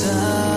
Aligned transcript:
time. 0.00 0.49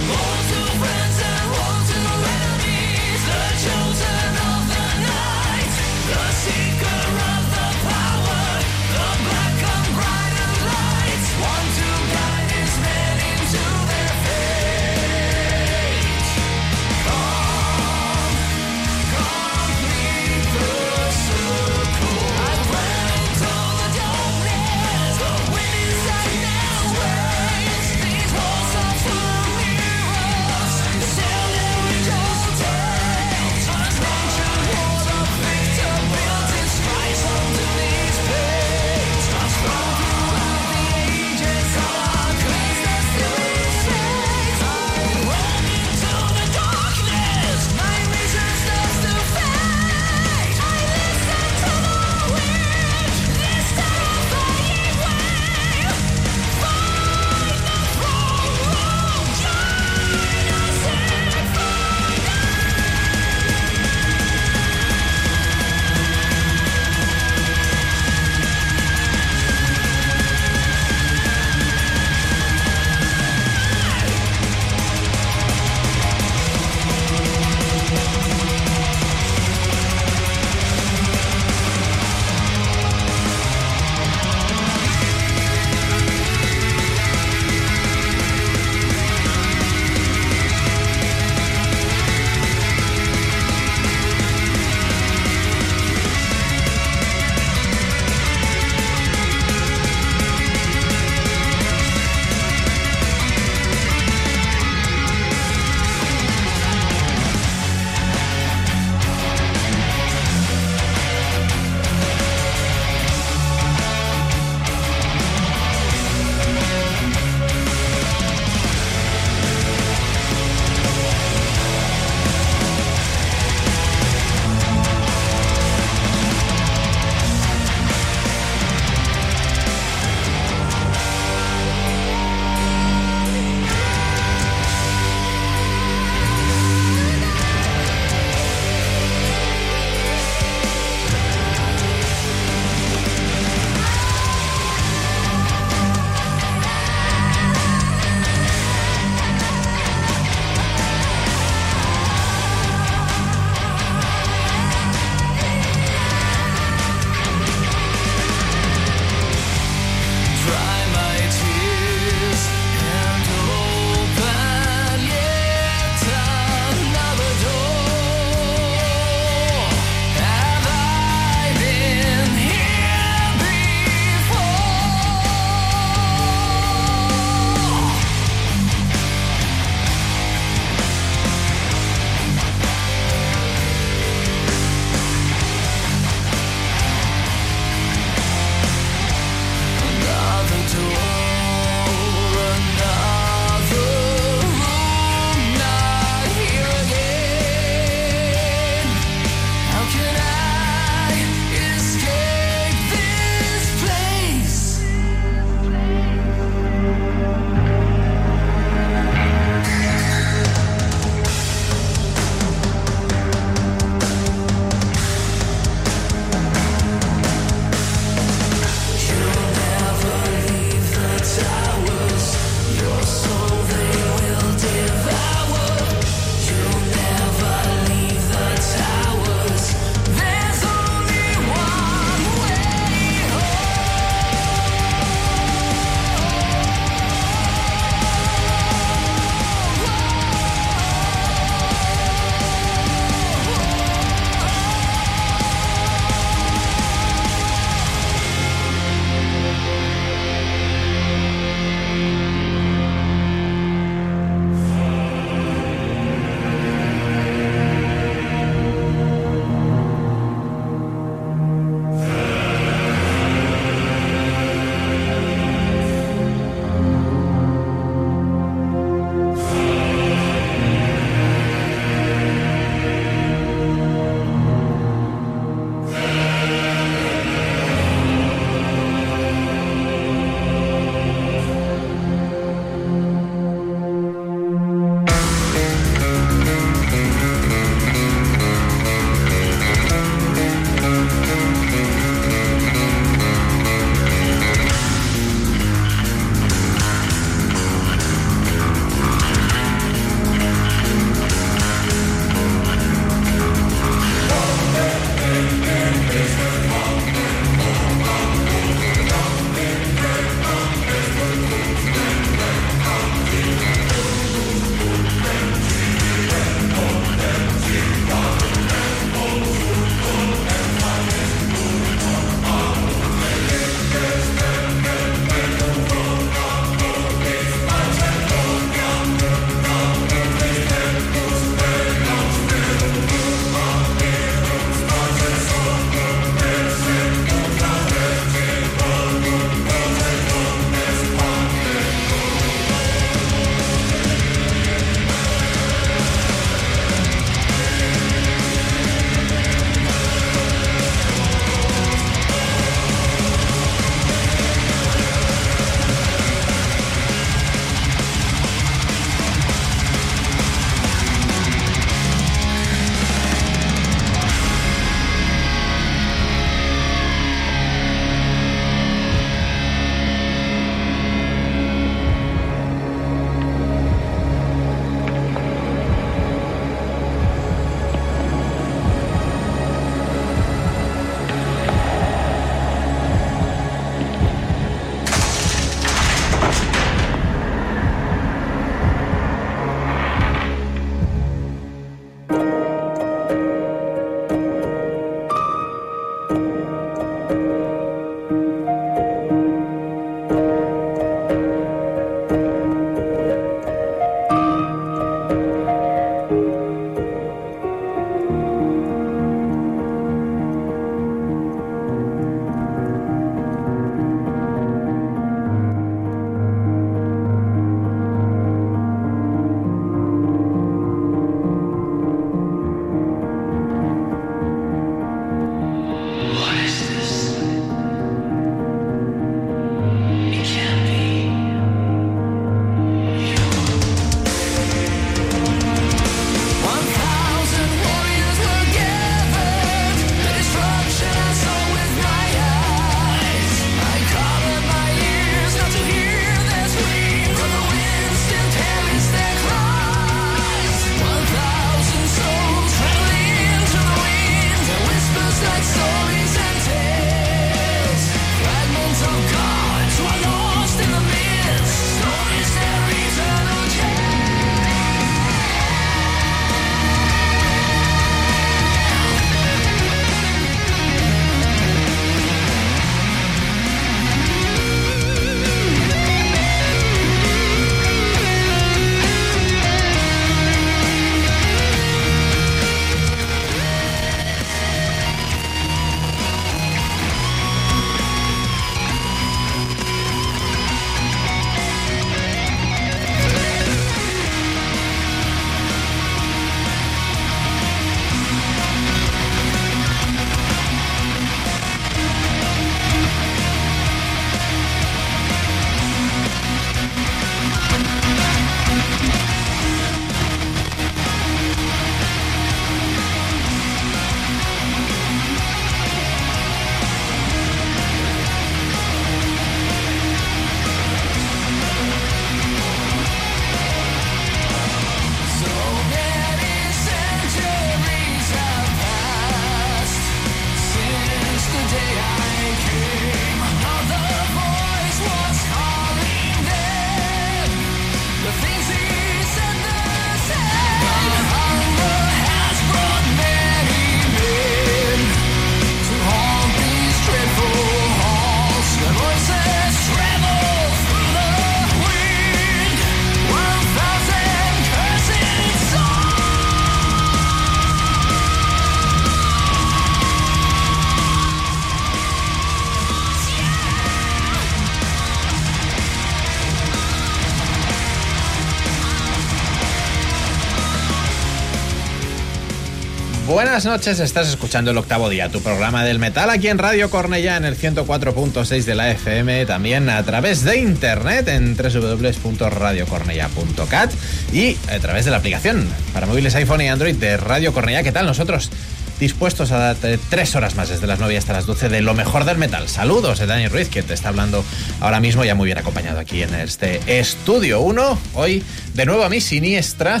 Buenas 573.34 573.64
noches, 573.64 573.98
estás 573.98 574.28
escuchando 574.28 574.70
el 574.70 574.78
octavo 574.78 575.08
día, 575.08 575.28
tu 575.28 575.42
programa 575.42 575.82
del 575.82 575.98
metal 575.98 576.30
aquí 576.30 576.46
en 576.46 576.56
Radio 576.56 576.88
Cornella 576.88 577.36
en 577.36 577.44
el 577.44 577.58
104.6 577.58 578.62
de 578.62 578.76
la 578.76 578.92
FM, 578.92 579.44
también 579.44 579.90
a 579.90 580.00
través 580.04 580.44
de 580.44 580.58
internet 580.58 581.26
en 581.26 581.56
www.radiocornella.cat 581.56 583.92
y 584.32 584.56
a 584.70 584.78
través 584.78 585.04
de 585.04 585.10
la 585.10 585.16
aplicación 585.16 585.68
para 585.92 586.06
móviles 586.06 586.36
iPhone 586.36 586.60
y 586.60 586.68
Android 586.68 586.94
de 586.94 587.16
Radio 587.16 587.52
Cornella. 587.52 587.82
¿Qué 587.82 587.90
tal 587.90 588.06
nosotros? 588.06 588.52
Dispuestos 589.00 589.50
a 589.50 589.58
darte 589.58 589.98
tres 590.08 590.36
horas 590.36 590.54
más 590.54 590.68
desde 590.68 590.86
las 590.86 591.00
9 591.00 591.18
hasta 591.18 591.32
las 591.32 591.46
12 591.46 591.68
de 591.68 591.80
lo 591.80 591.94
mejor 591.94 592.26
del 592.26 592.38
metal. 592.38 592.68
Saludos 592.68 593.18
de 593.18 593.26
Dani 593.26 593.48
Ruiz, 593.48 593.68
que 593.68 593.82
te 593.82 593.94
está 593.94 594.10
hablando 594.10 594.44
ahora 594.78 595.00
mismo, 595.00 595.24
ya 595.24 595.34
muy 595.34 595.46
bien 595.46 595.58
acompañado 595.58 595.98
aquí 595.98 596.22
en 596.22 596.32
este 596.34 596.80
estudio 597.00 597.60
1. 597.62 597.98
Hoy 598.14 598.44
de 598.74 598.86
nuevo 598.86 599.02
a 599.02 599.08
mi 599.08 599.20
siniestra, 599.20 600.00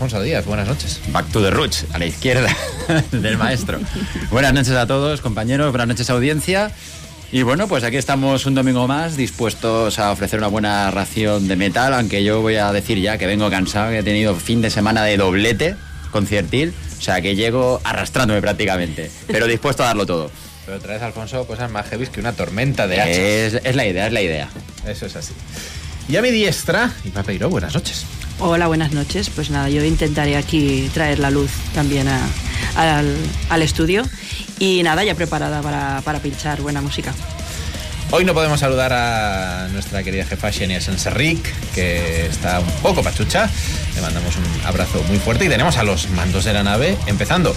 Alfonso 0.00 0.22
Díaz, 0.22 0.46
buenas 0.46 0.66
noches. 0.66 0.98
Back 1.08 1.26
to 1.30 1.42
the 1.42 1.50
roots, 1.50 1.84
a 1.92 1.98
la 1.98 2.06
izquierda 2.06 2.48
del 3.12 3.36
maestro. 3.36 3.78
buenas 4.30 4.54
noches 4.54 4.72
a 4.72 4.86
todos, 4.86 5.20
compañeros, 5.20 5.70
buenas 5.72 5.88
noches, 5.88 6.08
audiencia. 6.08 6.70
Y 7.30 7.42
bueno, 7.42 7.68
pues 7.68 7.84
aquí 7.84 7.98
estamos 7.98 8.46
un 8.46 8.54
domingo 8.54 8.88
más 8.88 9.18
dispuestos 9.18 9.98
a 9.98 10.10
ofrecer 10.10 10.38
una 10.38 10.48
buena 10.48 10.90
ración 10.90 11.48
de 11.48 11.56
metal, 11.56 11.92
aunque 11.92 12.24
yo 12.24 12.40
voy 12.40 12.56
a 12.56 12.72
decir 12.72 12.98
ya 12.98 13.18
que 13.18 13.26
vengo 13.26 13.50
cansado, 13.50 13.90
que 13.90 13.98
he 13.98 14.02
tenido 14.02 14.34
fin 14.36 14.62
de 14.62 14.70
semana 14.70 15.04
de 15.04 15.18
doblete 15.18 15.76
conciertil, 16.10 16.72
o 16.98 17.02
sea 17.02 17.20
que 17.20 17.36
llego 17.36 17.82
arrastrándome 17.84 18.40
prácticamente, 18.40 19.10
pero 19.26 19.46
dispuesto 19.46 19.82
a 19.82 19.88
darlo 19.88 20.06
todo. 20.06 20.30
Pero 20.64 20.80
traes, 20.80 21.02
Alfonso, 21.02 21.46
cosas 21.46 21.70
más 21.70 21.86
heavy 21.90 22.06
que 22.06 22.20
una 22.20 22.32
tormenta 22.32 22.86
de 22.86 23.02
hachas. 23.02 23.18
Es, 23.18 23.60
es 23.64 23.76
la 23.76 23.86
idea, 23.86 24.06
es 24.06 24.12
la 24.14 24.22
idea. 24.22 24.48
Eso 24.86 25.04
es 25.04 25.14
así. 25.14 25.34
Y 26.08 26.16
a 26.16 26.22
mi 26.22 26.30
diestra, 26.30 26.90
y 27.04 27.10
Papeiro, 27.10 27.50
buenas 27.50 27.74
noches. 27.74 28.06
Hola, 28.42 28.68
buenas 28.68 28.92
noches. 28.92 29.28
Pues 29.28 29.50
nada, 29.50 29.68
yo 29.68 29.84
intentaré 29.84 30.34
aquí 30.34 30.90
traer 30.94 31.18
la 31.18 31.30
luz 31.30 31.50
también 31.74 32.08
al, 32.08 33.62
estudio. 33.62 34.02
Y 34.58 34.82
nada, 34.82 35.04
ya 35.04 35.14
preparada 35.14 35.60
para, 35.60 36.00
para, 36.02 36.20
pinchar 36.20 36.62
buena 36.62 36.80
música. 36.80 37.12
Hoy 38.10 38.24
no 38.24 38.32
podemos 38.32 38.58
saludar 38.58 38.94
a 38.94 39.68
nuestra 39.68 40.02
querida 40.02 40.24
jefa 40.24 40.50
Xenia 40.50 40.80
Senserric, 40.80 41.52
que 41.74 42.26
está 42.26 42.60
un 42.60 42.70
poco 42.82 43.02
pachucha. 43.02 43.50
Le 43.94 44.00
mandamos 44.00 44.34
un 44.36 44.66
abrazo 44.66 45.02
muy 45.08 45.18
fuerte 45.18 45.44
y 45.44 45.48
tenemos 45.50 45.76
a 45.76 45.84
los 45.84 46.08
mandos 46.08 46.44
de 46.44 46.54
la 46.54 46.62
nave, 46.62 46.96
empezando 47.06 47.54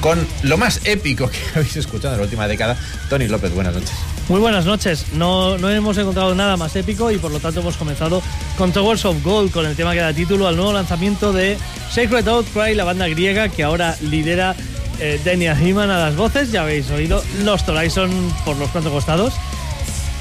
con 0.00 0.28
lo 0.42 0.58
más 0.58 0.82
épico 0.84 1.30
que 1.30 1.38
habéis 1.54 1.76
escuchado 1.76 2.12
en 2.12 2.20
la 2.20 2.24
última 2.24 2.46
década. 2.46 2.76
Tony 3.08 3.26
López, 3.26 3.52
buenas 3.54 3.72
noches. 3.72 4.15
Muy 4.28 4.40
buenas 4.40 4.64
noches. 4.64 5.12
No, 5.12 5.56
no 5.56 5.70
hemos 5.70 5.96
encontrado 5.98 6.34
nada 6.34 6.56
más 6.56 6.74
épico 6.74 7.12
y 7.12 7.18
por 7.18 7.30
lo 7.30 7.38
tanto 7.38 7.60
hemos 7.60 7.76
comenzado 7.76 8.22
con 8.58 8.72
Towers 8.72 9.04
of 9.04 9.22
Gold, 9.22 9.52
con 9.52 9.66
el 9.66 9.76
tema 9.76 9.92
que 9.92 10.00
da 10.00 10.12
título 10.12 10.48
al 10.48 10.56
nuevo 10.56 10.72
lanzamiento 10.72 11.32
de 11.32 11.56
Sacred 11.90 12.26
Outcry, 12.26 12.74
la 12.74 12.82
banda 12.82 13.06
griega 13.06 13.48
que 13.48 13.62
ahora 13.62 13.96
lidera 14.00 14.56
eh, 14.98 15.20
Denia 15.22 15.52
a 15.52 15.86
las 15.86 16.16
voces. 16.16 16.50
Ya 16.50 16.62
habéis 16.62 16.90
oído 16.90 17.22
los 17.44 17.68
Horizon 17.68 18.10
por 18.44 18.56
los 18.56 18.68
cuatro 18.70 18.90
costados. 18.90 19.32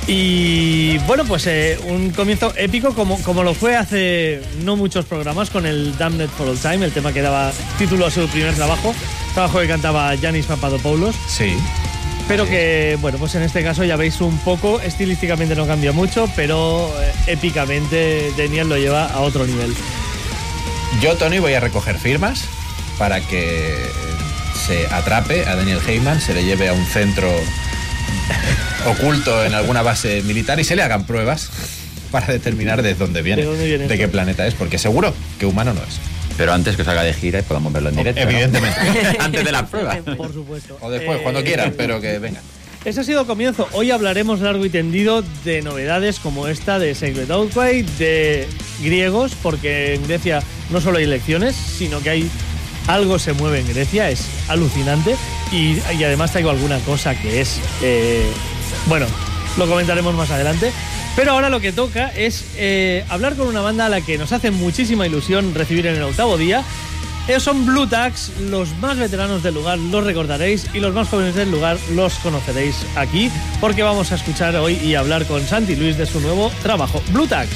Y 0.07 0.99
bueno, 0.99 1.25
pues 1.25 1.47
eh, 1.47 1.79
un 1.87 2.11
comienzo 2.11 2.53
épico 2.57 2.93
como, 2.93 3.19
como 3.23 3.41
lo 3.41 3.55
fue 3.55 3.75
hace 3.75 4.39
no 4.63 4.75
muchos 4.75 5.05
programas 5.05 5.49
con 5.49 5.65
el 5.65 5.97
Damned 5.97 6.29
for 6.29 6.47
All 6.47 6.59
Time, 6.59 6.85
el 6.85 6.91
tema 6.91 7.11
que 7.11 7.23
daba 7.23 7.51
título 7.79 8.05
a 8.05 8.11
su 8.11 8.27
primer 8.27 8.53
trabajo, 8.53 8.93
trabajo 9.33 9.59
que 9.61 9.67
cantaba 9.67 10.13
Yanis 10.13 10.45
Papadopoulos. 10.45 11.15
Sí. 11.27 11.55
Pero 12.27 12.47
que, 12.47 12.97
bueno, 13.01 13.19
pues 13.19 13.35
en 13.35 13.43
este 13.43 13.63
caso 13.63 13.83
ya 13.83 13.97
veis 13.97 14.19
un 14.19 14.37
poco, 14.39 14.81
estilísticamente 14.81 15.55
no 15.55 15.67
cambia 15.67 15.91
mucho, 15.91 16.27
pero 16.35 16.91
eh, 17.01 17.11
épicamente 17.27 18.31
Daniel 18.35 18.67
lo 18.67 18.77
lleva 18.77 19.05
a 19.05 19.21
otro 19.21 19.45
nivel. 19.45 19.73
Yo, 21.01 21.15
Tony, 21.17 21.39
voy 21.39 21.53
a 21.53 21.59
recoger 21.59 21.99
firmas 21.99 22.45
para 22.97 23.21
que 23.21 23.75
se 24.65 24.87
atrape 24.87 25.45
a 25.45 25.55
Daniel 25.55 25.79
Heyman, 25.85 26.19
se 26.19 26.33
le 26.33 26.43
lleve 26.43 26.67
a 26.69 26.73
un 26.73 26.85
centro 26.85 27.29
oculto 28.87 29.43
en 29.45 29.53
alguna 29.53 29.83
base 29.83 30.23
militar 30.23 30.59
y 30.59 30.63
se 30.63 30.75
le 30.75 30.81
hagan 30.81 31.05
pruebas 31.05 31.51
para 32.11 32.27
determinar 32.27 32.81
de 32.81 32.95
dónde 32.95 33.21
viene, 33.21 33.43
¿De, 33.43 33.47
dónde 33.47 33.65
viene 33.65 33.87
de 33.87 33.97
qué 33.97 34.07
planeta 34.07 34.47
es, 34.47 34.55
porque 34.55 34.79
seguro 34.79 35.13
que 35.39 35.45
humano 35.45 35.73
no 35.73 35.81
es. 35.81 36.14
Pero 36.37 36.53
antes 36.53 36.75
que 36.75 36.83
salga 36.83 37.03
de 37.03 37.13
gira 37.13 37.39
y 37.39 37.41
podamos 37.43 37.71
verlo 37.71 37.89
en 37.89 37.95
directo. 37.95 38.21
Evidentemente. 38.21 38.79
¿no? 38.83 39.19
antes 39.23 39.45
de 39.45 39.51
la 39.51 39.65
prueba. 39.67 39.95
Por 40.17 40.33
supuesto. 40.33 40.77
O 40.81 40.89
después, 40.89 41.19
eh, 41.19 41.23
cuando 41.23 41.43
quieran, 41.43 41.73
pero 41.77 42.01
que 42.01 42.19
vengan. 42.19 42.43
Ese 42.83 43.01
ha 43.01 43.03
sido 43.03 43.21
el 43.21 43.27
comienzo. 43.27 43.67
Hoy 43.71 43.89
hablaremos 43.89 44.41
largo 44.41 44.63
y 44.63 44.69
tendido 44.69 45.23
de 45.43 45.63
novedades 45.63 46.19
como 46.19 46.47
esta 46.47 46.77
de 46.77 46.93
Sacred 46.93 47.31
Outcry, 47.31 47.81
de 47.97 48.47
griegos, 48.83 49.33
porque 49.41 49.95
en 49.95 50.03
Grecia 50.07 50.43
no 50.69 50.79
solo 50.81 50.99
hay 50.99 51.05
elecciones, 51.05 51.55
sino 51.55 51.99
que 52.01 52.09
hay 52.11 52.29
algo 52.87 53.17
se 53.17 53.33
mueve 53.33 53.61
en 53.61 53.67
Grecia, 53.67 54.11
es 54.11 54.27
alucinante. 54.47 55.15
Y, 55.51 55.79
y 55.97 56.03
además 56.03 56.31
traigo 56.31 56.51
alguna 56.51 56.77
cosa 56.79 57.19
que 57.19 57.41
es. 57.41 57.59
Eh, 57.81 58.23
bueno, 58.85 59.07
lo 59.57 59.67
comentaremos 59.67 60.13
más 60.13 60.29
adelante. 60.29 60.71
Pero 61.15 61.31
ahora 61.31 61.49
lo 61.49 61.61
que 61.61 61.71
toca 61.71 62.09
es 62.09 62.45
eh, 62.57 63.05
hablar 63.09 63.35
con 63.35 63.47
una 63.47 63.61
banda 63.61 63.85
a 63.85 63.89
la 63.89 64.01
que 64.01 64.17
nos 64.17 64.33
hace 64.33 64.51
muchísima 64.51 65.07
ilusión 65.07 65.55
recibir 65.55 65.87
en 65.87 65.95
el 65.95 66.03
octavo 66.03 66.37
día. 66.37 66.63
Ellos 67.27 67.41
son 67.41 67.65
Blue 67.65 67.87
Tax, 67.87 68.33
los 68.39 68.75
más 68.77 68.97
veteranos 68.97 69.41
del 69.41 69.55
lugar 69.55 69.79
los 69.79 70.03
recordaréis 70.03 70.67
y 70.73 70.79
los 70.79 70.93
más 70.93 71.09
jóvenes 71.09 71.33
del 71.33 71.49
lugar 71.49 71.77
los 71.93 72.13
conoceréis 72.15 72.85
aquí 72.95 73.31
porque 73.59 73.81
vamos 73.81 74.11
a 74.11 74.15
escuchar 74.15 74.55
hoy 74.57 74.75
y 74.75 74.93
hablar 74.93 75.25
con 75.25 75.41
Santi 75.41 75.75
Luis 75.75 75.97
de 75.97 76.05
su 76.05 76.19
nuevo 76.19 76.51
trabajo, 76.61 77.01
Blue 77.11 77.25
Tax. 77.25 77.49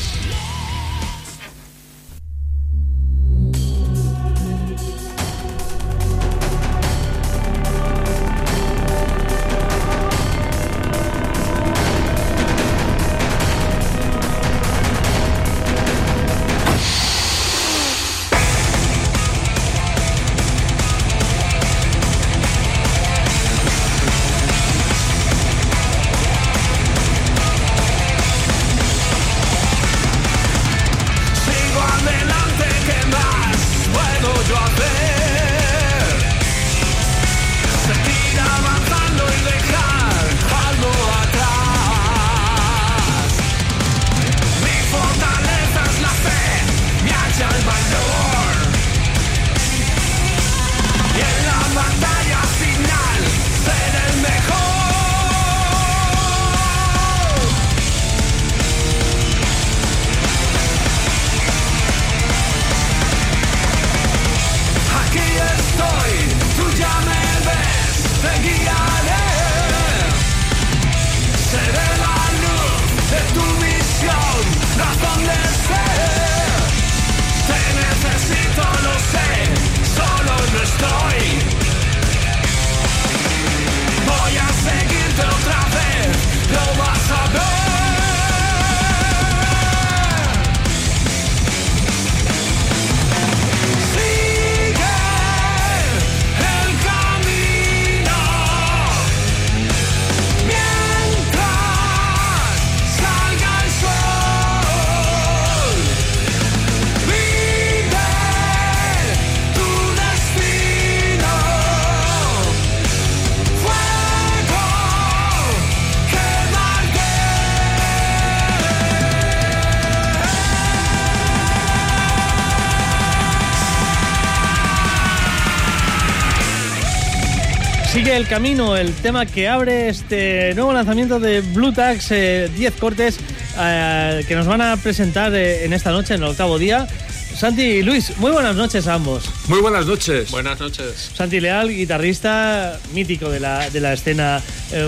El 128.20 128.28
camino, 128.28 128.76
el 128.76 128.94
tema 128.96 129.26
que 129.26 129.48
abre 129.48 129.88
este 129.88 130.54
nuevo 130.54 130.74
lanzamiento 130.74 131.22
de 131.22 131.40
Blue 131.40 131.72
Tax, 131.72 132.10
10 132.10 132.12
eh, 132.12 132.72
cortes 132.78 133.18
eh, 133.58 134.26
que 134.28 134.36
nos 134.36 134.46
van 134.46 134.60
a 134.60 134.76
presentar 134.76 135.34
eh, 135.34 135.64
en 135.64 135.72
esta 135.72 135.92
noche, 135.92 136.16
en 136.16 136.24
el 136.24 136.28
octavo 136.28 136.60
día. 136.60 136.86
Santi 137.34 137.62
y 137.62 137.82
Luis, 137.82 138.18
muy 138.18 138.32
buenas 138.32 138.58
noches 138.58 138.88
a 138.88 138.96
ambos. 138.96 139.30
Muy 139.48 139.62
buenas 139.62 139.86
noches. 139.86 140.32
Buenas 140.32 140.60
noches. 140.60 141.12
Santi 141.14 141.40
Leal, 141.40 141.70
guitarrista 141.70 142.78
mítico 142.94 143.30
de 143.30 143.40
la, 143.40 143.70
de 143.70 143.80
la 143.80 143.94
escena 143.94 144.42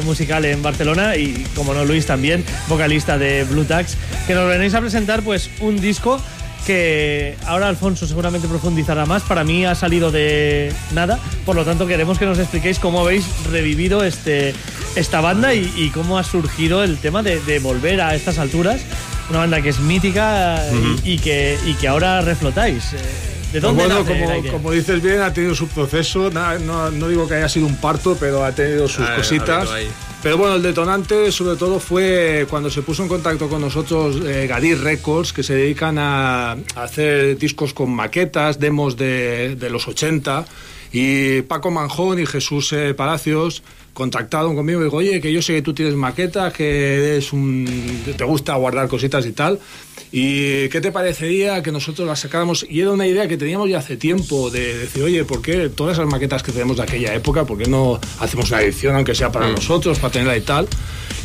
musical 0.03 0.43
en 0.43 0.61
Barcelona 0.61 1.15
y, 1.15 1.45
como 1.55 1.73
no, 1.73 1.85
Luis 1.85 2.05
también, 2.05 2.43
vocalista 2.67 3.17
de 3.17 3.45
Blue 3.45 3.63
Tax, 3.63 3.95
que 4.27 4.35
nos 4.35 4.49
venís 4.49 4.73
a 4.73 4.81
presentar 4.81 5.21
pues 5.21 5.49
un 5.61 5.79
disco 5.79 6.21
que 6.71 7.35
ahora 7.47 7.67
Alfonso 7.67 8.07
seguramente 8.07 8.47
profundizará 8.47 9.05
más. 9.05 9.23
Para 9.23 9.43
mí 9.43 9.65
ha 9.65 9.75
salido 9.75 10.09
de 10.09 10.73
nada, 10.93 11.19
por 11.45 11.55
lo 11.57 11.65
tanto 11.65 11.85
queremos 11.85 12.17
que 12.17 12.25
nos 12.25 12.39
expliquéis 12.39 12.79
cómo 12.79 13.01
habéis 13.01 13.25
revivido 13.51 14.05
este, 14.05 14.55
esta 14.95 15.19
banda 15.19 15.53
y, 15.53 15.91
cómo 15.93 16.17
ha 16.17 16.23
surgido 16.23 16.81
el 16.81 16.97
tema 16.97 17.23
de, 17.23 17.59
volver 17.59 17.99
a 17.99 18.15
estas 18.15 18.37
alturas. 18.37 18.79
Una 19.29 19.39
banda 19.39 19.61
que 19.61 19.69
es 19.69 19.79
mítica 19.79 20.63
y, 21.03 21.19
que, 21.19 21.57
y 21.65 21.73
que 21.73 21.87
ahora 21.89 22.21
reflotáis. 22.21 22.93
Eh, 22.93 22.97
¿De 23.53 23.59
dónde 23.59 23.85
bueno, 23.85 24.05
como, 24.49 24.71
dices 24.71 25.01
bien, 25.01 25.21
ha 25.21 25.33
tenido 25.33 25.53
su 25.53 25.67
proceso. 25.67 26.29
No, 26.31 26.89
no, 26.89 27.07
digo 27.09 27.27
que 27.27 27.35
haya 27.35 27.49
sido 27.49 27.65
un 27.65 27.75
parto, 27.75 28.15
pero 28.17 28.45
ha 28.45 28.53
tenido 28.53 28.87
sus 28.87 29.05
cositas. 29.09 29.67
Pero 30.23 30.37
bueno, 30.37 30.55
el 30.55 30.61
detonante 30.61 31.31
sobre 31.31 31.57
todo 31.57 31.79
fue 31.79 32.45
cuando 32.47 32.69
se 32.69 32.83
puso 32.83 33.01
en 33.01 33.09
contacto 33.09 33.49
con 33.49 33.59
nosotros 33.59 34.21
eh, 34.23 34.45
Gadir 34.47 34.79
Records, 34.79 35.33
que 35.33 35.41
se 35.41 35.55
dedican 35.55 35.97
a, 35.97 36.57
hacer 36.75 37.39
discos 37.39 37.73
con 37.73 37.89
maquetas, 37.91 38.59
demos 38.59 38.97
de, 38.97 39.57
los 39.71 39.87
80, 39.87 40.45
y 40.91 41.41
Paco 41.41 41.71
Manjón 41.71 42.19
y 42.19 42.27
Jesús 42.27 42.71
eh, 42.73 42.93
Palacios 42.93 43.63
contactaron 43.93 44.55
conmigo 44.55 44.81
y 44.81 44.83
digo, 44.85 44.97
oye, 44.97 45.21
que 45.21 45.31
yo 45.31 45.41
sé 45.41 45.53
que 45.53 45.61
tú 45.61 45.73
tienes 45.73 45.95
maquetas, 45.95 46.53
que 46.53 47.13
eres 47.13 47.33
un, 47.33 48.03
te 48.17 48.23
gusta 48.23 48.55
guardar 48.55 48.87
cositas 48.87 49.25
y 49.25 49.31
tal. 49.31 49.59
¿Y 50.13 50.67
qué 50.69 50.81
te 50.81 50.91
parecería 50.91 51.63
que 51.63 51.71
nosotros 51.71 52.05
las 52.07 52.19
sacáramos? 52.19 52.65
Y 52.69 52.81
era 52.81 52.91
una 52.91 53.07
idea 53.07 53.27
que 53.27 53.37
teníamos 53.37 53.69
ya 53.69 53.79
hace 53.79 53.95
tiempo 53.95 54.49
de 54.49 54.77
decir, 54.79 55.03
oye, 55.03 55.23
¿por 55.23 55.41
qué 55.41 55.69
todas 55.69 55.97
esas 55.97 56.09
maquetas 56.09 56.43
que 56.43 56.51
tenemos 56.51 56.77
de 56.77 56.83
aquella 56.83 57.13
época, 57.13 57.45
por 57.45 57.57
qué 57.57 57.69
no 57.69 57.99
hacemos 58.19 58.49
una 58.51 58.61
edición, 58.61 58.95
aunque 58.95 59.15
sea 59.15 59.31
para 59.31 59.47
mm. 59.47 59.55
nosotros, 59.55 59.99
para 59.99 60.11
tenerla 60.11 60.37
y 60.37 60.41
tal? 60.41 60.67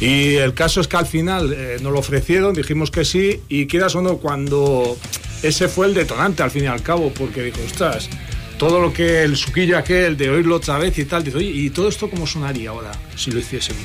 Y 0.01 0.35
el 0.35 0.55
caso 0.55 0.81
es 0.81 0.89
que 0.89 0.97
al 0.97 1.07
final 1.07 1.53
eh, 1.53 1.79
nos 1.81 1.93
lo 1.93 1.99
ofrecieron, 1.99 2.55
dijimos 2.55 2.91
que 2.91 3.05
sí, 3.05 3.41
y 3.49 3.67
quieras 3.67 3.95
o 3.97 4.03
no, 4.03 4.19
cuando 4.19 4.97
ese 5.43 5.69
fue 5.69 5.87
el 5.87 5.95
detonante 5.95 6.43
al 6.43 6.51
fin 6.51 6.65
y 6.65 6.67
al 6.67 6.83
cabo, 6.83 7.13
porque 7.13 7.43
dijo, 7.43 7.59
ostras, 7.67 8.09
todo 8.59 8.81
lo 8.81 8.93
que 8.93 9.23
el 9.23 9.37
suquillo 9.37 9.79
aquel 9.79 10.17
de 10.17 10.31
oírlo 10.31 10.57
otra 10.57 10.79
vez 10.79 10.99
y 10.99 11.05
tal, 11.05 11.25
dice, 11.25 11.39
oye, 11.39 11.51
¿y 11.51 11.71
todo 11.71 11.89
esto 11.89 12.09
cómo 12.09 12.27
sonaría 12.27 12.71
ahora 12.71 12.93
si 13.17 13.31
lo 13.31 13.39
hiciésemos? 13.39 13.85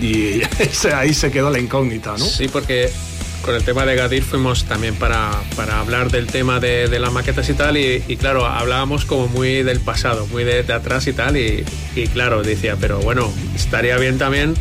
Y 0.00 0.40
ahí 0.94 1.12
se 1.12 1.30
quedó 1.30 1.50
la 1.50 1.58
incógnita, 1.58 2.12
¿no? 2.16 2.24
Sí, 2.24 2.48
porque 2.48 2.90
con 3.44 3.54
el 3.54 3.62
tema 3.62 3.84
de 3.84 3.94
Gadir 3.94 4.22
fuimos 4.22 4.64
también 4.64 4.94
para, 4.94 5.30
para 5.54 5.80
hablar 5.80 6.10
del 6.10 6.26
tema 6.26 6.60
de, 6.60 6.88
de, 6.88 6.98
las 6.98 7.12
maquetas 7.12 7.48
y 7.50 7.54
tal, 7.54 7.76
y, 7.76 8.00
claro, 8.16 8.46
hablábamos 8.46 9.04
como 9.04 9.28
muy 9.28 9.62
del 9.62 9.80
pasado, 9.80 10.26
muy 10.28 10.44
de, 10.44 10.62
de 10.62 10.72
atrás 10.72 11.06
y 11.06 11.12
tal, 11.12 11.36
y, 11.36 11.62
y 11.94 12.06
claro, 12.06 12.42
decía, 12.42 12.76
pero 12.80 13.00
bueno, 13.00 13.30
estaría 13.54 13.98
bien 13.98 14.16
también 14.16 14.54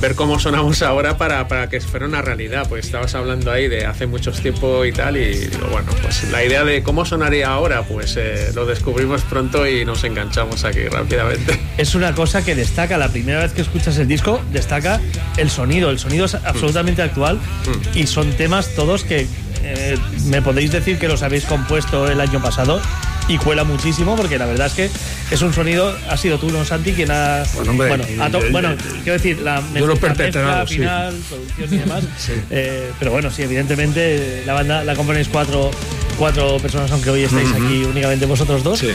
ver 0.00 0.14
cómo 0.14 0.38
sonamos 0.38 0.82
ahora 0.82 1.16
para, 1.16 1.48
para, 1.48 1.68
que 1.68 1.80
fuera 1.80 2.06
una 2.06 2.22
realidad. 2.22 2.66
Pues 2.68 2.86
estabas 2.86 3.14
hablando 3.14 3.50
ahí 3.50 3.68
de 3.68 3.86
hace 3.86 4.06
mucho 4.06 4.32
tiempo 4.32 4.84
y 4.84 4.92
tal, 4.92 5.16
y 5.16 5.48
bueno, 5.70 5.90
pues 6.02 6.30
la 6.30 6.44
idea 6.44 6.64
de 6.64 6.82
cómo 6.82 7.04
sonaría 7.04 7.48
ahora, 7.48 7.82
pues 7.82 8.16
eh, 8.16 8.50
lo 8.54 8.66
descubrimos 8.66 9.22
pronto 9.22 9.66
y 9.66 9.84
nos 9.84 10.04
enganchamos 10.04 10.64
aquí 10.64 10.86
rápidamente. 10.88 11.58
Es 11.76 11.94
una 11.94 12.14
cosa 12.14 12.44
que 12.44 12.54
destaca, 12.54 12.98
la 12.98 13.08
primera 13.08 13.40
vez 13.40 13.52
que 13.52 13.62
escuchas 13.62 13.98
el 13.98 14.08
disco, 14.08 14.40
destaca 14.52 15.00
el 15.36 15.50
sonido. 15.50 15.90
El 15.90 15.98
sonido 15.98 16.26
es 16.26 16.34
absolutamente 16.34 17.02
actual 17.02 17.36
mm. 17.36 17.98
y 17.98 18.06
son 18.06 18.32
temas 18.32 18.74
todos 18.74 19.04
que 19.04 19.26
eh, 19.62 19.98
me 20.26 20.42
podéis 20.42 20.72
decir 20.72 20.98
que 20.98 21.08
los 21.08 21.22
habéis 21.22 21.44
compuesto 21.44 22.10
el 22.10 22.20
año 22.20 22.40
pasado 22.40 22.80
y 23.28 23.38
cuela 23.38 23.64
muchísimo 23.64 24.16
porque 24.16 24.38
la 24.38 24.46
verdad 24.46 24.66
es 24.68 24.72
que 24.74 24.90
es 25.30 25.42
un 25.42 25.52
sonido, 25.52 25.96
ha 26.08 26.16
sido 26.16 26.38
tú, 26.38 26.50
¿no, 26.50 26.64
Santi, 26.64 26.92
quien 26.92 27.10
ha... 27.10 27.42
Bueno, 27.64 28.04
bueno, 28.52 28.76
quiero 29.02 29.12
decir, 29.14 29.40
la 29.40 29.60
mezcla, 29.60 30.66
final, 30.66 31.14
producción 31.28 31.74
y 31.74 31.78
demás. 31.78 32.04
Eh, 32.50 32.90
pero 32.98 33.10
bueno, 33.10 33.30
sí, 33.30 33.42
evidentemente 33.42 34.42
la 34.46 34.52
banda 34.54 34.84
la 34.84 34.94
componéis 34.94 35.28
cuatro, 35.28 35.70
cuatro 36.16 36.58
personas, 36.58 36.90
aunque 36.92 37.10
hoy 37.10 37.24
estáis 37.24 37.50
aquí 37.52 37.84
únicamente 37.84 38.26
vosotros 38.26 38.62
dos. 38.62 38.78
Sí. 38.78 38.90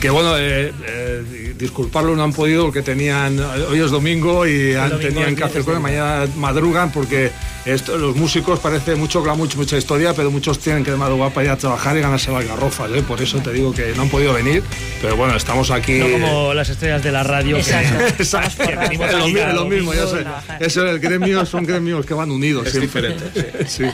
Que 0.00 0.08
bueno, 0.08 0.36
eh, 0.38 0.72
eh, 0.86 1.54
disculparlo, 1.58 2.16
no 2.16 2.22
han 2.22 2.32
podido 2.32 2.64
porque 2.64 2.82
tenían, 2.82 3.38
hoy 3.38 3.80
es 3.80 3.90
domingo 3.90 4.46
y 4.46 4.74
tenían 5.00 5.36
que 5.36 5.44
hacer 5.44 5.62
cosas, 5.62 5.80
mañana 5.80 6.26
madrugan 6.36 6.90
porque 6.90 7.30
esto, 7.66 7.98
los 7.98 8.16
músicos 8.16 8.58
parece 8.60 8.94
mucho 8.94 9.22
glamour, 9.22 9.54
mucha 9.56 9.76
historia, 9.76 10.14
pero 10.14 10.30
muchos 10.30 10.58
tienen 10.58 10.82
que 10.82 10.92
madrugar 10.92 11.32
para 11.32 11.44
ir 11.44 11.50
a 11.50 11.56
trabajar 11.56 11.96
y 11.98 12.00
ganarse 12.00 12.32
las 12.32 12.46
garrofas, 12.46 12.90
¿eh? 12.92 13.02
por 13.06 13.20
eso 13.20 13.38
te 13.40 13.52
digo 13.52 13.72
que 13.74 13.92
no 13.94 14.02
han 14.02 14.08
podido 14.08 14.32
venir, 14.32 14.62
pero 15.02 15.16
bueno, 15.16 15.36
estamos 15.36 15.70
aquí. 15.70 15.98
No 15.98 16.10
como 16.10 16.54
las 16.54 16.70
estrellas 16.70 17.02
de 17.02 17.12
la 17.12 17.22
radio. 17.22 17.58
Exacto. 17.58 18.04
Exacto. 18.18 18.62
es 18.64 19.54
lo, 19.54 19.66
mismo, 19.66 19.92
ya 19.92 20.06
sé. 20.06 20.24
Eso, 20.60 20.88
el 20.88 20.98
gremio 20.98 21.44
son 21.44 21.66
gremios 21.66 22.06
que 22.06 22.14
van 22.14 22.30
unidos. 22.30 22.66
Es 22.66 22.80
diferente. 22.80 23.66
sí. 23.66 23.84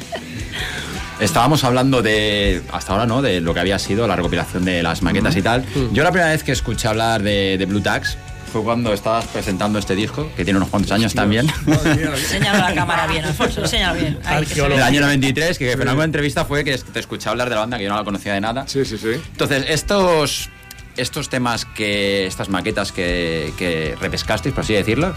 Estábamos 1.20 1.64
hablando 1.64 2.02
de, 2.02 2.62
hasta 2.72 2.92
ahora, 2.92 3.06
¿no? 3.06 3.22
De 3.22 3.40
lo 3.40 3.54
que 3.54 3.60
había 3.60 3.78
sido 3.78 4.06
la 4.06 4.16
recopilación 4.16 4.64
de 4.64 4.82
las 4.82 5.02
maquetas 5.02 5.34
y 5.36 5.42
tal. 5.42 5.64
Yo 5.92 6.02
la 6.02 6.10
primera 6.10 6.30
vez 6.30 6.42
que 6.44 6.52
escuché 6.52 6.88
hablar 6.88 7.22
de, 7.22 7.64
Blue 7.66 7.80
Tax 7.80 8.18
fue 8.52 8.62
cuando 8.62 8.92
estabas 8.92 9.26
presentando 9.26 9.78
este 9.78 9.94
disco, 9.94 10.30
que 10.36 10.44
tiene 10.44 10.58
unos 10.58 10.68
cuantos 10.68 10.92
años 10.92 11.14
también. 11.14 11.50
Enséñalo 11.66 12.64
a 12.64 12.68
la 12.70 12.74
cámara 12.74 13.06
bien, 13.06 13.24
Alfonso, 13.24 13.62
bien. 13.94 14.18
el 14.72 14.82
año 14.82 15.00
93, 15.00 15.58
que, 15.58 15.72
en 15.72 15.88
alguna 15.88 16.04
entrevista 16.04 16.44
fue 16.44 16.64
que 16.64 16.76
te 16.76 17.00
escuché 17.00 17.28
hablar 17.28 17.48
de 17.48 17.54
la 17.54 17.62
banda, 17.62 17.78
que 17.78 17.84
yo 17.84 17.90
no 17.90 17.96
la 17.96 18.04
conocía 18.04 18.34
de 18.34 18.40
nada. 18.40 18.66
Sí, 18.68 18.84
sí, 18.84 18.98
sí. 18.98 19.12
Entonces, 19.32 19.64
estos, 19.68 20.50
estos 20.96 21.28
temas 21.28 21.64
que, 21.64 22.26
estas 22.26 22.48
maquetas 22.50 22.92
que, 22.92 23.52
que 23.58 23.96
repescasteis, 24.00 24.54
por 24.54 24.64
así 24.64 24.74
decirlo, 24.74 25.14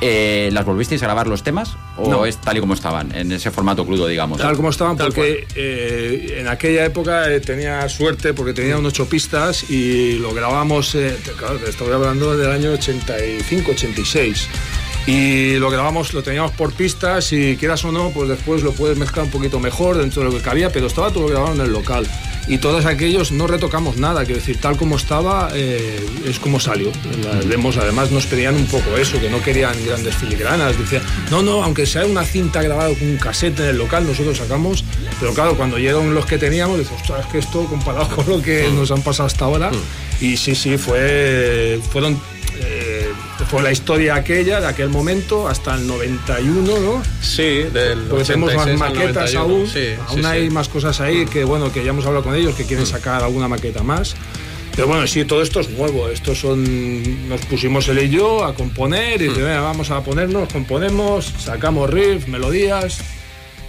eh, 0.00 0.48
¿Las 0.52 0.64
volvisteis 0.64 1.02
a 1.02 1.06
grabar 1.06 1.26
los 1.26 1.42
temas 1.42 1.76
o 1.96 2.24
es 2.24 2.38
tal 2.38 2.56
y 2.56 2.60
como 2.60 2.74
estaban, 2.74 3.14
en 3.14 3.30
ese 3.32 3.50
formato 3.50 3.84
crudo, 3.84 4.06
digamos? 4.06 4.38
Tal 4.38 4.56
como 4.56 4.70
estaban, 4.70 4.96
porque 4.96 5.46
eh, 5.54 6.36
en 6.38 6.48
aquella 6.48 6.84
época 6.84 7.30
eh, 7.30 7.40
tenía 7.40 7.88
suerte 7.88 8.32
porque 8.32 8.52
tenía 8.52 8.78
unos 8.78 8.92
ocho 8.94 9.08
pistas 9.08 9.70
y 9.70 10.18
lo 10.18 10.32
grabamos, 10.32 10.96
claro, 11.38 11.60
estoy 11.66 11.92
hablando 11.92 12.36
del 12.36 12.50
año 12.50 12.72
85, 12.72 13.72
86 13.72 14.48
y 15.10 15.58
lo 15.58 15.70
grabamos, 15.70 16.14
lo 16.14 16.22
teníamos 16.22 16.52
por 16.52 16.72
pistas 16.72 17.32
y 17.32 17.56
quieras 17.56 17.84
o 17.84 17.90
no, 17.90 18.10
pues 18.10 18.28
después 18.28 18.62
lo 18.62 18.70
puedes 18.70 18.96
mezclar 18.96 19.24
un 19.24 19.32
poquito 19.32 19.58
mejor 19.58 19.98
dentro 19.98 20.22
de 20.22 20.30
lo 20.30 20.36
que 20.36 20.40
cabía, 20.40 20.70
pero 20.70 20.86
estaba 20.86 21.12
todo 21.12 21.26
grabado 21.26 21.52
en 21.52 21.60
el 21.62 21.72
local. 21.72 22.06
Y 22.46 22.58
todos 22.58 22.86
aquellos 22.86 23.32
no 23.32 23.48
retocamos 23.48 23.96
nada, 23.96 24.24
quiero 24.24 24.38
decir, 24.38 24.60
tal 24.60 24.76
como 24.76 24.94
estaba 24.94 25.50
eh, 25.52 25.98
es 26.24 26.38
como 26.38 26.60
salió. 26.60 26.92
Las 27.24 27.48
demos 27.48 27.76
además 27.76 28.12
nos 28.12 28.26
pedían 28.26 28.54
un 28.54 28.66
poco 28.66 28.96
eso, 28.96 29.20
que 29.20 29.28
no 29.28 29.42
querían 29.42 29.74
grandes 29.84 30.14
filigranas, 30.14 30.78
decían, 30.78 31.02
no, 31.28 31.42
no, 31.42 31.64
aunque 31.64 31.86
sea 31.86 32.06
una 32.06 32.24
cinta 32.24 32.62
grabada 32.62 32.94
con 32.94 33.08
un 33.08 33.16
cassette 33.16 33.58
en 33.58 33.66
el 33.66 33.78
local, 33.78 34.06
nosotros 34.06 34.38
sacamos, 34.38 34.84
pero 35.18 35.34
claro, 35.34 35.56
cuando 35.56 35.76
llegaron 35.76 36.14
los 36.14 36.24
que 36.24 36.38
teníamos, 36.38 36.78
decimos, 36.78 37.00
ostras, 37.00 37.26
es 37.26 37.32
que 37.32 37.38
esto 37.38 37.64
comparado 37.64 38.14
con 38.14 38.28
lo 38.28 38.40
que 38.40 38.70
nos 38.70 38.92
han 38.92 39.02
pasado 39.02 39.26
hasta 39.26 39.44
ahora, 39.44 39.72
y 40.20 40.36
sí, 40.36 40.54
sí, 40.54 40.78
fue, 40.78 41.80
fueron 41.90 42.20
fue 43.48 43.62
la 43.62 43.72
historia 43.72 44.14
aquella, 44.14 44.60
de 44.60 44.66
aquel 44.66 44.88
momento, 44.88 45.48
hasta 45.48 45.74
el 45.74 45.86
91, 45.86 46.78
¿no? 46.78 47.02
Sí, 47.20 47.64
del 47.72 47.98
Porque 48.08 48.24
tenemos 48.24 48.54
más 48.54 48.78
maquetas 48.78 49.34
aún, 49.34 49.66
aún 50.06 50.26
hay 50.26 50.50
más 50.50 50.68
cosas 50.68 51.00
ahí 51.00 51.26
que, 51.26 51.44
bueno, 51.44 51.72
que 51.72 51.82
ya 51.82 51.90
hemos 51.90 52.06
hablado 52.06 52.24
con 52.24 52.34
ellos, 52.34 52.54
que 52.54 52.64
quieren 52.64 52.84
mm. 52.84 52.88
sacar 52.88 53.22
alguna 53.22 53.48
maqueta 53.48 53.82
más. 53.82 54.14
Pero 54.76 54.86
bueno, 54.86 55.06
sí, 55.06 55.24
todo 55.24 55.42
esto 55.42 55.60
es 55.60 55.68
nuevo. 55.70 56.08
Estos 56.08 56.38
son. 56.38 57.28
Nos 57.28 57.44
pusimos 57.46 57.88
él 57.88 57.98
y 58.04 58.08
yo 58.08 58.44
a 58.44 58.54
componer 58.54 59.20
y 59.20 59.28
mm. 59.28 59.62
vamos 59.62 59.90
a 59.90 60.02
ponernos, 60.02 60.52
componemos, 60.52 61.34
sacamos 61.38 61.90
riff, 61.90 62.28
melodías 62.28 63.00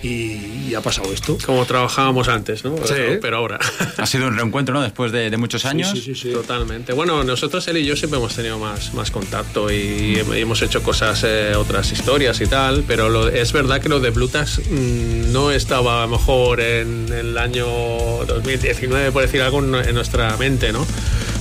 y, 0.04 0.74
ha 0.74 0.82
pasado 0.82 1.12
esto. 1.12 1.38
Como 1.46 1.66
trabajábamos 1.66 2.28
antes, 2.30 2.64
¿no? 2.64 2.78
Sí. 2.86 2.94
Pero 3.22 3.38
ahora. 3.38 3.60
Ha 3.98 4.06
sido 4.06 4.28
un 4.28 4.36
reencuentro, 4.36 4.74
¿no? 4.74 4.82
Después 4.82 5.12
de, 5.12 5.36
muchos 5.38 5.66
años. 5.66 5.92
Sí, 5.92 6.02
sí, 6.02 6.16
sí, 6.16 6.32
Totalmente. 6.32 6.94
Bueno, 6.94 7.24
nosotros, 7.24 7.68
él 7.68 7.78
y 7.78 7.86
yo, 7.86 7.96
siempre 7.96 8.20
hemos 8.20 8.36
tenido 8.36 8.58
más, 8.58 8.94
más 8.94 9.12
contacto 9.12 9.72
y 9.72 10.18
hemos 10.34 10.62
hecho 10.62 10.82
cosas, 10.82 11.24
eh, 11.26 11.54
otras 11.56 11.92
historias 11.92 12.40
y 12.42 12.48
tal, 12.48 12.84
pero 12.88 13.10
lo, 13.10 13.28
es 13.28 13.52
verdad 13.52 13.82
que 13.82 13.90
lo 13.90 14.00
de 14.00 14.12
Blutas 14.12 14.60
mm, 14.60 15.32
no 15.32 15.52
estaba 15.52 16.04
a 16.04 16.06
lo 16.06 16.18
mejor 16.18 16.62
en, 16.62 17.08
en 17.08 17.14
el 17.14 17.38
año 17.38 17.66
2019, 17.66 19.12
por 19.12 19.22
decir 19.24 19.42
algo, 19.42 19.60
en 19.60 19.94
nuestra 19.94 20.38
mente, 20.38 20.72
¿no? 20.72 20.86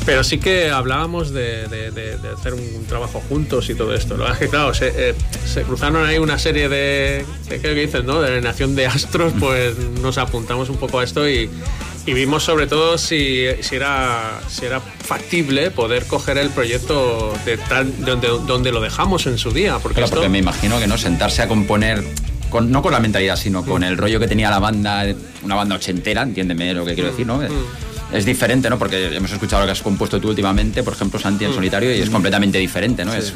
Pero 0.06 0.24
sí 0.24 0.38
que 0.38 0.70
hablábamos 0.70 1.32
de, 1.32 1.66
hacer 2.36 2.54
un, 2.54 2.86
trabajo 2.88 3.22
juntos 3.28 3.68
y 3.70 3.74
todo 3.74 3.94
esto. 3.94 4.16
Lo 4.16 4.26
que 4.26 4.32
es 4.32 4.38
que, 4.38 4.48
claro, 4.48 4.74
se, 4.74 5.10
eh, 5.10 5.14
cruzaron 5.66 6.04
ahí 6.06 6.18
una 6.18 6.38
serie 6.38 6.68
de, 6.68 7.24
¿qué 7.48 7.74
dices, 7.74 8.04
no? 8.04 8.20
De 8.20 8.40
nación 8.40 8.74
de 8.74 8.86
astros, 8.86 9.32
pues 9.38 9.76
nos 10.02 10.18
apuntamos 10.18 10.68
un 10.70 10.76
poco 10.76 11.00
a 11.00 11.04
esto 11.04 11.28
y, 11.28 11.50
y 12.06 12.12
vimos 12.12 12.42
sobre 12.42 12.66
todo 12.66 12.98
si, 12.98 13.46
si, 13.60 13.76
era, 13.76 14.40
si 14.48 14.66
era 14.66 14.80
factible 14.80 15.70
poder 15.70 16.06
coger 16.06 16.38
el 16.38 16.50
proyecto 16.50 17.32
de 17.44 17.58
tal 17.58 18.04
donde, 18.04 18.28
donde 18.46 18.72
lo 18.72 18.80
dejamos 18.80 19.26
en 19.26 19.38
su 19.38 19.52
día. 19.52 19.78
Porque, 19.78 20.02
porque 20.02 20.28
me 20.28 20.38
imagino 20.38 20.78
que 20.80 20.86
no 20.86 20.96
sentarse 20.98 21.42
a 21.42 21.48
componer 21.48 22.02
con, 22.48 22.70
no 22.70 22.82
con 22.82 22.92
la 22.92 23.00
mentalidad, 23.00 23.36
sino 23.36 23.64
con 23.64 23.84
el 23.84 23.96
rollo 23.96 24.18
que 24.18 24.26
tenía 24.26 24.50
la 24.50 24.58
banda, 24.58 25.04
una 25.42 25.54
banda 25.54 25.76
ochentera, 25.76 26.22
entiéndeme 26.22 26.74
lo 26.74 26.84
que 26.84 26.94
quiero 26.94 27.10
decir, 27.10 27.26
¿no? 27.26 27.38
Mm. 27.38 27.89
Es 28.12 28.24
diferente, 28.24 28.68
¿no? 28.68 28.78
Porque 28.78 29.14
hemos 29.14 29.30
escuchado 29.30 29.62
lo 29.62 29.66
que 29.66 29.72
has 29.72 29.82
compuesto 29.82 30.20
tú 30.20 30.28
últimamente, 30.28 30.82
por 30.82 30.94
ejemplo, 30.94 31.18
Santi 31.20 31.44
en 31.44 31.52
mm. 31.52 31.54
solitario, 31.54 31.94
y 31.94 32.00
es 32.00 32.10
completamente 32.10 32.58
diferente, 32.58 33.04
¿no? 33.04 33.14
Es, 33.14 33.32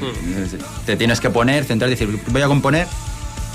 te 0.84 0.96
tienes 0.96 1.20
que 1.20 1.30
poner, 1.30 1.64
centrar 1.64 1.88
y 1.90 1.94
decir, 1.94 2.08
voy 2.28 2.42
a 2.42 2.46
componer 2.46 2.86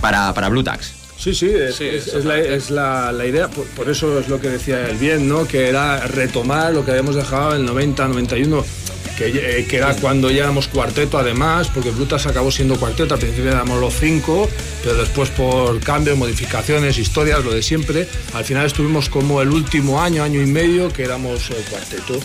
para, 0.02 0.34
para 0.34 0.50
Blue 0.50 0.64
Tax. 0.64 0.94
Sí, 1.18 1.36
sí, 1.36 1.52
es, 1.52 2.24
la, 2.72 3.12
la, 3.12 3.26
idea, 3.26 3.50
por, 3.50 3.90
eso 3.90 4.20
es 4.20 4.30
lo 4.30 4.40
que 4.40 4.48
decía 4.48 4.88
el 4.88 4.96
bien, 4.96 5.28
¿no? 5.28 5.46
Que 5.46 5.68
era 5.68 6.08
retomar 6.08 6.74
lo 6.74 6.86
que 6.86 6.92
habíamos 6.92 7.16
dejado 7.16 7.56
en 7.56 7.62
el 7.62 7.66
90, 7.66 8.08
91 8.08 8.64
eh, 9.20 9.66
que, 9.68 9.78
era 9.78 9.96
cuando 9.96 10.32
ya 10.32 10.44
éramos 10.44 10.68
cuarteto 10.68 11.18
además, 11.18 11.70
porque 11.70 11.92
Brutas 11.92 12.26
acabó 12.26 12.52
siendo 12.52 12.80
cuarteto, 12.80 13.14
al 13.14 13.20
principio 13.20 13.52
éramos 13.52 13.80
los 13.80 13.94
cinco, 13.94 14.50
pero 14.84 14.96
después 14.96 15.30
por 15.30 15.80
cambios, 15.80 16.18
modificaciones, 16.18 16.98
historias, 16.98 17.44
lo 17.44 17.52
de 17.52 17.62
siempre, 17.62 18.08
al 18.34 18.46
final 18.46 18.66
estuvimos 18.66 19.10
como 19.10 19.42
el 19.42 19.50
último 19.50 20.02
año, 20.02 20.24
año 20.24 20.42
y 20.42 20.46
medio 20.46 20.92
que 20.92 21.04
éramos 21.04 21.50
eh, 21.50 21.56
cuarteto. 21.70 22.20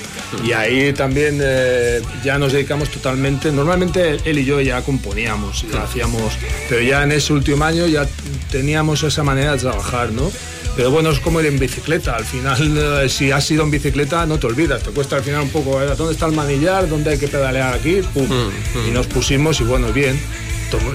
Y 0.45 0.53
ahí 0.53 0.93
también 0.93 1.41
eh, 1.43 2.01
ya 2.25 2.39
nos 2.39 2.53
dedicamos 2.53 2.91
totalmente, 2.91 3.51
normalmente 3.51 4.19
él 4.25 4.39
y 4.39 4.45
yo 4.45 4.61
ya 4.61 4.83
componíamos, 4.83 5.65
ya 5.73 5.83
hacíamos, 5.83 6.35
pero 6.69 6.83
ya 6.83 7.03
en 7.03 7.13
ese 7.13 7.33
último 7.33 7.65
año 7.65 7.87
ya 7.87 8.07
teníamos 8.51 9.03
esa 9.03 9.23
manera 9.23 9.53
de 9.53 9.59
trabajar, 9.59 10.13
¿no? 10.13 10.31
Pero 10.77 10.91
bueno, 10.91 11.11
es 11.11 11.21
como 11.21 11.41
ir 11.41 11.47
en 11.47 11.59
bicicleta. 11.59 12.17
Al 12.17 12.25
final, 12.25 13.05
eh, 13.05 13.09
si 13.09 13.31
has 13.31 13.49
ido 13.51 13.63
en 13.63 13.71
bicicleta, 13.71 14.27
no 14.27 14.39
te 14.39 14.47
olvidas. 14.47 14.83
Te 14.83 14.91
cuesta 14.91 15.17
al 15.17 15.23
final 15.23 15.43
un 15.43 15.51
poco, 15.51 15.79
ver 15.79 15.97
¿dónde 15.97 16.15
está 16.15 16.27
el 16.27 16.33
manillar? 16.33 16.89
¿Dónde 16.89 17.11
hay 17.11 17.19
que 17.19 17.29
pedalear 17.29 17.75
aquí? 17.75 18.01
Mm, 18.15 18.21
mm. 18.21 18.89
Y 18.89 18.91
nos 18.91 19.07
pusimos 19.07 19.61
y 19.61 19.65
bueno, 19.65 19.93
bien. 19.93 20.19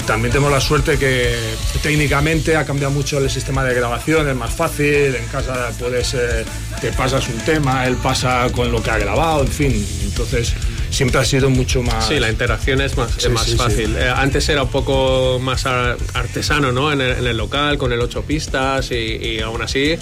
También 0.05 0.31
tenemos 0.31 0.51
la 0.51 0.59
suerte 0.59 0.97
que 0.97 1.35
técnicamente 1.81 2.55
ha 2.55 2.65
cambiado 2.65 2.93
mucho 2.93 3.17
el 3.17 3.29
sistema 3.29 3.63
de 3.63 3.73
grabación, 3.73 4.27
es 4.27 4.35
más 4.35 4.53
fácil, 4.53 5.15
en 5.15 5.25
casa 5.31 5.71
puedes, 5.79 6.13
eh, 6.15 6.43
te 6.81 6.91
pasas 6.91 7.27
un 7.29 7.37
tema, 7.39 7.87
él 7.87 7.95
pasa 7.95 8.47
con 8.51 8.71
lo 8.71 8.81
que 8.81 8.91
ha 8.91 8.97
grabado, 8.97 9.41
en 9.41 9.47
fin. 9.47 9.87
Entonces, 10.03 10.53
siempre 10.99 11.21
ha 11.21 11.23
sido 11.23 11.49
mucho 11.49 11.81
más... 11.81 12.09
Sí, 12.09 12.19
la 12.19 12.29
interacción 12.29 12.81
es 12.81 12.97
más, 12.97 13.29
más 13.29 13.55
fácil. 13.55 13.95
Eh, 13.95 14.11
antes 14.13 14.49
era 14.49 14.63
un 14.63 14.69
poco 14.69 15.39
más 15.39 15.65
artesano, 15.65 16.73
¿no? 16.73 16.91
En 16.91 16.99
el, 16.99 17.37
local, 17.37 17.77
con 17.77 17.93
el 17.93 18.01
ocho 18.01 18.23
pistas 18.23 18.91
y, 18.91 19.39
aún 19.39 19.61
así 19.61 19.95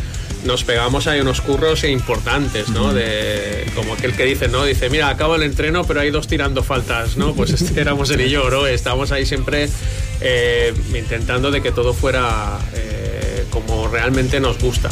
nos 0.44 0.64
pegamos 0.64 1.06
ahí 1.06 1.20
unos 1.20 1.42
curros 1.42 1.84
importantes, 1.84 2.70
¿no? 2.70 2.96
De, 2.96 3.70
como 3.76 3.94
aquel 3.94 4.16
que 4.16 4.24
dice, 4.24 4.48
¿no? 4.48 4.66
Dice, 4.66 4.90
mira, 4.90 5.10
acaba 5.10 5.36
el 5.36 5.44
entreno, 5.44 5.84
pero 5.84 6.00
hay 6.00 6.10
dos 6.10 6.28
tirando 6.28 6.64
faltas, 6.64 7.16
¿no? 7.16 7.36
Pues 7.36 7.52
este 7.52 7.80
éramos 7.82 8.10
él 8.10 8.22
y 8.22 8.32
yo, 8.32 8.50
¿no? 8.50 8.66
Estábamos 8.66 9.12
ahí 9.12 9.28
siempre 9.28 9.70
eh, 10.20 10.74
intentando 10.96 11.52
de 11.52 11.62
que 11.62 11.72
todo 11.72 11.94
fuera 11.94 12.58
eh, 12.74 13.46
como 13.52 13.88
realmente 13.88 14.40
nos 14.40 14.58
gusta. 14.58 14.90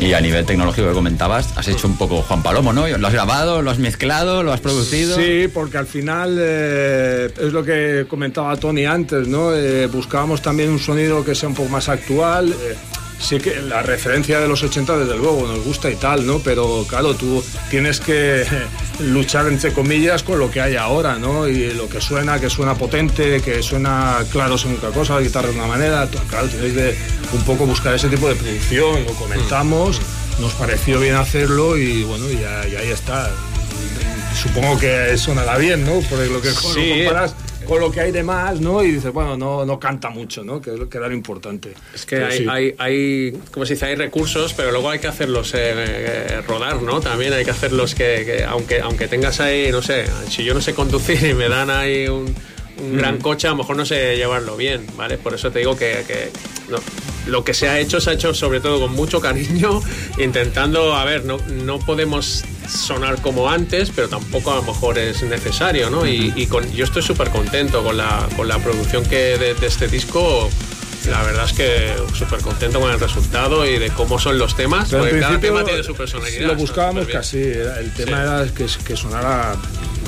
Y 0.00 0.12
a 0.12 0.20
nivel 0.20 0.44
tecnológico 0.44 0.88
que 0.88 0.94
comentabas, 0.94 1.56
has 1.56 1.68
hecho 1.68 1.86
un 1.86 1.96
poco 1.96 2.22
Juan 2.22 2.42
Palomo, 2.42 2.72
¿no? 2.72 2.86
Lo 2.86 3.06
has 3.06 3.12
grabado, 3.12 3.62
lo 3.62 3.70
has 3.70 3.78
mezclado, 3.78 4.42
lo 4.42 4.52
has 4.52 4.60
producido. 4.60 5.16
Sí, 5.16 5.48
porque 5.52 5.78
al 5.78 5.86
final 5.86 6.36
eh, 6.38 7.30
es 7.40 7.52
lo 7.52 7.64
que 7.64 8.06
comentaba 8.08 8.56
Tony 8.56 8.84
antes, 8.84 9.26
¿no? 9.28 9.54
Eh, 9.54 9.86
buscábamos 9.86 10.42
también 10.42 10.70
un 10.70 10.78
sonido 10.78 11.24
que 11.24 11.34
sea 11.34 11.48
un 11.48 11.54
poco 11.54 11.70
más 11.70 11.88
actual. 11.88 12.52
Eh, 12.52 12.76
sí 13.18 13.38
que 13.38 13.60
la 13.62 13.82
referencia 13.82 14.40
de 14.40 14.48
los 14.48 14.62
80 14.62 14.98
desde 14.98 15.16
luego 15.16 15.46
nos 15.46 15.64
gusta 15.64 15.90
y 15.90 15.96
tal, 15.96 16.26
¿no? 16.26 16.38
Pero 16.40 16.84
claro, 16.88 17.14
tú 17.14 17.42
tienes 17.70 18.00
que 18.00 18.44
luchar 19.00 19.46
entre 19.48 19.72
comillas 19.72 20.22
con 20.22 20.38
lo 20.38 20.50
que 20.50 20.60
hay 20.60 20.76
ahora, 20.76 21.18
¿no? 21.18 21.48
Y 21.48 21.72
lo 21.72 21.88
que 21.88 22.00
suena, 22.00 22.40
que 22.40 22.50
suena 22.50 22.74
potente, 22.74 23.40
que 23.40 23.62
suena 23.62 24.18
claro 24.30 24.58
según 24.58 24.76
otra 24.76 24.90
cosa, 24.90 25.14
la 25.14 25.22
guitarra 25.22 25.48
de 25.48 25.54
una 25.54 25.66
manera, 25.66 26.08
claro, 26.28 26.48
tienes 26.48 26.74
de 26.74 26.96
un 27.32 27.42
poco 27.42 27.66
buscar 27.66 27.94
ese 27.94 28.08
tipo 28.08 28.28
de 28.28 28.34
producción, 28.36 29.04
lo 29.04 29.12
comentamos, 29.12 30.00
nos 30.40 30.52
pareció 30.54 31.00
bien 31.00 31.16
hacerlo 31.16 31.76
y 31.76 32.04
bueno, 32.04 32.30
y, 32.30 32.36
ahí 32.44 32.90
está. 32.90 33.30
Supongo 34.34 34.78
que 34.78 35.16
sonará 35.16 35.56
bien, 35.56 35.84
¿no? 35.84 36.00
Por 36.00 36.18
lo 36.18 36.42
que 36.42 36.50
sí. 36.50 36.88
lo 36.88 37.04
comparas 37.04 37.34
con 37.66 37.80
lo 37.80 37.90
que 37.90 38.00
hay 38.00 38.12
de 38.12 38.22
más, 38.22 38.60
¿no? 38.60 38.82
Y 38.82 38.92
dices, 38.92 39.12
bueno, 39.12 39.36
no, 39.36 39.64
no 39.64 39.78
canta 39.78 40.10
mucho, 40.10 40.44
¿no? 40.44 40.60
Que, 40.60 40.88
que 40.88 40.98
era 40.98 41.08
lo 41.08 41.14
importante. 41.14 41.74
Es 41.94 42.06
que 42.06 42.16
hay, 42.24 42.46
hay, 42.48 42.74
hay, 42.78 43.32
como 43.50 43.66
se 43.66 43.74
dice, 43.74 43.86
hay 43.86 43.94
recursos, 43.94 44.54
pero 44.54 44.70
luego 44.70 44.90
hay 44.90 44.98
que 44.98 45.08
hacerlos 45.08 45.54
eh, 45.54 45.58
eh, 45.58 46.42
rodar, 46.46 46.82
¿no? 46.82 47.00
También 47.00 47.32
hay 47.32 47.44
que 47.44 47.50
hacerlos 47.50 47.94
que, 47.94 48.24
que, 48.24 48.44
aunque, 48.44 48.80
aunque 48.80 49.08
tengas 49.08 49.40
ahí, 49.40 49.70
no 49.70 49.82
sé, 49.82 50.04
si 50.28 50.44
yo 50.44 50.54
no 50.54 50.60
sé 50.60 50.74
conducir 50.74 51.22
y 51.24 51.34
me 51.34 51.48
dan 51.48 51.70
ahí 51.70 52.08
un, 52.08 52.34
un 52.80 52.96
gran 52.96 53.16
mm. 53.16 53.20
coche, 53.20 53.46
a 53.46 53.50
lo 53.50 53.56
mejor 53.56 53.76
no 53.76 53.86
sé 53.86 54.16
llevarlo 54.16 54.56
bien, 54.56 54.86
¿vale? 54.96 55.18
Por 55.18 55.34
eso 55.34 55.50
te 55.50 55.60
digo 55.60 55.76
que, 55.76 56.04
que 56.06 56.30
no, 56.68 56.78
lo 57.26 57.44
que 57.44 57.54
se 57.54 57.68
ha 57.68 57.78
hecho 57.78 58.00
se 58.00 58.10
ha 58.10 58.12
hecho 58.12 58.34
sobre 58.34 58.60
todo 58.60 58.80
con 58.80 58.92
mucho 58.92 59.20
cariño, 59.20 59.82
intentando, 60.18 60.94
a 60.94 61.04
ver, 61.04 61.24
no, 61.24 61.38
no 61.64 61.78
podemos 61.78 62.44
sonar 62.68 63.20
como 63.22 63.48
antes, 63.48 63.90
pero 63.94 64.08
tampoco 64.08 64.52
a 64.52 64.56
lo 64.56 64.62
mejor 64.62 64.98
es 64.98 65.22
necesario, 65.22 65.90
¿no? 65.90 66.06
Y, 66.06 66.46
con, 66.46 66.70
yo 66.72 66.84
estoy 66.84 67.02
súper 67.02 67.30
contento 67.30 67.82
con 67.82 67.96
la, 67.96 68.28
con 68.36 68.48
la 68.48 68.58
producción 68.58 69.04
que 69.04 69.38
de, 69.38 69.54
este 69.66 69.88
disco. 69.88 70.48
La 71.10 71.22
verdad 71.22 71.44
es 71.44 71.52
que 71.52 71.94
súper 72.14 72.40
contento 72.40 72.80
con 72.80 72.90
el 72.90 72.98
resultado 72.98 73.66
y 73.66 73.78
de 73.78 73.90
cómo 73.90 74.18
son 74.18 74.38
los 74.38 74.56
temas, 74.56 74.90
porque 74.90 75.20
cada 75.20 75.38
tema 75.38 75.64
tiene 75.64 75.82
su 75.82 75.94
personalidad. 75.94 76.48
Lo 76.48 76.56
buscábamos 76.56 77.06
casi, 77.06 77.38
el 77.38 77.92
tema 77.94 78.22
era 78.22 78.46
que, 78.54 78.66
que 78.84 78.96
sonara 78.96 79.56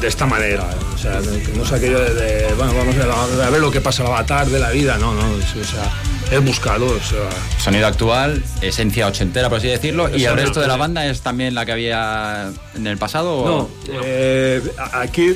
de 0.01 0.09
esta 0.09 0.27
manera. 0.27 0.69
O 0.95 0.99
sea, 0.99 1.21
que 1.21 1.53
no 1.57 1.65
es 1.65 1.73
aquello 1.73 2.01
de, 2.01 2.53
bueno, 2.57 2.75
vamos 2.75 2.97
a, 2.97 3.51
ver 3.51 3.61
lo 3.61 3.71
que 3.71 3.81
pasa 3.81 4.03
el 4.03 4.09
avatar 4.09 4.49
de 4.49 4.59
la 4.59 4.71
vida, 4.71 4.99
no, 4.99 5.15
no. 5.15 5.23
O 5.23 5.65
sea, 5.65 5.91
es 6.31 6.45
buscado. 6.45 6.87
O 6.87 7.01
sea. 7.01 7.29
Sonido 7.59 7.87
actual, 7.87 8.43
esencia 8.61 9.07
ochentera, 9.07 9.49
por 9.49 9.59
así 9.59 9.69
decirlo. 9.69 10.15
¿Y 10.17 10.25
el 10.25 10.35
resto 10.35 10.61
de 10.61 10.69
la 10.69 10.77
banda 10.77 11.07
es 11.07 11.21
también 11.21 11.55
la 11.55 11.65
que 11.67 11.73
había 11.73 12.51
en 12.75 12.87
el 12.87 12.99
pasado? 12.99 13.45
No, 13.45 13.71
eh, 14.03 14.63
aquí. 14.93 15.35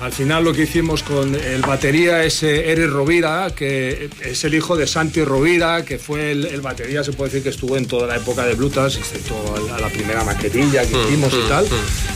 Al 0.00 0.12
final 0.12 0.44
lo 0.44 0.52
que 0.52 0.62
hicimos 0.62 1.02
con 1.02 1.34
el 1.34 1.62
batería 1.62 2.22
es 2.22 2.42
eh, 2.42 2.70
Eres 2.70 2.90
Rovira, 2.90 3.50
que 3.56 4.10
es 4.22 4.44
el 4.44 4.54
hijo 4.54 4.76
de 4.76 4.86
Santi 4.86 5.24
Rovira, 5.24 5.84
que 5.84 5.98
fue 5.98 6.32
el, 6.32 6.60
batería, 6.60 7.02
se 7.02 7.12
puede 7.12 7.30
decir 7.30 7.42
que 7.42 7.48
estuvo 7.48 7.76
en 7.76 7.86
toda 7.86 8.06
la 8.06 8.16
época 8.16 8.44
de 8.44 8.54
Blutas, 8.54 8.96
excepto 8.96 9.34
a 9.74 9.80
la 9.80 9.88
primera 9.88 10.22
maquetilla 10.22 10.86
que 10.86 10.94
mm, 10.94 11.06
hicimos 11.06 11.32
y 11.32 11.36
mm, 11.36 11.48
tal. 11.48 11.64
Mm. 11.64 11.68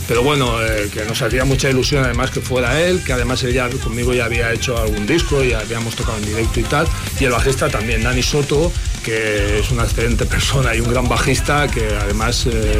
Pero 0.07 0.23
bueno, 0.23 0.61
eh, 0.61 0.89
que 0.93 1.05
nos 1.05 1.21
hacía 1.21 1.43
mucha 1.43 1.69
ilusión 1.69 2.03
además 2.03 2.29
que 2.29 2.41
fuera 2.41 2.79
él, 2.81 3.03
que 3.03 3.13
además 3.13 3.43
él 3.43 3.53
ya 3.53 3.67
conmigo 3.69 4.13
ya 4.13 4.25
había 4.25 4.53
hecho 4.53 4.77
algún 4.77 5.07
disco 5.07 5.43
y 5.43 5.53
habíamos 5.53 5.95
tocado 5.95 6.19
en 6.19 6.25
directo 6.25 6.59
y 6.59 6.63
tal. 6.63 6.87
Y 7.19 7.25
el 7.25 7.31
bajista 7.31 7.67
también, 7.67 8.03
Dani 8.03 8.21
Soto, 8.21 8.71
que 9.03 9.59
es 9.59 9.71
una 9.71 9.83
excelente 9.83 10.25
persona 10.25 10.75
y 10.75 10.81
un 10.81 10.89
gran 10.91 11.09
bajista, 11.09 11.67
que 11.67 11.87
además 11.87 12.45
eh, 12.45 12.79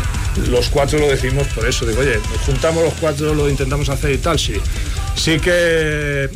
los 0.50 0.70
cuatro 0.70 1.00
lo 1.00 1.08
decimos 1.08 1.48
por 1.48 1.68
eso. 1.68 1.86
Digo, 1.86 2.02
oye, 2.02 2.18
nos 2.18 2.42
juntamos 2.46 2.84
los 2.84 2.94
cuatro, 2.96 3.34
lo 3.34 3.50
intentamos 3.50 3.90
hacer 3.90 4.12
y 4.12 4.18
tal, 4.20 4.38
sí. 4.38 4.54
Sí 5.16 5.40
que 5.40 6.30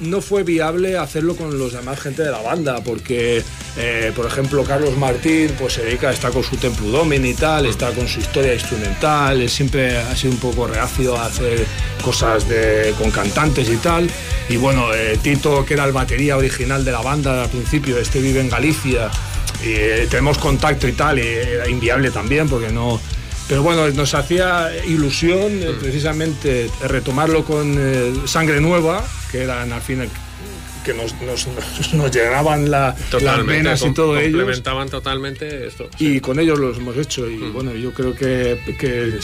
no 0.00 0.20
fue 0.20 0.42
viable 0.42 0.98
hacerlo 0.98 1.36
con 1.36 1.58
los 1.58 1.72
demás 1.72 2.00
gente 2.00 2.22
de 2.22 2.30
la 2.30 2.40
banda, 2.40 2.82
porque, 2.84 3.42
eh, 3.76 4.12
por 4.14 4.26
ejemplo, 4.26 4.62
Carlos 4.64 4.96
Martín 4.96 5.50
pues, 5.58 5.74
se 5.74 5.84
dedica, 5.84 6.10
está 6.10 6.30
con 6.30 6.42
su 6.42 6.56
Templo 6.56 6.88
Domini 6.88 7.30
y 7.30 7.34
tal, 7.34 7.66
está 7.66 7.90
con 7.92 8.06
su 8.06 8.20
historia 8.20 8.54
instrumental, 8.54 9.48
siempre 9.48 9.98
ha 9.98 10.14
sido 10.16 10.34
un 10.34 10.40
poco 10.40 10.66
reacio 10.66 11.16
a 11.16 11.26
hacer 11.26 11.64
cosas 12.02 12.48
de, 12.48 12.94
con 12.98 13.10
cantantes 13.10 13.68
y 13.70 13.76
tal. 13.76 14.10
Y 14.48 14.56
bueno, 14.56 14.92
eh, 14.94 15.18
Tito, 15.22 15.64
que 15.64 15.74
era 15.74 15.84
el 15.84 15.92
batería 15.92 16.36
original 16.36 16.84
de 16.84 16.92
la 16.92 17.00
banda 17.00 17.44
al 17.44 17.50
principio, 17.50 17.98
este 17.98 18.20
vive 18.20 18.40
en 18.40 18.50
Galicia, 18.50 19.10
y 19.62 19.72
eh, 19.72 20.06
tenemos 20.10 20.38
contacto 20.38 20.88
y 20.88 20.92
tal, 20.92 21.18
era 21.18 21.68
inviable 21.68 22.10
también, 22.10 22.48
porque 22.48 22.70
no 22.70 23.00
pero 23.50 23.64
bueno, 23.64 23.88
nos 23.90 24.14
hacía 24.14 24.70
ilusión 24.86 25.60
eh, 25.60 25.72
mm. 25.74 25.80
precisamente 25.80 26.70
retomarlo 26.86 27.44
con 27.44 27.74
eh, 27.76 28.12
Sangre 28.26 28.60
Nueva, 28.60 29.04
que 29.32 29.42
eran 29.42 29.72
al 29.72 29.82
final 29.82 30.08
que 30.84 30.94
nos, 30.94 31.14
nos, 31.92 32.10
llenaban 32.10 32.70
la, 32.70 32.94
las 33.20 33.46
venas 33.46 33.82
y 33.82 33.92
todo 33.92 34.18
ello. 34.18 34.38
Complementaban 34.38 34.88
totalmente 34.88 35.66
esto. 35.66 35.88
Y 35.98 36.20
con 36.20 36.38
ellos 36.38 36.58
los 36.58 36.78
hemos 36.78 36.96
hecho 36.96 37.28
y 37.28 37.36
mm. 37.36 37.52
bueno, 37.52 37.74
yo 37.74 37.92
creo 37.92 38.14
que, 38.14 38.58
que, 38.78 39.18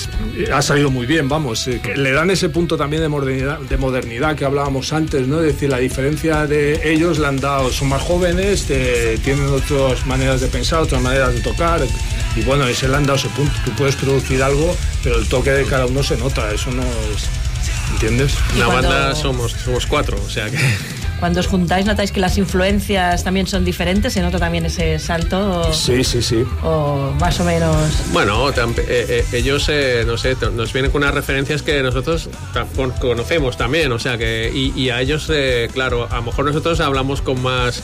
ha 0.53 0.62
salido 0.62 0.90
muy 0.90 1.07
bien, 1.07 1.29
vamos. 1.29 1.66
Eh, 1.69 1.81
le 1.97 2.12
dan 2.12 2.31
ese 2.31 2.49
punto 2.49 2.77
también 2.77 3.03
de 3.03 3.09
modernidad, 3.09 3.59
de 3.61 3.77
modernidad 3.77 4.37
que 4.37 4.45
hablábamos 4.45 4.92
antes, 4.92 5.27
¿no? 5.27 5.40
Es 5.40 5.55
decir, 5.55 5.71
la 5.71 5.79
diferencia 5.79 6.47
de 6.47 6.92
ellos 6.92 7.19
le 7.19 7.27
han 7.27 7.40
dado, 7.40 7.71
son 7.71 7.88
más 7.88 8.03
jóvenes, 8.03 8.66
tienen 8.66 9.49
otras 9.49 10.07
maneras 10.07 10.40
de 10.40 10.49
pensar, 10.49 10.81
otras 10.81 11.03
maneras 11.03 11.35
de 11.35 11.40
tocar 11.40 11.81
y 12.37 12.42
bueno, 12.42 12.66
ese 12.66 12.88
le 12.88 12.97
han 12.97 13.05
dado 13.05 13.16
ese 13.16 13.29
punto. 13.31 13.53
Tú 13.64 13.71
puedes 13.73 13.97
producir 13.97 14.42
algo, 14.42 14.77
pero 15.03 15.19
el 15.19 15.29
toque 15.29 15.51
de 15.51 15.64
cada 15.64 15.87
uno 15.87 16.03
se 16.03 16.16
nota, 16.16 16.53
eso 16.53 16.71
no 16.71 16.83
es... 16.83 17.29
¿Entiendes? 17.92 18.35
La 18.59 18.66
banda 18.66 19.14
somos, 19.14 19.53
somos 19.53 19.87
cuatro, 19.87 20.21
o 20.25 20.31
sea 20.31 20.51
que... 20.51 20.59
cuando 21.20 21.40
os 21.40 21.46
juntáis 21.46 21.87
notáis 21.87 22.12
que 22.12 22.20
las 22.20 22.38
influencias 22.38 23.24
también 23.24 23.46
son 23.46 23.64
diferentes, 23.64 24.12
se 24.12 24.20
nota 24.20 24.38
también 24.38 24.66
ese 24.66 24.98
salto. 24.98 25.72
Sí, 25.72 26.05
sí, 26.05 26.22
sí. 26.22 26.44
O 26.62 27.12
más 27.20 27.40
o 27.40 27.44
menos. 27.44 27.76
Bueno, 28.12 28.50
eh, 28.50 28.55
eh, 28.88 29.24
ellos, 29.33 29.68
eh, 29.68 30.05
no 30.07 30.16
sé, 30.16 30.37
nos 30.55 30.72
vienen 30.72 30.90
con 30.90 31.02
unas 31.02 31.14
referencias 31.14 31.62
que 31.62 31.83
nosotros 31.83 32.29
conocemos 33.00 33.57
también, 33.57 33.92
o 33.92 33.98
sea 33.98 34.18
que, 34.18 34.50
y, 34.55 34.90
a 34.90 35.00
ellos, 35.00 35.31
claro, 35.72 36.09
a 36.11 36.16
lo 36.16 36.22
mejor 36.22 36.44
nosotros 36.44 36.81
hablamos 36.81 37.22
con 37.22 37.42
más 37.42 37.83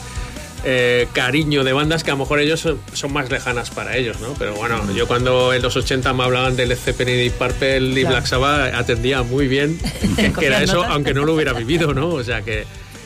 eh, 0.64 1.08
cariño 1.12 1.64
de 1.64 1.72
bandas 1.72 2.04
que 2.04 2.12
a 2.12 2.14
lo 2.14 2.18
mejor 2.18 2.38
ellos 2.38 2.60
son, 2.60 3.12
más 3.12 3.28
lejanas 3.30 3.70
para 3.70 3.96
ellos, 3.96 4.20
¿no? 4.20 4.34
Pero 4.38 4.54
bueno, 4.54 4.80
yo 4.92 5.08
cuando 5.08 5.52
en 5.52 5.60
los 5.60 5.76
80 5.76 6.12
me 6.12 6.22
hablaban 6.22 6.54
de 6.54 6.66
Led 6.66 6.78
Zeppelin 6.78 7.26
y 7.26 7.30
Purple 7.30 8.00
y 8.00 8.04
Black 8.04 8.26
Sabbath 8.26 8.72
atendía 8.72 9.24
muy 9.24 9.48
bien 9.48 9.80
que, 10.38 10.46
era 10.46 10.62
eso, 10.62 10.84
aunque 10.84 11.14
no 11.14 11.24
lo 11.24 11.34
hubiera 11.34 11.52
vivido, 11.52 11.94
¿no? 11.94 12.10
O 12.10 12.22
sea 12.22 12.42
que 12.42 12.64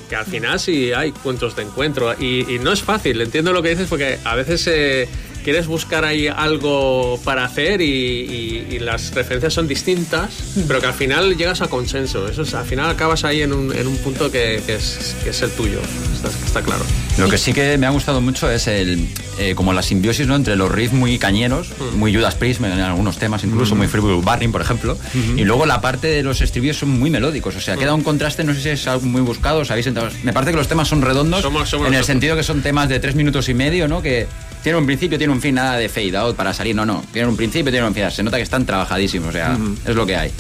que 0.09 0.17
al 0.17 0.27
final 0.27 0.59
sí 0.61 0.93
hay 0.93 1.13
puntos 1.13 1.57
de 1.57 1.63
encuentro. 1.63 2.13
Y, 2.15 2.59
no 2.61 2.73
es 2.73 2.83
fácil, 2.83 3.21
entiendo 3.21 3.53
lo 3.53 3.63
que 3.63 3.71
dices 3.71 3.89
porque 3.89 4.19
a 4.25 4.35
veces 4.35 4.67
eh, 4.67 5.09
quieres 5.47 5.69
buscar 5.69 6.05
ahí 6.05 6.27
algo 6.27 7.21
para 7.23 7.45
hacer 7.45 7.81
y, 7.81 8.81
las 8.81 9.15
referencias 9.15 9.55
son 9.55 9.69
distintas, 9.69 10.31
pero 10.67 10.81
que 10.81 10.87
al 10.87 10.93
final 10.93 11.37
llegas 11.37 11.61
a 11.61 11.69
consenso. 11.69 12.29
Eso 12.29 12.43
es, 12.43 12.53
al 12.55 12.65
final 12.65 12.91
acabas 12.91 13.25
ahí 13.25 13.43
en 13.43 13.53
un, 13.53 13.73
en 13.75 13.87
un 13.87 13.97
punto 13.99 14.31
que, 14.31 14.57
es, 14.57 15.15
que, 15.23 15.31
es, 15.31 15.43
el 15.43 15.51
tuyo, 15.53 15.81
está, 16.15 16.29
está, 16.29 16.63
claro. 16.63 16.85
Lo 17.17 17.29
que 17.29 17.39
sí 17.39 17.53
que 17.53 17.79
me 17.79 17.87
ha 17.87 17.91
gustado 17.91 18.21
mucho 18.21 18.51
es 18.51 18.67
el, 18.67 19.09
eh, 19.39 19.55
como 19.55 19.73
la 19.73 19.83
simbiosis 19.83 20.27
¿no? 20.27 20.35
entre 20.35 20.57
los 20.57 20.71
riffs 20.71 20.93
muy 20.93 21.19
cañeros, 21.19 21.69
mm. 21.79 21.97
muy 21.97 22.15
Judas 22.15 22.35
Priest 22.35 22.61
en 22.61 22.81
algunos 22.81 23.19
temas, 23.19 23.45
incluso 23.45 23.75
mm. 23.75 23.79
muy 23.79 23.87
Freebird 23.87 24.25
Barring, 24.25 24.51
por 24.51 24.63
ejemplo, 24.63 24.99
y 25.37 25.45
luego 25.45 25.65
la 25.65 25.81
parte 25.81 26.09
de 26.09 26.25
los 26.25 26.41
estribillos 26.41 26.79
son 26.79 26.91
muy 26.91 27.11
melódicos. 27.11 27.55
O 27.55 27.61
sea, 27.61 27.77
queda 27.77 27.95
un 27.95 28.03
contraste, 28.03 28.43
no 28.43 28.53
sé 28.53 28.63
si 28.63 28.69
es 28.71 28.87
algo 28.89 29.07
muy 29.07 29.23
buscado, 29.23 29.65
¿sabéis? 29.65 29.87
me 30.25 30.33
parece 30.33 30.51
que 30.51 30.59
los 30.59 30.69
temas 30.69 30.89
son 30.89 31.03
redondos 31.03 31.45
en 31.87 31.95
el 31.95 32.05
sentido 32.05 32.35
que 32.35 32.43
son 32.43 32.63
temas 32.63 32.89
de 32.89 32.99
tres 32.99 33.15
minutos 33.15 33.49
y 33.49 33.55
medio, 33.55 33.87
¿no? 33.87 34.03
Que 34.03 34.27
tiene 34.67 34.81
un 34.81 34.87
principio, 34.87 35.17
tiene 35.17 35.33
un 35.33 35.41
fin, 35.41 35.55
nada 35.55 35.77
de 35.77 35.89
fade 35.89 36.17
out 36.17 36.35
para 36.35 36.53
salir, 36.53 36.75
no, 36.75 36.85
no. 36.85 37.05
Tiene 37.13 37.29
un 37.29 37.37
principio, 37.37 37.71
tiene 37.71 37.87
un 37.87 37.95
fin. 37.95 38.11
Se 38.11 38.25
nota 38.25 38.37
que 38.37 38.43
están 38.43 38.67
trabajadísimos, 38.67 39.29
o 39.29 39.33
sea, 39.33 39.57
es 39.87 39.95
lo 39.95 40.05
que 40.05 40.17
hay. 40.17 40.33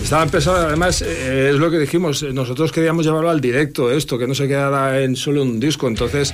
Estaba 0.00 0.22
empezando, 0.22 0.60
además, 0.60 1.02
eh, 1.02 1.50
es 1.52 1.56
lo 1.56 1.68
que 1.68 1.80
dijimos, 1.80 2.22
eh, 2.22 2.32
nosotros 2.32 2.70
queríamos 2.70 3.04
llevarlo 3.04 3.30
al 3.30 3.40
directo, 3.40 3.90
esto, 3.90 4.16
que 4.16 4.28
no 4.28 4.36
se 4.36 4.46
quedara 4.46 5.00
en 5.00 5.16
solo 5.16 5.42
un 5.42 5.58
disco, 5.58 5.88
entonces 5.88 6.32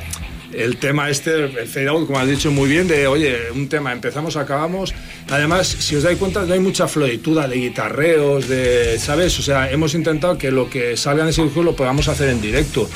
el 0.53 0.77
tema 0.77 1.09
este, 1.09 1.44
el 1.44 1.66
fade 1.66 1.88
out, 1.88 2.07
como 2.07 2.18
has 2.18 2.29
dicho 2.29 2.51
muy 2.51 2.68
bien, 2.68 2.87
de 2.87 3.07
oye, 3.07 3.38
un 3.55 3.71
tema, 3.71 3.90
empezamos, 3.90 4.37
acabamos. 4.37 4.92
Además, 5.31 5.66
si 5.66 5.97
os 5.97 6.03
dais 6.03 6.18
cuenta, 6.18 6.44
no 6.44 6.53
hay 6.53 6.61
mucha 6.61 6.88
floritura 6.88 7.49
de 7.49 7.57
guitarreos, 7.57 8.49
de, 8.49 8.99
¿sabes? 8.99 9.38
O 9.38 9.42
sea, 9.42 9.71
hemos 9.71 9.94
intentado 9.94 10.37
que 10.37 10.51
lo 10.51 10.68
que 10.68 10.94
salga 10.99 11.23
en 11.23 11.31
ese 11.31 11.42
disco 11.42 11.62
lo 11.62 11.75
podamos 11.75 12.07
hacer 12.09 12.29
en 12.29 12.42
directo. 12.42 12.87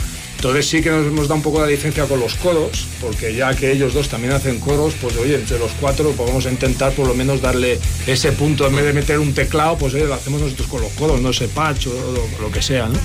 Entonces 0.43 0.67
sí 0.67 0.83
que 0.83 0.91
nos 0.91 1.07
hemos 1.07 1.29
dado 1.29 1.37
un 1.37 1.43
poco 1.43 1.61
la 1.61 1.69
licencia 1.69 2.05
con 2.07 2.19
los 2.19 2.35
coros, 2.35 2.89
porque 3.01 3.33
ya 3.33 3.55
que 3.55 3.71
ellos 3.71 3.95
dos 3.95 4.09
también 4.09 4.33
hacen 4.33 4.59
coros, 4.59 4.93
pues 5.01 5.17
oye, 5.17 5.37
entre 5.37 5.57
los 5.57 5.71
cuatro 5.81 6.11
podemos 6.11 6.47
intentar 6.47 6.93
por 6.95 7.07
lo 7.07 7.15
menos 7.15 7.41
darle 7.41 7.79
ese 8.09 8.33
punto, 8.33 8.67
en 8.67 8.75
vez 8.75 8.87
de 8.87 8.93
meter 8.93 9.21
un 9.21 9.35
teclado, 9.35 9.79
pues 9.79 9.95
oye, 9.95 10.05
lo 10.05 10.15
hacemos 10.15 10.41
nosotros 10.41 10.67
con 10.67 10.81
los 10.81 10.91
coros, 10.95 11.21
no 11.21 11.31
ese 11.31 11.47
patch 11.47 11.87
o 11.87 12.29
lo, 12.41 12.51
que 12.51 12.61
sea, 12.61 12.89
¿no? 12.89 12.99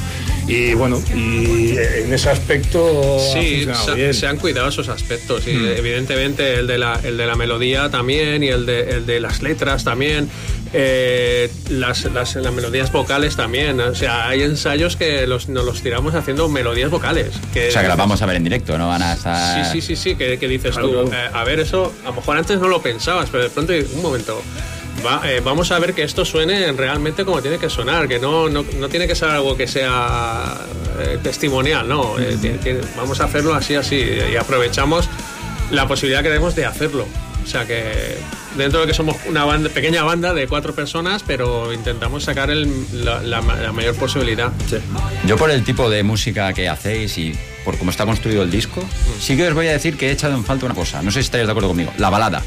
Y 0.47 0.73
bueno, 0.73 1.00
y 1.15 1.78
en 1.78 2.12
ese 2.12 2.32
aspecto... 2.32 3.19
Sí, 3.19 3.67
se, 4.13 4.26
han 4.26 4.38
cuidado 4.38 4.69
esos 4.69 4.89
aspectos, 4.89 5.47
y 5.47 5.52
mm. 5.52 5.65
evidentemente 5.78 6.56
el 6.56 6.65
de, 6.65 6.80
la, 6.80 7.00
el 7.04 7.17
de 7.17 7.28
la 7.28 7.36
melodía 7.36 7.91
también 7.91 8.41
y 8.41 8.47
el 8.47 8.65
de, 8.65 8.89
el 8.89 9.06
de 9.06 9.19
las 9.19 9.43
letras 9.43 9.84
también. 9.84 10.28
Eh, 10.73 11.51
las, 11.69 12.06
las, 12.06 12.36
melodías 12.36 12.91
vocales 12.91 13.36
también. 13.36 13.80
O 13.80 13.95
sea, 13.95 14.27
hay 14.27 14.43
ensayos 14.43 14.95
que 14.95 15.27
los, 15.27 15.49
nos 15.49 15.65
los 15.65 15.82
tiramos 15.82 16.15
haciendo 16.15 16.49
melodías 16.49 16.89
vocales. 16.89 17.34
Que, 17.53 17.69
o 17.69 17.71
sea, 17.71 17.82
que 17.82 17.88
las 17.88 17.97
vamos 17.97 18.21
a 18.21 18.25
ver 18.25 18.38
en 18.38 18.43
directo, 18.43 18.77
¿no? 18.77 18.88
Van 18.88 19.01
a 19.01 19.13
estar... 19.13 19.65
Sí, 19.65 19.82
sí, 19.82 19.95
sí, 19.95 19.95
sí, 19.95 20.15
que, 20.15 20.38
dices 20.47 20.75
tú, 20.75 21.12
eh, 21.12 21.30
a 21.34 21.43
ver, 21.43 21.60
eso 21.60 21.93
a 22.03 22.10
lo 22.10 22.15
mejor 22.15 22.38
antes 22.38 22.60
no 22.60 22.67
lo 22.67 22.82
pensabas, 22.82 23.30
pero 23.30 23.43
de 23.43 23.49
pronto, 23.49 23.73
un 23.73 24.01
momento, 24.01 24.41
eh, 25.25 25.41
vamos 25.43 25.71
a 25.71 25.80
ver 25.80 25.93
que 25.93 26.03
esto 26.03 26.25
suene 26.25 26.71
realmente 26.71 27.25
como 27.25 27.41
tiene 27.41 27.58
que 27.58 27.69
sonar, 27.69 28.08
que 28.08 28.19
no, 28.19 28.49
no, 28.49 28.65
no 28.80 28.89
tiene 28.89 29.08
que 29.08 29.15
ser 29.15 29.30
algo 29.30 29.56
que 29.56 29.67
sea 29.67 30.58
testimonial, 31.21 31.88
no. 31.88 32.15
vamos 32.95 33.21
a 33.21 33.25
hacerlo 33.25 33.53
así, 33.53 33.75
así, 33.75 34.03
y 34.32 34.36
aprovechamos 34.36 35.08
la 35.71 35.88
posibilidad 35.88 36.23
que 36.23 36.30
tenemos 36.30 36.56
de 36.56 36.65
hacerlo. 36.65 37.06
O 37.43 37.49
sea 37.49 37.65
que 37.65 38.17
dentro 38.58 38.82
de 38.82 38.88
que 38.88 38.93
somos 38.93 39.15
una 39.28 39.46
banda, 39.46 39.70
pequeña 39.70 40.04
banda 40.04 40.34
de 40.34 40.48
cuatro 40.48 40.74
personas, 40.74 41.24
pero 41.26 41.72
intentamos 41.74 42.24
sacar 42.24 42.50
la, 42.50 43.41
mayor 43.72 43.96
posibilidad. 43.96 44.52
Yo 45.26 45.38
por 45.38 45.52
el 45.52 45.63
tipo 45.63 45.89
de 45.89 46.04
música 46.04 46.54
que 46.54 46.67
hacéis 46.67 47.17
y 47.17 47.34
por 47.63 47.78
cómo 47.78 47.91
está 47.91 48.06
construido 48.06 48.43
el 48.43 48.52
disco, 48.52 48.82
mm. 48.82 49.22
sí 49.22 49.38
que 49.38 49.48
os 49.48 49.54
voy 49.54 49.67
a 49.67 49.72
decir 49.72 49.98
que 49.98 50.10
he 50.10 50.12
echado 50.12 50.36
en 50.36 50.43
falta 50.43 50.65
una 50.65 50.76
cosa. 50.76 51.02
No 51.02 51.12
sé 51.12 51.22
si 51.22 51.26
estáis 51.26 51.46
de 51.46 51.52
acuerdo 51.52 51.70
conmigo. 51.70 51.93
La 51.98 52.10
balada. 52.10 52.39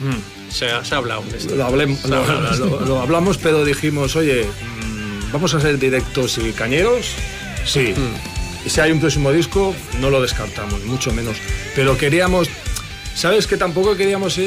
Mm. 0.00 0.52
Se, 0.52 0.68
ha, 0.68 0.82
hablado 0.96 1.24
Lo, 1.56 3.00
hablamos, 3.00 3.38
pero 3.38 3.64
dijimos, 3.64 4.16
oye, 4.16 4.44
mm, 4.44 5.32
vamos 5.32 5.54
a 5.54 5.58
hacer 5.58 5.78
directos 5.78 6.38
y 6.38 6.52
cañeros. 6.52 7.14
Sí. 7.64 7.94
Si 8.66 8.80
hay 8.80 8.92
un 8.92 9.00
próximo 9.00 9.32
disco, 9.32 9.74
no 10.00 10.10
lo 10.10 10.20
descartamos, 10.20 10.84
mucho 10.84 11.12
menos. 11.12 11.36
Pero 11.74 11.96
queríamos 11.96 12.48
Sabes 13.14 13.46
que 13.46 13.56
tampoco 13.56 13.96
queríamos, 13.96 14.38
eh, 14.38 14.42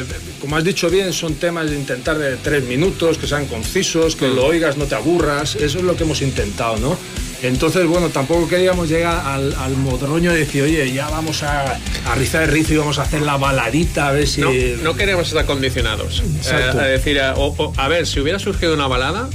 eh, 0.00 0.04
como 0.40 0.56
has 0.56 0.64
dicho 0.64 0.90
bien, 0.90 1.12
son 1.12 1.34
temas 1.34 1.70
de 1.70 1.76
intentar 1.76 2.18
de 2.18 2.36
tres 2.36 2.62
minutos, 2.64 3.18
que 3.18 3.26
sean 3.26 3.46
concisos, 3.46 4.14
que 4.14 4.28
lo 4.28 4.44
oigas, 4.44 4.76
no 4.76 4.84
te 4.84 4.94
aburras, 4.94 5.56
eso 5.56 5.78
es 5.78 5.84
lo 5.84 5.96
que 5.96 6.04
hemos 6.04 6.20
intentado, 6.22 6.76
¿no? 6.76 6.96
Entonces, 7.42 7.86
bueno, 7.86 8.10
tampoco 8.10 8.46
queríamos 8.46 8.90
llegar 8.90 9.24
al, 9.26 9.54
al 9.54 9.74
modroño 9.76 10.30
de 10.32 10.40
decir, 10.40 10.62
oye, 10.62 10.92
ya 10.92 11.08
vamos 11.08 11.42
a, 11.42 11.78
a 12.06 12.14
rizar 12.14 12.42
el 12.42 12.50
rizo 12.50 12.74
y 12.74 12.76
vamos 12.76 12.98
a 12.98 13.02
hacer 13.02 13.22
la 13.22 13.38
baladita, 13.38 14.08
a 14.08 14.12
ver 14.12 14.28
si... 14.28 14.42
No, 14.82 14.94
queremos 14.94 15.26
estar 15.28 15.46
condicionados. 15.46 16.22
Eh, 16.50 16.52
a 16.52 16.84
decir, 16.84 17.18
a 17.20 17.88
ver, 17.88 18.06
si 18.06 18.20
hubiera 18.20 18.38
surgido 18.38 18.74
una 18.74 18.86
balada, 18.88 19.30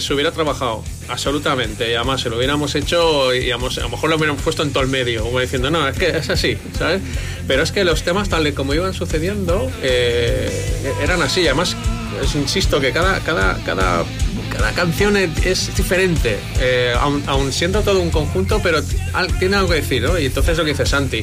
se 0.00 0.14
hubiera 0.14 0.30
trabajado 0.30 0.84
absolutamente. 1.08 1.90
Y 1.90 1.94
además, 1.94 2.20
se 2.20 2.30
lo 2.30 2.36
hubiéramos 2.36 2.74
hecho 2.74 3.34
y 3.34 3.50
a 3.50 3.56
lo 3.56 3.88
mejor 3.88 4.10
lo 4.10 4.16
hubiéramos 4.16 4.42
puesto 4.42 4.62
en 4.62 4.72
todo 4.72 4.82
el 4.82 4.88
medio, 4.88 5.24
como 5.24 5.40
diciendo, 5.40 5.70
no, 5.70 5.88
es 5.88 5.98
que 5.98 6.08
es 6.16 6.30
así, 6.30 6.56
¿sabes? 6.78 7.02
Pero 7.46 7.62
es 7.62 7.72
que 7.72 7.84
los 7.84 8.02
temas, 8.02 8.28
tal 8.28 8.46
y 8.46 8.52
como 8.52 8.74
iban 8.74 8.94
sucediendo, 8.94 9.70
eh, 9.82 10.92
eran 11.02 11.22
así. 11.22 11.46
Además, 11.46 11.76
insisto 12.34 12.80
que 12.80 12.92
cada, 12.92 13.20
cada, 13.20 13.58
cada, 13.64 14.04
cada 14.52 14.72
canción 14.72 15.16
es 15.16 15.76
diferente, 15.76 16.38
eh, 16.60 16.94
aun, 16.98 17.52
siendo 17.52 17.82
todo 17.82 18.00
un 18.00 18.10
conjunto, 18.10 18.60
pero 18.62 18.82
tiene 19.38 19.56
algo 19.56 19.70
que 19.70 19.76
decir, 19.76 20.02
¿no? 20.02 20.18
Y 20.18 20.26
entonces 20.26 20.56
lo 20.56 20.64
que 20.64 20.70
dice 20.70 20.86
Santi 20.86 21.22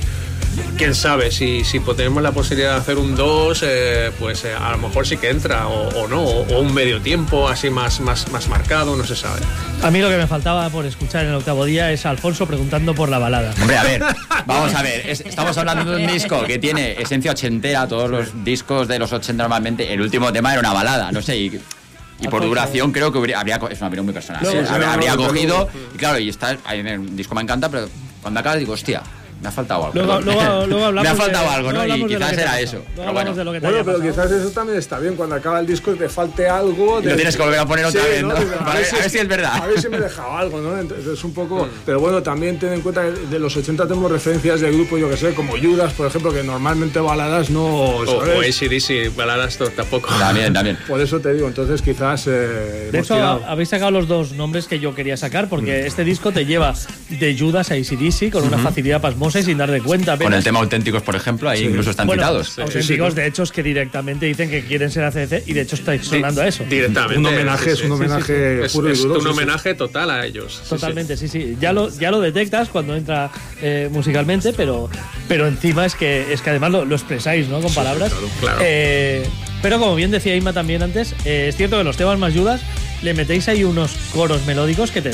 quién 0.78 0.96
sabe, 0.96 1.32
si, 1.32 1.63
si 1.63 1.80
tenemos 1.80 2.22
la 2.22 2.32
posibilidad 2.32 2.74
de 2.74 2.80
hacer 2.80 2.98
un 2.98 3.15
2, 3.15 3.63
eh, 3.63 4.12
pues 4.20 4.46
eh, 4.46 4.54
a 4.54 4.72
lo 4.72 4.78
mejor 4.78 5.08
sí 5.08 5.18
que 5.18 5.30
entra, 5.30 5.68
o, 5.68 6.08
no, 6.08 6.22
o, 6.22 6.60
un 6.60 6.74
medio 6.74 7.02
tiempo 7.02 7.48
así 7.48 7.70
más, 7.70 8.00
más, 8.00 8.32
más 8.32 8.48
marcado, 8.48 8.96
no 8.96 9.04
se 9.06 9.15
sabe. 9.15 9.41
A 9.82 9.91
mí 9.91 10.00
lo 10.00 10.10
que 10.10 10.18
me 10.18 10.28
faltaba 10.28 10.70
por 10.70 10.86
escuchar 10.86 11.24
en 11.24 11.32
el 11.32 11.36
octavo 11.36 11.65
día 11.65 11.91
es 11.91 12.06
Alfonso 12.06 12.46
preguntando 12.48 12.94
por 12.94 13.10
la 13.10 13.20
balada. 13.20 13.54
Hombre, 13.62 13.78
a 13.78 13.84
ver, 13.84 14.04
vamos 14.46 14.74
a 14.74 14.82
ver, 14.82 15.10
estamos 15.10 15.58
hablando 15.58 15.91
de 15.91 16.06
un 16.06 16.12
disco 16.12 16.44
que 16.44 16.58
tiene 16.58 16.94
esencia 17.02 17.32
ochentera, 17.32 17.88
todos 17.88 18.10
los 18.10 18.44
discos 18.44 18.88
de 18.88 19.00
los 19.00 19.12
80 19.12 19.44
normalmente, 19.44 19.94
el 19.94 20.02
último 20.02 20.32
tema 20.34 20.52
era 20.52 20.60
una 20.60 20.73
balada, 20.73 21.12
no 21.12 21.21
sé, 21.21 21.38
y 21.38 21.60
y 22.19 22.27
por 22.27 22.42
duración 22.42 22.92
creo 22.92 23.12
que 23.12 23.36
habría, 23.36 23.60
es 23.69 23.79
una 23.79 23.88
opinión 23.88 24.06
muy 24.06 24.13
personal. 24.13 24.46
habría, 24.67 25.15
cogido, 25.15 25.67
y 25.94 25.98
claro, 25.98 26.17
y 26.19 26.29
está, 26.29 26.58
el 26.71 27.15
disco 27.15 27.36
me 27.36 27.42
encanta, 27.42 27.69
pero 27.69 27.90
cuando 28.21 28.40
acaba 28.40 28.56
digo, 28.56 28.73
hostia, 28.73 29.04
me 29.42 29.50
ha 29.50 29.52
faltado 29.52 29.86
algo. 29.86 29.94
Luego, 29.94 30.65
luego, 30.65 30.92
me 31.02 31.08
ha 31.08 31.15
faltado 31.15 31.50
algo, 31.50 31.73
¿no? 31.73 31.86
Y 31.86 32.06
quizás 32.06 32.33
era 32.33 32.60
eso. 32.60 32.81
Pero 32.96 33.13
bueno, 33.13 33.33
bueno 33.33 33.52
pero 33.62 34.02
quizás 34.02 34.31
eso 34.31 34.50
también 34.50 34.79
está 34.79 35.00
bien. 35.00 35.15
Cuando 35.15 35.36
acaba 35.36 35.60
el 35.60 35.67
disco 35.67 35.94
te 35.94 36.10
falte 36.10 36.48
algo. 36.48 37.02
De... 37.02 37.12
Lo 37.12 37.15
tienes 37.15 37.36
que 37.36 37.44
volver 37.44 37.60
a 37.60 37.65
poner 37.65 37.86
otra 37.86 38.04
vez, 38.04 38.23
¿no? 38.23 38.31
A, 38.31 38.73
ver, 38.73 38.86
si, 39.10 39.17
es 39.17 39.27
verdad. 39.27 39.56
A 39.62 39.67
ver 39.67 39.79
si 39.79 39.90
me 39.90 39.98
he 39.98 40.02
dejado 40.02 40.31
algo, 40.31 40.62
¿no? 40.62 40.77
Entonces, 40.77 41.23
un 41.23 41.33
poco. 41.33 41.65
Mm. 41.65 41.69
Pero 41.86 42.00
bueno, 42.00 42.23
también 42.23 42.58
ten 42.58 42.73
en 42.73 42.81
cuenta 42.81 43.04
que 43.04 43.12
de 43.12 43.40
los 43.40 43.56
80 43.56 43.88
tenemos 43.88 44.12
referencias 44.12 44.62
de 44.62 44.71
grupos, 44.71 45.00
yo 45.00 45.10
que 45.10 45.17
sé, 45.17 45.33
como 45.33 45.54
Judas, 45.58 45.94
por 45.94 46.08
ejemplo, 46.08 46.33
que 46.33 46.44
normalmente 46.44 47.00
baladas 47.00 47.50
no. 47.50 47.65
O, 47.65 48.04
o 48.04 48.42
ACDC, 48.42 49.15
baladas 49.15 49.60
tampoco. 49.75 50.10
También, 50.17 50.54
también. 50.54 50.77
Por 50.88 51.02
eso 51.02 51.19
te 51.19 51.33
digo, 51.33 51.48
entonces 51.48 51.81
quizás. 51.81 52.25
Eh, 52.27 52.90
de 52.92 53.00
hecho, 53.00 53.15
habéis 53.15 53.69
sacado 53.69 53.92
los 53.92 54.08
dos 54.08 54.31
nombres 54.31 54.67
que 54.67 54.79
yo 54.79 54.96
quería 54.96 55.17
sacar, 55.17 55.50
porque 55.50 55.83
mm. 55.83 55.88
este 55.88 56.04
disco 56.04 56.31
te 56.31 56.46
lleva 56.46 56.73
de 57.10 57.38
Judas 57.38 57.71
a 57.71 57.75
ACDC 57.75 58.31
con 58.31 58.44
una 58.44 58.58
facilidad 58.58 59.02
pasmosa 59.02 59.25
y 59.34 59.44
sin 59.44 59.58
dar 59.58 59.71
de 59.71 59.82
cuenta. 59.82 60.17
Con 60.17 60.34
el 60.34 60.44
tema 60.44 60.60
auténticos, 60.60 61.02
por 61.02 61.15
ejemplo, 61.15 61.50
ahí 61.50 61.63
incluso 61.63 61.92
están 61.92 62.10
citados. 62.10 62.60
Auténticos, 62.60 63.15
de 63.15 63.28
hecho, 63.28 63.44
es 63.44 63.52
que 63.52 63.63
directamente 63.63 64.26
dicen 64.26 64.50
que 64.50 64.63
quieren 64.63 64.92
ser 64.92 65.04
ACDC 65.06 65.48
y 65.48 65.54
de 65.54 65.62
hecho 65.62 65.76
estáis 65.76 66.06
sonando 66.06 66.42
a 66.42 66.48
eso. 66.48 66.63
Directamente. 66.69 67.17
Un 67.17 67.26
homenaje, 67.26 67.71
es 67.71 67.82
un 67.82 67.92
homenaje 67.94 68.67
puro 68.71 68.90
es, 68.90 69.04
un 69.04 69.28
homenaje 69.28 69.73
total 69.73 70.12
a 70.12 70.26
ellos. 70.26 70.62
Totalmente, 70.69 71.17
sí, 71.17 71.28
sí. 71.28 71.58
Ya 71.60 71.73
lo, 71.73 71.90
ya 71.90 72.12
lo 72.12 72.19
detectas 72.19 72.69
cuando 72.69 72.96
entra 72.96 73.32
eh, 73.62 73.90
musicalmente, 73.92 74.54
pero, 74.54 74.90
pero 75.28 75.48
encima 75.48 75.86
es 75.86 75.96
que, 75.96 76.32
es 76.32 76.42
que 76.42 76.52
además 76.52 76.71
lo, 76.71 76.96
expresáis, 76.96 77.48
¿no? 77.48 77.62
Con 77.62 77.73
palabras. 77.73 78.13
Claro, 78.40 78.60
eh, 78.62 79.28
pero 79.62 79.80
como 79.80 79.96
bien 79.96 80.12
decía 80.12 80.36
Ima 80.36 80.54
también 80.54 80.84
antes, 80.84 81.15
eh, 81.26 81.48
es 81.50 81.56
cierto 81.56 81.78
que 81.78 81.84
los 81.84 81.98
temas 81.98 82.19
más 82.19 82.32
ayudas 82.32 82.62
le 83.02 83.13
metéis 83.13 83.48
ahí 83.48 83.63
unos 83.63 83.92
coros 84.13 84.46
melódicos 84.46 84.92
que 84.92 85.02
te 85.02 85.12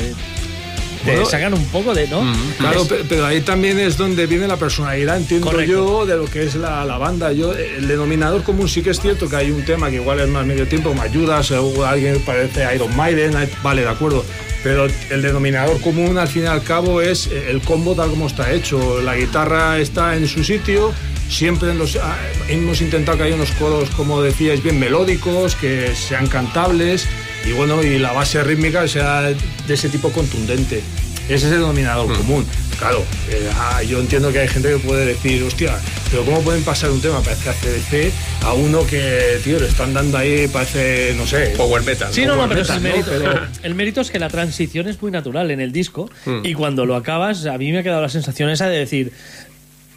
te 1.04 1.24
sacan 1.26 1.54
un 1.54 1.64
poco 1.66 1.94
de, 1.94 2.08
¿no? 2.08 2.22
Claro, 2.58 2.86
pero 3.08 3.26
ahí 3.26 3.40
también 3.40 3.78
es 3.78 3.96
donde 3.96 4.26
viene 4.26 4.46
la 4.46 4.56
personalidad, 4.56 5.16
entiendo 5.16 5.60
yo, 5.62 6.06
de 6.06 6.16
lo 6.16 6.26
que 6.26 6.44
es 6.44 6.54
la, 6.54 6.84
la, 6.84 6.98
banda. 6.98 7.32
Yo, 7.32 7.52
el 7.52 7.88
denominador 7.88 8.42
común 8.42 8.68
sí 8.68 8.82
que 8.82 8.90
es 8.90 9.00
cierto 9.00 9.28
que 9.28 9.36
hay 9.36 9.50
un 9.50 9.64
tema 9.64 9.90
que 9.90 9.96
igual 9.96 10.20
es 10.20 10.28
más 10.28 10.46
medio 10.46 10.66
tiempo, 10.66 10.94
me 10.94 11.02
ayudas, 11.02 11.50
o 11.50 11.84
alguien 11.84 12.20
parece 12.24 12.74
Iron 12.74 12.94
Maiden, 12.96 13.34
vale, 13.62 13.82
de 13.82 13.88
acuerdo. 13.88 14.24
Pero 14.62 14.86
el 15.10 15.22
denominador 15.22 15.80
común, 15.80 16.18
al 16.18 16.28
fin 16.28 16.44
y 16.44 16.46
al 16.46 16.62
cabo, 16.62 17.00
es 17.00 17.26
el 17.26 17.60
combo 17.62 17.94
tal 17.96 18.10
como 18.10 18.28
está 18.28 18.52
hecho. 18.52 19.00
La 19.00 19.16
guitarra 19.16 19.78
está 19.78 20.16
en 20.16 20.28
su 20.28 20.44
sitio, 20.44 20.92
siempre 21.28 21.74
los, 21.74 21.96
ah, 21.96 22.16
hemos 22.48 22.80
intentado 22.80 23.18
que 23.18 23.24
haya 23.24 23.34
unos 23.34 23.50
coros, 23.52 23.90
como 23.90 24.22
decíais, 24.22 24.62
bien 24.62 24.78
melódicos, 24.78 25.56
que 25.56 25.94
sean 25.96 26.28
cantables 26.28 27.08
y 27.44 27.52
bueno, 27.52 27.82
y 27.82 27.98
la 27.98 28.12
base 28.12 28.42
rítmica 28.42 28.86
sea 28.88 29.22
de 29.22 29.74
ese 29.74 29.88
tipo 29.88 30.10
contundente. 30.10 30.82
Ese 31.26 31.34
es 31.34 31.44
el 31.44 31.60
denominador 31.60 32.08
mm. 32.08 32.16
común. 32.16 32.46
Claro, 32.78 33.04
eh, 33.30 33.48
ah, 33.54 33.80
yo 33.84 34.00
entiendo 34.00 34.32
que 34.32 34.40
hay 34.40 34.48
gente 34.48 34.68
que 34.68 34.78
puede 34.78 35.06
decir, 35.06 35.40
hostia, 35.44 35.78
pero 36.10 36.24
¿cómo 36.24 36.40
pueden 36.40 36.64
pasar 36.64 36.90
un 36.90 37.00
tema, 37.00 37.20
parece 37.20 37.50
ACDC, 37.50 38.12
a 38.42 38.54
uno 38.54 38.84
que, 38.84 39.38
tío, 39.44 39.60
le 39.60 39.68
están 39.68 39.94
dando 39.94 40.18
ahí, 40.18 40.48
parece, 40.48 41.14
no 41.16 41.24
sé. 41.24 41.54
Power 41.56 41.84
metal. 41.84 42.12
Sí, 42.12 42.26
no, 42.26 42.34
no, 42.34 42.48
pero, 42.48 42.62
el, 42.62 42.80
mérito, 42.80 43.10
el, 43.62 43.74
mérito, 43.76 44.00
es 44.00 44.10
que 44.10 44.18
la 44.18 44.28
transición 44.28 44.88
es 44.88 45.00
muy 45.00 45.12
natural 45.12 45.52
en 45.52 45.60
el 45.60 45.70
disco 45.70 46.10
mm. 46.26 46.40
y 46.42 46.54
cuando 46.54 46.84
lo 46.84 46.96
acabas, 46.96 47.46
a 47.46 47.56
mí 47.56 47.70
me 47.70 47.78
ha 47.78 47.82
quedado 47.84 48.02
la 48.02 48.08
sensación 48.08 48.50
esa 48.50 48.68
de 48.68 48.78
decir, 48.78 49.12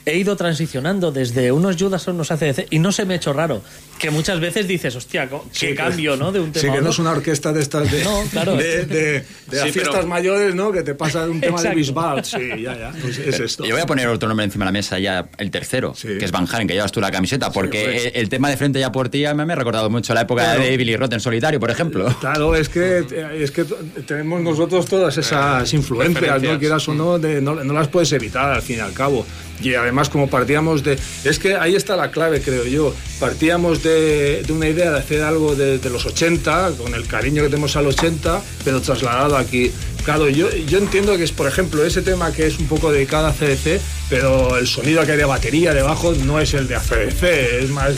he 0.06 0.18
ido 0.18 0.36
transicionando 0.36 1.12
desde 1.12 1.52
unos 1.52 1.76
Judas 1.78 2.08
a 2.08 2.12
unos 2.12 2.32
ACDC 2.32 2.68
y 2.70 2.80
no 2.80 2.92
se 2.92 3.06
me 3.06 3.16
ha 3.16 3.18
hecho 3.18 3.34
raro. 3.34 3.62
Que 3.98 4.12
muchas 4.12 4.40
veces 4.40 4.68
dices, 4.68 4.96
hostia, 4.96 5.28
qué 5.58 5.74
cambio, 5.74 6.18
¿no? 6.18 6.32
De 6.32 6.40
un 6.40 6.52
tema. 6.52 6.62
Sí, 6.62 6.72
que 6.72 6.82
no 6.82 6.90
es 6.90 7.00
una 7.00 7.12
orquesta 7.12 7.54
de 7.54 7.62
estas 7.62 7.92
de, 7.92 8.04
no, 8.04 8.24
claro. 8.30 8.56
de, 8.56 8.86
de, 8.86 9.26
las 9.52 9.72
fiestas 9.72 10.06
mayores, 10.06 10.54
¿no? 10.54 10.72
Que 10.72 10.84
te 10.84 10.96
pasa 10.96 11.26
de 11.26 11.32
un 11.32 11.42
tema 11.42 11.62
de 11.62 11.74
Bisbal. 11.74 12.24
Sí, 12.24 12.38
ya, 12.62 12.78
ya. 12.78 12.94
Pues 13.02 13.18
es 13.18 13.40
esto. 13.40 13.66
Yo 13.66 13.74
voy 13.74 13.82
a 13.82 13.86
poner 13.86 14.08
otro 14.10 14.28
nombre 14.28 14.44
encima 14.44 14.66
de 14.66 14.68
la 14.68 14.74
mesa 14.74 15.00
ya, 15.00 15.28
el 15.38 15.50
tercero, 15.50 15.94
que 15.94 16.24
es 16.24 16.32
Van 16.32 16.48
Halen, 16.52 16.68
que 16.68 16.74
llevas 16.74 16.92
tú 16.92 17.00
la 17.00 17.12
camiseta, 17.12 17.52
porque 17.52 17.84
pues. 17.84 18.12
el, 18.16 18.30
tema 18.30 18.50
de 18.50 18.58
frente 18.58 18.80
ya 18.80 18.92
por 18.92 19.10
ti 19.10 19.24
me 19.34 19.54
ha 19.54 19.56
recordado 19.56 19.90
mucho 19.90 20.14
la 20.14 20.22
época 20.22 20.56
de 20.56 20.76
Billy 20.78 20.96
Roth 20.98 21.14
en 21.14 21.20
solitario, 21.20 21.60
por 21.60 21.72
ejemplo. 21.72 22.14
Claro, 22.20 22.56
es 22.56 22.70
que, 22.70 23.06
es 23.40 23.52
que 23.52 23.64
tenemos 24.06 24.42
nosotros 24.42 24.86
todas 24.86 25.18
esas 25.18 25.74
influencias, 25.74 26.42
¿no? 26.42 26.60
Quieras 26.60 26.88
o 26.90 26.94
no, 26.94 27.18
no, 27.18 27.64
no 27.64 27.74
las 27.74 27.88
puedes 27.88 28.12
evitar 28.12 28.52
al 28.52 28.62
fin 28.62 28.78
y 28.78 28.80
al 28.82 28.94
cabo 28.94 29.26
y 29.62 29.74
además 29.76 30.10
como 30.10 30.30
partíamos 30.30 30.84
de... 30.84 30.98
Es 31.24 31.40
que 31.40 31.56
ahí 31.56 31.76
está 31.76 31.96
la 31.96 32.12
clave, 32.12 32.42
creo 32.42 32.66
yo. 32.66 32.94
Partíamos 33.20 33.84
de, 33.84 34.44
de 34.44 34.54
una 34.54 34.68
idea 34.68 34.92
de 34.92 35.00
hacer 35.00 35.24
algo 35.24 35.56
de, 35.56 35.80
de, 35.80 35.90
los 35.90 36.06
80, 36.06 36.74
con 36.78 36.94
el 36.94 37.08
cariño 37.08 37.44
que 37.44 37.50
tenemos 37.50 37.76
al 37.76 37.88
80, 37.88 38.42
pero 38.64 38.82
trasladado 38.82 39.38
aquí. 39.38 39.72
Claro, 40.04 40.30
yo, 40.30 40.54
yo 40.56 40.78
entiendo 40.78 41.18
que 41.18 41.24
es, 41.24 41.32
por 41.32 41.48
ejemplo, 41.48 41.84
ese 41.84 42.04
tema 42.04 42.32
que 42.32 42.46
es 42.46 42.60
un 42.60 42.68
poco 42.68 42.92
dedicado 42.92 43.26
a 43.26 43.34
CDC, 43.34 43.82
pero 44.08 44.56
el 44.58 44.68
sonido 44.68 45.04
que 45.04 45.14
hay 45.14 45.18
de 45.18 45.26
batería 45.26 45.74
debajo 45.74 46.14
no 46.14 46.40
es 46.40 46.54
el 46.54 46.68
de 46.68 46.76
ACDC, 46.76 47.24
es 47.24 47.70
más, 47.72 47.96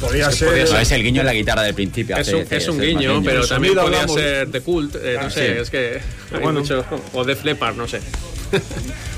podría 0.00 0.32
ser... 0.32 0.70
No, 0.70 0.78
es 0.78 0.90
el 0.90 1.02
guiño 1.02 1.20
en 1.20 1.26
la 1.26 1.34
guitarra 1.34 1.62
del 1.62 1.74
principio. 1.74 2.16
Es 2.16 2.32
un, 2.32 2.46
es 2.48 2.68
un 2.68 2.80
guiño, 2.80 3.22
pero 3.22 3.46
también 3.46 3.74
podría 3.74 4.08
ser 4.08 4.48
de 4.48 4.60
Cult, 4.62 4.96
eh, 4.96 5.18
no 5.20 5.28
sé, 5.28 5.60
es 5.60 5.68
que 5.68 6.00
hay 6.32 6.40
bueno. 6.40 6.60
mucho, 6.60 6.82
o 7.12 7.24
de 7.24 7.36
Flepar, 7.36 7.74
no 7.74 7.86
sé. 7.86 8.00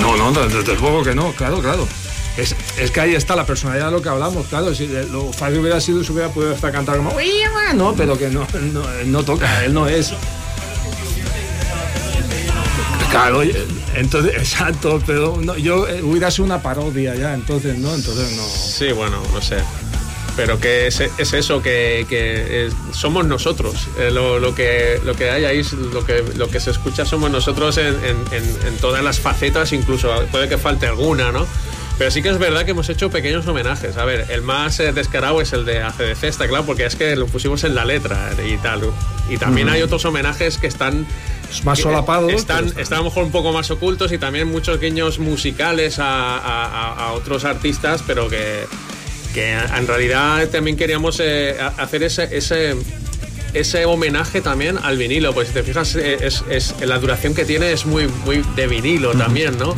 No, 0.00 0.16
no, 0.16 0.32
desde 0.32 0.74
luego 0.76 1.02
que 1.02 1.14
no, 1.14 1.32
claro, 1.32 1.60
claro. 1.60 1.86
Es, 2.36 2.56
es, 2.78 2.90
que 2.90 3.00
ahí 3.00 3.14
está 3.14 3.36
la 3.36 3.46
personalidad 3.46 3.86
de 3.86 3.92
lo 3.92 4.02
que 4.02 4.08
hablamos, 4.08 4.46
claro. 4.46 4.74
Si 4.74 4.88
lo 4.88 5.32
fácil 5.32 5.60
hubiera 5.60 5.80
sido, 5.80 6.02
se 6.02 6.12
hubiera 6.12 6.30
podido 6.30 6.52
estar 6.52 6.72
cantando 6.72 7.04
como, 7.04 7.16
no, 7.74 7.94
pero 7.94 8.18
que 8.18 8.28
no, 8.28 8.46
no, 8.72 8.82
no 9.06 9.22
toca, 9.24 9.64
él 9.64 9.72
no 9.72 9.86
es. 9.86 10.12
Claro, 13.10 13.42
entonces, 13.94 14.34
exacto, 14.36 15.00
pero 15.06 15.38
no, 15.40 15.56
yo 15.56 15.86
eh, 15.86 16.02
hubiera 16.02 16.30
sido 16.32 16.46
una 16.46 16.60
parodia 16.60 17.14
ya, 17.14 17.34
entonces 17.34 17.78
no, 17.78 17.94
entonces 17.94 18.36
no. 18.36 18.44
Sí, 18.44 18.90
bueno, 18.92 19.22
no 19.32 19.40
sé 19.40 19.62
pero 20.36 20.58
que 20.58 20.86
es, 20.86 21.00
es 21.00 21.32
eso, 21.32 21.62
que, 21.62 22.06
que 22.08 22.70
somos 22.92 23.26
nosotros. 23.26 23.88
Eh, 23.98 24.10
lo, 24.10 24.38
lo, 24.38 24.54
que, 24.54 25.00
lo 25.04 25.14
que 25.14 25.30
hay 25.30 25.44
ahí, 25.44 25.62
lo 25.92 26.04
que, 26.04 26.24
lo 26.36 26.48
que 26.48 26.60
se 26.60 26.70
escucha 26.70 27.04
somos 27.04 27.30
nosotros 27.30 27.78
en, 27.78 27.94
en, 27.94 28.14
en, 28.32 28.76
todas 28.80 29.02
las 29.02 29.20
facetas, 29.20 29.72
incluso 29.72 30.12
puede 30.30 30.48
que 30.48 30.58
falte 30.58 30.86
alguna, 30.86 31.32
¿no? 31.32 31.46
Pero 31.96 32.10
sí 32.10 32.22
que 32.22 32.30
es 32.30 32.38
verdad 32.38 32.64
que 32.64 32.72
hemos 32.72 32.88
hecho 32.88 33.08
pequeños 33.10 33.46
homenajes. 33.46 33.96
A 33.96 34.04
ver, 34.04 34.26
el 34.30 34.42
más 34.42 34.80
eh, 34.80 34.92
descarado 34.92 35.40
es 35.40 35.52
el 35.52 35.64
de 35.64 35.80
ACDC, 35.80 36.24
está 36.24 36.48
claro, 36.48 36.66
porque 36.66 36.86
es 36.86 36.96
que 36.96 37.14
lo 37.14 37.26
pusimos 37.26 37.62
en 37.62 37.76
la 37.76 37.84
letra 37.84 38.32
y 38.44 38.56
tal. 38.56 38.82
Y 39.28 39.36
también 39.36 39.68
hay 39.68 39.82
otros 39.82 40.04
homenajes 40.04 40.58
que 40.58 40.66
están 40.66 41.06
más 41.62 41.78
solapados. 41.78 42.32
Están, 42.32 42.66
están, 42.78 42.94
a 42.94 42.98
lo 42.98 43.04
mejor 43.04 43.22
un 43.22 43.30
poco 43.30 43.52
más 43.52 43.70
ocultos 43.70 44.10
y 44.10 44.18
también 44.18 44.48
muchos 44.48 44.80
guiños 44.80 45.20
musicales 45.20 46.00
a, 46.00 46.36
a, 46.36 46.94
a 46.94 47.12
otros 47.12 47.44
artistas, 47.44 48.02
pero 48.04 48.28
que, 48.28 48.64
que 49.34 49.52
en 49.52 49.86
realidad 49.86 50.48
también 50.48 50.76
queríamos 50.76 51.20
eh, 51.20 51.56
hacer 51.76 52.04
ese, 52.04 52.28
ese, 52.30 52.76
ese 53.52 53.84
homenaje 53.84 54.40
también 54.40 54.78
al 54.82 54.96
vinilo, 54.96 55.34
pues 55.34 55.48
si 55.48 55.54
te 55.54 55.62
fijas, 55.64 55.96
eh, 55.96 56.18
es, 56.20 56.44
es, 56.48 56.74
la 56.80 56.98
duración 56.98 57.34
que 57.34 57.44
tiene 57.44 57.72
es 57.72 57.84
muy, 57.84 58.06
muy 58.24 58.44
de 58.54 58.68
vinilo 58.68 59.12
también, 59.12 59.58
¿no? 59.58 59.74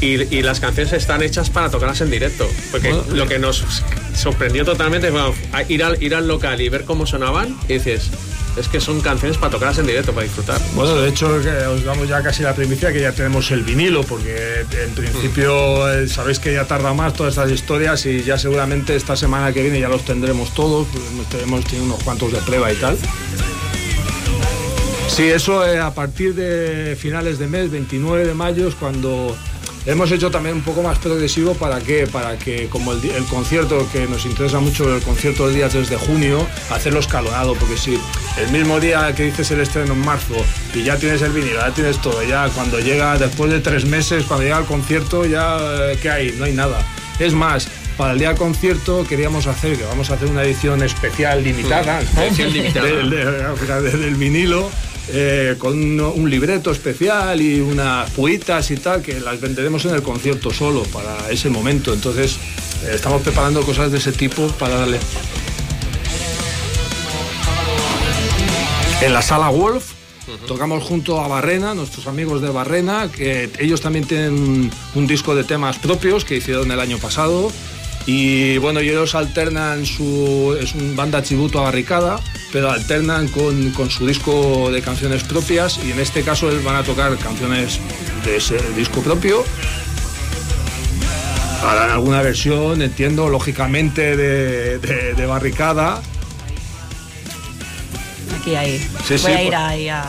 y, 0.00 0.22
y, 0.34 0.42
las 0.42 0.60
canciones 0.60 0.92
están 0.92 1.22
hechas 1.22 1.48
para 1.48 1.70
tocarlas 1.70 2.00
en 2.00 2.10
directo, 2.10 2.48
porque 2.70 2.94
lo 3.12 3.26
que 3.26 3.38
nos 3.38 3.64
sorprendió 4.18 4.64
totalmente 4.64 5.12
ir, 5.68 5.84
al, 5.84 6.02
ir 6.02 6.14
al 6.14 6.28
local 6.28 6.60
y 6.60 6.68
ver 6.68 6.84
cómo 6.84 7.06
sonaban 7.06 7.56
y 7.68 7.74
dices, 7.74 8.10
es 8.56 8.68
que 8.68 8.80
son 8.80 9.00
canciones 9.00 9.38
para 9.38 9.52
tocarlas 9.52 9.78
en 9.78 9.86
directo, 9.86 10.12
para 10.12 10.24
disfrutar. 10.24 10.60
Bueno, 10.74 10.96
de 10.96 11.08
hecho, 11.08 11.28
os 11.28 11.84
damos 11.84 12.08
ya 12.08 12.22
casi 12.22 12.42
la 12.42 12.54
primicia 12.54 12.92
que 12.92 13.00
ya 13.00 13.12
tenemos 13.12 13.50
el 13.50 13.62
vinilo, 13.62 14.02
porque 14.02 14.64
en 14.84 14.90
principio 14.90 15.84
mm. 15.84 16.04
eh, 16.04 16.08
sabéis 16.08 16.38
que 16.38 16.52
ya 16.52 16.66
tarda 16.66 16.92
más 16.92 17.14
todas 17.14 17.34
estas 17.34 17.50
historias 17.50 18.04
y 18.06 18.22
ya 18.22 18.38
seguramente 18.38 18.96
esta 18.96 19.16
semana 19.16 19.52
que 19.52 19.62
viene 19.62 19.80
ya 19.80 19.88
los 19.88 20.04
tendremos 20.04 20.52
todos, 20.54 20.88
pues 20.92 21.42
hemos 21.42 21.64
tenido 21.64 21.84
unos 21.84 22.02
cuantos 22.02 22.32
de 22.32 22.38
prueba 22.38 22.72
y 22.72 22.76
tal. 22.76 22.98
Sí, 25.08 25.24
eso 25.24 25.66
eh, 25.66 25.80
a 25.80 25.94
partir 25.94 26.34
de 26.34 26.96
finales 26.96 27.38
de 27.38 27.46
mes, 27.46 27.70
29 27.70 28.26
de 28.26 28.34
mayo, 28.34 28.68
es 28.68 28.74
cuando 28.74 29.36
Hemos 29.88 30.12
hecho 30.12 30.30
también 30.30 30.54
un 30.56 30.60
poco 30.60 30.82
más 30.82 30.98
progresivo 30.98 31.54
para 31.54 31.80
que, 31.80 32.06
para 32.06 32.38
que 32.38 32.68
como 32.68 32.92
el, 32.92 33.24
concierto 33.24 33.88
que 33.90 34.06
nos 34.06 34.26
interesa 34.26 34.60
mucho, 34.60 34.94
el 34.94 35.02
concierto 35.02 35.46
del 35.46 35.56
día 35.56 35.70
3 35.70 35.88
de 35.88 35.96
junio, 35.96 36.46
hacerlo 36.68 37.00
escalonado, 37.00 37.54
porque 37.54 37.78
si 37.78 37.98
el 38.36 38.50
mismo 38.52 38.80
día 38.80 39.14
que 39.14 39.22
dices 39.22 39.50
el 39.50 39.60
estreno 39.60 39.94
en 39.94 40.00
marzo 40.00 40.34
y 40.74 40.82
ya 40.82 40.98
tienes 40.98 41.22
el 41.22 41.32
vinilo, 41.32 41.60
ya 41.60 41.70
tienes 41.70 42.02
todo, 42.02 42.22
ya 42.22 42.50
cuando 42.50 42.78
llega 42.80 43.16
después 43.16 43.50
de 43.50 43.60
tres 43.60 43.86
meses, 43.86 44.24
cuando 44.24 44.44
llega 44.44 44.58
el 44.58 44.66
concierto, 44.66 45.24
ya 45.24 45.56
eh, 45.58 45.98
¿qué 46.02 46.10
hay? 46.10 46.32
No 46.32 46.44
hay 46.44 46.52
nada. 46.52 46.86
Es 47.18 47.32
más, 47.32 47.66
para 47.96 48.12
el 48.12 48.18
día 48.18 48.28
del 48.28 48.36
concierto 48.36 49.06
queríamos 49.08 49.46
hacer, 49.46 49.78
que 49.78 49.84
vamos 49.84 50.10
a 50.10 50.14
hacer 50.14 50.28
una 50.28 50.42
edición 50.42 50.82
especial 50.82 51.42
limitada, 51.42 52.02
edición 52.02 52.52
limitada. 52.52 53.80
del 53.80 54.14
vinilo 54.16 54.70
eh, 55.10 55.56
con 55.58 56.00
un 56.00 56.30
libreto 56.30 56.70
especial 56.70 57.40
y 57.40 57.60
unas 57.60 58.10
puitas 58.10 58.70
y 58.70 58.76
tal, 58.76 59.02
que 59.02 59.20
las 59.20 59.40
venderemos 59.40 59.84
en 59.86 59.94
el 59.94 60.02
concierto 60.02 60.52
solo 60.52 60.82
para 60.84 61.30
ese 61.30 61.48
momento. 61.48 61.92
Entonces, 61.92 62.36
eh, 62.84 62.92
estamos 62.94 63.22
preparando 63.22 63.62
cosas 63.62 63.90
de 63.90 63.98
ese 63.98 64.12
tipo 64.12 64.46
para 64.58 64.76
darle. 64.76 64.98
En 69.00 69.12
la 69.12 69.22
sala 69.22 69.48
Wolf 69.48 69.92
tocamos 70.46 70.82
junto 70.84 71.20
a 71.20 71.28
Barrena, 71.28 71.74
nuestros 71.74 72.06
amigos 72.06 72.42
de 72.42 72.50
Barrena, 72.50 73.10
que 73.10 73.50
ellos 73.58 73.80
también 73.80 74.04
tienen 74.04 74.70
un 74.94 75.06
disco 75.06 75.34
de 75.34 75.44
temas 75.44 75.78
propios 75.78 76.24
que 76.24 76.36
hicieron 76.36 76.70
el 76.70 76.80
año 76.80 76.98
pasado. 76.98 77.50
Y 78.06 78.58
bueno, 78.58 78.80
ellos 78.80 79.14
alternan 79.14 79.86
su. 79.86 80.56
es 80.60 80.74
un 80.74 80.96
banda 80.96 81.22
tributo 81.22 81.60
a 81.60 81.62
Barricada, 81.62 82.20
pero 82.52 82.70
alternan 82.70 83.28
con, 83.28 83.70
con, 83.72 83.90
su 83.90 84.06
disco 84.06 84.70
de 84.70 84.80
canciones 84.82 85.22
propias 85.22 85.78
y 85.84 85.92
en 85.92 86.00
este 86.00 86.22
caso 86.22 86.50
van 86.64 86.76
a 86.76 86.82
tocar 86.82 87.16
canciones 87.18 87.80
de 88.24 88.36
ese 88.36 88.58
disco 88.76 89.00
propio. 89.00 89.44
Harán 91.62 91.90
alguna 91.90 92.22
versión, 92.22 92.82
entiendo, 92.82 93.28
lógicamente 93.28 94.16
de, 94.16 94.78
de, 94.78 95.26
Barricada. 95.26 96.00
Aquí 98.40 98.54
hay. 98.54 98.88
Voy 99.22 99.32
a 99.32 99.42
ir 99.42 99.54
ahí 99.54 99.88
a, 99.88 100.04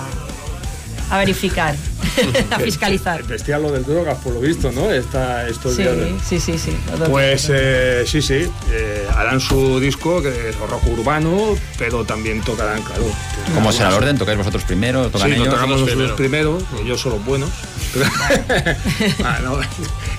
a 1.09 1.17
verificar. 1.17 1.75
a 2.51 2.59
fiscalizar. 2.59 3.23
Vestían 3.23 3.61
lo 3.61 3.71
del 3.71 3.83
drogas, 3.85 4.17
por 4.19 4.33
lo 4.33 4.39
visto, 4.39 4.71
¿no? 4.71 4.89
Está 4.91 5.47
estos 5.47 5.75
sí, 5.75 5.83
sí, 6.27 6.39
sí, 6.39 6.57
sí. 6.57 6.77
Pues 7.09 7.49
eh, 7.53 8.03
sí, 8.05 8.21
sí. 8.21 8.49
Eh, 8.71 9.07
harán 9.15 9.39
su 9.39 9.79
disco, 9.79 10.21
que 10.21 10.49
es 10.49 10.55
rock 10.57 10.85
urbano, 10.87 11.55
pero 11.77 12.03
también 12.05 12.41
tocarán, 12.41 12.81
claro. 12.83 13.03
¿Cómo 13.53 13.71
será 13.71 13.89
el 13.89 13.95
orden? 13.95 14.17
¿Tocáis 14.17 14.37
vosotros 14.37 14.63
primero? 14.63 15.09
¿Tocan 15.09 15.29
sí, 15.29 15.35
ellos? 15.35 15.49
tocamos 15.49 15.81
nosotros 15.81 16.11
primero, 16.13 16.57
ellos 16.83 16.99
son 17.01 17.13
los 17.13 17.25
buenos. 17.25 17.49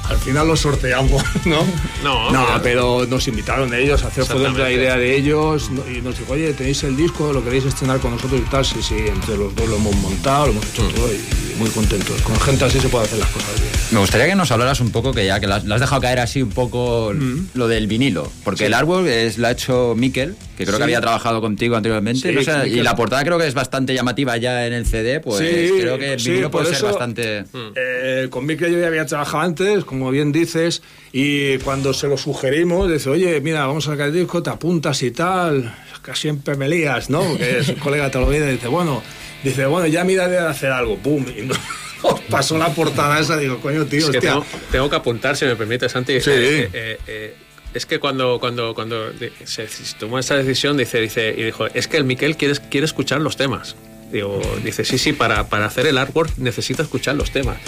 al 0.09 0.17
final 0.19 0.49
lo 0.49 0.57
sorteamos, 0.57 1.23
¿no? 1.45 1.65
No, 2.03 2.31
no 2.31 2.47
pero- 2.63 2.63
pero 2.63 3.07
nos 3.07 3.27
invitaron 3.29 3.73
ellos 3.75 4.03
a 4.05 4.09
hacer 4.09 4.25
fue 4.25 4.49
la 4.51 4.71
idea 4.71 4.97
de 4.97 5.17
ellos 5.17 5.71
y 5.89 6.01
nos 6.01 6.19
dijo, 6.19 6.33
oye, 6.33 6.53
tenéis 6.53 6.83
el 6.85 6.97
disco, 6.97 7.33
lo 7.33 7.43
queréis 7.45 7.65
estrenar 7.65 8.01
con 8.01 8.13
nosotros 8.13 8.41
y 8.41 8.51
tal. 8.51 8.65
Sí, 8.65 8.77
sí, 8.83 8.97
entre 9.07 9.37
los 9.37 9.55
dos 9.55 9.69
lo 9.69 9.77
hemos 9.77 9.95
montado, 9.97 10.47
lo 10.47 10.53
hemos 10.53 10.67
hecho 10.67 10.83
Mm. 10.83 10.95
todo 10.95 11.13
y 11.13 11.21
muy 11.61 11.71
contentos. 11.71 12.21
Con 12.23 12.39
gente 12.41 12.65
así 12.65 12.81
se 12.81 12.89
puede 12.89 13.05
hacer 13.05 13.19
las 13.19 13.29
cosas 13.29 13.61
bien. 13.61 13.71
Me 13.93 14.01
gustaría 14.01 14.27
que 14.27 14.35
nos 14.35 14.51
hablaras 14.51 14.81
un 14.81 14.91
poco, 14.91 15.13
que 15.13 15.27
ya 15.27 15.39
que 15.41 15.47
lo 15.47 15.55
has, 15.55 15.65
dejado 15.65 16.01
caer 16.01 16.19
así 16.21 16.43
un 16.43 16.51
poco 16.51 17.13
lo 17.55 17.69
del 17.69 17.87
vinilo, 17.87 18.31
porque 18.45 18.67
el 18.67 18.75
artwork 18.75 19.07
es, 19.07 19.37
lo 19.39 19.47
ha 19.49 19.51
hecho 19.53 19.95
Miquel, 19.97 20.35
que 20.57 20.65
creo 20.65 20.77
Sí. 20.77 20.79
que 20.79 20.85
había 20.85 21.01
trabajado 21.01 21.41
contigo 21.41 21.77
anteriormente, 21.77 22.29
Sí, 22.29 22.35
no 22.35 22.43
sé, 22.43 22.53
y 22.67 22.71
Miquel. 22.71 22.85
la 22.85 22.97
portada 22.97 23.25
creo 23.25 23.39
que 23.39 23.47
es 23.47 23.55
bastante 23.55 23.95
llamativa 23.95 24.37
ya 24.37 24.67
en 24.67 24.73
el 24.73 24.87
CD, 24.87 25.21
pues 25.21 25.39
Sí, 25.39 25.73
creo 25.81 25.99
que 25.99 26.15
el 26.15 26.21
sí, 26.21 26.31
vinilo 26.31 26.51
puede 26.51 26.67
ser 26.67 26.75
eso, 26.77 26.87
bastante... 26.87 27.45
Eh, 27.77 28.27
con 28.31 28.47
Mikel 28.47 28.73
yo 28.73 28.81
ya 28.81 28.87
había 28.87 29.07
trabajado 29.07 29.43
antes, 29.45 29.85
como 29.85 30.11
bien 30.11 30.33
dices, 30.33 30.83
y 31.13 31.59
cuando 31.59 31.93
se 31.93 32.07
lo 32.09 32.17
sugerimos, 32.17 32.91
dice, 32.91 33.11
oye, 33.11 33.41
mira, 33.41 33.67
vamos 33.67 33.87
a 33.89 33.93
sacar 33.93 34.09
el 34.09 34.15
disco, 34.15 34.43
te 34.43 34.51
apuntas 34.51 35.03
y 35.03 35.11
tal, 35.11 35.75
casi 36.03 36.23
siempre 36.23 36.55
me 36.57 36.69
lías, 36.69 37.11
¿no? 37.11 37.23
Porque 37.23 37.65
su 37.65 37.75
colega 37.77 38.11
te 38.11 38.19
lo 38.19 38.29
viene 38.29 38.49
y 38.51 38.53
dice, 38.53 38.69
bueno, 38.69 39.03
dice, 39.43 39.67
bueno, 39.67 39.87
ya 39.87 40.05
mira 40.05 40.29
de 40.29 40.39
hacer 40.39 40.71
algo, 40.73 40.97
pum, 40.99 41.25
y 41.37 41.43
nos 41.43 41.59
pasó 42.31 42.59
la 42.59 42.69
portada 42.75 43.19
esa, 43.21 43.37
digo, 43.37 43.61
coño, 43.61 43.85
tío, 43.87 43.99
Es 44.01 44.11
que 44.11 44.19
hostia. 44.19 44.31
tengo, 44.33 44.47
tengo 44.73 44.91
que 44.91 44.97
apuntar, 44.97 45.37
si 45.37 45.45
me 45.45 45.57
permite, 45.57 45.89
Santi. 45.89 46.21
Sí. 46.21 46.31
Eh, 46.33 46.71
eh, 46.73 46.99
eh, 47.07 47.35
es 47.75 47.87
que 47.87 47.99
cuando, 48.01 48.39
cuando, 48.41 48.75
cuando 48.75 49.13
se, 49.45 49.69
tomó 49.99 50.19
esa 50.19 50.37
decisión, 50.37 50.77
dice, 50.77 51.01
dice, 51.01 51.35
y 51.37 51.43
dijo, 51.45 51.67
es 51.67 51.87
que 51.87 51.97
el 51.99 52.05
Miquel 52.05 52.37
quiere, 52.37 52.55
quiere 52.71 52.85
escuchar 52.85 53.21
los 53.21 53.37
temas. 53.37 53.77
Digo, 54.11 54.41
dice, 54.65 54.85
sí, 54.85 54.99
sí, 54.99 55.13
para, 55.13 55.49
para 55.49 55.67
hacer 55.67 55.87
el 55.87 55.97
artwork 55.97 56.37
necesita 56.39 56.83
escuchar 56.83 57.15
los 57.15 57.31
temas. 57.31 57.59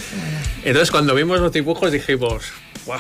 Entonces, 0.65 0.91
cuando 0.91 1.15
vimos 1.15 1.39
los 1.39 1.53
dibujos, 1.53 1.93
dijimos, 1.93 2.43
¡guau! 2.85 2.99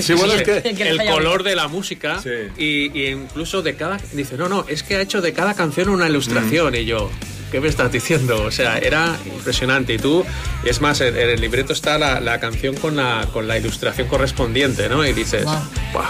Sí, 0.00 0.12
bueno, 0.14 0.32
es 0.34 0.42
que- 0.42 0.74
Que 0.74 0.88
el 0.88 0.98
color 1.04 1.44
de 1.44 1.54
la 1.54 1.68
música 1.68 2.20
Sí. 2.20 2.30
y, 2.58 2.98
y 3.00 3.06
incluso 3.10 3.62
de 3.62 3.74
cada 3.74 3.98
dice 4.12 4.36
no 4.36 4.48
no 4.48 4.64
es 4.68 4.82
que 4.82 4.96
ha 4.96 5.00
hecho 5.00 5.20
de 5.20 5.32
cada 5.32 5.54
canción 5.54 5.88
una 5.88 6.08
ilustración 6.08 6.74
y 6.74 6.84
yo 6.84 7.10
¿qué 7.50 7.60
me 7.60 7.68
estás 7.68 7.90
diciendo? 7.92 8.42
O 8.42 8.50
sea, 8.50 8.78
era 8.78 9.16
impresionante. 9.26 9.94
Y 9.94 9.98
tú, 9.98 10.24
es 10.64 10.80
más, 10.80 11.00
en, 11.00 11.16
en 11.16 11.30
el 11.30 11.40
libreto 11.40 11.72
está 11.72 11.98
la, 11.98 12.20
la 12.20 12.38
canción 12.40 12.74
con 12.76 12.96
la, 12.96 13.26
con 13.32 13.46
la 13.48 13.56
ilustración 13.58 14.08
correspondiente, 14.08 14.88
¿no? 14.88 15.04
Y 15.06 15.12
dices, 15.12 15.44
¡buah! 15.44 16.08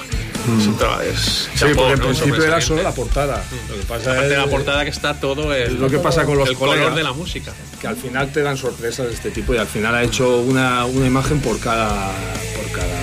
Es 0.59 0.66
tra- 0.78 1.03
es 1.03 1.18
Sí, 1.53 1.59
chapó, 1.59 1.74
porque 1.74 1.93
en 1.93 1.99
¿no? 1.99 2.07
principio 2.07 2.43
era 2.45 2.61
solo 2.61 2.82
la 2.82 2.93
portada. 2.93 3.45
Lo 3.68 3.76
que 3.76 3.82
pasa 3.82 4.12
Aparte 4.12 4.28
de 4.28 4.34
es 4.34 4.39
la 4.39 4.47
portada 4.47 4.84
que 4.84 4.91
está 4.91 5.20
todo 5.20 5.55
el, 5.55 5.62
Es 5.62 5.72
lo 5.72 5.91
que 5.91 5.99
pasa 5.99 6.24
con 6.24 6.39
los 6.39 6.49
el 6.49 6.57
color 6.57 6.95
de 6.95 7.03
la 7.03 7.12
música. 7.12 7.53
que 7.80 7.86
al 7.86 7.97
final 7.97 8.32
te 8.32 8.41
dan 8.43 8.57
sorpresas 8.57 9.09
de 9.09 9.12
este 9.14 9.30
tipo 9.30 9.53
y 9.55 9.59
al 9.59 9.66
final 9.66 9.95
ha 9.95 10.03
hecho 10.03 10.39
una, 10.39 10.86
una 10.86 11.07
imagen 11.07 11.41
por 11.41 11.61
cada, 11.61 12.12
por 12.57 12.72
cada 12.72 13.03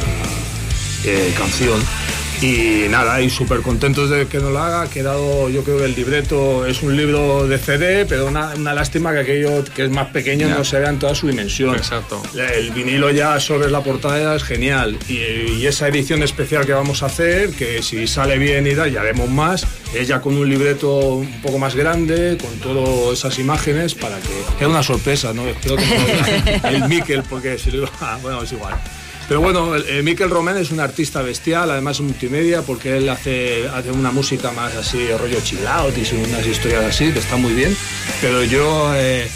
eh, 1.04 1.34
canción. 1.38 1.80
Y 2.42 2.88
nada, 2.90 3.22
y 3.22 3.30
súper 3.30 3.62
contentos 3.62 4.10
de 4.10 4.28
que 4.28 4.38
nos 4.40 4.52
lo 4.52 4.60
haga. 4.60 4.82
Ha 4.84 4.90
quedado, 4.90 5.50
yo 5.50 5.64
creo 5.64 5.78
que 5.80 5.86
el 5.86 5.96
libreto 5.96 6.66
es 6.66 6.84
un 6.84 6.96
libro 6.96 7.48
de 7.48 7.58
CD, 7.58 8.06
pero 8.06 8.28
una, 8.28 8.54
una 8.56 8.74
lástima 8.74 9.14
que 9.14 9.20
aquello 9.20 9.64
que 9.64 9.86
es 9.86 9.90
más 9.90 10.08
pequeño 10.10 10.48
no 10.50 10.64
se 10.64 10.80
vea 10.80 10.90
en 10.90 11.00
toda 11.00 11.16
su 11.16 11.28
dimensión. 11.28 11.76
Exacto. 11.76 12.22
El 12.36 12.72
vinilo 12.72 13.10
ya 13.10 13.40
sobre 13.40 13.72
la 13.72 13.82
portada 13.82 14.36
es 14.36 14.44
genial. 14.44 14.98
Y, 15.08 15.14
y 15.54 15.66
esa 15.68 15.88
edición 15.88 16.22
especial 16.24 16.66
que 16.66 16.74
vamos 16.74 17.02
a 17.04 17.08
hacer, 17.08 17.52
que 17.52 17.82
si 17.82 18.06
sale 18.06 18.38
bien 18.38 18.68
y 18.68 18.74
da, 18.76 18.88
ya 18.88 19.02
haremos 19.02 19.30
más, 19.30 19.66
es 19.94 20.08
ya 20.08 20.20
con 20.22 20.36
un 20.38 20.48
libreto 20.50 20.98
un 21.16 21.42
poco 21.42 21.58
más 21.58 21.74
grande, 21.76 22.38
con 22.40 22.52
todas 22.60 23.18
esas 23.18 23.40
imágenes, 23.40 23.96
para 23.96 24.18
que. 24.20 24.64
Es 24.64 24.68
una 24.68 24.84
sorpresa, 24.84 25.34
¿no? 25.34 25.48
Espero 25.48 25.78
que 25.78 25.86
no- 26.62 26.70
el 26.70 26.90
Miquel, 26.90 27.24
porque 27.24 27.58
si 27.58 27.72
lo 27.72 27.78
iba- 27.84 28.20
Bueno, 28.22 28.44
es 28.44 28.52
igual. 28.52 28.76
Pero 29.28 29.42
bueno, 29.42 29.76
el 29.76 30.04
Miquel 30.04 30.30
Román 30.30 30.58
es 30.58 30.72
un 30.72 30.80
artista 30.80 31.22
bestial, 31.22 31.72
además 31.72 32.00
multimedia, 32.02 32.62
porque 32.62 32.98
él 32.98 33.10
hace, 33.10 33.68
hace 33.68 33.92
una 33.92 34.12
música 34.12 34.52
más 34.52 34.76
así, 34.76 35.08
rollo 35.20 35.40
chill 35.42 35.66
out 35.66 35.94
y 35.98 36.16
unas 36.16 36.46
historias 36.46 36.86
así, 36.86 37.12
que 37.12 37.20
está 37.20 37.36
muy 37.36 37.54
bien. 37.54 37.76
Pero 38.22 38.44
yo. 38.44 38.94
eh, 38.96 39.28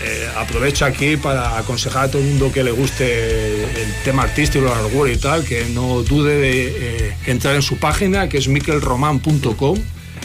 eh, 0.00 0.28
aprovecho 0.36 0.84
aquí 0.84 1.16
para 1.16 1.58
aconsejar 1.58 2.04
a 2.04 2.10
todo 2.10 2.22
el 2.22 2.28
mundo 2.28 2.52
que 2.52 2.62
le 2.62 2.70
guste 2.70 3.64
el 3.64 3.92
tema 4.04 4.22
artístico, 4.22 4.66
el 4.66 4.72
hardware 4.72 5.12
y 5.12 5.16
tal, 5.16 5.44
que 5.44 5.64
no 5.74 6.04
dude 6.04 6.36
de 6.38 7.08
eh, 7.08 7.16
entrar 7.26 7.56
en 7.56 7.62
su 7.62 7.78
página, 7.78 8.28
que 8.28 8.38
es 8.38 8.46
mikelroman.com, 8.46 9.76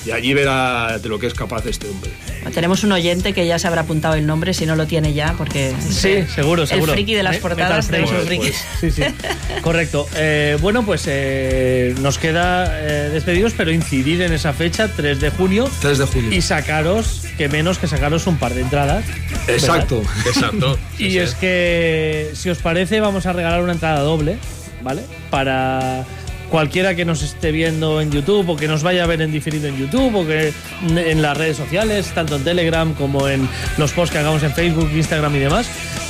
y 0.06 0.12
allí 0.12 0.34
verá 0.34 0.98
de 1.00 1.10
lo 1.10 1.20
que 1.20 1.28
es 1.28 1.34
capaz 1.34 1.66
este 1.66 1.88
hombre. 1.88 2.12
Tenemos 2.54 2.84
un 2.84 2.92
oyente 2.92 3.34
que 3.34 3.46
ya 3.48 3.58
se 3.60 3.68
habrá 3.68 3.82
apuntado 3.82 4.16
el 4.16 4.26
nombre 4.28 4.54
si 4.54 4.66
no 4.66 4.76
lo 4.76 4.86
tiene 4.86 5.14
ya, 5.14 5.34
porque 5.38 5.74
Sí, 5.90 6.26
seguro, 6.34 6.66
seguro. 6.68 6.92
el 6.92 6.98
friki 6.98 7.14
de 7.16 7.24
las 7.24 7.38
portadas 7.38 7.90
Metal 7.90 8.06
tenemos 8.06 8.12
un 8.22 8.28
Friki. 8.28 8.52
friki. 8.52 8.58
Sí, 8.82 8.92
sí. 8.92 9.04
Correcto. 9.62 10.08
Eh, 10.16 10.58
bueno, 10.62 10.84
pues 10.86 11.04
eh, 11.08 11.96
nos 12.02 12.18
queda 12.18 12.80
eh, 12.82 13.10
despedidos, 13.12 13.54
pero 13.56 13.72
incidir 13.72 14.22
en 14.22 14.34
esa 14.34 14.52
fecha, 14.54 14.90
3 14.90 15.20
de 15.22 15.30
junio, 15.30 15.70
3 15.82 15.98
de 15.98 16.06
junio. 16.06 16.32
y 16.34 16.42
sacaros, 16.42 17.24
que 17.38 17.48
menos 17.50 17.78
que 17.78 17.88
sacaros 17.88 18.28
un 18.28 18.38
par 18.38 18.54
de 18.54 18.62
entradas. 18.62 19.06
Exacto. 19.48 20.02
Exacto. 20.26 20.78
Y 21.00 21.12
Sí, 21.12 21.18
es 21.20 21.32
sí. 21.32 21.36
que, 21.42 22.32
si 22.34 22.50
os 22.50 22.58
parece, 22.60 23.00
vamos 23.00 23.26
a 23.26 23.34
regalar 23.34 23.62
una 23.64 23.74
entrada 23.74 24.00
doble, 24.02 24.38
¿vale? 24.82 25.02
Para 25.30 26.06
cualquiera 26.54 26.94
que 26.94 27.04
nos 27.04 27.24
esté 27.24 27.52
viendo 27.52 28.00
en 28.00 28.12
YouTube 28.12 28.48
o 28.48 28.56
que 28.56 28.68
nos 28.68 28.84
vaya 28.84 29.06
a 29.06 29.08
ver 29.08 29.24
en 29.24 29.32
diferido 29.32 29.68
en 29.70 29.76
YouTube 29.76 30.14
o 30.14 30.24
que 30.24 30.54
en 30.88 31.20
las 31.20 31.36
redes 31.36 31.58
sociales, 31.58 32.12
tanto 32.14 32.36
en 32.36 32.44
Telegram 32.44 32.94
como 32.94 33.28
en 33.28 33.50
los 33.80 33.92
posts 33.92 34.14
que 34.14 34.20
hagamos 34.20 34.44
en 34.44 34.54
Facebook, 34.54 34.88
Instagram 34.94 35.36
y 35.36 35.40
demás. 35.40 35.68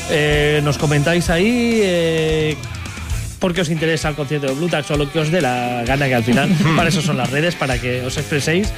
Eh, 0.10 0.60
nos 0.62 0.78
comentáis 0.78 1.30
ahí 1.30 1.80
eh, 1.82 2.58
por 3.44 3.54
qué 3.54 3.60
os 3.60 3.70
interesa 3.70 4.08
el 4.08 4.16
concierto 4.16 4.48
de 4.48 4.54
Blue 4.54 4.70
Tax 4.70 4.90
o 4.92 4.96
lo 4.96 5.12
que 5.12 5.20
os 5.20 5.30
dé 5.30 5.42
la 5.42 5.84
gana, 5.86 6.08
que 6.08 6.16
al 6.16 6.24
final 6.24 6.50
para 6.78 6.88
eso 6.88 7.02
son 7.02 7.18
las 7.18 7.30
redes, 7.30 7.56
para 7.56 7.78
que 7.78 8.00
os 8.00 8.16
expreséis 8.18 8.70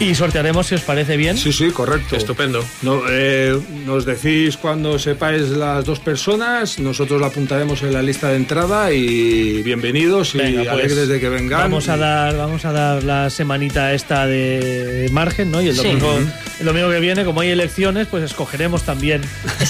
y 0.00 0.12
sortearemos 0.16 0.66
si 0.66 0.74
os 0.74 0.80
parece 0.80 1.16
bien. 1.16 1.36
Sí, 1.36 1.52
sí, 1.52 1.70
correcto. 1.70 2.16
Estupendo. 2.16 2.64
No, 2.82 3.02
eh, 3.08 3.56
nos 3.86 4.04
decís 4.04 4.56
cuando 4.56 4.98
sepáis 4.98 5.42
las 5.50 5.84
dos 5.84 6.00
personas, 6.00 6.80
nosotros 6.80 7.20
la 7.20 7.28
apuntaremos 7.28 7.80
en 7.84 7.92
la 7.92 8.02
lista 8.02 8.30
de 8.30 8.36
entrada 8.38 8.90
y 8.92 9.62
bienvenidos 9.62 10.34
y 10.34 10.38
Venga, 10.38 10.72
pues, 10.72 10.84
alegres 10.86 11.06
de 11.06 11.20
que 11.20 11.28
vengan. 11.28 11.60
Vamos 11.60 11.88
a 11.88 11.96
dar, 11.96 12.36
vamos 12.36 12.64
a 12.64 12.72
dar 12.72 13.04
la 13.04 13.30
semanita 13.30 13.92
esta 13.94 14.26
de 14.26 15.08
margen, 15.12 15.52
¿no? 15.52 15.62
Y 15.62 15.68
el 15.68 15.76
Sí. 15.76 15.84
domingo, 15.86 16.18
el 16.58 16.66
domingo 16.66 16.90
que 16.90 16.98
viene, 16.98 17.24
como 17.24 17.40
hay 17.42 17.50
elecciones, 17.50 18.08
pues 18.08 18.24
escogeremos 18.24 18.82
también 18.82 19.22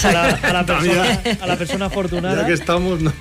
a 0.03 0.11
la, 0.11 0.23
a 0.41 0.53
la 0.53 0.65
persona, 0.65 1.21
a 1.39 1.45
la 1.45 1.55
persona 1.55 1.85
afortunada 1.85 2.41
Ya 2.41 2.47
que 2.47 2.53
estamos, 2.53 2.99
¿no? 2.99 3.13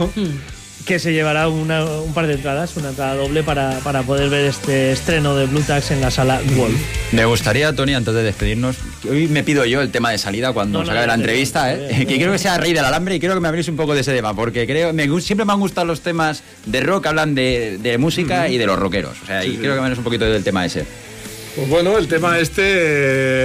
Que 0.89 0.99
se 0.99 1.13
llevará 1.13 1.49
una- 1.49 1.85
un 1.85 2.15
par 2.15 2.27
de 2.27 2.33
entradas, 2.35 2.75
una 2.79 2.89
entrada 2.89 3.15
doble 3.15 3.43
para, 3.43 3.79
para 3.81 4.03
poder 4.03 4.31
ver 4.31 4.47
este 4.47 4.91
estreno 4.91 5.37
de 5.37 5.45
Blue 5.45 5.61
Tax 5.61 5.91
en 5.91 6.01
la 6.01 6.11
sala 6.11 6.41
Wolf. 6.57 6.75
Me 7.13 7.27
gustaría, 7.27 7.75
Tony, 7.77 7.93
antes 7.95 8.15
de 8.15 8.23
despedirnos, 8.23 8.77
hoy 9.09 9.29
me 9.29 9.45
pido 9.45 9.67
yo 9.67 9.83
el 9.83 9.91
tema 9.91 10.11
de 10.11 10.17
salida 10.19 10.53
cuando 10.55 10.79
No, 10.81 10.85
se 10.87 10.91
acabe 10.93 11.07
la 11.07 11.17
no, 11.19 11.23
entrevista, 11.23 11.75
¿eh? 11.75 12.05
que 12.09 12.17
quiero 12.17 12.33
que 12.33 12.39
sea 12.39 12.57
rey 12.57 12.73
del 12.73 12.87
alambre 12.87 13.15
y 13.17 13.21
quiero 13.21 13.35
que 13.35 13.41
me 13.43 13.49
habléis 13.49 13.69
un 13.69 13.77
poco 13.77 13.95
de 13.95 14.01
ese 14.01 14.15
tema, 14.15 14.35
porque 14.35 14.67
creo 14.67 14.95
me, 14.95 15.07
siempre 15.21 15.45
me 15.45 15.53
han 15.53 15.61
gustado 15.61 15.87
los 15.87 16.01
temas 16.01 16.43
de 16.65 16.81
rock, 16.81 17.07
hablan 17.07 17.35
de, 17.35 17.77
de 17.83 17.99
música 17.99 18.49
y 18.49 18.57
de 18.57 18.65
los 18.67 18.79
rockeros. 18.79 19.19
O 19.23 19.27
sea, 19.27 19.45
y 19.45 19.59
quiero 19.59 19.75
que 19.75 19.81
me 19.81 19.85
hables 19.87 19.99
un 19.99 20.05
poquito 20.05 20.25
del 20.25 20.43
tema 20.43 20.65
ese. 20.65 20.87
Pues 21.59 21.71
bueno, 21.71 21.99
el 21.99 22.07
tema 22.07 22.39
este 22.39 22.63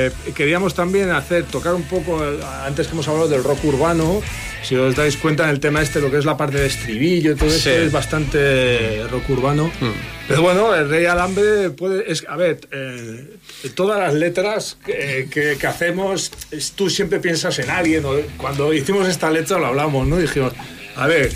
eh, 0.07 0.11
queríamos 0.36 0.76
también 0.76 1.09
hacer, 1.09 1.45
tocar 1.45 1.74
un 1.74 1.82
poco, 1.82 2.24
eh, 2.24 2.38
antes 2.64 2.86
que 2.86 2.93
hemos 2.93 3.07
hablado 3.07 3.28
del 3.28 3.43
rock 3.43 3.66
urbano, 3.66 4.22
si 4.61 4.76
os 4.76 4.95
dais 4.95 5.18
cuenta 5.18 5.45
en 5.45 5.49
el 5.49 5.59
tema 5.59 5.82
este, 5.82 5.99
lo 5.99 6.11
que 6.11 6.20
es 6.20 6.26
la 6.26 6.38
parte 6.38 6.59
de 6.59 6.68
estribillo 6.68 7.32
y 7.32 7.36
todo 7.36 7.49
Sí. 7.49 7.55
esto 7.55 7.70
es 7.72 7.91
bastante 7.91 9.01
rock 9.09 9.28
urbano. 9.32 9.72
Pero 10.28 10.43
bueno, 10.43 10.76
el 10.76 10.89
Rey 10.89 11.05
Alambre 11.07 11.72
puede, 11.72 12.11
es, 12.11 12.24
a 12.30 12.36
ver, 12.38 12.59
eh, 12.72 13.36
todas 13.74 13.97
las 13.99 14.14
letras 14.14 14.78
que, 14.86 15.28
que- 15.32 15.57
que 15.59 15.68
hacemos, 15.68 16.32
es- 16.51 16.74
tú 16.74 16.91
siempre 16.91 17.20
piensas 17.20 17.57
en 17.57 17.72
alguien, 17.72 18.03
cuando 18.38 18.72
hicimos 18.76 19.07
esta 19.07 19.32
letra 19.32 19.57
lo 19.57 19.66
hablamos, 19.66 20.05
¿no? 20.07 20.18
Dijimos, 20.20 20.53
a 20.95 21.07
ver, 21.07 21.32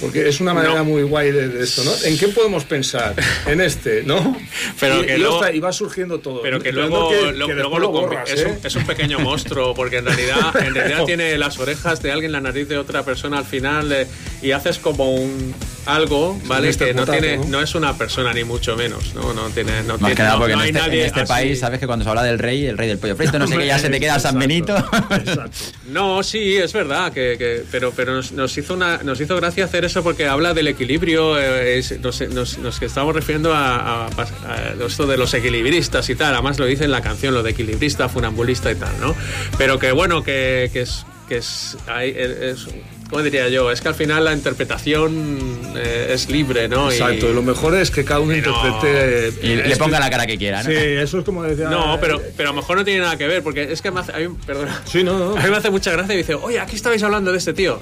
porque 0.00 0.28
es 0.28 0.40
una 0.40 0.54
manera 0.54 0.76
No. 0.76 0.84
muy 0.84 1.02
guay 1.02 1.30
de, 1.32 1.48
de 1.48 1.64
esto, 1.64 1.82
¿no? 1.84 1.92
¿En 2.04 2.16
qué 2.18 2.28
podemos 2.28 2.64
pensar? 2.64 3.14
En 3.46 3.60
este, 3.60 4.02
¿no? 4.04 4.36
Pero 4.80 5.02
y, 5.02 5.06
que 5.06 5.14
y 5.16 5.18
luego- 5.18 5.36
ostras, 5.36 5.54
y 5.54 5.60
va 5.60 5.72
surgiendo 5.72 6.20
todo. 6.20 6.42
Pero 6.42 6.60
que 6.60 6.72
luego, 6.72 7.10
que- 7.10 7.32
lo- 7.32 7.46
que 7.46 7.54
luego 7.54 7.78
lo 7.78 7.90
borras, 7.90 8.30
es, 8.30 8.40
¿eh? 8.42 8.46
un, 8.60 8.66
es 8.66 8.74
un 8.76 8.86
pequeño 8.86 9.18
monstruo, 9.18 9.74
porque 9.74 9.98
en 9.98 10.06
realidad, 10.06 10.54
en 10.64 10.74
realidad 10.74 11.04
tiene 11.04 11.36
las 11.38 11.58
orejas 11.58 12.02
de 12.02 12.12
alguien, 12.12 12.32
la 12.32 12.40
nariz 12.40 12.68
de 12.68 12.78
otra 12.78 13.04
persona 13.04 13.38
al 13.38 13.44
final, 13.44 13.90
eh, 13.92 14.06
y 14.42 14.52
haces 14.52 14.78
como 14.78 15.14
un 15.14 15.54
algo, 15.88 16.38
¿vale? 16.44 16.68
este 16.68 16.86
Que 16.86 16.94
no 16.94 17.06
tiene, 17.06 17.38
¿no? 17.38 17.44
no 17.46 17.60
es 17.62 17.74
una 17.74 17.96
persona 17.96 18.32
ni 18.32 18.44
mucho 18.44 18.76
menos, 18.76 19.14
¿no? 19.14 19.32
No 19.32 19.48
tiene, 19.48 19.82
no 19.82 19.94
Más 19.94 19.98
tiene, 19.98 20.14
que 20.14 20.22
nada 20.22 20.34
no- 20.34 20.38
porque 20.40 20.54
no 20.56 20.62
en 20.64 20.76
este, 20.76 21.00
en 21.00 21.06
este 21.06 21.20
así. 21.20 21.28
país, 21.32 21.60
sabes 21.60 21.80
que 21.80 21.86
cuando 21.86 22.04
se 22.04 22.08
habla 22.10 22.22
del 22.22 22.38
rey, 22.38 22.66
el 22.66 22.76
rey 22.76 22.88
del 22.88 22.98
pollo 22.98 23.16
frito, 23.16 23.38
no 23.38 23.46
sé 23.46 23.56
qué, 23.56 23.66
ya 23.66 23.78
se 23.78 23.88
te 23.88 23.98
queda 23.98 24.18
San 24.20 24.38
Benito. 24.38 24.76
Exacto. 24.76 25.58
No, 25.88 26.22
sí, 26.22 26.56
es 26.56 26.72
verdad, 26.72 27.12
que, 27.12 27.36
que- 27.38 27.64
pero, 27.70 27.92
pero 27.96 28.12
nos, 28.14 28.32
nos 28.32 28.56
hizo 28.58 28.74
una, 28.74 28.98
nos 28.98 29.20
hizo 29.20 29.34
gracia 29.36 29.64
hacer 29.64 29.84
eso 29.84 30.02
porque 30.02 30.26
habla 30.26 30.52
del 30.54 30.68
equilibrio, 30.68 31.38
eh, 31.38 31.78
es- 31.78 31.98
nos, 32.00 32.20
nos- 32.28 32.58
nos 32.58 32.78
que 32.78 32.86
estamos 32.86 33.14
refiriendo 33.14 33.54
a, 33.54 34.04
a- 34.06 34.06
a 34.06 34.84
esto 34.86 35.06
de 35.06 35.16
los 35.16 35.32
equilibristas 35.34 36.08
y 36.10 36.14
tal, 36.14 36.34
además 36.34 36.58
lo 36.58 36.66
dice 36.66 36.84
en 36.84 36.90
la 36.90 37.00
canción, 37.00 37.32
lo 37.34 37.42
de 37.42 37.50
equilibrista, 37.50 38.08
funambulista 38.08 38.70
y 38.70 38.74
tal, 38.74 38.92
¿no? 39.00 39.14
Pero 39.56 39.78
que 39.78 39.92
bueno, 39.92 40.22
que, 40.22 40.68
que 40.72 40.82
es... 40.82 41.04
Que 41.28 41.36
es, 41.38 41.76
hay- 41.86 42.14
es- 42.16 42.66
¿cómo 43.10 43.22
diría 43.22 43.48
yo? 43.48 43.70
Es 43.70 43.80
que 43.82 43.88
al 43.88 43.94
final 43.94 44.24
la 44.24 44.32
interpretación 44.32 45.60
eh, 45.76 46.10
es 46.12 46.28
libre, 46.30 46.68
¿no? 46.68 46.90
Exacto, 46.90 47.28
y 47.30 47.34
lo 47.34 47.42
mejor 47.42 47.74
es 47.76 47.90
que 47.90 48.04
cada 48.04 48.20
uno 48.20 48.34
interprete. 48.34 49.32
Y 49.42 49.56
le 49.56 49.76
ponga 49.76 50.00
la 50.00 50.10
cara 50.10 50.26
que 50.26 50.38
quiera, 50.38 50.62
¿no? 50.62 50.70
Sí, 50.70 50.76
eso 50.76 51.18
es 51.18 51.24
como 51.24 51.42
decía. 51.42 51.68
No, 51.68 51.98
pero, 52.00 52.20
pero 52.36 52.50
a 52.50 52.52
lo 52.52 52.60
mejor 52.60 52.76
no 52.78 52.84
tiene 52.84 53.00
nada 53.00 53.16
que 53.16 53.26
ver, 53.26 53.42
porque 53.42 53.70
es 53.70 53.82
que 53.82 53.90
me 53.90 54.00
hace. 54.00 54.12
A 54.12 54.18
mí, 54.18 54.34
perdona. 54.46 54.80
Sí, 54.90 55.02
no, 55.04 55.18
no. 55.18 55.36
A 55.36 55.42
mí 55.42 55.50
me 55.50 55.56
hace 55.56 55.70
mucha 55.70 55.90
gracia 55.92 56.14
y 56.14 56.18
dice, 56.18 56.34
oye, 56.34 56.58
aquí 56.60 56.76
estabais 56.76 57.02
hablando 57.02 57.30
de 57.32 57.38
este 57.38 57.52
tío. 57.52 57.80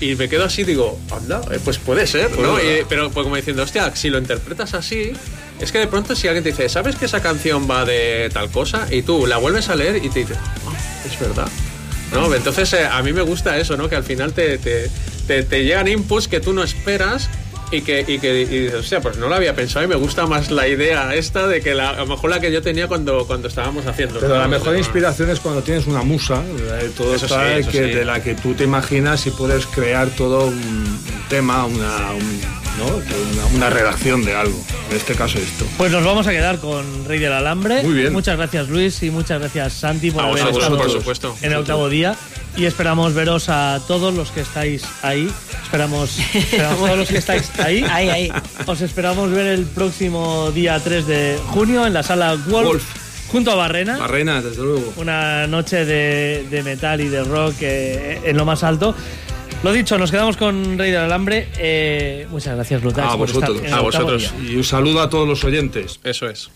Y 0.00 0.14
me 0.14 0.28
quedo 0.28 0.44
así, 0.44 0.62
digo, 0.62 0.96
anda, 1.10 1.40
eh, 1.50 1.58
pues 1.64 1.78
puede 1.78 2.06
ser, 2.06 2.30
¿no? 2.38 2.60
Y- 2.60 2.84
pero 2.88 3.10
pues 3.10 3.24
como 3.24 3.34
diciendo, 3.34 3.64
hostia, 3.64 3.94
si 3.96 4.08
lo 4.08 4.18
interpretas 4.18 4.72
así, 4.74 5.10
es 5.60 5.72
que 5.72 5.78
de 5.78 5.88
pronto 5.88 6.14
si 6.14 6.28
alguien 6.28 6.44
te 6.44 6.50
dice, 6.50 6.68
¿sabes 6.68 6.94
que 6.94 7.06
esa 7.06 7.20
canción 7.20 7.68
va 7.68 7.84
de 7.84 8.30
tal 8.32 8.50
cosa? 8.50 8.86
Y 8.92 9.02
tú 9.02 9.26
la 9.26 9.38
vuelves 9.38 9.68
a 9.70 9.74
leer 9.74 9.96
y 9.96 10.08
te 10.10 10.20
dices, 10.20 10.36
"Ah, 10.40 10.76
es 11.04 11.18
verdad. 11.18 11.48
¿No? 12.14 12.34
Entonces 12.34 12.72
eh, 12.74 12.86
a 12.86 13.02
mí 13.02 13.12
me 13.12 13.22
gusta 13.22 13.58
eso, 13.58 13.76
¿no? 13.76 13.88
Que 13.88 13.96
al 13.96 14.04
final 14.04 14.32
te, 14.32 14.58
te, 14.58 14.88
te- 15.26 15.42
te 15.42 15.64
llegan 15.64 15.88
inputs 15.88 16.28
que 16.28 16.40
tú 16.40 16.52
no 16.52 16.62
esperas 16.62 17.28
y 17.70 17.80
que, 17.82 18.04
y 18.06 18.18
que 18.20 18.42
y 18.42 18.44
dices, 18.44 18.74
hostia, 18.74 19.00
pues 19.00 19.16
no 19.16 19.26
lo 19.28 19.34
había 19.34 19.54
pensado 19.56 19.84
y 19.84 19.88
me 19.88 19.96
gusta 19.96 20.26
más 20.26 20.50
la 20.50 20.68
idea 20.68 21.12
esta 21.14 21.48
de 21.48 21.60
que 21.60 21.74
la, 21.74 21.90
a 21.90 21.96
lo 21.96 22.06
mejor 22.06 22.30
la 22.30 22.38
que 22.38 22.52
yo 22.52 22.62
tenía 22.62 22.86
cuando, 22.86 23.26
cuando 23.26 23.48
estábamos 23.48 23.86
haciendo. 23.86 24.20
Pero 24.20 24.34
¿no? 24.34 24.40
la 24.40 24.48
mejor 24.48 24.72
No, 24.74 24.78
inspiración 24.78 25.30
es 25.30 25.40
cuando 25.40 25.62
tienes 25.62 25.86
una 25.86 26.02
musa, 26.02 26.42
eh, 26.80 26.90
todo 26.96 27.14
Eso 27.14 27.26
está 27.26 27.46
sí, 27.54 27.60
eso 27.60 27.70
que, 27.70 27.84
sí. 27.84 27.90
de 27.94 28.04
la 28.04 28.22
que 28.22 28.34
tú 28.34 28.54
te 28.54 28.64
imaginas 28.64 29.26
y 29.26 29.30
puedes 29.30 29.66
crear 29.66 30.08
todo 30.10 30.46
un, 30.46 30.54
un 30.54 31.00
tema, 31.28 31.64
una, 31.64 32.12
un- 32.12 32.63
¿no? 32.78 32.86
una, 32.86 33.46
una 33.56 33.70
redacción 33.70 34.24
de 34.24 34.34
algo. 34.34 34.58
En 34.90 34.96
este 34.96 35.14
caso 35.14 35.38
esto. 35.38 35.64
Pues 35.76 35.90
nos 35.92 36.04
vamos 36.04 36.26
a 36.26 36.30
quedar 36.30 36.58
con 36.58 37.04
Rey 37.06 37.18
del 37.18 37.32
Alambre. 37.32 37.82
Muy 37.82 37.94
bien. 37.94 38.12
Muchas 38.12 38.36
gracias 38.36 38.68
Luis 38.68 39.02
y 39.02 39.10
muchas 39.10 39.40
gracias 39.40 39.72
Santi 39.74 40.10
por 40.10 40.22
A 40.24 40.28
haber 40.28 40.42
vosotros, 40.44 40.62
estado 40.64 40.78
por 40.78 40.90
supuesto. 40.90 41.36
en 41.42 41.52
el 41.52 41.58
octavo 41.58 41.88
día. 41.88 42.16
Y 42.56 42.66
esperamos 42.66 43.14
veros 43.14 43.48
a 43.48 43.80
todos 43.88 44.14
los 44.14 44.30
que 44.30 44.40
estáis 44.42 44.84
ahí. 45.02 45.28
Esperamos, 45.64 46.18
esperamos 46.32 46.78
todos 46.78 46.98
los 46.98 47.08
que 47.08 47.18
estáis 47.18 47.50
ahí. 47.58 47.84
Ahí, 47.90 48.08
ahí. 48.08 48.32
Os 48.66 48.80
esperamos 48.80 49.28
ver 49.32 49.46
el 49.46 49.64
próximo 49.64 50.52
día 50.52 50.78
3 50.78 51.06
de 51.06 51.38
junio 51.48 51.84
en 51.84 51.92
la 51.94 52.04
sala 52.04 52.36
Wolf, 52.46 52.66
Wolf. 52.68 52.84
junto 53.32 53.50
a 53.50 53.56
Barrena. 53.56 53.98
Barrena, 53.98 54.40
desde 54.40 54.62
luego. 54.62 54.92
una 54.98 55.48
noche 55.48 55.84
de, 55.84 56.46
de 56.48 56.62
metal 56.62 57.00
y 57.00 57.08
de 57.08 57.24
rock 57.24 57.54
eh, 57.62 58.20
en 58.24 58.36
lo 58.36 58.44
más 58.44 58.62
alto. 58.62 58.94
Lo 59.64 59.72
dicho, 59.72 59.96
nos 59.96 60.10
quedamos 60.10 60.36
con 60.36 60.78
Rey 60.78 60.90
del 60.90 61.00
Alambre. 61.00 61.48
Eh, 61.56 62.26
muchas 62.28 62.54
gracias, 62.54 62.82
Lutax. 62.82 63.14
A 63.14 63.16
por 63.16 63.30
estar 63.30 63.50
vosotros. 63.82 64.34
A. 64.36 64.42
Y 64.42 64.56
un 64.56 64.62
saludo 64.62 65.00
a 65.00 65.08
todos 65.08 65.26
los 65.26 65.42
oyentes. 65.42 66.00
Eso 66.04 66.28
es. 66.28 66.50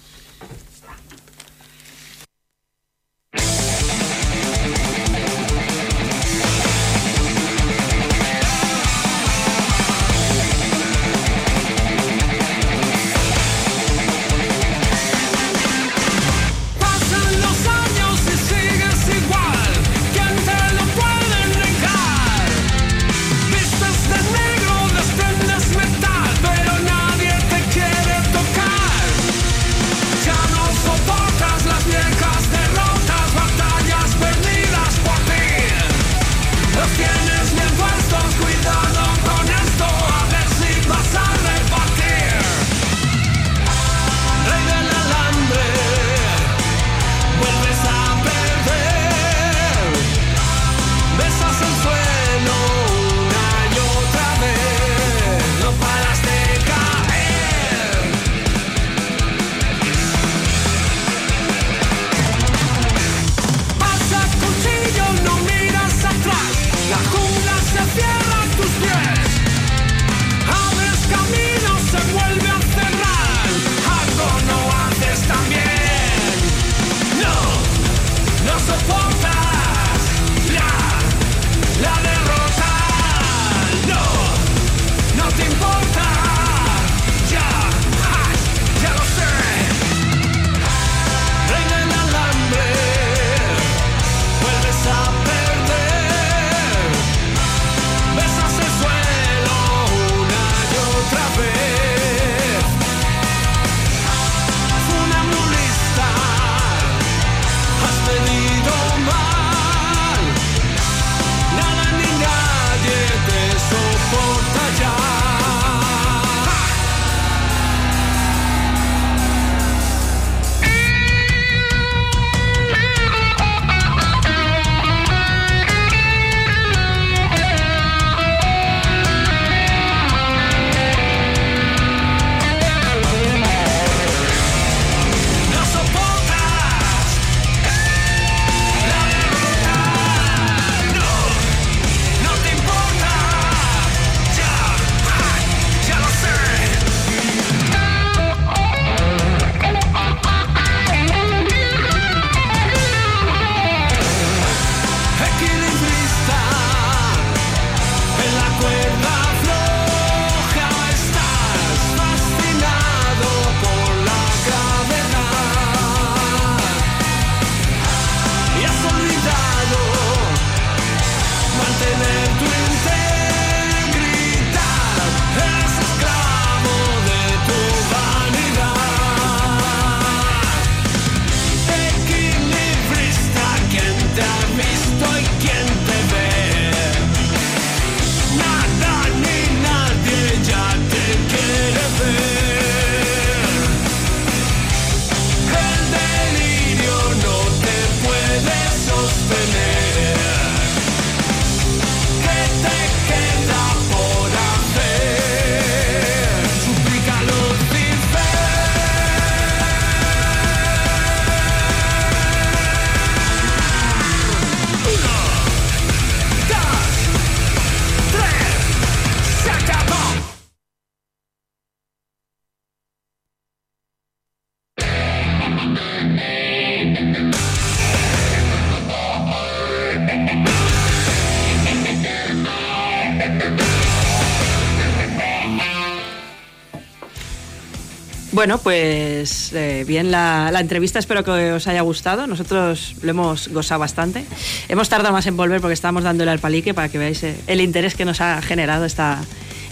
Bueno, 238.49 238.62
pues 238.62 239.53
eh, 239.53 239.84
bien 239.86 240.11
la, 240.11 240.51
entrevista, 240.59 240.99
espero 240.99 241.22
que 241.22 241.53
os 241.53 241.66
haya 241.66 241.82
gustado. 241.82 242.26
Nosotros 242.26 242.94
lo 243.03 243.11
hemos 243.11 243.49
gozado 243.49 243.80
bastante. 243.80 244.24
Hemos 244.70 244.88
tardado 244.88 245.12
más 245.12 245.26
en 245.26 245.36
volver 245.36 245.61
porque 245.61 245.74
estábamos 245.74 246.03
dándole 246.03 246.30
al 246.30 246.38
palique 246.38 246.72
para 246.72 246.88
que 246.88 246.96
veáis 246.96 247.22
eh, 247.24 247.36
el 247.46 247.61
interés 247.61 247.94
que 247.94 248.07
nos 248.07 248.22
ha 248.22 248.40
generado 248.40 248.86
esta, 248.86 249.20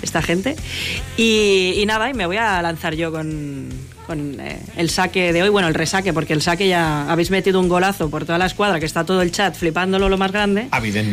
esta 0.02 0.20
gente. 0.20 0.56
Y, 1.16 1.72
y 1.78 1.86
nada, 1.86 2.10
y 2.10 2.12
me 2.12 2.26
voy 2.26 2.36
a 2.36 2.60
lanzar 2.60 2.94
yo 2.94 3.10
con, 3.10 3.70
con 4.06 4.38
eh, 4.40 4.60
el 4.76 4.88
saque 4.90 5.32
de 5.32 5.42
hoy, 5.42 5.48
bueno, 5.48 5.68
el 5.68 5.74
resaque, 5.74 6.12
porque 6.12 6.32
el 6.32 6.40
saque 6.42 6.68
ya 6.68 7.10
habéis 7.10 7.30
metido 7.30 7.58
un 7.60 7.68
golazo 7.68 8.08
por 8.08 8.24
toda 8.24 8.38
la 8.38 8.46
escuadra, 8.46 8.78
que 8.78 8.86
está 8.86 9.04
todo 9.04 9.20
el 9.22 9.32
chat 9.32 9.54
flipándolo 9.56 10.08
lo 10.08 10.16
más 10.16 10.30
grande. 10.32 10.68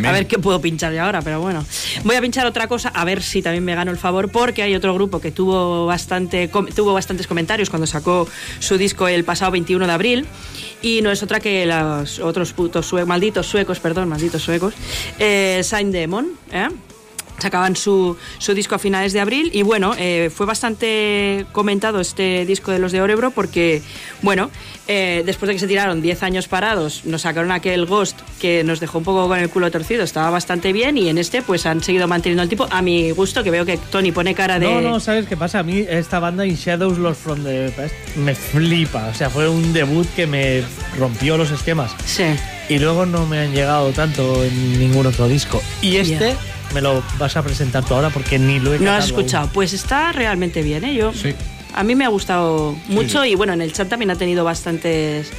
A 0.09 0.11
ver 0.11 0.27
qué 0.27 0.37
puedo 0.39 0.61
pinchar 0.61 0.93
yo 0.93 1.01
ahora, 1.03 1.21
pero 1.21 1.41
bueno. 1.41 1.65
Voy 2.03 2.15
a 2.15 2.21
pinchar 2.21 2.45
otra 2.45 2.67
cosa, 2.67 2.89
a 2.89 3.03
ver 3.05 3.23
si 3.23 3.41
también 3.41 3.65
me 3.65 3.73
gano 3.75 3.91
el 3.91 3.97
favor, 3.97 4.29
porque 4.29 4.61
hay 4.63 4.75
otro 4.75 4.93
grupo 4.93 5.19
que 5.19 5.31
tuvo, 5.31 5.85
bastante, 5.87 6.49
com- 6.49 6.67
tuvo 6.67 6.93
bastantes 6.93 7.25
comentarios 7.27 7.69
cuando 7.69 7.87
sacó 7.87 8.27
su 8.59 8.77
disco 8.77 9.07
el 9.07 9.23
pasado 9.23 9.51
21 9.51 9.87
de 9.87 9.91
abril. 9.93 10.25
Y 10.81 11.01
no 11.01 11.11
es 11.11 11.23
otra 11.23 11.39
que 11.39 11.65
los 11.65 12.19
otros 12.19 12.53
putos 12.53 12.85
sue- 12.85 13.05
malditos 13.05 13.47
suecos, 13.47 13.79
perdón, 13.79 14.09
malditos 14.09 14.41
suecos, 14.43 14.73
eh, 15.17 15.61
Sign 15.63 15.91
Demon, 15.91 16.27
¿eh? 16.51 16.67
Sacaban 17.43 17.75
su, 17.75 18.17
su 18.39 18.53
disco 18.53 18.75
a 18.75 18.79
finales 18.79 19.13
de 19.13 19.19
abril 19.19 19.51
y 19.53 19.61
bueno, 19.61 19.93
eh, 19.97 20.31
fue 20.35 20.45
bastante 20.45 21.45
comentado 21.51 21.99
este 21.99 22.45
disco 22.45 22.71
de 22.71 22.79
los 22.79 22.91
de 22.91 23.01
Orebro 23.01 23.31
porque, 23.31 23.81
bueno, 24.21 24.49
eh, 24.87 25.23
después 25.25 25.47
de 25.47 25.53
que 25.53 25.59
se 25.59 25.67
tiraron 25.67 26.01
10 26.01 26.23
años 26.23 26.47
parados, 26.47 27.05
nos 27.05 27.21
sacaron 27.21 27.51
aquel 27.51 27.85
Ghost 27.85 28.19
que 28.41 28.63
nos 28.63 28.79
dejó 28.79 28.97
un 28.97 29.03
poco 29.03 29.27
con 29.27 29.39
el 29.39 29.49
culo 29.49 29.69
torcido, 29.71 30.03
estaba 30.03 30.29
bastante 30.29 30.73
bien 30.73 30.97
y 30.97 31.09
en 31.09 31.17
este 31.17 31.41
pues 31.41 31.65
han 31.65 31.83
seguido 31.83 32.07
manteniendo 32.07 32.43
el 32.43 32.49
tipo, 32.49 32.67
a 32.69 32.81
mi 32.81 33.11
gusto, 33.11 33.43
que 33.43 33.51
veo 33.51 33.65
que 33.65 33.77
Tony 33.77 34.11
pone 34.11 34.33
cara 34.33 34.57
de... 34.59 34.65
No, 34.65 34.81
no, 34.81 34.99
¿sabes 34.99 35.27
qué 35.27 35.37
pasa? 35.37 35.59
A 35.59 35.63
mí 35.63 35.85
esta 35.87 36.19
banda 36.19 36.45
In 36.45 36.55
Shadows 36.55 36.97
Lost 36.97 37.21
from 37.21 37.43
the 37.43 37.71
Past 37.75 37.93
me 38.15 38.33
flipa. 38.33 39.07
O 39.07 39.13
sea, 39.13 39.29
fue 39.29 39.47
un 39.47 39.73
debut 39.73 40.07
que 40.15 40.27
me 40.27 40.63
rompió 40.97 41.37
los 41.37 41.51
esquemas. 41.51 41.95
Sí. 42.05 42.23
Y 42.69 42.79
luego 42.79 43.05
no 43.05 43.25
me 43.27 43.39
han 43.39 43.53
llegado 43.53 43.91
tanto 43.91 44.43
en 44.43 44.79
ningún 44.79 45.05
otro 45.05 45.27
disco. 45.27 45.61
Y 45.81 45.97
este 45.97 46.29
Ya. 46.31 46.52
Me 46.73 46.81
lo 46.81 47.03
vas 47.19 47.35
a 47.37 47.43
presentar 47.43 47.83
tú 47.85 47.93
ahora 47.93 48.09
porque 48.09 48.39
ni 48.39 48.59
lo 48.59 48.73
he 48.73 48.79
No 48.79 48.91
has 48.91 49.05
escuchado. 49.05 49.43
aún. 49.43 49.53
Pues 49.53 49.73
está 49.73 50.11
realmente 50.11 50.61
bien, 50.61 50.83
¿eh? 50.83 50.95
Yo, 50.95 51.13
Sí. 51.13 51.33
A 51.75 51.83
mí 51.83 51.95
me 51.95 52.05
ha 52.05 52.09
gustado 52.09 52.75
mucho 52.87 53.25
y 53.25 53.33
bueno, 53.33 53.53
en 53.53 53.61
el 53.61 53.73
chat 53.73 53.89
también 53.89 54.11
ha 54.11 54.15
tenido 54.15 54.43
bastantes 54.43 55.31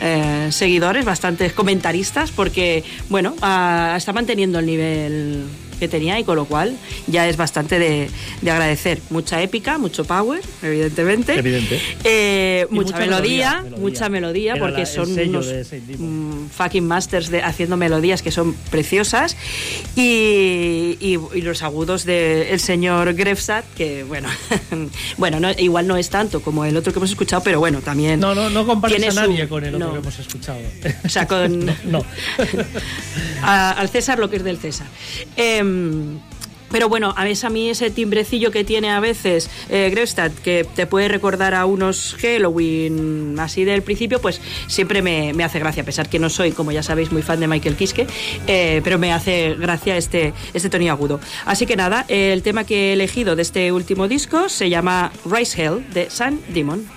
eh, 0.00 0.48
seguidores, 0.50 1.04
bastantes 1.04 1.52
comentaristas, 1.52 2.32
porque 2.32 2.82
bueno, 3.08 3.36
ah, 3.40 3.94
está 3.96 4.12
manteniendo 4.12 4.58
el 4.58 4.66
nivel 4.66 5.44
que 5.78 5.88
tenía 5.88 6.18
y 6.18 6.24
con 6.24 6.36
lo 6.36 6.44
cual 6.46 6.76
ya 7.06 7.28
es 7.28 7.36
bastante 7.36 7.78
de, 7.78 8.08
de 8.42 8.50
agradecer. 8.50 9.00
Mucha 9.10 9.42
épica, 9.42 9.78
mucho 9.78 10.04
power, 10.04 10.40
evidentemente. 10.62 11.34
Evidente. 11.38 11.80
Eh, 12.04 12.66
mucha, 12.70 12.92
mucha 12.92 12.98
melodía, 12.98 13.60
melodía, 13.62 13.78
mucha 13.82 14.08
melodía, 14.08 14.52
Era 14.54 14.60
porque 14.64 14.80
la- 14.80 14.86
son 14.86 15.10
unos 15.18 15.46
de 15.46 15.64
mm, 15.98 16.48
fucking 16.50 16.86
masters 16.86 17.30
de, 17.30 17.42
haciendo 17.42 17.76
melodías 17.76 18.22
que 18.22 18.30
son 18.30 18.54
preciosas 18.70 19.36
y, 19.94 20.96
y- 21.00 21.18
y 21.34 21.40
los 21.42 21.62
agudos 21.62 22.04
del 22.04 22.60
señor 22.60 23.14
Grefsat 23.14 23.64
que 23.74 24.04
bueno 24.04 24.28
bueno 25.16 25.40
no, 25.40 25.50
igual 25.58 25.86
no 25.86 25.96
es 25.96 26.10
tanto 26.10 26.40
como 26.40 26.64
el 26.64 26.76
otro 26.76 26.92
que 26.92 26.98
hemos 26.98 27.10
escuchado 27.10 27.42
pero 27.42 27.58
bueno 27.60 27.80
también 27.80 28.20
No, 28.20 28.34
no, 28.34 28.50
no 28.50 28.66
compares 28.66 29.02
a 29.06 29.10
su- 29.10 29.16
nadie 29.32 29.48
con 29.48 29.64
el 29.64 29.74
otro 29.74 29.86
no. 29.88 29.92
que 29.94 29.98
hemos 30.00 30.18
escuchado. 30.18 30.58
o 31.04 31.08
sea 31.08 31.26
con 31.26 31.66
No. 31.84 32.04
a- 33.42 33.72
al 33.72 33.88
César 33.88 34.18
lo 34.18 34.28
que 34.30 34.36
es 34.36 34.44
del 34.44 34.58
César. 34.58 34.86
Em, 35.66 36.18
pero 36.70 36.88
bueno, 36.88 37.14
a 37.16 37.24
veces 37.24 37.44
a 37.44 37.48
mí 37.48 37.70
ese 37.70 37.90
timbrecillo 37.90 38.50
que 38.50 38.64
tiene 38.64 38.90
a 38.90 38.98
veces 38.98 39.48
eh, 39.68 39.94
que 40.42 40.66
te 40.74 40.86
puede 40.86 41.08
recordar 41.08 41.54
a 41.54 41.64
unos 41.64 42.16
Halloween 42.20 43.36
así 43.38 43.64
del 43.64 43.82
principio, 43.82 44.20
pues 44.20 44.40
siempre 44.66 45.00
me, 45.00 45.32
me 45.32 45.44
hace 45.44 45.60
gracia, 45.60 45.84
a 45.84 45.86
pesar 45.86 46.08
que 46.08 46.18
no 46.18 46.28
soy, 46.28 46.50
como 46.50 46.72
ya 46.72 46.82
sabéis, 46.82 47.12
muy 47.12 47.22
fan 47.22 47.38
de 47.38 47.46
Michael 47.46 47.76
Kiske, 47.76 48.06
eh, 48.46 48.80
pero 48.82 48.98
me 48.98 49.12
hace 49.12 49.54
gracia 49.54 49.96
este, 49.96 50.34
este 50.54 50.68
tono 50.68 50.90
agudo. 50.90 51.20
Así 51.44 51.66
que 51.66 51.76
nada, 51.76 52.04
el 52.08 52.42
tema 52.42 52.64
que 52.64 52.90
he 52.90 52.92
elegido 52.94 53.36
de 53.36 53.42
este 53.42 53.70
último 53.70 54.08
disco 54.08 54.48
se 54.48 54.68
llama 54.68 55.12
Rise 55.24 55.62
Hell 55.62 55.86
de 55.92 56.10
Sun 56.10 56.40
Demon. 56.48 56.95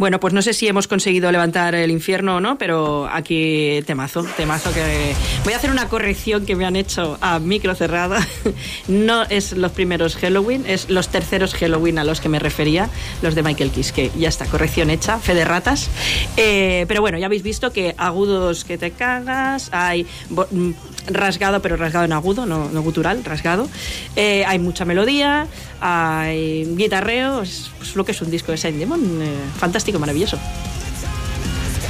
Bueno, 0.00 0.18
pues 0.18 0.32
no 0.32 0.40
sé 0.40 0.54
si 0.54 0.66
hemos 0.66 0.88
conseguido 0.88 1.30
levantar 1.30 1.74
el 1.74 1.90
infierno 1.90 2.36
o 2.36 2.40
no, 2.40 2.56
pero 2.56 3.06
aquí 3.12 3.82
temazo, 3.84 4.24
temazo 4.34 4.72
que... 4.72 5.14
Voy 5.44 5.52
a 5.52 5.58
hacer 5.58 5.70
una 5.70 5.90
corrección 5.90 6.46
que 6.46 6.56
me 6.56 6.64
han 6.64 6.74
hecho 6.74 7.18
a 7.20 7.38
micro 7.38 7.74
cerrada. 7.74 8.26
No 8.88 9.24
es 9.24 9.52
los 9.52 9.72
primeros 9.72 10.16
Halloween, 10.16 10.64
es 10.66 10.88
los 10.88 11.08
terceros 11.08 11.54
Halloween 11.54 11.98
a 11.98 12.04
los 12.04 12.20
que 12.20 12.30
me 12.30 12.38
refería, 12.38 12.88
los 13.20 13.34
de 13.34 13.42
Michael 13.42 13.70
Kiske. 13.70 14.10
Ya 14.18 14.28
está, 14.28 14.46
corrección 14.46 14.88
hecha, 14.88 15.18
fe 15.18 15.34
de 15.34 15.44
ratas. 15.44 15.90
Eh, 16.38 16.86
pero 16.88 17.02
bueno, 17.02 17.18
ya 17.18 17.26
habéis 17.26 17.42
visto 17.42 17.70
que 17.70 17.94
agudos 17.98 18.64
que 18.64 18.78
te 18.78 18.92
cagas, 18.92 19.68
hay 19.72 20.06
mm, 20.30 20.70
rasgado, 21.08 21.60
pero 21.62 21.76
rasgado 21.76 22.04
en 22.04 22.12
agudo, 22.12 22.46
no, 22.46 22.70
no 22.70 22.82
gutural, 22.82 23.22
rasgado. 23.24 23.68
Eh, 24.16 24.44
hay 24.46 24.58
mucha 24.58 24.84
melodía, 24.84 25.46
hay 25.80 26.64
guitarreo, 26.76 27.42
es 27.42 27.70
pues, 27.78 27.96
lo 27.96 28.04
que 28.04 28.12
es 28.12 28.20
un 28.20 28.30
disco 28.30 28.52
de 28.52 28.58
Saint 28.58 28.78
Demon, 28.78 29.00
eh, 29.22 29.34
fantástico, 29.58 29.89
maravilloso. 29.98 30.38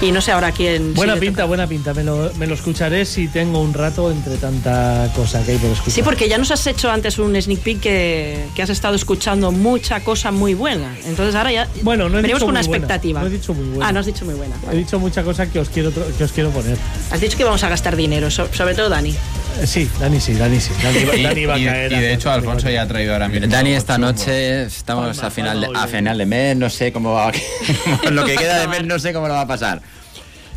Y 0.03 0.13
no 0.13 0.23
sé 0.23 0.33
ahora 0.33 0.51
quién... 0.51 0.95
Buena 0.95 1.17
pinta, 1.17 1.45
buena 1.45 1.67
pinta. 1.67 1.93
Me 1.93 2.03
lo, 2.03 2.33
me 2.39 2.47
lo 2.47 2.55
escucharé 2.55 3.05
si 3.05 3.29
tengo 3.29 3.61
un 3.61 3.75
rato 3.75 4.11
entre 4.11 4.39
tanta 4.39 5.11
cosa 5.15 5.45
que 5.45 5.51
hay 5.53 5.59
por 5.59 5.73
escuchar. 5.73 5.93
Sí, 5.93 6.03
porque 6.03 6.27
ya 6.27 6.39
nos 6.39 6.51
has 6.51 6.67
hecho 6.67 6.91
antes 6.91 7.19
un 7.19 7.39
sneak 7.39 7.61
peek 7.61 7.81
que, 7.81 8.47
que 8.55 8.63
has 8.63 8.71
estado 8.71 8.95
escuchando 8.95 9.53
mucha 9.53 10.01
cosa 10.03 10.31
muy 10.31 10.55
buena. 10.55 10.97
Entonces 11.05 11.35
ahora 11.35 11.53
ya 11.53 11.69
Bueno, 11.83 12.09
no 12.09 12.19
he 12.19 12.23
dicho 12.23 12.39
con 12.39 12.49
una 12.49 12.61
muy 12.61 12.69
buena. 12.69 12.77
expectativa. 12.87 13.21
No 13.21 13.27
he 13.27 13.31
dicho 13.31 13.53
muy 13.53 13.67
buena. 13.69 13.89
Ah, 13.89 13.93
no 13.93 14.01
has 14.01 14.07
dicho 14.07 14.25
muy 14.25 14.35
buena. 14.37 14.57
He 14.73 14.77
dicho 14.77 14.99
mucha 14.99 15.23
cosa 15.23 15.51
que 15.51 15.59
os 15.61 15.69
quiero, 15.69 15.93
que 15.93 16.25
os 16.25 16.33
quiero 16.33 16.49
poner. 16.49 16.79
Has 17.11 17.21
dicho 17.21 17.37
que 17.37 17.45
vamos 17.45 17.63
a 17.63 17.69
gastar 17.69 17.95
dinero, 17.95 18.31
so- 18.31 18.49
sobre 18.55 18.75
todo 18.75 18.89
Dani. 18.89 19.15
Eh, 19.59 19.67
Sí, 19.67 19.91
Dani 19.99 20.21
sí, 20.21 20.35
Dani 20.35 20.61
sí. 20.61 20.73
Dani, 20.83 21.05
va- 21.05 21.17
Y, 21.17 21.23
Dani 21.23 21.47
va 21.47 21.55
a 21.55 21.59
caer. 21.65 21.93
y 21.93 21.97
de 21.99 22.13
hecho 22.15 22.31
Alfonso 22.31 22.71
ya 22.71 22.83
ha 22.83 22.87
traído 22.89 23.13
ahora 23.13 23.29
mismo. 23.29 23.47
Dani, 23.49 23.73
esta 23.73 23.95
chumbo. 23.97 24.09
noche 24.09 24.63
estamos 24.65 25.17
Palma, 25.17 25.29
a 25.29 25.31
final, 25.31 25.61
de, 25.61 25.69
a 25.75 25.87
final 25.87 26.19
de 26.19 26.27
mes, 26.27 26.57
no 26.57 26.71
sé 26.71 26.93
cómo 26.93 27.13
va 27.15 27.33
lo 28.11 28.25
que 28.25 28.35
queda 28.37 28.61
de 28.61 28.69
mes, 28.69 28.85
no 28.85 28.99
sé 28.99 29.13
cómo 29.13 29.29
lo 29.29 29.35
va 29.35 29.43
a 29.43 29.47
pasar. 29.47 29.83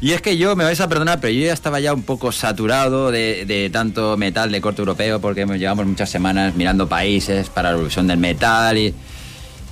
Y 0.01 0.11
es 0.11 0.21
que 0.21 0.35
yo, 0.37 0.55
me 0.57 0.65
vais 0.65 0.81
a 0.81 0.89
perdonar, 0.89 1.21
pero 1.21 1.31
yo 1.33 1.45
ya 1.45 1.53
estaba 1.53 1.79
ya 1.79 1.93
un 1.93 2.03
poco 2.03 2.31
saturado 2.33 3.09
de, 3.09 3.45
de 3.45 3.69
tanto 3.69 4.17
metal 4.17 4.51
de 4.51 4.59
corte 4.59 4.81
europeo 4.81 5.21
porque 5.21 5.41
hemos- 5.41 5.57
llevamos 5.57 5.85
muchas 5.85 6.09
semanas 6.09 6.55
mirando 6.55 6.89
países 6.89 7.49
para 7.49 7.69
la 7.69 7.75
evolución 7.75 8.07
del 8.07 8.17
metal 8.17 8.77
y, 8.77 8.93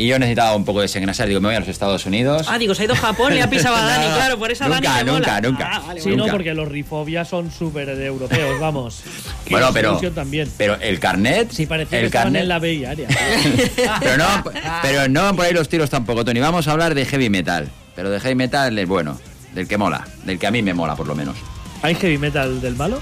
y 0.02 0.08
yo 0.08 0.20
necesitaba 0.20 0.56
un 0.56 0.66
poco 0.66 0.82
desengrasar. 0.82 1.28
Digo, 1.28 1.40
me 1.42 1.48
voy 1.50 1.56
a 1.56 1.60
los 1.60 1.70
Estados 1.70 2.06
Unidos. 2.06 2.48
Ah, 2.50 2.58
digo, 2.58 2.74
se 2.76 2.82
ha 2.84 2.86
ido 2.86 2.94
a 2.94 2.98
Japón 2.98 3.34
y 3.36 3.40
ha 3.42 3.50
pisado 3.50 3.76
a 3.76 3.82
Dani, 3.86 4.06
No, 4.10 4.16
claro, 4.16 4.38
por 4.40 4.52
eso 4.52 4.64
a 4.64 4.68
nunca, 4.68 4.82
Dani 4.82 5.06
le 5.06 5.12
nunca, 5.12 5.32
mola. 5.36 5.42
nunca. 5.42 5.70
Ah, 5.74 5.80
vale, 5.88 6.00
Sí, 6.02 6.06
vale. 6.06 6.18
no, 6.18 6.24
Nunca. 6.24 6.34
porque 6.34 6.54
los 6.54 6.68
rifobia 6.68 7.24
son 7.26 7.52
súper 7.52 7.90
europeos, 7.90 8.60
vamos. 8.60 9.02
Bueno, 9.50 9.70
pero, 9.74 10.00
también. 10.16 10.50
pero 10.58 10.76
el 10.80 10.98
carnet... 11.00 11.52
Sí, 11.52 11.66
parecía 11.66 11.90
que 11.98 12.00
el 12.00 12.06
estaban 12.06 12.28
carnet, 12.28 12.44
en 12.44 12.48
la 12.48 12.60
BI 12.60 12.86
área. 12.86 13.08
pero, 14.00 14.18
no, 14.18 14.44
pero 14.82 15.08
no 15.10 15.24
van 15.24 15.36
por 15.36 15.46
ahí 15.46 15.54
los 15.54 15.68
tiros 15.68 15.90
tampoco, 15.90 16.24
Tony. 16.24 16.40
Vamos 16.40 16.68
a 16.70 16.72
hablar 16.72 16.96
de 16.96 17.06
heavy 17.06 17.30
metal. 17.30 17.70
Pero 17.94 18.10
de 18.10 18.20
heavy 18.22 18.36
metal 18.36 18.74
del 18.74 18.86
bueno, 18.86 19.20
del 19.54 19.68
que 19.68 19.78
mola, 19.78 20.08
del 20.24 20.40
que 20.40 20.48
a 20.48 20.52
mí 20.52 20.62
me 20.64 20.74
mola 20.74 20.96
por 20.96 21.06
lo 21.06 21.16
menos. 21.16 21.36
¿Hay 21.82 21.96
heavy 21.96 22.18
metal 22.18 22.62
del 22.62 22.76
malo? 22.78 23.02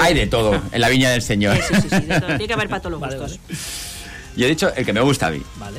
Hay 0.00 0.14
de 0.14 0.26
todo 0.26 0.60
en 0.72 0.80
la 0.80 0.88
viña 0.88 1.10
del 1.10 1.22
Señor. 1.22 1.56
Sí, 1.56 1.74
sí, 1.82 1.88
sí, 1.90 2.00
de 2.06 2.20
todo. 2.20 2.26
Tiene 2.28 2.46
que 2.46 2.52
haber 2.52 2.68
para 2.68 2.80
todos 2.80 2.92
los 2.92 3.00
Vale, 3.00 3.18
gustos. 3.18 3.40
Yo 4.36 4.46
he 4.46 4.48
dicho 4.48 4.72
el 4.74 4.84
que 4.86 4.92
me 4.92 5.00
gusta 5.00 5.28
a 5.28 5.30
mí. 5.30 5.42
Vale. 5.56 5.78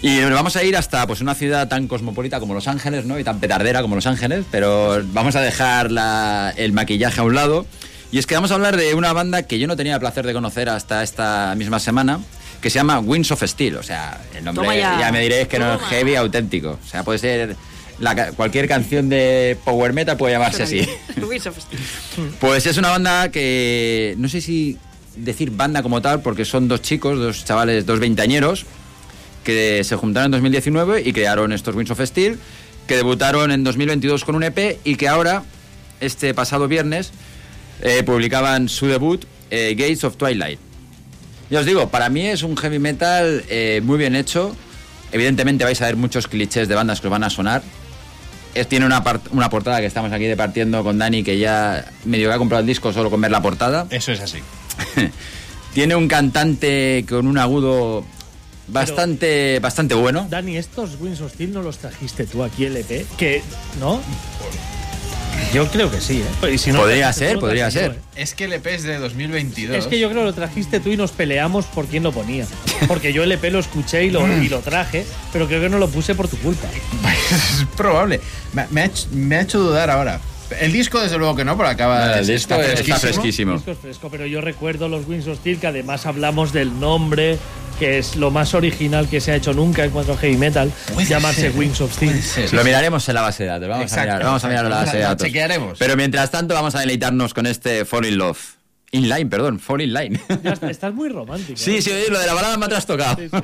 Y 0.00 0.16
nos 0.20 0.30
vamos 0.32 0.54
a 0.56 0.62
ir 0.62 0.76
hasta 0.76 1.06
pues 1.08 1.20
una 1.20 1.34
ciudad 1.34 1.66
tan 1.68 1.88
cosmopolita 1.88 2.38
como 2.38 2.54
Los 2.54 2.68
Ángeles, 2.68 3.04
¿no? 3.04 3.18
Y 3.18 3.24
tan 3.24 3.40
petardera 3.40 3.82
como 3.82 3.96
Los 3.96 4.06
Ángeles, 4.06 4.44
pero 4.50 5.02
vamos 5.06 5.34
a 5.34 5.40
dejar 5.40 5.90
la- 5.90 6.52
el 6.56 6.72
maquillaje 6.72 7.20
a 7.20 7.24
un 7.24 7.34
lado. 7.34 7.66
Y 8.12 8.18
es 8.18 8.26
que 8.26 8.34
vamos 8.36 8.50
a 8.52 8.54
hablar 8.54 8.76
de 8.76 8.94
una 8.94 9.12
banda 9.12 9.42
que 9.42 9.58
yo 9.58 9.66
no 9.66 9.76
tenía 9.76 9.94
el 9.94 10.00
placer 10.00 10.24
de 10.24 10.32
conocer 10.32 10.68
hasta 10.68 11.02
esta 11.02 11.54
misma 11.56 11.78
semana, 11.80 12.20
que 12.60 12.70
se 12.70 12.76
llama 12.76 13.00
Winds 13.00 13.32
of 13.32 13.42
Steel. 13.42 13.76
O 13.76 13.82
sea, 13.82 14.20
el 14.36 14.44
nombre 14.44 14.78
ya. 14.78 14.98
ya. 15.00 15.12
me 15.12 15.20
diréis 15.20 15.48
que 15.48 15.58
no 15.58 15.74
es 15.74 15.80
heavy 15.82 16.14
auténtico. 16.14 16.78
O 16.84 16.88
sea, 16.88 17.02
puede 17.02 17.18
ser 17.18 17.56
la 17.98 18.30
cualquier 18.30 18.68
canción 18.68 19.08
de 19.08 19.58
power 19.64 19.92
metal 19.92 20.16
puede 20.16 20.34
llamarse 20.34 20.62
así. 20.62 20.88
Ruiz 21.16 21.44
of 21.48 21.58
Steel. 21.58 21.80
Pues 22.40 22.64
es 22.66 22.76
una 22.78 22.90
banda 22.90 23.30
que 23.32 24.14
no 24.16 24.28
sé 24.28 24.40
si 24.40 24.78
decir 25.18 25.50
banda 25.50 25.82
como 25.82 26.00
tal, 26.00 26.22
porque 26.22 26.44
son 26.44 26.68
dos 26.68 26.82
chicos, 26.82 27.18
dos 27.18 27.44
chavales, 27.44 27.86
dos 27.86 28.00
veinteañeros, 28.00 28.66
que 29.44 29.82
se 29.84 29.96
juntaron 29.96 30.26
en 30.26 30.32
2019 30.32 31.02
y 31.04 31.12
crearon 31.12 31.52
estos 31.52 31.74
Winds 31.74 31.90
of 31.90 32.00
Steel, 32.00 32.38
que 32.86 32.96
debutaron 32.96 33.50
en 33.50 33.64
2022 33.64 34.24
con 34.24 34.34
un 34.34 34.42
EP 34.42 34.78
y 34.84 34.96
que 34.96 35.08
ahora, 35.08 35.42
este 36.00 36.34
pasado 36.34 36.68
viernes, 36.68 37.12
eh, 37.82 38.02
publicaban 38.02 38.68
su 38.68 38.86
debut, 38.86 39.24
eh, 39.50 39.74
Gates 39.76 40.04
of 40.04 40.16
Twilight. 40.16 40.58
Ya 41.50 41.60
os 41.60 41.66
digo, 41.66 41.88
para 41.88 42.08
mí 42.08 42.26
es 42.26 42.42
un 42.42 42.56
heavy 42.56 42.78
metal 42.78 43.44
eh, 43.48 43.80
muy 43.82 43.98
bien 43.98 44.16
hecho. 44.16 44.54
Evidentemente 45.12 45.64
vais 45.64 45.80
a 45.80 45.86
ver 45.86 45.96
muchos 45.96 46.28
clichés 46.28 46.68
de 46.68 46.74
bandas 46.74 47.00
que 47.00 47.06
os 47.06 47.10
van 47.10 47.24
a 47.24 47.30
sonar. 47.30 47.62
Es, 48.54 48.68
tiene 48.68 48.84
una, 48.84 49.02
una 49.30 49.48
portada 49.48 49.80
que 49.80 49.86
estamos 49.86 50.12
aquí 50.12 50.24
departiendo 50.24 50.82
con 50.82 50.98
Dani, 50.98 51.22
que 51.22 51.38
ya 51.38 51.86
medio 52.04 52.28
que 52.28 52.34
ha 52.34 52.38
comprado 52.38 52.60
el 52.60 52.66
disco 52.66 52.92
solo 52.92 53.10
con 53.10 53.20
ver 53.20 53.30
la 53.30 53.40
portada. 53.40 53.86
Eso 53.90 54.12
es 54.12 54.20
así. 54.20 54.40
Tiene 55.74 55.94
un 55.94 56.08
cantante 56.08 57.04
con 57.08 57.26
un 57.26 57.38
agudo 57.38 58.04
bastante, 58.68 59.58
bastante 59.60 59.94
bueno. 59.94 60.26
Dani, 60.28 60.56
estos 60.56 60.98
Wings 61.00 61.20
of 61.20 61.32
Steel 61.32 61.52
no 61.52 61.62
los 61.62 61.78
trajiste 61.78 62.26
tú 62.26 62.42
aquí 62.42 62.64
LP, 62.64 63.06
que 63.16 63.42
¿no? 63.80 64.00
Yo 65.54 65.66
creo 65.68 65.90
que 65.90 66.00
sí, 66.00 66.22
¿eh? 66.42 66.52
Y 66.52 66.58
si 66.58 66.70
no 66.70 66.78
lo 66.78 66.82
Podría 66.82 67.06
trajiste 67.06 67.28
ser, 67.28 67.38
podría 67.38 67.70
trajiste 67.70 67.94
ser. 67.94 67.98
¿eh? 68.16 68.22
Es 68.22 68.34
que 68.34 68.44
el 68.44 68.52
EP 68.52 68.66
es 68.66 68.82
de 68.82 68.98
2022. 68.98 69.76
Es 69.76 69.86
que 69.86 69.98
yo 69.98 70.10
creo 70.10 70.22
que 70.22 70.26
lo 70.26 70.34
trajiste 70.34 70.80
tú 70.80 70.90
y 70.90 70.96
nos 70.96 71.12
peleamos 71.12 71.64
por 71.66 71.86
quién 71.86 72.02
lo 72.02 72.12
ponía. 72.12 72.46
Porque 72.86 73.12
yo 73.12 73.22
LP 73.22 73.50
lo 73.50 73.60
escuché 73.60 74.04
y 74.04 74.10
lo, 74.10 74.26
y 74.42 74.48
lo 74.48 74.60
traje, 74.60 75.06
pero 75.32 75.46
creo 75.46 75.60
que 75.60 75.68
no 75.68 75.78
lo 75.78 75.88
puse 75.88 76.14
por 76.14 76.28
tu 76.28 76.36
culpa. 76.38 76.68
es 77.30 77.64
probable. 77.76 78.20
Me, 78.52 78.66
me 78.70 78.82
ha 78.82 78.84
hecho, 78.86 79.06
me 79.12 79.36
ha 79.36 79.40
hecho 79.40 79.58
dudar 79.58 79.90
ahora. 79.90 80.20
El 80.60 80.72
disco, 80.72 81.00
desde 81.00 81.18
luego 81.18 81.36
que 81.36 81.44
no, 81.44 81.56
porque 81.56 81.72
acaba 81.72 82.08
de 82.08 82.20
el 82.20 82.26
disco 82.26 82.54
está 82.54 82.96
fresquísimo. 82.98 83.52
Disco 83.54 83.70
es 83.72 83.78
fresco, 83.78 84.08
pero 84.10 84.24
yo 84.26 84.40
recuerdo 84.40 84.88
los 84.88 85.06
Wings 85.06 85.26
of 85.28 85.38
Steel, 85.38 85.58
que 85.60 85.66
además 85.66 86.06
hablamos 86.06 86.52
del 86.52 86.78
nombre, 86.80 87.38
que 87.78 87.98
es 87.98 88.16
lo 88.16 88.30
más 88.30 88.54
original 88.54 89.08
que 89.08 89.20
se 89.20 89.32
ha 89.32 89.36
hecho 89.36 89.52
nunca 89.52 89.84
en 89.84 89.90
cuanto 89.90 90.14
a 90.14 90.16
heavy 90.16 90.36
metal, 90.38 90.72
llamarse 91.06 91.42
ser, 91.42 91.52
Wings 91.56 91.80
of 91.80 91.92
Steel. 91.94 92.18
Lo 92.52 92.64
miraremos 92.64 93.06
en 93.08 93.14
la 93.14 93.22
base 93.22 93.42
de 93.44 93.50
datos. 93.50 93.68
Vamos, 93.68 93.92
a, 93.92 94.00
mirar, 94.00 94.24
vamos 94.24 94.44
a 94.44 94.48
mirar 94.48 94.64
la 94.64 94.70
exacto. 94.70 94.86
base 94.86 94.96
de 94.96 95.02
Lo 95.02 95.08
datos. 95.10 95.26
chequearemos. 95.26 95.78
Pero 95.78 95.96
mientras 95.96 96.30
tanto, 96.30 96.54
vamos 96.54 96.74
a 96.74 96.80
deleitarnos 96.80 97.34
con 97.34 97.46
este 97.46 97.84
Fall 97.84 98.06
in 98.06 98.16
Love. 98.18 98.38
Inline, 98.90 99.28
perdón, 99.28 99.60
Fall 99.60 99.82
in 99.82 99.92
Line. 99.92 100.20
Ya 100.42 100.52
está- 100.54 100.70
estás 100.70 100.94
muy 100.94 101.10
romántico. 101.10 101.58
sí, 101.58 101.76
¿eh? 101.76 101.82
sí, 101.82 101.90
oye, 101.90 102.06
lo 102.08 102.18
de 102.18 102.26
la 102.26 102.32
balada 102.32 102.56
me 102.56 102.64
ha 102.64 102.68
trastocado. 102.68 103.16
Sí, 103.16 103.28
sí. 103.28 103.38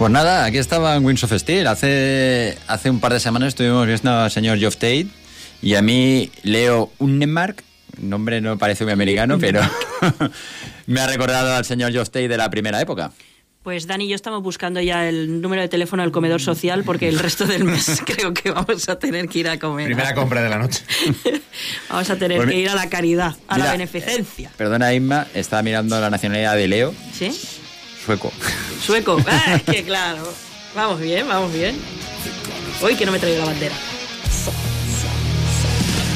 Pues 0.00 0.10
nada, 0.10 0.46
aquí 0.46 0.56
estaba 0.56 0.96
en 0.96 1.04
Wings 1.04 1.22
of 1.24 1.32
Steel. 1.34 1.66
Hace, 1.66 2.56
hace 2.68 2.88
un 2.88 3.00
par 3.00 3.12
de 3.12 3.20
semanas 3.20 3.48
estuvimos 3.48 3.86
viendo 3.86 4.10
al 4.10 4.30
señor 4.30 4.58
Geoff 4.58 4.76
Tate 4.76 5.08
y 5.60 5.74
a 5.74 5.82
mí 5.82 6.30
Leo 6.42 6.90
Unnemark, 7.00 7.62
nombre 7.98 8.40
no 8.40 8.56
parece 8.56 8.84
muy 8.84 8.94
americano, 8.94 9.38
pero 9.38 9.60
me 10.86 11.02
ha 11.02 11.06
recordado 11.06 11.54
al 11.54 11.66
señor 11.66 11.92
Geoff 11.92 12.08
Tate 12.08 12.28
de 12.28 12.38
la 12.38 12.48
primera 12.48 12.80
época. 12.80 13.12
Pues 13.62 13.86
Dani 13.86 14.06
y 14.06 14.08
yo 14.08 14.14
estamos 14.14 14.42
buscando 14.42 14.80
ya 14.80 15.06
el 15.06 15.42
número 15.42 15.60
de 15.60 15.68
teléfono 15.68 16.02
del 16.02 16.12
comedor 16.12 16.40
social 16.40 16.82
porque 16.82 17.06
el 17.06 17.18
resto 17.18 17.44
del 17.44 17.64
mes 17.64 18.00
creo 18.06 18.32
que 18.32 18.52
vamos 18.52 18.88
a 18.88 18.98
tener 18.98 19.28
que 19.28 19.40
ir 19.40 19.48
a 19.50 19.58
comer. 19.58 19.84
Primera 19.84 20.14
compra 20.14 20.42
de 20.42 20.48
la 20.48 20.56
noche. 20.56 20.82
Vamos 21.90 22.08
a 22.08 22.16
tener 22.16 22.38
Pues 22.38 22.48
que 22.48 22.58
ir 22.58 22.70
a 22.70 22.74
la 22.74 22.88
caridad, 22.88 23.36
a 23.48 23.58
la 23.58 23.72
beneficencia. 23.72 24.50
Perdona, 24.56 24.94
Inma, 24.94 25.26
estaba 25.34 25.62
mirando 25.62 26.00
la 26.00 26.08
nacionalidad 26.08 26.56
de 26.56 26.68
Leo, 26.68 26.94
¿Sí? 27.12 27.38
Sueco. 28.04 28.32
Sueco. 28.82 29.18
Ah, 29.26 29.56
es 29.56 29.62
que 29.62 29.84
claro. 29.84 30.22
Vamos 30.74 31.00
bien, 31.00 31.26
vamos 31.28 31.52
bien. 31.52 31.76
Hoy 32.82 32.94
que 32.94 33.06
no 33.06 33.12
me 33.12 33.18
traigo 33.18 33.38
la 33.38 33.46
bandera. 33.46 33.74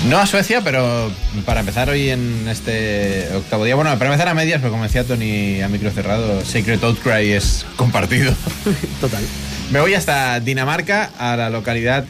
No 0.09 0.18
a 0.18 0.26
Suecia, 0.26 0.61
pero 0.62 1.11
para 1.47 1.61
empezar 1.61 1.89
hoy 1.89 2.11
en 2.11 2.47
este 2.47 3.28
octavo 3.35 3.64
día. 3.64 3.74
Bueno, 3.74 3.91
para 3.99 4.11
empezar 4.11 4.28
a 4.28 4.35
medias, 4.35 4.61
porque 4.61 4.70
como 4.70 4.85
decía 4.85 5.05
Tony 5.05 5.62
a 5.62 5.68
micro 5.68 5.91
cerrado, 5.91 6.45
Sacred 6.45 6.82
Outcry 6.85 7.32
es 7.32 7.64
compartido. 7.76 8.35
Total. 9.01 9.24
Me 9.70 9.80
voy 9.80 9.95
hasta 9.95 10.41
Dinamarca, 10.41 11.11
a 11.18 11.37
la 11.37 11.49
localidad. 11.49 12.05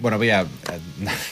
Bueno, 0.00 0.18
voy 0.18 0.30
a. 0.30 0.46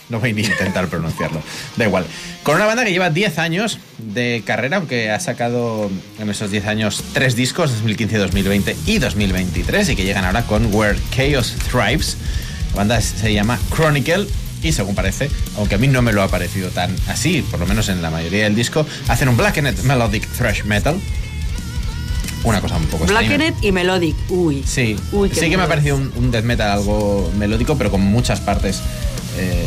No 0.08 0.20
voy 0.20 0.32
ni 0.32 0.42
a 0.42 0.46
intentar 0.46 0.88
pronunciarlo. 0.88 1.42
Da 1.76 1.84
igual. 1.84 2.06
Con 2.42 2.56
una 2.56 2.64
banda 2.64 2.84
que 2.84 2.92
lleva 2.92 3.10
10 3.10 3.38
años 3.38 3.78
de 3.98 4.42
carrera, 4.46 4.78
aunque 4.78 5.10
ha 5.10 5.20
sacado 5.20 5.90
en 6.18 6.30
esos 6.30 6.50
10 6.50 6.66
años 6.66 7.04
tres 7.12 7.36
discos, 7.36 7.72
2015, 7.72 8.16
2020 8.16 8.76
y 8.86 8.98
2023, 8.98 9.90
y 9.90 9.96
que 9.96 10.04
llegan 10.04 10.24
ahora 10.24 10.44
con 10.44 10.74
Where 10.74 10.98
Chaos 11.14 11.54
Thrives. 11.70 12.16
La 12.70 12.76
banda 12.76 13.00
se 13.02 13.32
llama 13.34 13.58
Chronicle. 13.74 14.26
Y 14.62 14.72
según 14.72 14.94
parece, 14.94 15.30
aunque 15.56 15.76
a 15.76 15.78
mí 15.78 15.86
no 15.86 16.02
me 16.02 16.12
lo 16.12 16.22
ha 16.22 16.28
parecido 16.28 16.70
tan 16.70 16.96
así, 17.06 17.42
por 17.48 17.60
lo 17.60 17.66
menos 17.66 17.88
en 17.90 18.02
la 18.02 18.10
mayoría 18.10 18.44
del 18.44 18.56
disco, 18.56 18.84
hacen 19.06 19.28
un 19.28 19.36
Blackened 19.36 19.78
Melodic 19.82 20.26
Thrash 20.26 20.64
Metal. 20.64 20.98
Una 22.45 22.61
cosa 22.61 22.76
un 22.76 22.86
poco 22.86 23.05
extraña. 23.05 23.28
Blackenet 23.28 23.64
y 23.64 23.72
Melodic. 23.72 24.16
Uy. 24.28 24.62
Sí, 24.66 24.97
Uy, 25.12 25.30
sí 25.34 25.51
que 25.51 25.57
me 25.57 25.64
ha 25.64 25.68
parecido 25.68 25.97
un, 25.97 26.12
un 26.16 26.30
death 26.30 26.45
metal 26.45 26.70
algo 26.70 27.30
melódico, 27.36 27.76
pero 27.76 27.91
con 27.91 28.01
muchas 28.01 28.41
partes 28.41 28.80
eh, 29.39 29.66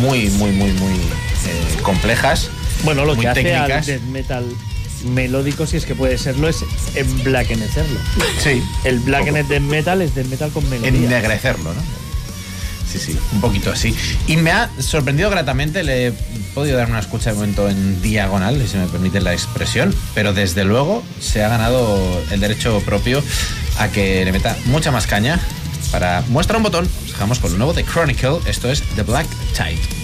muy, 0.00 0.30
muy, 0.30 0.52
muy, 0.52 0.72
muy 0.72 0.94
eh, 0.94 1.76
complejas. 1.82 2.50
Bueno, 2.84 3.04
lo 3.04 3.14
muy 3.14 3.24
que 3.24 3.28
hace 3.28 3.54
al 3.54 3.84
death 3.84 4.02
metal 4.02 4.46
melódico, 5.12 5.66
si 5.66 5.76
es 5.76 5.84
que 5.86 5.94
puede 5.94 6.18
serlo, 6.18 6.48
es 6.48 6.64
emblaquenecerlo. 6.94 8.00
Sí. 8.42 8.62
El 8.84 9.00
blackened 9.00 9.44
death 9.46 9.62
metal 9.62 10.02
es 10.02 10.14
death 10.14 10.26
metal 10.26 10.50
con 10.50 10.68
melodía. 10.68 10.88
Ennegrecerlo, 10.90 11.74
¿no? 11.74 11.80
Sí, 12.90 12.98
sí, 12.98 13.18
un 13.32 13.40
poquito 13.40 13.70
así. 13.70 13.94
Y 14.26 14.36
me 14.36 14.50
ha 14.50 14.70
sorprendido 14.78 15.28
gratamente, 15.28 15.82
le 15.82 16.08
he 16.08 16.12
podido 16.54 16.78
dar 16.78 16.88
una 16.88 17.00
escucha 17.00 17.30
de 17.30 17.36
momento 17.36 17.68
en 17.68 18.00
diagonal, 18.00 18.66
si 18.66 18.78
me 18.78 18.86
permite 18.86 19.20
la 19.20 19.34
expresión, 19.34 19.94
pero 20.14 20.32
desde 20.32 20.64
luego 20.64 21.02
se 21.20 21.44
ha 21.44 21.48
ganado 21.48 22.22
el 22.30 22.40
derecho 22.40 22.80
propio 22.80 23.22
a 23.78 23.88
que 23.88 24.24
le 24.24 24.32
meta 24.32 24.56
mucha 24.66 24.90
más 24.90 25.06
caña. 25.06 25.38
Para 25.92 26.22
muestra 26.28 26.56
un 26.56 26.62
botón, 26.62 26.88
os 27.04 27.12
dejamos 27.12 27.38
con 27.38 27.52
lo 27.52 27.58
nuevo 27.58 27.72
de 27.74 27.84
Chronicle, 27.84 28.38
esto 28.46 28.70
es 28.70 28.82
The 28.96 29.02
Black 29.02 29.26
Tide. 29.54 29.97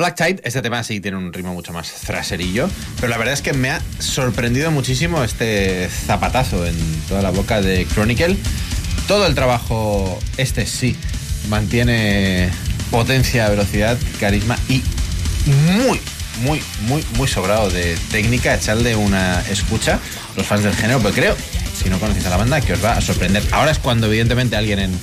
Black 0.00 0.16
Tide, 0.16 0.40
este 0.44 0.62
tema 0.62 0.82
sí 0.82 0.98
tiene 0.98 1.18
un 1.18 1.30
ritmo 1.30 1.52
mucho 1.52 1.74
más 1.74 1.92
thraserillo, 1.92 2.70
pero 2.96 3.08
la 3.08 3.18
verdad 3.18 3.34
es 3.34 3.42
que 3.42 3.52
me 3.52 3.68
ha 3.68 3.82
sorprendido 3.98 4.70
muchísimo 4.70 5.22
este 5.22 5.90
zapatazo 5.90 6.66
en 6.66 6.74
toda 7.06 7.20
la 7.20 7.28
boca 7.28 7.60
de 7.60 7.84
Chronicle. 7.84 8.34
Todo 9.06 9.26
el 9.26 9.34
trabajo, 9.34 10.18
este 10.38 10.64
sí, 10.64 10.96
mantiene 11.50 12.48
potencia, 12.90 13.50
velocidad, 13.50 13.98
carisma 14.18 14.56
y 14.70 14.82
muy, 15.76 16.00
muy, 16.44 16.62
muy, 16.86 17.04
muy 17.18 17.28
sobrado 17.28 17.68
de 17.68 17.94
técnica. 18.10 18.54
Echarle 18.54 18.96
una 18.96 19.42
escucha, 19.50 19.98
los 20.34 20.46
fans 20.46 20.62
del 20.62 20.74
género, 20.74 21.00
porque 21.00 21.20
creo, 21.20 21.36
si 21.76 21.90
no 21.90 21.98
conocéis 21.98 22.24
a 22.24 22.30
la 22.30 22.38
banda, 22.38 22.62
que 22.62 22.72
os 22.72 22.82
va 22.82 22.92
a 22.92 23.02
sorprender. 23.02 23.42
Ahora 23.52 23.70
es 23.70 23.78
cuando, 23.78 24.06
evidentemente, 24.06 24.56
alguien 24.56 24.78
en, 24.78 24.98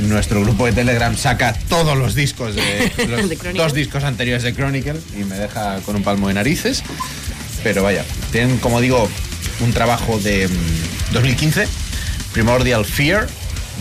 en 0.00 0.08
nuestro 0.08 0.40
grupo 0.40 0.64
de 0.64 0.72
Telegram 0.72 1.14
saca 1.16 1.52
todos 1.68 1.96
los 1.96 2.14
discos 2.14 2.54
de 2.54 2.92
los 3.08 3.28
De 3.28 3.52
dos 3.52 3.74
discos 3.74 4.02
anteriores 4.02 4.42
de 4.42 4.54
Chronicle 4.54 4.98
y 5.14 5.24
me 5.24 5.36
deja 5.36 5.78
con 5.80 5.96
un 5.96 6.02
palmo 6.02 6.28
de 6.28 6.34
narices. 6.34 6.82
Pero 7.62 7.82
vaya, 7.82 8.04
tienen, 8.32 8.58
como 8.58 8.80
digo, 8.80 9.08
un 9.60 9.72
trabajo 9.72 10.18
de 10.18 10.48
mm, 10.48 11.12
2015, 11.12 11.68
Primordial 12.32 12.86
Fear, 12.86 13.28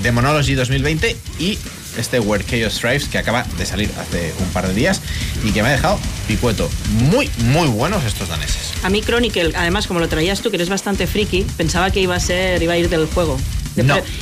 Demonology 0.03 0.55
2020 0.55 1.15
y 1.39 1.57
este 1.97 2.19
Where 2.19 2.43
Chaos 2.43 2.79
Thrives 2.79 3.07
que 3.07 3.17
acaba 3.17 3.45
de 3.57 3.65
salir 3.65 3.89
hace 3.97 4.33
un 4.39 4.47
par 4.49 4.67
de 4.67 4.73
días 4.73 5.01
y 5.45 5.51
que 5.51 5.63
me 5.63 5.69
ha 5.69 5.71
dejado 5.71 5.99
picueto. 6.27 6.69
Muy, 7.09 7.29
muy 7.37 7.67
buenos 7.69 8.03
estos 8.03 8.27
daneses. 8.27 8.73
A 8.83 8.89
mí 8.89 9.01
Chronicle, 9.01 9.53
además 9.55 9.87
como 9.87 10.01
lo 10.01 10.09
traías 10.09 10.41
tú, 10.41 10.49
que 10.49 10.57
eres 10.57 10.69
bastante 10.69 11.07
friki, 11.07 11.45
pensaba 11.55 11.91
que 11.91 12.01
iba 12.01 12.15
a 12.15 12.19
ser, 12.19 12.61
iba 12.61 12.73
a 12.73 12.77
ir 12.77 12.89
del 12.89 13.07
juego. 13.07 13.37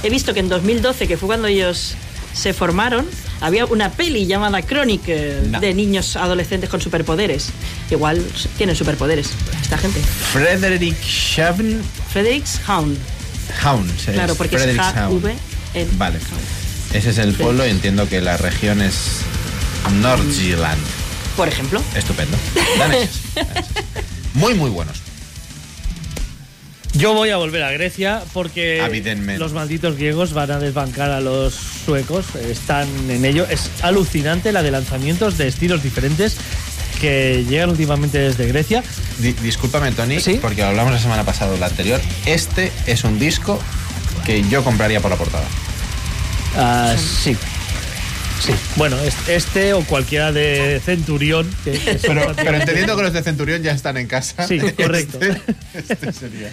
He 0.04 0.10
visto 0.10 0.34
que 0.34 0.40
en 0.40 0.50
2012, 0.50 1.08
que 1.08 1.18
fue 1.18 1.28
cuando 1.28 1.48
ellos 1.48 1.96
se 2.34 2.54
formaron, 2.54 3.06
había 3.42 3.66
una 3.66 3.92
peli 3.92 4.26
llamada 4.28 4.62
Chronicle 4.62 5.42
No. 5.50 5.60
de 5.60 5.74
niños 5.74 6.16
adolescentes 6.16 6.70
con 6.70 6.82
superpoderes. 6.82 7.48
Igual 7.90 8.24
tienen 8.58 8.76
superpoderes 8.76 9.30
esta 9.62 9.78
gente. 9.78 10.00
Frederick 10.32 11.02
Shavn 11.04 11.82
Fredericks 12.12 12.60
Hound. 12.68 12.98
Hound. 13.64 13.92
Claro, 14.14 14.36
porque 14.36 14.56
es. 14.58 14.78
H-V. 14.80 15.36
en- 15.74 15.98
Vale. 15.98 16.20
Ese 16.94 17.10
es 17.10 17.18
el 17.18 17.34
pueblo 17.34 17.66
y 17.66 17.70
entiendo 17.70 18.08
que 18.08 18.22
la 18.22 18.38
región 18.38 18.82
es 18.82 18.96
Nordjylland. 20.02 20.82
Por 21.36 21.48
ejemplo. 21.48 21.82
Estupendo. 21.96 22.38
Daneses. 22.78 23.20
daneses. 23.36 23.66
Muy, 24.34 24.54
muy 24.54 24.70
buenos. 24.70 24.98
Yo 26.98 27.14
voy 27.14 27.30
a 27.30 27.38
volver 27.38 27.64
a 27.64 27.72
Grecia 27.72 28.24
porque 28.34 28.82
los 29.40 29.54
malditos 29.54 29.96
griegos 29.98 30.34
van 30.34 30.50
a 30.52 30.60
desbancar 30.60 31.12
a 31.12 31.20
los 31.20 31.54
suecos, 31.54 32.26
están 32.36 32.88
en 33.10 33.24
ello. 33.26 33.46
Es 33.50 33.70
alucinante 33.82 34.52
la 34.52 34.64
de 34.64 34.72
lanzamientos 34.72 35.38
de 35.38 35.48
estilos 35.48 35.84
diferentes 35.84 36.38
que 37.02 37.46
llegan 37.48 37.70
últimamente 37.70 38.18
desde 38.18 38.48
Grecia. 38.48 38.84
Di- 39.20 39.34
discúlpame, 39.34 39.92
Tony, 39.92 40.18
porque 40.42 40.62
lo 40.62 40.68
hablamos 40.70 40.94
la 40.94 41.00
semana 41.00 41.24
pasada 41.24 41.54
o 41.54 41.58
la 41.58 41.68
anterior. 41.68 42.02
Este 42.26 42.72
es 42.88 43.04
un 43.04 43.20
disco 43.20 43.60
que 44.26 44.44
yo 44.50 44.64
compraría 44.64 45.00
por 45.00 45.12
la 45.12 45.18
portada. 45.18 45.46
Ah, 46.56 46.96
sí. 46.98 47.38
Sí. 48.40 48.52
Bueno, 48.76 48.98
es- 49.00 49.16
este 49.28 49.74
o 49.74 49.82
cualquiera 49.84 50.32
de 50.32 50.82
Centurión. 50.84 51.50
que- 51.64 51.80
Pero, 52.02 52.32
entendiendo 52.56 52.96
que 52.96 53.04
los 53.04 53.14
de 53.14 53.24
Centurión 53.24 53.64
ya 53.64 53.72
están 53.72 53.98
en 53.98 54.08
casa. 54.08 54.48
Sí, 54.48 54.60
correcto. 54.60 55.20
Este, 55.74 55.94
este 55.94 56.14
sería. 56.14 56.50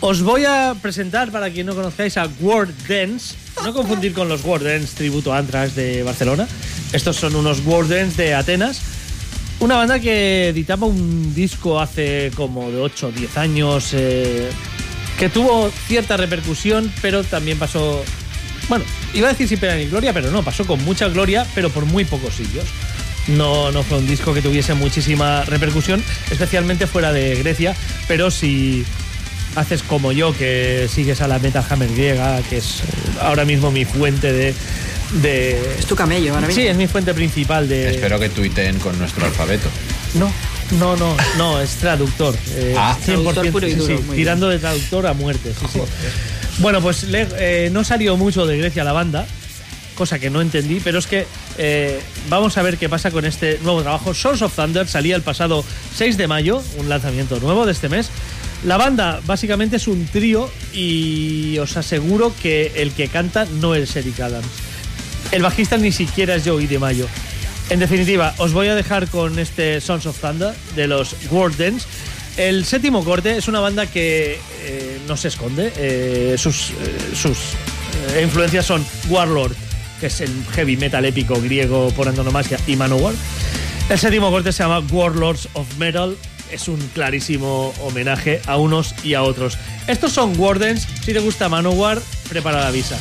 Os 0.00 0.22
voy 0.22 0.44
a 0.44 0.74
presentar, 0.82 1.30
para 1.30 1.50
quien 1.50 1.66
no 1.66 1.74
conozcáis, 1.74 2.16
a 2.16 2.28
World 2.40 2.74
Dance. 2.88 3.36
No 3.62 3.72
confundir 3.72 4.12
con 4.12 4.28
los 4.28 4.44
World 4.44 4.66
Dance 4.66 4.94
tributo 4.96 5.32
a 5.32 5.38
Anthrax 5.38 5.74
de 5.74 6.02
Barcelona. 6.02 6.46
Estos 6.92 7.16
son 7.16 7.34
unos 7.36 7.60
World 7.64 7.90
Dance 7.94 8.22
de 8.22 8.34
Atenas. 8.34 8.80
Una 9.60 9.76
banda 9.76 10.00
que 10.00 10.48
editaba 10.48 10.86
un 10.86 11.32
disco 11.34 11.80
hace 11.80 12.32
como 12.34 12.70
de 12.70 12.78
8 12.80 13.06
o 13.06 13.12
10 13.12 13.36
años, 13.38 13.90
eh, 13.92 14.50
que 15.18 15.28
tuvo 15.28 15.70
cierta 15.86 16.16
repercusión, 16.16 16.92
pero 17.00 17.22
también 17.24 17.58
pasó. 17.58 18.04
Bueno, 18.68 18.84
iba 19.12 19.28
a 19.28 19.32
decir 19.32 19.48
sin 19.48 19.58
pena 19.58 19.74
ni 19.76 19.86
gloria, 19.86 20.12
pero 20.12 20.30
no, 20.30 20.42
pasó 20.42 20.66
con 20.66 20.82
mucha 20.84 21.08
gloria, 21.08 21.46
pero 21.54 21.70
por 21.70 21.84
muy 21.86 22.04
pocos 22.04 22.34
sitios. 22.34 22.64
No, 23.28 23.70
no 23.72 23.82
fue 23.82 23.98
un 23.98 24.06
disco 24.06 24.34
que 24.34 24.42
tuviese 24.42 24.74
muchísima 24.74 25.44
repercusión, 25.44 26.02
especialmente 26.30 26.86
fuera 26.86 27.12
de 27.12 27.36
Grecia, 27.36 27.74
pero 28.06 28.30
si 28.30 28.84
haces 29.56 29.82
como 29.82 30.12
yo, 30.12 30.36
que 30.36 30.88
sigues 30.92 31.20
a 31.20 31.28
la 31.28 31.38
Metal 31.38 31.64
Hammer 31.70 31.90
griega, 31.90 32.40
que 32.50 32.58
es 32.58 32.80
eh, 32.80 32.84
ahora 33.22 33.44
mismo 33.44 33.70
mi 33.70 33.84
fuente 33.84 34.32
de. 34.32 34.54
de 35.22 35.58
Es 35.78 35.86
tu 35.86 35.94
camello 35.96 36.34
ahora 36.34 36.46
mismo. 36.48 36.60
Sí, 36.62 36.66
es 36.68 36.76
mi 36.76 36.86
fuente 36.86 37.14
principal 37.14 37.66
de. 37.68 37.90
Espero 37.92 38.18
que 38.18 38.28
tuiteen 38.28 38.78
con 38.78 38.98
nuestro 38.98 39.24
alfabeto. 39.24 39.68
No, 40.14 40.30
no, 40.78 40.96
no, 40.96 41.16
no, 41.38 41.60
es 41.62 41.76
traductor. 41.76 42.36
eh, 42.56 42.74
Ah. 42.76 42.96
100%, 43.00 43.04
Traductor 43.06 43.50
puro 43.52 43.66
y 43.68 43.74
duro, 43.74 43.96
sí, 43.96 44.04
tirando 44.14 44.48
de 44.50 44.58
traductor 44.58 45.06
a 45.06 45.12
muerte. 45.14 45.52
sí, 45.58 45.66
sí. 45.72 45.80
Bueno, 46.58 46.80
pues 46.80 47.06
eh, 47.12 47.68
no 47.72 47.84
salió 47.84 48.16
mucho 48.16 48.46
de 48.46 48.56
Grecia 48.56 48.84
la 48.84 48.92
banda, 48.92 49.26
cosa 49.94 50.18
que 50.18 50.30
no 50.30 50.40
entendí, 50.40 50.80
pero 50.82 50.98
es 50.98 51.06
que 51.06 51.26
eh, 51.58 52.00
vamos 52.28 52.56
a 52.56 52.62
ver 52.62 52.78
qué 52.78 52.88
pasa 52.88 53.10
con 53.10 53.24
este 53.24 53.58
nuevo 53.62 53.82
trabajo. 53.82 54.14
Sons 54.14 54.42
of 54.42 54.54
Thunder 54.54 54.86
salía 54.86 55.16
el 55.16 55.22
pasado 55.22 55.64
6 55.96 56.16
de 56.16 56.28
mayo, 56.28 56.62
un 56.78 56.88
lanzamiento 56.88 57.40
nuevo 57.40 57.66
de 57.66 57.72
este 57.72 57.88
mes. 57.88 58.10
La 58.64 58.76
banda 58.76 59.20
básicamente 59.26 59.76
es 59.76 59.88
un 59.88 60.06
trío 60.06 60.50
y 60.72 61.58
os 61.58 61.76
aseguro 61.76 62.32
que 62.40 62.72
el 62.76 62.92
que 62.92 63.08
canta 63.08 63.46
no 63.60 63.74
es 63.74 63.94
Eric 63.96 64.20
Adams. 64.20 64.46
El 65.32 65.42
bajista 65.42 65.76
ni 65.76 65.92
siquiera 65.92 66.36
es 66.36 66.44
Joey 66.46 66.66
de 66.66 66.78
Mayo. 66.78 67.06
En 67.70 67.78
definitiva, 67.78 68.34
os 68.38 68.52
voy 68.52 68.68
a 68.68 68.74
dejar 68.74 69.08
con 69.08 69.38
este 69.38 69.80
Sons 69.80 70.06
of 70.06 70.18
Thunder 70.18 70.54
de 70.76 70.86
los 70.86 71.16
World 71.30 71.56
Dance. 71.56 71.86
El 72.36 72.64
séptimo 72.64 73.04
corte 73.04 73.36
es 73.36 73.46
una 73.46 73.60
banda 73.60 73.86
que 73.86 74.40
eh, 74.62 74.98
no 75.06 75.16
se 75.16 75.28
esconde. 75.28 75.72
eh, 75.76 76.34
sus 76.38 76.70
eh, 76.70 77.14
sus 77.14 77.38
influencias 78.22 78.66
son 78.66 78.84
Warlord, 79.08 79.52
que 80.00 80.06
es 80.06 80.20
el 80.20 80.30
heavy 80.52 80.76
metal 80.76 81.04
épico 81.04 81.40
griego 81.40 81.90
por 81.96 82.08
antonomasia, 82.08 82.58
y 82.66 82.76
Manowar. 82.76 83.14
El 83.88 83.98
séptimo 83.98 84.30
corte 84.30 84.52
se 84.52 84.62
llama 84.62 84.80
Warlords 84.80 85.48
of 85.54 85.66
Metal. 85.78 86.16
Es 86.50 86.68
un 86.68 86.78
clarísimo 86.94 87.72
homenaje 87.82 88.40
a 88.46 88.56
unos 88.56 88.94
y 89.02 89.14
a 89.14 89.22
otros. 89.22 89.58
Estos 89.86 90.12
son 90.12 90.38
Wardens. 90.38 90.86
Si 91.04 91.12
te 91.12 91.20
gusta 91.20 91.48
Manowar, 91.48 92.00
prepara 92.28 92.60
la 92.60 92.70
visa. 92.70 92.98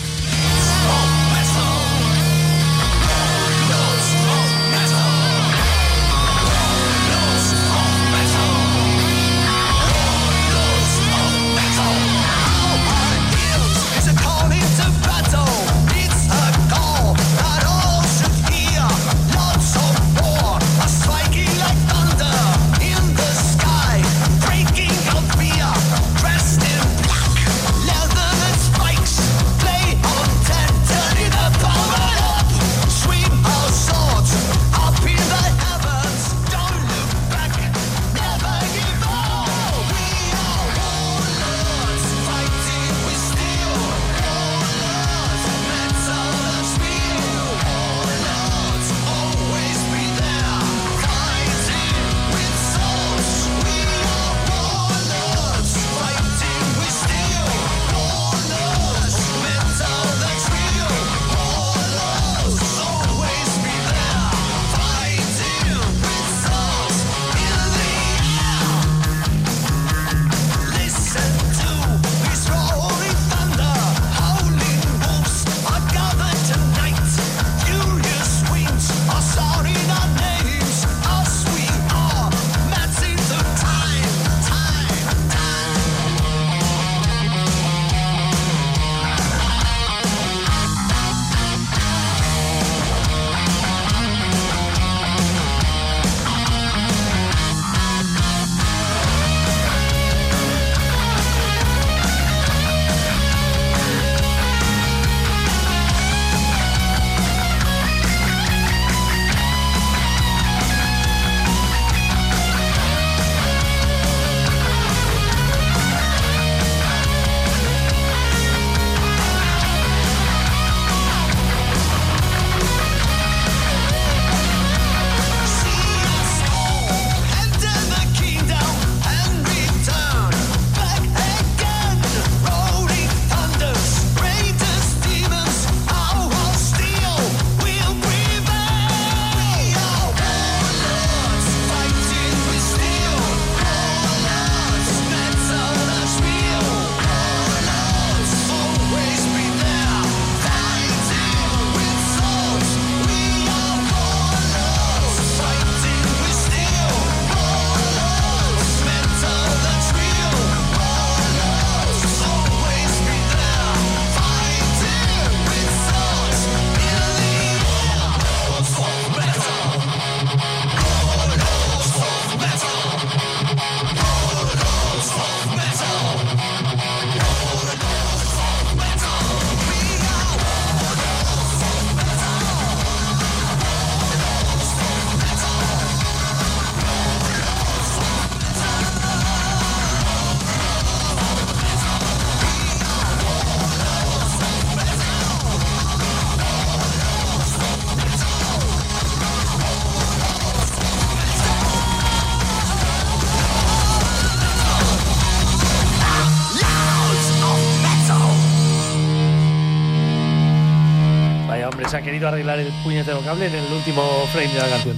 Arreglar 212.28 212.60
el 212.60 212.68
puñetero 212.84 213.22
cable 213.22 213.48
en 213.48 213.56
el 213.56 213.72
último 213.72 214.28
frame 214.32 214.48
de 214.54 214.60
la 214.60 214.70
canción. 214.70 214.96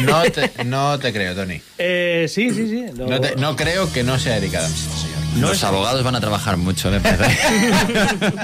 No 0.06 0.22
te, 0.22 0.64
no 0.64 0.98
te 0.98 1.12
creo, 1.12 1.34
Tony. 1.34 1.60
Eh, 1.78 2.26
sí, 2.28 2.50
sí, 2.50 2.68
sí. 2.68 2.84
lo- 2.96 3.06
No, 3.08 3.20
te- 3.20 3.36
no 3.36 3.56
creo 3.56 3.92
que 3.92 4.02
no 4.04 4.18
sea 4.18 4.36
Erika 4.36 4.58
Adams, 4.58 4.74
señor. 4.76 5.18
Los 5.38 5.62
abogados 5.62 6.02
van 6.02 6.16
a 6.16 6.20
trabajar 6.20 6.56
mucho, 6.56 6.90
me 6.90 7.00
parece. 7.00 7.36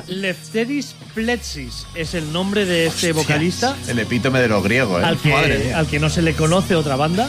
Lefteris 0.09 0.95
Pletsis 1.15 1.87
es 1.95 2.15
el 2.15 2.33
nombre 2.33 2.67
de 2.67 2.87
este 2.87 3.13
vocalista 3.13 3.75
El 3.89 3.99
epítome 3.99 4.41
de 4.41 4.49
lo 4.49 4.63
griego, 4.63 5.01
¿eh? 5.01 5.05
al 5.05 5.19
Madre 5.25 5.59
que, 5.59 5.65
mía. 5.65 5.79
al 5.79 5.87
que 5.87 5.99
no 6.01 6.11
se 6.11 6.23
le 6.23 6.35
conoce 6.35 6.75
otra 6.77 6.97
banda 6.97 7.29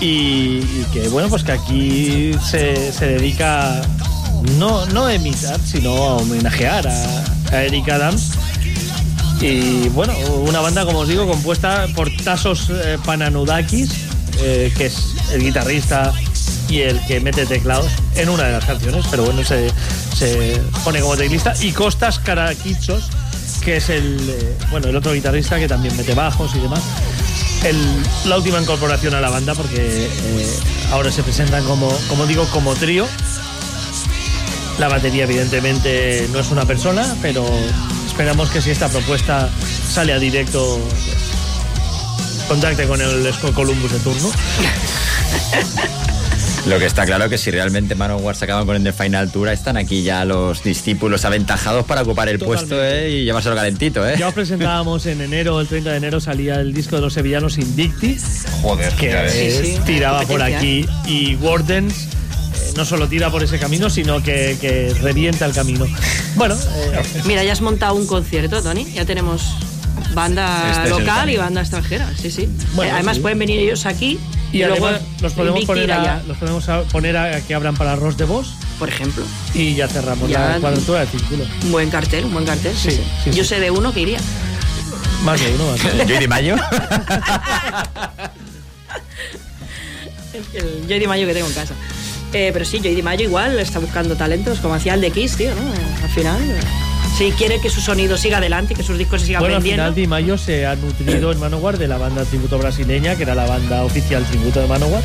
y, 0.00 0.58
y 0.62 0.86
que 0.92 1.08
bueno 1.08 1.28
pues 1.28 1.42
que 1.44 1.52
aquí 1.52 2.32
se, 2.44 2.92
se 2.92 3.06
dedica 3.06 3.80
no, 4.58 4.84
no 4.86 5.06
a 5.06 5.14
imitar 5.14 5.58
sino 5.60 5.90
a 5.94 6.16
homenajear 6.16 6.86
a, 6.88 7.24
a 7.52 7.62
Eric 7.62 7.88
Adams 7.88 8.32
y 9.40 9.88
bueno 9.90 10.14
una 10.40 10.60
banda 10.60 10.84
como 10.84 11.00
os 11.00 11.08
digo 11.08 11.26
compuesta 11.26 11.86
por 11.94 12.10
Tasos 12.24 12.70
eh, 12.70 12.98
Pananudakis 13.04 13.90
eh, 14.40 14.72
que 14.76 14.86
es 14.86 15.14
el 15.32 15.42
guitarrista 15.42 16.12
y 16.68 16.80
el 16.80 17.04
que 17.06 17.20
mete 17.20 17.46
teclados 17.46 17.90
en 18.16 18.28
una 18.28 18.44
de 18.44 18.52
las 18.52 18.64
canciones 18.64 19.04
pero 19.10 19.24
bueno 19.24 19.44
se, 19.44 19.70
se 20.14 20.60
pone 20.84 21.00
como 21.00 21.16
teclista 21.16 21.54
y 21.60 21.72
Costas 21.72 22.18
Karakichos 22.18 23.10
que 23.64 23.76
es 23.76 23.88
el 23.90 24.18
eh, 24.28 24.56
bueno 24.70 24.88
el 24.88 24.96
otro 24.96 25.12
guitarrista 25.12 25.58
que 25.58 25.68
también 25.68 25.96
mete 25.96 26.14
bajos 26.14 26.54
y 26.54 26.60
demás 26.60 26.82
la 28.26 28.36
última 28.36 28.60
incorporación 28.60 29.14
a 29.14 29.20
la 29.20 29.28
banda 29.28 29.54
porque 29.54 30.06
eh, 30.06 30.58
ahora 30.92 31.10
se 31.10 31.22
presentan 31.24 31.64
como, 31.64 31.88
como 32.08 32.26
digo, 32.26 32.46
como 32.52 32.74
trío. 32.74 33.06
La 34.78 34.88
batería 34.88 35.24
evidentemente 35.24 36.28
no 36.32 36.38
es 36.38 36.50
una 36.50 36.64
persona, 36.64 37.16
pero 37.22 37.44
esperamos 38.16 38.48
que 38.48 38.62
si 38.62 38.70
esta 38.70 38.88
propuesta 38.88 39.50
sale 39.90 40.14
a 40.14 40.18
directo, 40.18 40.80
contacte 42.48 42.86
con 42.86 42.98
el 42.98 43.30
Skull 43.30 43.52
Columbus 43.52 43.92
de 43.92 43.98
turno. 43.98 44.30
Lo 46.66 46.78
que 46.78 46.86
está 46.86 47.04
claro 47.04 47.28
que 47.28 47.36
si 47.36 47.50
realmente 47.50 47.94
Manowar 47.94 48.34
se 48.34 48.46
acaban 48.46 48.64
con 48.64 48.74
el 48.74 48.82
The 48.82 48.94
Final 48.94 49.30
Tour, 49.30 49.50
están 49.50 49.76
aquí 49.76 50.02
ya 50.02 50.24
los 50.24 50.64
discípulos 50.64 51.26
aventajados 51.26 51.84
para 51.84 52.02
ocupar 52.02 52.30
el 52.30 52.38
Totalmente. 52.38 52.74
puesto 52.74 52.82
¿eh? 52.82 53.10
y 53.10 53.24
llevárselo 53.24 53.54
calentito, 53.54 54.08
¿eh? 54.08 54.16
Ya 54.18 54.28
os 54.28 54.34
presentábamos 54.34 55.04
en 55.04 55.20
enero, 55.20 55.60
el 55.60 55.68
30 55.68 55.90
de 55.90 55.96
enero 55.98 56.18
salía 56.18 56.54
el 56.54 56.72
disco 56.72 56.96
de 56.96 57.02
los 57.02 57.12
sevillanos 57.12 57.58
Invicti, 57.58 58.16
Joder, 58.62 58.94
que 58.94 59.10
ya 59.10 59.22
ves. 59.22 59.32
Sí, 59.32 59.74
sí, 59.74 59.78
tiraba 59.84 60.22
por 60.22 60.40
aquí 60.40 60.86
y 61.06 61.34
Wardens 61.34 62.08
no 62.76 62.84
solo 62.84 63.08
tira 63.08 63.30
por 63.30 63.42
ese 63.42 63.58
camino, 63.58 63.88
sino 63.90 64.22
que, 64.22 64.56
que 64.60 64.94
revienta 65.00 65.46
el 65.46 65.52
camino. 65.52 65.86
Bueno, 66.34 66.54
eh, 66.54 67.02
Mira, 67.24 67.42
ya 67.44 67.52
has 67.52 67.60
montado 67.62 67.94
un 67.94 68.06
concierto, 68.06 68.62
Tony. 68.62 68.84
Ya 68.92 69.04
tenemos 69.04 69.42
banda 70.14 70.70
Este 70.70 70.84
es 70.84 70.90
el 70.92 70.98
local 71.00 71.30
y 71.30 71.36
banda 71.36 71.60
extranjera. 71.62 72.10
Sí, 72.20 72.30
sí. 72.30 72.48
Bueno, 72.74 72.90
Eh, 72.92 72.94
Además, 72.94 73.16
sí. 73.16 73.22
pueden 73.22 73.38
venir 73.38 73.58
ellos 73.60 73.86
aquí 73.86 74.18
y, 74.52 74.62
y, 74.62 74.64
luego 74.64 74.90
los 75.20 75.32
podemos 75.32 75.64
poner 75.64 75.90
a, 75.92 76.00
allá, 76.00 76.22
los 76.26 76.36
podemos 76.36 76.68
a- 76.68 76.82
poner 76.84 77.16
a 77.16 77.40
que 77.40 77.54
abran 77.54 77.74
para 77.76 77.96
Ross 77.96 78.16
de 78.16 78.24
Boss 78.24 78.54
por 78.78 78.88
ejemplo. 78.88 79.24
y 79.54 79.74
ya 79.74 79.88
cerramos 79.88 80.28
Ya- 80.30 80.48
la 80.54 80.60
cuadratura 80.60 81.00
del 81.00 81.08
círculo. 81.08 81.44
Un 81.64 81.72
buen 81.72 81.90
cartel, 81.90 82.24
un 82.26 82.32
buen 82.34 82.44
cartel. 82.46 82.74
Sí, 82.76 82.90
Sí, 82.90 82.96
sí. 82.96 83.02
sí, 83.24 83.30
Yo 83.36 83.42
sí. 83.42 83.48
sé 83.50 83.60
de 83.60 83.70
uno 83.70 83.92
que 83.92 84.00
iría. 84.02 84.18
Más 85.24 85.40
de 85.40 85.54
uno, 85.54 85.66
más 85.72 85.82
de 85.82 85.90
uno. 85.92 86.04
Yo 86.04 86.18
Di 86.20 86.28
Mayo. 86.28 86.56
El 90.52 90.84
Joy 90.86 90.98
Di 90.98 91.06
Mayo 91.06 91.26
que 91.26 91.32
tengo 91.34 91.46
en 91.48 91.54
casa. 91.54 91.74
Eh, 92.38 92.50
pero 92.52 92.66
sí, 92.66 92.80
Joy 92.82 92.94
Di 92.94 93.02
Mayo 93.02 93.24
igual 93.24 93.58
está 93.58 93.78
buscando 93.78 94.14
talentos, 94.14 94.58
como 94.60 94.74
hacía 94.74 94.92
el 94.92 95.00
de 95.00 95.10
Kiss, 95.10 95.36
tío, 95.36 95.54
¿no? 95.54 95.62
Al 96.04 96.10
final. 96.10 96.38
eh, 96.42 96.60
Si 97.16 97.30
quiere 97.32 97.58
que 97.62 97.70
su 97.70 97.80
sonido 97.80 98.18
siga 98.18 98.36
adelante, 98.38 98.74
que 98.74 98.82
sus 98.82 98.98
discos 98.98 99.22
se 99.22 99.28
sigan 99.28 99.40
Bueno, 99.40 99.56
al 99.56 99.62
vendiendo. 99.62 99.84
final 99.84 99.94
Di 99.94 100.06
Mayo 100.06 100.36
se 100.36 100.66
ha 100.66 100.76
nutrido 100.76 101.32
en 101.32 101.40
Manowar 101.40 101.78
de 101.78 101.88
la 101.88 101.96
banda 101.96 102.24
tributo 102.26 102.58
brasileña, 102.58 103.16
que 103.16 103.22
era 103.22 103.34
la 103.34 103.46
banda 103.46 103.84
oficial 103.84 104.22
tributo 104.26 104.60
de 104.60 104.66
Manowar. 104.66 105.02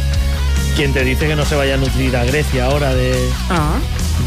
Quien 0.76 0.92
te 0.94 1.06
dice 1.06 1.26
que 1.28 1.38
no 1.38 1.46
se 1.46 1.56
vaya 1.56 1.76
a 1.76 1.78
nutrir 1.78 2.14
a 2.18 2.26
Grecia 2.26 2.66
ahora 2.66 2.94
de, 2.94 3.14
Ah, 3.50 3.78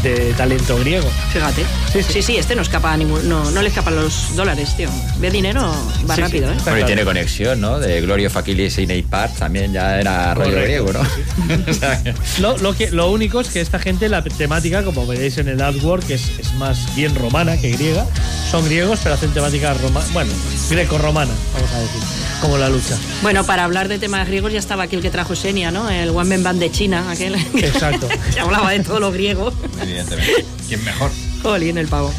de 0.03 0.33
talento 0.33 0.77
griego. 0.79 1.09
fíjate. 1.31 1.63
Sí, 1.91 2.03
Sí 2.03 2.13
sí. 2.13 2.21
sí. 2.21 2.37
este 2.37 2.55
no 2.55 2.61
escapa 2.61 2.91
a 2.93 2.97
ningún. 2.97 3.27
No, 3.29 3.49
no 3.51 3.61
le 3.61 3.69
escapan 3.69 3.95
los 3.95 4.35
dólares, 4.35 4.75
tío. 4.75 4.89
Ve 5.19 5.31
dinero, 5.31 5.73
va 6.09 6.15
Sí, 6.15 6.21
rápido, 6.21 6.49
sí. 6.51 6.57
¿eh? 6.57 6.61
Bueno, 6.65 6.79
y 6.79 6.83
tiene 6.83 7.03
conexión, 7.05 7.61
¿no? 7.61 7.79
De 7.79 8.01
Glorio 8.01 8.29
Faquilis 8.29 8.77
y 8.77 8.87
Nate 8.87 9.03
Part 9.09 9.37
también 9.37 9.73
ya 9.73 9.99
era 9.99 10.33
rollo 10.33 10.51
Correcto, 10.51 10.85
griego, 10.85 10.93
¿no? 10.93 11.71
O 11.71 11.73
sea, 11.73 12.01
que- 12.03 12.13
Lo, 12.39 12.57
lo 12.57 12.73
que, 12.75 12.91
lo 12.91 13.11
único 13.11 13.39
es 13.41 13.47
que 13.49 13.61
esta 13.61 13.79
gente, 13.79 14.09
la 14.09 14.23
temática, 14.23 14.83
como 14.83 15.05
veréis 15.07 15.37
en 15.37 15.47
el 15.47 15.61
artwork, 15.61 16.09
es, 16.09 16.23
es 16.39 16.53
más 16.55 16.95
bien 16.95 17.15
romana 17.15 17.57
que 17.57 17.71
griega. 17.71 18.05
Son 18.51 18.63
griegos, 18.65 18.99
pero 19.03 19.15
hacen 19.15 19.31
temática 19.31 19.73
romana. 19.73 20.05
Bueno, 20.13 20.31
greco-romana, 20.69 21.31
vamos 21.53 21.71
a 21.71 21.79
decir. 21.79 22.01
Como 22.41 22.57
la 22.57 22.69
lucha. 22.69 22.95
Bueno, 23.21 23.43
para 23.45 23.63
hablar 23.63 23.87
de 23.87 23.97
temas 23.97 24.27
griegos 24.27 24.51
ya 24.53 24.59
estaba 24.59 24.83
aquí 24.83 24.95
el 24.95 25.01
que 25.01 25.09
trajo 25.09 25.35
Xenia, 25.35 25.71
¿no? 25.71 25.89
El 25.89 26.09
One 26.09 26.29
Man 26.29 26.43
Band 26.43 26.59
de 26.59 26.71
China, 26.71 27.09
aquel. 27.09 27.35
Exacto. 27.55 28.07
Se 28.33 28.39
hablaba 28.39 28.71
de 28.71 28.81
todo 28.81 28.99
lo 28.99 29.11
griego. 29.11 29.53
Evidentemente. 29.89 30.45
¿Quién 30.67 30.83
mejor? 30.83 31.11
Jolín, 31.43 31.77
el 31.77 31.87
pavo. 31.87 32.11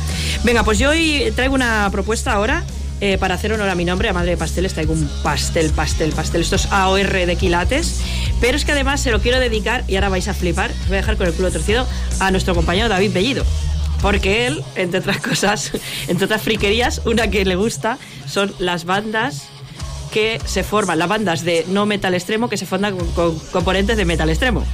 Venga, 0.44 0.62
pues 0.64 0.78
yo 0.78 0.90
hoy 0.90 1.32
traigo 1.34 1.54
una 1.54 1.88
propuesta 1.90 2.32
ahora. 2.32 2.64
eh, 3.00 3.18
para 3.18 3.34
hacer 3.34 3.52
honor 3.52 3.68
a 3.68 3.74
mi 3.74 3.84
nombre, 3.84 4.08
a 4.08 4.12
Madre 4.14 4.30
de 4.30 4.36
Pasteles, 4.38 4.72
traigo 4.72 4.94
un 4.94 5.06
pastel, 5.22 5.70
pastel, 5.72 6.12
pastel. 6.12 6.40
Esto 6.40 6.56
es 6.56 6.66
AOR 6.70 7.26
de 7.26 7.36
quilates. 7.36 8.00
Pero 8.40 8.56
es 8.56 8.64
que 8.64 8.72
además 8.72 9.00
se 9.02 9.10
lo 9.10 9.20
quiero 9.20 9.38
dedicar, 9.40 9.84
y 9.88 9.96
ahora 9.96 10.08
vais 10.08 10.28
a 10.28 10.34
flipar, 10.34 10.70
voy 10.86 10.94
a 10.94 11.00
dejar 11.00 11.16
con 11.16 11.26
el 11.26 11.34
culo 11.34 11.50
torcido, 11.50 11.86
a 12.20 12.30
nuestro 12.30 12.54
compañero 12.54 12.88
David 12.88 13.12
Bellido. 13.12 13.44
Porque 14.00 14.46
él, 14.46 14.62
entre 14.76 15.00
otras 15.00 15.18
cosas, 15.18 15.72
entre 16.08 16.24
otras 16.24 16.40
friquerías, 16.42 17.02
una 17.04 17.28
que 17.28 17.44
le 17.44 17.56
gusta 17.56 17.98
son 18.26 18.54
las 18.58 18.84
bandas 18.84 19.48
que 20.16 20.40
se 20.46 20.64
forman, 20.64 20.98
las 20.98 21.10
bandas 21.10 21.44
de 21.44 21.66
no 21.68 21.84
metal 21.84 22.14
extremo 22.14 22.48
que 22.48 22.56
se 22.56 22.64
forman 22.64 22.96
con, 22.96 23.38
componentes 23.52 23.98
de 23.98 24.06
metal 24.06 24.30
extremo. 24.30 24.64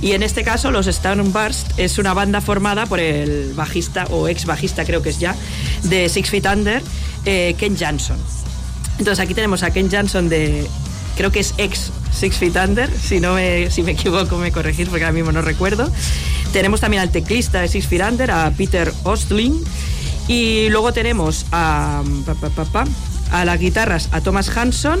Y 0.00 0.10
en 0.10 0.24
este 0.24 0.42
caso, 0.42 0.72
los 0.72 0.88
Stone 0.88 1.22
Burst 1.22 1.78
es 1.78 1.98
una 1.98 2.14
banda 2.14 2.40
formada 2.40 2.86
por 2.86 2.98
el 2.98 3.52
bajista, 3.54 4.06
o 4.10 4.26
ex 4.26 4.44
bajista 4.44 4.84
creo 4.84 5.00
que 5.00 5.10
es 5.10 5.20
ya, 5.20 5.36
de 5.84 6.08
Six 6.08 6.30
Feet 6.30 6.46
Under, 6.52 6.82
eh, 7.26 7.54
Ken 7.56 7.76
Johnson. 7.78 8.16
Entonces 8.98 9.20
aquí 9.20 9.34
tenemos 9.34 9.62
a 9.62 9.70
Ken 9.70 9.88
Johnson 9.88 10.28
de, 10.28 10.66
creo 11.16 11.30
que 11.30 11.38
es 11.38 11.54
ex 11.58 11.92
Six 12.12 12.36
Feet 12.38 12.56
Under, 12.56 12.90
si, 12.90 13.20
no 13.20 13.34
me, 13.34 13.70
si 13.70 13.84
me 13.84 13.92
equivoco 13.92 14.36
me 14.36 14.50
corregís 14.50 14.88
porque 14.88 15.04
ahora 15.04 15.14
mismo 15.14 15.30
no 15.30 15.42
recuerdo. 15.42 15.92
Tenemos 16.52 16.80
también 16.80 17.02
al 17.04 17.10
teclista 17.10 17.60
de 17.60 17.68
Six 17.68 17.86
Feet 17.86 18.02
Under, 18.02 18.32
a 18.32 18.50
Peter 18.50 18.92
Ostling. 19.04 19.62
Y 20.26 20.68
luego 20.70 20.92
tenemos 20.92 21.46
a, 21.52 22.02
a 23.32 23.44
las 23.44 23.58
guitarras 23.58 24.08
a 24.12 24.20
Thomas 24.20 24.56
Hanson 24.56 25.00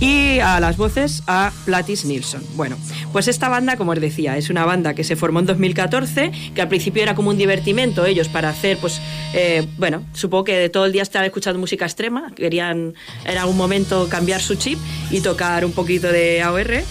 y 0.00 0.38
a 0.38 0.60
las 0.60 0.76
voces 0.76 1.22
a 1.26 1.52
Platis 1.64 2.04
Nilsson. 2.04 2.42
Bueno, 2.54 2.76
pues 3.12 3.26
esta 3.28 3.48
banda, 3.48 3.76
como 3.76 3.92
os 3.92 4.00
decía, 4.00 4.36
es 4.36 4.48
una 4.48 4.64
banda 4.64 4.94
que 4.94 5.02
se 5.02 5.16
formó 5.16 5.40
en 5.40 5.46
2014, 5.46 6.30
que 6.54 6.62
al 6.62 6.68
principio 6.68 7.02
era 7.02 7.14
como 7.14 7.30
un 7.30 7.38
divertimento 7.38 8.06
ellos 8.06 8.28
para 8.28 8.48
hacer, 8.48 8.78
pues, 8.78 9.00
eh, 9.34 9.66
bueno, 9.76 10.04
supongo 10.12 10.44
que 10.44 10.68
todo 10.68 10.86
el 10.86 10.92
día 10.92 11.02
estar 11.02 11.24
escuchando 11.24 11.58
música 11.58 11.84
extrema, 11.84 12.32
querían 12.34 12.94
en 13.24 13.38
algún 13.38 13.56
momento 13.56 14.08
cambiar 14.08 14.40
su 14.40 14.54
chip 14.54 14.78
y 15.10 15.20
tocar 15.20 15.64
un 15.64 15.72
poquito 15.72 16.12
de 16.12 16.42
AOR 16.42 16.82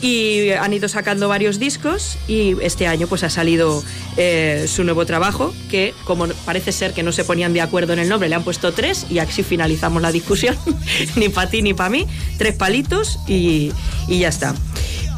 y 0.00 0.50
han 0.50 0.72
ido 0.72 0.88
sacando 0.88 1.28
varios 1.28 1.58
discos 1.58 2.18
y 2.28 2.56
este 2.62 2.86
año 2.86 3.06
pues 3.06 3.24
ha 3.24 3.30
salido 3.30 3.82
eh, 4.16 4.66
su 4.68 4.84
nuevo 4.84 5.04
trabajo 5.06 5.52
que 5.70 5.94
como 6.04 6.28
parece 6.44 6.72
ser 6.72 6.92
que 6.92 7.02
no 7.02 7.12
se 7.12 7.24
ponían 7.24 7.52
de 7.52 7.60
acuerdo 7.60 7.92
en 7.92 7.98
el 7.98 8.08
nombre 8.08 8.28
le 8.28 8.34
han 8.34 8.44
puesto 8.44 8.72
tres 8.72 9.06
y 9.10 9.18
así 9.18 9.42
finalizamos 9.42 10.00
la 10.02 10.12
discusión. 10.12 10.56
Ni 11.16 11.28
para 11.28 11.50
ti 11.50 11.62
ni 11.62 11.74
para 11.74 11.90
mí. 11.90 12.06
Tres 12.36 12.54
palitos 12.54 13.18
y, 13.26 13.72
y 14.06 14.20
ya 14.20 14.28
está 14.28 14.54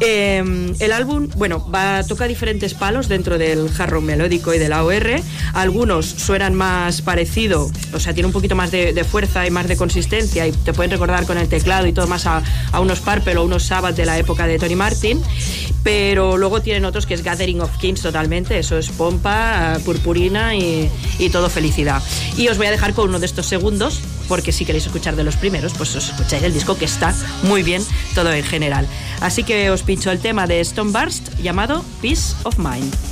Eh, 0.03 0.73
el 0.79 0.91
álbum, 0.93 1.29
bueno, 1.35 1.63
toca 2.07 2.27
diferentes 2.27 2.73
palos 2.73 3.07
dentro 3.07 3.37
del 3.37 3.69
hard 3.77 3.91
rock 3.91 4.03
melódico 4.03 4.51
y 4.51 4.57
del 4.57 4.73
AOR. 4.73 5.21
Algunos 5.53 6.07
suenan 6.07 6.55
más 6.55 7.03
parecido, 7.03 7.69
o 7.93 7.99
sea, 7.99 8.11
tiene 8.11 8.25
un 8.25 8.33
poquito 8.33 8.55
más 8.55 8.71
de, 8.71 9.03
fuerza 9.03 9.45
y 9.45 9.51
más 9.51 9.67
de 9.67 9.77
consistencia 9.77 10.47
y 10.47 10.53
te 10.53 10.73
pueden 10.73 10.89
recordar 10.89 11.27
con 11.27 11.37
el 11.37 11.47
teclado 11.47 11.85
y 11.85 11.93
todo 11.93 12.07
más 12.07 12.25
a, 12.25 12.41
unos 12.79 12.99
Purple 12.99 13.37
o 13.37 13.43
unos 13.43 13.63
Sabbath 13.63 13.95
de 13.95 14.05
la 14.07 14.17
época 14.17 14.47
de 14.47 14.57
Tony 14.57 14.75
Martin. 14.75 15.21
Pero 15.83 16.35
luego 16.35 16.61
tienen 16.61 16.85
otros 16.85 17.05
que 17.05 17.13
es 17.13 17.23
Gathering 17.23 17.61
of 17.61 17.77
Kings 17.77 18.01
totalmente, 18.01 18.57
eso 18.57 18.79
es 18.79 18.89
pompa, 18.89 19.77
purpurina 19.85 20.55
y, 20.55 20.89
y 21.19 21.29
todo 21.29 21.47
felicidad. 21.49 22.01
Y 22.37 22.47
os 22.47 22.57
voy 22.57 22.67
a 22.67 22.71
dejar 22.71 22.93
con 22.93 23.09
uno 23.09 23.19
de 23.19 23.25
estos 23.27 23.45
segundos, 23.45 23.99
porque 24.27 24.51
si 24.51 24.65
queréis 24.65 24.85
escuchar 24.85 25.15
de 25.15 25.23
los 25.23 25.35
primeros, 25.35 25.73
pues 25.73 25.95
os 25.95 26.09
escucháis 26.09 26.43
el 26.43 26.53
disco 26.53 26.77
que 26.77 26.85
está 26.85 27.13
muy 27.43 27.63
bien 27.63 27.83
todo 28.15 28.31
en 28.31 28.43
general. 28.43 28.87
Así 29.19 29.43
que 29.43 29.69
os 29.69 29.83
pincho 29.91 30.09
el 30.09 30.21
tema 30.21 30.47
de 30.47 30.61
Stone 30.61 30.91
Burst 30.93 31.37
llamado 31.41 31.83
Peace 32.01 32.33
of 32.45 32.57
Mind. 32.57 33.10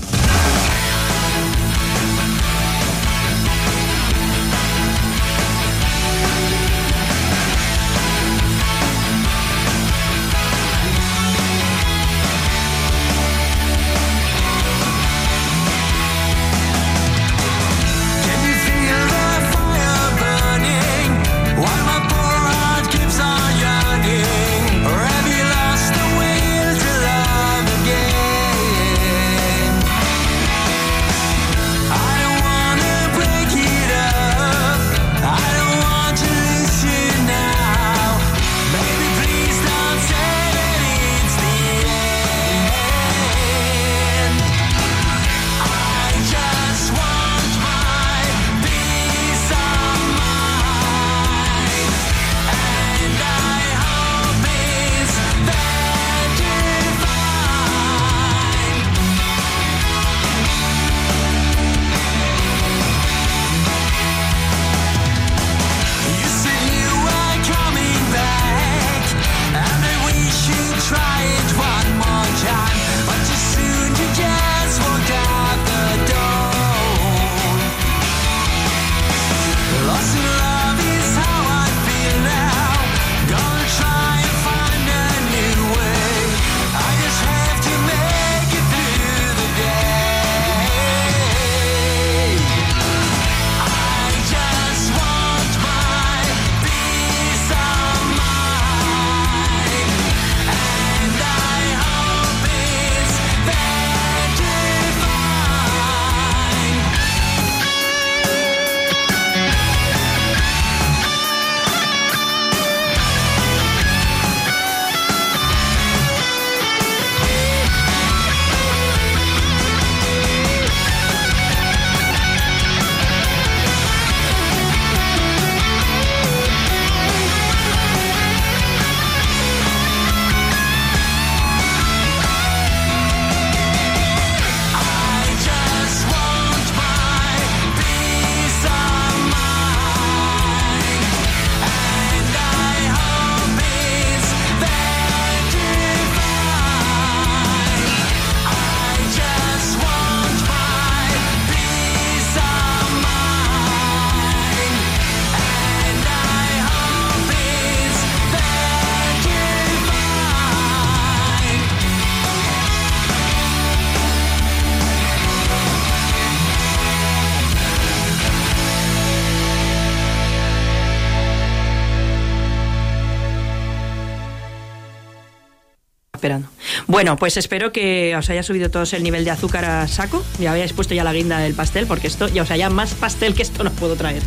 Bueno, 177.00 177.16
pues 177.16 177.38
espero 177.38 177.72
que 177.72 178.14
os 178.18 178.30
haya 178.30 178.44
subido 178.44 178.70
todos 178.70 178.92
el 178.92 179.04
nivel 179.04 179.24
de 179.24 179.32
azúcar 179.32 179.64
a 179.64 179.88
saco. 179.88 180.22
Ya 180.38 180.52
habéis 180.52 180.74
puesto 180.74 180.94
ya 180.94 181.06
la 181.06 181.14
guinda 181.14 181.40
del 181.40 181.54
pastel, 181.54 181.88
porque 181.88 182.08
esto, 182.08 182.28
ya, 182.28 182.42
o 182.42 182.46
sea, 182.46 182.58
ya 182.58 182.70
más 182.70 182.94
pastel 182.94 183.34
que 183.36 183.42
esto 183.42 183.64
no 183.64 183.72
puedo 183.72 183.96
traer. 183.96 184.22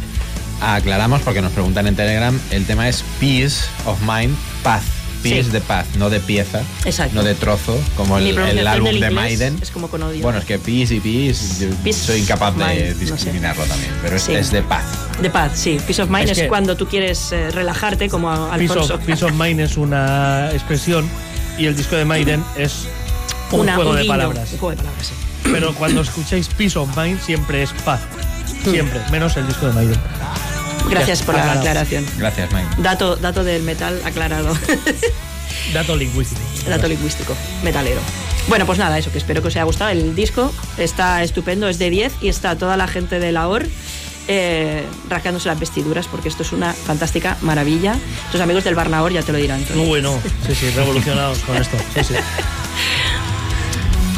Aclaramos 0.62 1.20
porque 1.20 1.42
nos 1.42 1.52
preguntan 1.52 1.86
en 1.86 1.96
Telegram, 1.96 2.40
el 2.50 2.64
tema 2.64 2.88
es 2.88 3.04
Peace 3.20 3.56
of 3.84 4.00
Mind 4.08 4.34
Path. 4.62 4.84
Peace 5.22 5.44
Sí. 5.44 5.50
de 5.50 5.60
paz, 5.60 5.86
no 5.98 6.08
de 6.08 6.18
pieza, 6.18 6.62
Exacto. 6.86 7.14
no 7.14 7.22
de 7.22 7.34
trozo, 7.34 7.78
como 7.94 8.16
el, 8.18 8.36
el 8.38 8.66
álbum 8.66 8.98
de 8.98 9.10
Maiden. 9.10 9.56
Es 9.60 9.70
como 9.70 9.88
con 9.88 10.02
odio. 10.02 10.22
Bueno, 10.22 10.38
es 10.38 10.44
que 10.46 10.58
Peace 10.58 10.94
y 10.94 11.00
Peace, 11.00 11.92
soy 11.92 12.20
incapaz 12.20 12.56
de 12.56 12.64
Mind, 12.64 12.88
no 13.02 13.06
sé. 13.06 13.12
discriminarlo 13.14 13.64
también, 13.64 13.92
pero 14.02 14.16
es, 14.16 14.22
Sí. 14.22 14.32
es 14.32 14.50
de 14.50 14.62
paz. 14.62 14.82
De 15.20 15.28
paz, 15.28 15.52
sí. 15.56 15.78
Peace 15.86 16.00
of 16.02 16.08
Mind 16.08 16.24
Es 16.24 16.30
es, 16.30 16.38
que- 16.44 16.48
cuando 16.48 16.74
tú 16.74 16.86
quieres 16.88 17.30
eh, 17.32 17.50
relajarte, 17.50 18.08
como 18.08 18.30
a 18.32 18.48
Peace 18.56 18.72
Alfonso. 18.72 18.94
of, 18.94 19.04
Peace 19.04 19.24
of 19.24 19.32
Mind 19.34 19.60
es 19.60 19.76
una 19.76 20.50
expresión 20.52 21.08
y 21.58 21.66
el 21.66 21.76
disco 21.76 21.96
de 21.96 22.04
Maiden 22.04 22.44
es 22.56 22.86
un 23.50 23.60
Una- 23.60 23.74
juego 23.74 23.90
un 23.90 23.96
de 23.96 24.02
guiño, 24.02 24.12
palabras. 24.14 24.52
Un 24.52 24.58
juego 24.58 24.70
de 24.70 24.76
palabras, 24.76 25.06
sí. 25.06 25.14
Pero 25.44 25.74
cuando 25.74 26.00
escucháis 26.00 26.48
Peace 26.48 26.78
of 26.78 26.96
Mind 26.96 27.20
siempre 27.20 27.62
es 27.62 27.72
paz. 27.84 28.00
Siempre, 28.64 29.00
menos 29.10 29.36
el 29.36 29.46
disco 29.46 29.66
de 29.66 29.72
Maiden. 29.72 30.00
Gracias 30.88 31.22
por 31.22 31.34
la 31.34 31.52
aclaración. 31.52 32.04
Gracias, 32.18 32.50
Mike. 32.52 32.66
Dato, 32.78 33.16
dato 33.16 33.44
del 33.44 33.62
metal 33.62 34.00
aclarado. 34.04 34.56
Dato 35.74 35.96
lingüístico. 35.96 36.40
dato 36.68 36.88
lingüístico, 36.88 37.36
metalero. 37.62 38.00
Bueno, 38.48 38.66
pues 38.66 38.78
nada, 38.78 38.98
eso, 38.98 39.12
que 39.12 39.18
espero 39.18 39.42
que 39.42 39.48
os 39.48 39.54
haya 39.56 39.64
gustado. 39.64 39.90
El 39.90 40.14
disco 40.14 40.52
está 40.76 41.22
estupendo, 41.22 41.68
es 41.68 41.78
de 41.78 41.90
10 41.90 42.12
y 42.20 42.28
está 42.28 42.56
toda 42.56 42.76
la 42.76 42.88
gente 42.88 43.18
de 43.20 43.32
la 43.32 43.46
OR 43.48 43.66
eh, 44.28 44.84
rascándose 45.08 45.48
las 45.48 45.58
vestiduras 45.58 46.06
porque 46.06 46.28
esto 46.28 46.42
es 46.42 46.52
una 46.52 46.72
fantástica 46.72 47.36
maravilla. 47.42 47.96
Tus 48.30 48.40
amigos 48.40 48.64
del 48.64 48.74
Barnaor 48.74 49.12
ya 49.12 49.22
te 49.22 49.32
lo 49.32 49.38
dirán. 49.38 49.64
Muy 49.74 49.86
bueno. 49.86 50.18
Sí, 50.46 50.54
sí, 50.54 50.70
revolucionados 50.70 51.38
con 51.40 51.56
esto. 51.56 51.76
Sí, 51.94 52.04
sí. 52.04 52.14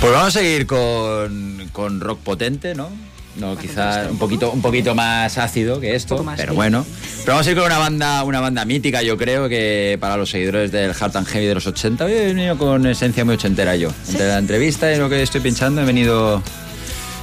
Pues 0.01 0.13
vamos 0.13 0.37
a 0.37 0.39
seguir 0.39 0.67
con, 0.67 1.69
con 1.73 2.01
rock 2.01 2.19
potente, 2.21 2.75
¿no? 2.75 2.91
No, 3.37 3.57
quizás 3.57 4.11
un 4.11 4.19
poquito, 4.19 4.51
un 4.53 4.63
poquito 4.63 4.95
más 4.95 5.39
ácido 5.39 5.81
que 5.81 5.97
esto, 5.97 6.23
más, 6.23 6.37
pero 6.37 6.53
sí. 6.53 6.57
bueno. 6.57 6.87
Pero 7.21 7.33
vamos 7.33 7.47
a 7.47 7.51
ir 7.51 7.57
con 7.57 7.67
una 7.67 7.79
banda, 7.79 8.23
una 8.23 8.41
banda 8.41 8.65
mítica, 8.65 9.03
yo 9.03 9.17
creo 9.17 9.49
que 9.49 9.97
para 10.01 10.17
los 10.17 10.31
seguidores 10.31 10.71
del 10.71 10.91
Hard 10.91 11.17
and 11.17 11.27
Heavy 11.27 11.47
de 11.47 11.55
los 11.55 11.67
80, 11.67 12.09
he 12.09 12.27
venido 12.27 12.57
con 12.57 12.87
esencia 12.87 13.25
muy 13.25 13.35
ochentera 13.35 13.75
yo. 13.75 13.91
Entre 14.09 14.29
la 14.29 14.39
entrevista 14.39 14.93
y 14.93 14.99
lo 14.99 15.09
que 15.09 15.23
estoy 15.23 15.41
pinchando 15.41 15.81
he 15.81 15.85
venido, 15.85 16.43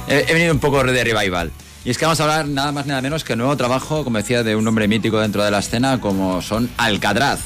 he, 0.08 0.26
he 0.28 0.34
venido 0.34 0.52
un 0.52 0.60
poco 0.60 0.84
de 0.84 1.04
revival. 1.04 1.50
Y 1.84 1.90
es 1.90 1.98
que 1.98 2.04
vamos 2.04 2.20
a 2.20 2.24
hablar 2.24 2.46
nada 2.46 2.70
más 2.70 2.86
nada 2.86 3.02
menos 3.02 3.24
que 3.24 3.34
nuevo 3.34 3.56
trabajo, 3.56 4.04
como 4.04 4.18
decía, 4.18 4.44
de 4.44 4.54
un 4.54 4.66
hombre 4.68 4.86
mítico 4.86 5.18
dentro 5.18 5.42
de 5.42 5.50
la 5.50 5.58
escena, 5.58 6.00
como 6.00 6.40
son 6.40 6.70
Alcatraz. 6.76 7.40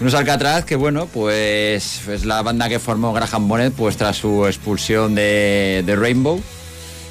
Unos 0.00 0.14
Alcatraz 0.14 0.64
que, 0.64 0.76
bueno, 0.76 1.06
pues 1.06 2.08
es 2.08 2.24
la 2.24 2.42
banda 2.42 2.68
que 2.68 2.78
formó 2.78 3.12
Graham 3.12 3.48
Bonnet 3.48 3.74
pues 3.74 3.96
tras 3.96 4.16
su 4.16 4.46
expulsión 4.46 5.14
de, 5.14 5.82
de 5.86 5.96
Rainbow. 5.96 6.42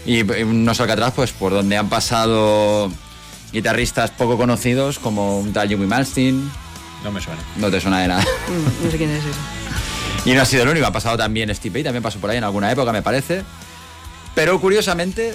Y 0.06 0.24
unos 0.41 0.82
Alcatraz, 0.82 1.14
pues 1.16 1.32
por 1.32 1.52
donde 1.54 1.78
han 1.78 1.88
pasado 1.88 2.91
guitarristas 3.54 4.12
poco 4.12 4.38
conocidos 4.38 5.00
como 5.00 5.40
un 5.40 5.54
tal 5.54 5.70
Jimmy 5.70 5.86
Malmsteen. 5.86 6.52
No 7.04 7.12
me 7.12 7.22
suena. 7.22 7.40
No 7.58 7.72
te 7.72 7.80
suena 7.80 8.02
de 8.02 8.08
nada. 8.08 8.22
Mm, 8.22 8.86
no 8.86 8.91
sé 8.91 8.98
quién 8.98 9.10
es 9.12 9.24
ese. 9.24 9.30
Y 10.26 10.34
no 10.34 10.41
ha 10.41 10.46
sido 10.46 10.64
el 10.64 10.70
único, 10.70 10.86
ha 10.86 10.91
pasado 10.91 11.18
también 11.18 11.54
Steve 11.56 11.76
Vai, 11.76 11.84
también 11.84 12.04
pasó 12.04 12.20
por 12.20 12.30
ahí 12.30 12.38
en 12.38 12.44
alguna 12.44 12.70
época, 12.70 12.91
me 12.91 13.02
parece. 13.02 13.44
Pero 14.36 14.60
curiosamente, 14.60 15.34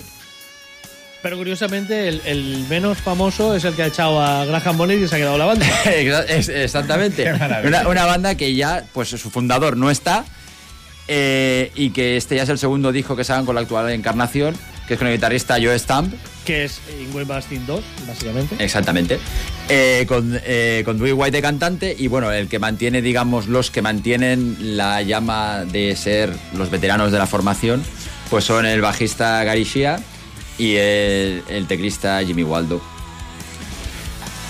Pero 1.24 1.38
curiosamente, 1.38 2.06
el, 2.06 2.20
el 2.26 2.66
menos 2.68 2.98
famoso 2.98 3.56
es 3.56 3.64
el 3.64 3.72
que 3.72 3.82
ha 3.82 3.86
echado 3.86 4.20
a 4.20 4.44
Graham 4.44 4.76
Bonnet 4.76 5.00
y 5.00 5.08
se 5.08 5.14
ha 5.14 5.18
quedado 5.18 5.38
la 5.38 5.46
banda. 5.46 5.64
Exactamente. 5.86 7.32
Una, 7.64 7.88
una 7.88 8.04
banda 8.04 8.34
que 8.34 8.54
ya, 8.54 8.84
pues 8.92 9.08
su 9.08 9.30
fundador 9.30 9.78
no 9.78 9.90
está 9.90 10.26
eh, 11.08 11.72
y 11.74 11.90
que 11.90 12.18
este 12.18 12.36
ya 12.36 12.42
es 12.42 12.50
el 12.50 12.58
segundo 12.58 12.92
disco 12.92 13.16
que 13.16 13.24
sacan 13.24 13.46
con 13.46 13.54
la 13.54 13.62
actual 13.62 13.90
encarnación, 13.90 14.54
que 14.86 14.94
es 14.94 14.98
con 14.98 15.08
el 15.08 15.14
guitarrista 15.14 15.54
Joe 15.54 15.78
Stamp, 15.78 16.12
que 16.44 16.64
es 16.64 16.82
Ingrid 17.00 17.26
Bastin 17.26 17.64
2, 17.64 17.82
básicamente. 18.06 18.62
exactamente, 18.62 19.18
eh, 19.70 20.04
con, 20.06 20.38
eh, 20.44 20.82
con 20.84 20.98
Dewey 20.98 21.12
White 21.12 21.38
de 21.38 21.40
cantante 21.40 21.96
y 21.98 22.06
bueno, 22.08 22.32
el 22.32 22.48
que 22.48 22.58
mantiene, 22.58 23.00
digamos, 23.00 23.46
los 23.46 23.70
que 23.70 23.80
mantienen 23.80 24.76
la 24.76 25.00
llama 25.00 25.64
de 25.64 25.96
ser 25.96 26.34
los 26.54 26.70
veteranos 26.70 27.12
de 27.12 27.18
la 27.18 27.26
formación, 27.26 27.82
pues 28.28 28.44
son 28.44 28.66
el 28.66 28.82
bajista 28.82 29.42
Gary 29.42 29.64
Shea 29.64 30.00
y 30.58 30.76
el, 30.76 31.42
el 31.48 31.66
teclista 31.66 32.22
Jimmy 32.24 32.42
Waldo. 32.42 32.80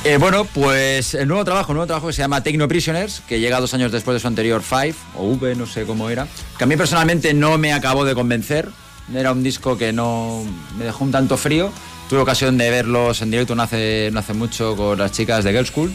Eh, 0.04 0.18
bueno, 0.18 0.44
pues 0.44 1.14
el 1.14 1.26
nuevo 1.26 1.46
trabajo, 1.46 1.72
el 1.72 1.76
nuevo 1.76 1.86
trabajo 1.86 2.08
que 2.08 2.12
se 2.12 2.20
llama 2.20 2.42
Techno 2.42 2.68
Prisoners, 2.68 3.22
que 3.26 3.40
llega 3.40 3.58
dos 3.58 3.72
años 3.72 3.90
después 3.90 4.14
de 4.14 4.20
su 4.20 4.26
anterior 4.26 4.62
Five, 4.62 4.94
o 5.16 5.24
V, 5.28 5.54
no 5.54 5.64
sé 5.64 5.86
cómo 5.86 6.10
era, 6.10 6.28
que 6.58 6.64
a 6.64 6.66
mí 6.66 6.76
personalmente 6.76 7.32
no 7.32 7.56
me 7.56 7.72
acabó 7.72 8.04
de 8.04 8.14
convencer. 8.14 8.68
Era 9.14 9.32
un 9.32 9.42
disco 9.42 9.78
que 9.78 9.94
no 9.94 10.44
me 10.78 10.84
dejó 10.84 11.04
un 11.04 11.10
tanto 11.10 11.38
frío. 11.38 11.72
Tuve 12.10 12.20
ocasión 12.20 12.58
de 12.58 12.68
verlos 12.68 13.22
en 13.22 13.30
directo 13.30 13.54
no 13.54 13.62
hace, 13.62 14.10
no 14.12 14.20
hace 14.20 14.34
mucho 14.34 14.76
con 14.76 14.98
las 14.98 15.10
chicas 15.12 15.42
de 15.42 15.52
Girls 15.52 15.70
School. 15.70 15.90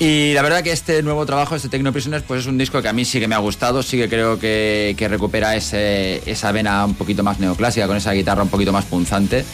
Y 0.00 0.32
la 0.34 0.42
verdad 0.42 0.62
que 0.62 0.72
este 0.72 1.02
nuevo 1.02 1.24
trabajo, 1.24 1.54
este 1.54 1.68
Techno 1.68 1.92
Prisoners, 1.92 2.24
pues 2.26 2.40
es 2.40 2.46
un 2.46 2.58
disco 2.58 2.82
que 2.82 2.88
a 2.88 2.92
mí 2.92 3.04
sí 3.04 3.20
que 3.20 3.28
me 3.28 3.36
ha 3.36 3.38
gustado, 3.38 3.82
sí 3.82 3.96
que 3.96 4.08
creo 4.08 4.38
que, 4.38 4.94
que 4.98 5.08
recupera 5.08 5.54
ese, 5.54 6.20
esa 6.28 6.50
vena 6.50 6.84
un 6.84 6.94
poquito 6.94 7.22
más 7.22 7.38
neoclásica, 7.38 7.86
con 7.86 7.96
esa 7.96 8.12
guitarra 8.12 8.42
un 8.42 8.48
poquito 8.48 8.72
más 8.72 8.84
punzante, 8.86 9.44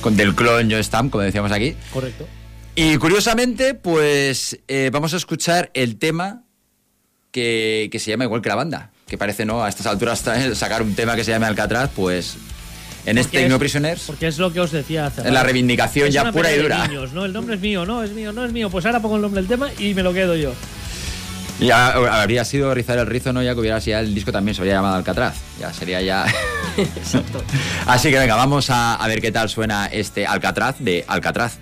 con 0.00 0.16
del 0.16 0.34
clon 0.34 0.70
Joe 0.70 0.82
Stamp, 0.82 1.10
como 1.10 1.22
decíamos 1.22 1.52
aquí. 1.52 1.76
Correcto. 1.92 2.26
Y 2.74 2.96
curiosamente, 2.96 3.74
pues 3.74 4.58
eh, 4.68 4.88
vamos 4.90 5.12
a 5.12 5.18
escuchar 5.18 5.70
el 5.74 5.98
tema 5.98 6.44
que, 7.30 7.90
que 7.92 7.98
se 7.98 8.10
llama 8.10 8.24
igual 8.24 8.40
que 8.40 8.48
la 8.48 8.54
banda. 8.54 8.90
Que 9.06 9.18
parece, 9.18 9.44
¿no? 9.44 9.62
A 9.62 9.68
estas 9.68 9.86
alturas 9.86 10.24
sacar 10.54 10.82
un 10.82 10.94
tema 10.94 11.14
que 11.14 11.24
se 11.24 11.32
llame 11.32 11.44
Alcatraz, 11.44 11.90
pues 11.94 12.36
en 13.06 13.18
este 13.18 13.40
Porque 13.40 13.52
es- 13.54 13.58
Prisoners 13.58 14.02
Porque 14.06 14.26
es 14.28 14.38
lo 14.38 14.52
que 14.52 14.60
os 14.60 14.70
decía 14.72 15.06
hace 15.06 15.22
es 15.22 15.32
la 15.32 15.42
reivindicación 15.42 16.08
Es 16.08 16.14
ya 16.14 16.30
pura 16.32 16.52
y 16.52 16.58
dura. 16.58 16.86
niños, 16.86 17.12
¿no? 17.12 17.24
El 17.24 17.32
nombre 17.32 17.54
es 17.56 17.60
mío, 17.60 17.84
no, 17.86 18.02
es 18.02 18.10
mío, 18.12 18.32
no 18.32 18.44
es 18.44 18.52
mío. 18.52 18.68
Pues 18.70 18.84
ahora 18.86 19.00
pongo 19.00 19.16
el 19.16 19.22
nombre 19.22 19.40
del 19.40 19.48
tema 19.48 19.68
y 19.78 19.94
me 19.94 20.02
lo 20.02 20.12
quedo 20.12 20.36
yo. 20.36 20.52
Ya 21.60 21.88
habría 22.22 22.44
sido 22.46 22.72
rizar 22.74 22.96
el 22.98 23.06
rizo, 23.06 23.32
¿no? 23.34 23.42
Ya 23.42 23.52
que 23.52 23.60
hubiera 23.60 23.80
sido 23.82 23.98
el 23.98 24.14
disco 24.14 24.32
también 24.32 24.54
se 24.54 24.62
habría 24.62 24.74
llamado 24.76 24.96
Alcatraz. 24.96 25.34
Ya 25.60 25.72
sería 25.72 26.00
ya. 26.00 26.24
Exacto. 26.78 27.42
Así 27.86 28.10
que 28.10 28.18
venga, 28.18 28.34
vamos 28.36 28.70
a, 28.70 28.94
a 28.94 29.08
ver 29.08 29.20
qué 29.20 29.30
tal 29.30 29.48
suena 29.50 29.86
este 29.86 30.26
Alcatraz 30.26 30.76
de 30.78 31.04
Alcatraz. 31.06 31.58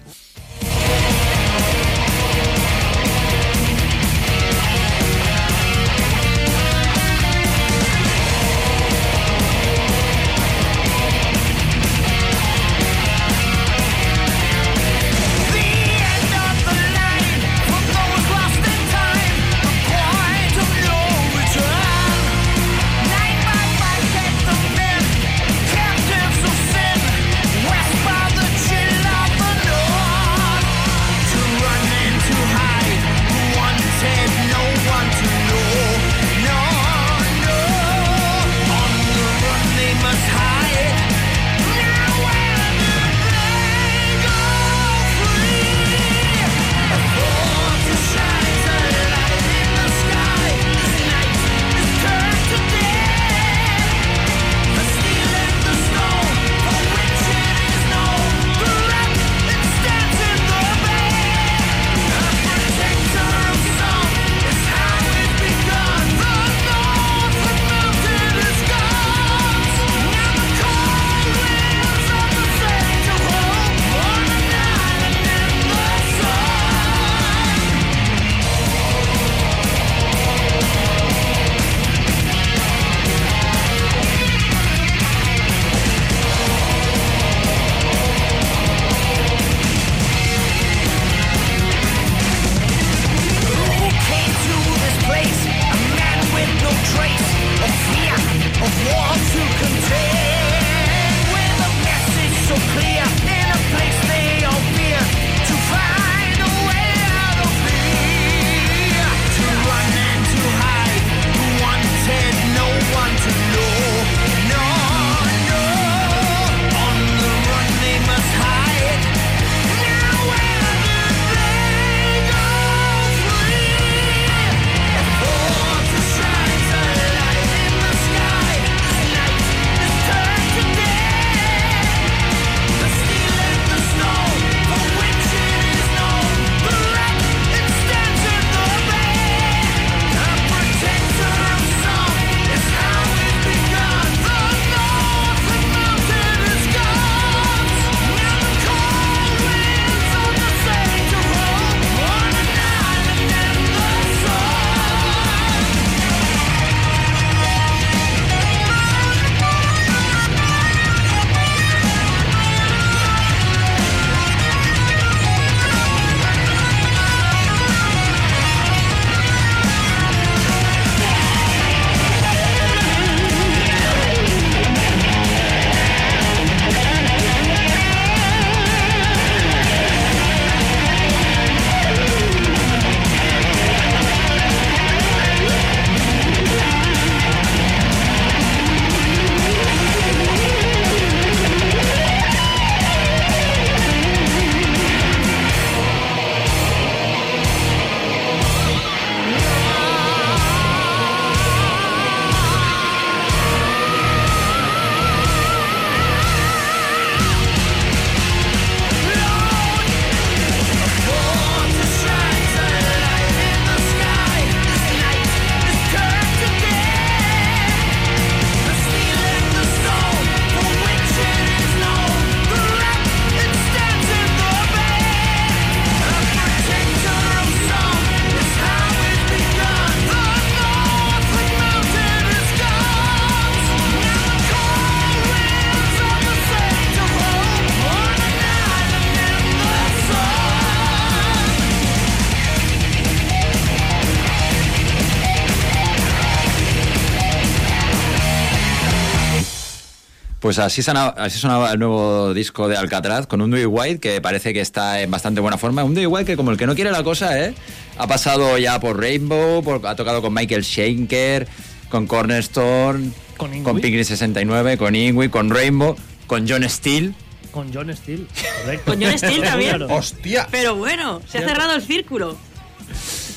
Pues 250.49 250.59
así 250.59 250.83
sonaba, 250.83 251.11
así 251.19 251.39
sonaba 251.39 251.73
el 251.73 251.79
nuevo 251.79 252.33
disco 252.33 252.69
de 252.69 252.77
Alcatraz 252.79 253.27
con 253.27 253.43
un 253.43 253.51
Dewey 253.51 253.67
White 253.67 254.01
que 254.01 254.23
parece 254.23 254.55
que 254.55 254.63
está 254.63 255.03
en 255.03 255.11
bastante 255.11 255.43
buena 255.43 255.59
forma. 255.59 255.85
Un 255.85 255.93
Dewey 255.93 256.07
White 256.07 256.25
que 256.25 256.37
como 256.39 256.51
el 256.51 256.57
que 256.57 256.67
no 256.67 256.75
quiere 256.75 256.91
la 256.91 257.03
cosa, 257.03 257.39
¿eh? 257.39 257.53
Ha 257.99 258.07
pasado 258.07 258.57
ya 258.57 258.81
por 258.81 258.99
Rainbow, 258.99 259.63
por- 259.63 259.87
ha 259.87 259.95
tocado 259.95 260.23
con 260.23 260.33
Michael 260.33 260.65
Schenker, 260.65 261.47
con 261.91 262.07
Cornerstone, 262.07 263.11
Con 263.37 263.53
Ingui. 263.53 263.63
con 263.63 263.79
Picnic 263.83 264.05
69, 264.05 264.79
con 264.79 264.97
Ingui, 264.97 265.29
con 265.29 265.51
Rainbow, 265.51 265.97
con 266.27 266.49
John 266.49 266.67
Steele. 266.67 267.13
Con 267.51 267.71
John 267.75 267.95
Steele, 267.95 268.25
correcto. 268.63 268.93
Con 268.93 269.03
John 269.03 269.19
Steele 269.19 269.43
también. 269.51 269.83
¡Hostia! 269.83 270.49
Pero 270.51 270.77
bueno, 270.77 271.21
se 271.31 271.39
ha 271.41 271.47
cerrado 271.47 271.75
el 271.75 271.83
círculo. 271.83 272.39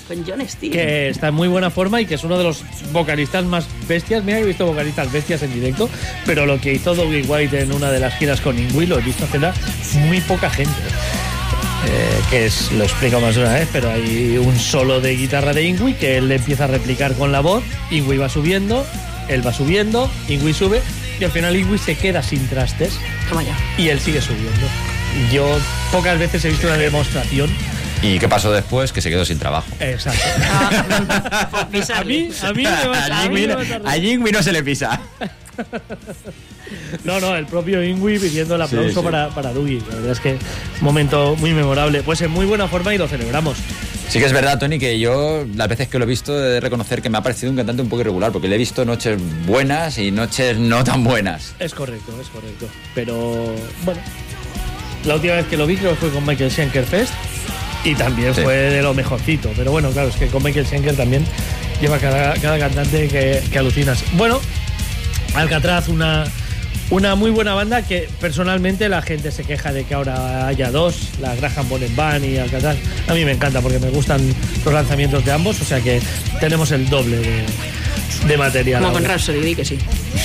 Con 0.08 0.26
John 0.26 0.48
Steele. 0.48 0.76
que 0.76 1.10
está 1.10 1.30
en 1.30 1.36
muy 1.36 1.48
buena 1.48 1.70
forma 1.70 2.02
y 2.02 2.06
que 2.06 2.16
es 2.16 2.24
uno 2.24 2.38
de 2.38 2.44
los 2.44 2.64
vocalistas 2.92 3.46
más 3.46 3.66
bestias. 3.88 4.24
Mira 4.24 4.40
he 4.40 4.46
visto 4.46 4.66
vocalistas 4.66 5.12
bestias 5.12 5.44
en 5.44 5.54
directo, 5.54 5.90
pero 6.26 6.46
lo 6.46 6.60
que 6.60 6.74
hizo 6.74 6.96
Dougie 6.96 7.24
White 7.24 7.62
en 7.62 7.72
una 7.72 7.92
de 7.92 8.00
las 8.00 8.16
giras 8.18 8.42
con 8.42 8.58
Ingui 8.58 8.86
lo 8.86 9.00
he 9.00 9.02
visto 9.02 9.26
hacer 9.26 9.46
a 9.46 9.54
muy 10.08 10.20
poca 10.22 10.50
gente. 10.50 10.74
Eh, 11.88 12.22
que 12.30 12.46
es, 12.46 12.72
lo 12.74 12.84
explico 12.84 13.20
más 13.20 13.36
de 13.36 13.42
una 13.42 13.54
vez, 13.54 13.68
pero 13.74 13.90
hay 13.90 14.38
un 14.38 14.58
solo 14.60 15.02
de 15.02 15.16
guitarra 15.16 15.52
de 15.54 15.64
Ingui 15.64 15.94
que 15.96 16.18
él 16.18 16.28
le 16.28 16.36
empieza 16.36 16.66
a 16.66 16.68
replicar 16.68 17.16
con 17.16 17.32
la 17.32 17.40
voz, 17.40 17.64
Ingui 17.90 18.18
va 18.18 18.30
subiendo, 18.30 18.86
él 19.30 19.46
va 19.46 19.52
subiendo, 19.52 20.10
Ingui 20.30 20.54
sube 20.54 20.82
y 21.20 21.24
al 21.24 21.32
final 21.32 21.56
Ingui 21.56 21.80
se 21.80 21.96
queda 21.96 22.22
sin 22.22 22.48
trastes 22.48 23.00
Toma 23.30 23.42
ya. 23.44 23.58
y 23.78 23.90
él 23.90 24.00
sigue 24.00 24.22
subiendo. 24.22 24.68
Yo 25.34 25.48
pocas 25.92 26.20
veces 26.20 26.46
he 26.46 26.50
visto 26.50 26.68
una 26.68 26.78
demostración. 26.78 27.50
¿Y 28.02 28.18
qué 28.20 28.28
pasó 28.28 28.52
después? 28.52 28.92
Que 28.92 29.02
se 29.02 29.10
quedó 29.10 29.26
sin 29.26 29.38
trabajo. 29.38 29.68
Exacto. 29.80 30.22
Por 31.52 31.60
A 31.94 32.04
mí, 32.04 32.30
a 32.42 32.54
mí 32.54 32.64
me 32.64 32.88
vas 32.88 33.10
a, 33.12 33.18
A 33.18 33.24
a 33.24 33.30
mí 33.30 33.42
Ingui 33.42 33.48
me 33.48 33.56
vas 33.56 33.72
a 33.72 34.32
no 34.32 34.44
se 34.44 34.52
le 34.52 34.64
pisa. 34.64 35.00
No, 37.04 37.20
no, 37.20 37.36
el 37.36 37.46
propio 37.46 37.84
Ingui 37.84 38.18
pidiendo 38.18 38.56
el 38.56 38.62
aplauso 38.62 38.90
Sí, 38.90 38.96
sí. 38.96 39.02
para, 39.02 39.30
para 39.30 39.54
Dougie. 39.54 39.82
La 39.90 39.96
verdad 39.96 40.12
es 40.14 40.20
que 40.20 40.38
momento 40.80 41.36
muy 41.36 41.54
memorable. 41.54 42.02
Pues 42.02 42.22
en 42.22 42.32
muy 42.32 42.46
buena 42.46 42.68
forma 42.68 42.94
y 42.94 42.98
lo 42.98 43.08
celebramos. 43.08 43.58
Sí 44.10 44.20
que 44.20 44.26
es 44.26 44.34
verdad, 44.34 44.60
Tony, 44.60 44.78
que 44.80 45.00
yo 45.00 45.46
las 45.56 45.68
veces 45.70 45.88
que 45.88 45.98
lo 45.98 46.04
he 46.04 46.08
visto 46.08 46.38
he 46.38 46.50
de 46.50 46.60
reconocer 46.60 47.02
que 47.02 47.10
me 47.10 47.18
ha 47.18 47.22
parecido 47.24 47.50
un 47.52 47.58
cantante 47.58 47.82
un 47.82 47.88
poco 47.90 48.02
irregular, 48.02 48.32
porque 48.32 48.48
le 48.48 48.56
he 48.56 48.58
visto 48.58 48.84
noches 48.84 49.18
buenas 49.46 49.98
y 49.98 50.12
noches 50.12 50.58
no 50.58 50.84
tan 50.84 51.04
buenas. 51.04 51.54
Es 51.60 51.74
correcto, 51.74 52.12
es 52.22 52.28
correcto. 52.28 52.68
Pero 52.94 53.54
bueno, 53.86 54.02
la 55.06 55.16
última 55.16 55.36
vez 55.36 55.46
que 55.48 55.56
lo 55.56 55.66
vi 55.66 55.78
creo 55.78 55.92
que 55.92 55.98
fue 55.98 56.10
con 56.10 56.26
Michael 56.26 56.52
Schenker 56.52 56.86
Fest 56.86 57.14
y 57.84 57.96
también 57.96 58.34
Sí. 58.36 58.42
fue 58.42 58.56
de 58.56 58.82
lo 58.82 58.94
mejorcito. 58.94 59.52
Pero 59.56 59.72
bueno, 59.72 59.90
claro, 59.92 60.10
es 60.10 60.16
que 60.16 60.28
con 60.28 60.44
Michael 60.44 60.66
Schenker 60.66 60.96
también 60.96 61.26
lleva 61.82 61.98
cada, 61.98 62.34
cada 62.36 62.60
cantante 62.60 63.08
que, 63.08 63.42
que 63.52 63.58
alucinas. 63.60 64.04
Bueno, 64.14 64.40
Alcatraz, 65.34 65.88
una, 65.88 66.26
una 66.92 67.16
muy 67.16 67.32
buena 67.32 67.54
banda 67.54 67.82
que 67.82 68.08
personalmente 68.20 68.88
la 68.90 69.02
gente 69.02 69.32
se 69.32 69.44
queja 69.44 69.72
de 69.74 69.84
que 69.86 69.94
ahora 69.94 70.46
haya 70.48 70.70
dos, 70.72 71.10
la 71.22 71.34
Graham 71.36 71.68
Bonnet 71.70 71.96
Band 71.96 72.26
y 72.26 72.38
Alcatraz. 72.38 72.78
A 73.08 73.14
mí 73.14 73.26
me 73.26 73.32
encanta 73.32 73.62
porque 73.62 73.80
me 73.80 73.90
gustan 73.90 74.22
los 74.64 74.74
lanzamientos 74.74 75.24
de 75.26 75.32
ambos, 75.32 75.60
o 75.62 75.66
sea 75.66 75.80
que 75.82 76.02
tenemos 76.40 76.72
el 76.72 76.90
doble 76.90 77.18
de, 77.18 77.44
de 78.28 78.38
material. 78.38 78.82
Como 78.82 78.94
con. 78.94 79.06
Rhapsody, 79.06 79.40
di 79.40 79.56
que 79.56 79.66
sí. 79.66 79.80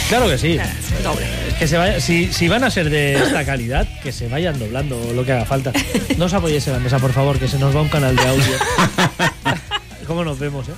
Claro 0.08 0.28
que 0.28 0.36
sí. 0.38 0.58
Doble. 1.02 1.24
Que 1.58 1.66
se 1.68 1.76
vaya, 1.78 2.00
si, 2.00 2.32
si 2.32 2.48
van 2.48 2.64
a 2.64 2.70
ser 2.70 2.90
de 2.90 3.14
esta 3.14 3.44
calidad, 3.44 3.86
que 4.02 4.12
se 4.12 4.28
vayan 4.28 4.58
doblando 4.58 5.00
lo 5.14 5.24
que 5.24 5.32
haga 5.32 5.44
falta. 5.46 5.72
No 6.18 6.26
os 6.26 6.34
apoyéis 6.34 6.66
en 6.66 6.74
la 6.74 6.78
mesa, 6.80 6.98
por 6.98 7.12
favor, 7.12 7.38
que 7.38 7.48
se 7.48 7.58
nos 7.58 7.74
va 7.74 7.80
un 7.80 7.88
canal 7.88 8.14
de 8.16 8.22
audio. 8.22 8.44
¿Cómo 10.06 10.24
nos 10.24 10.38
vemos, 10.38 10.68
eh? 10.68 10.72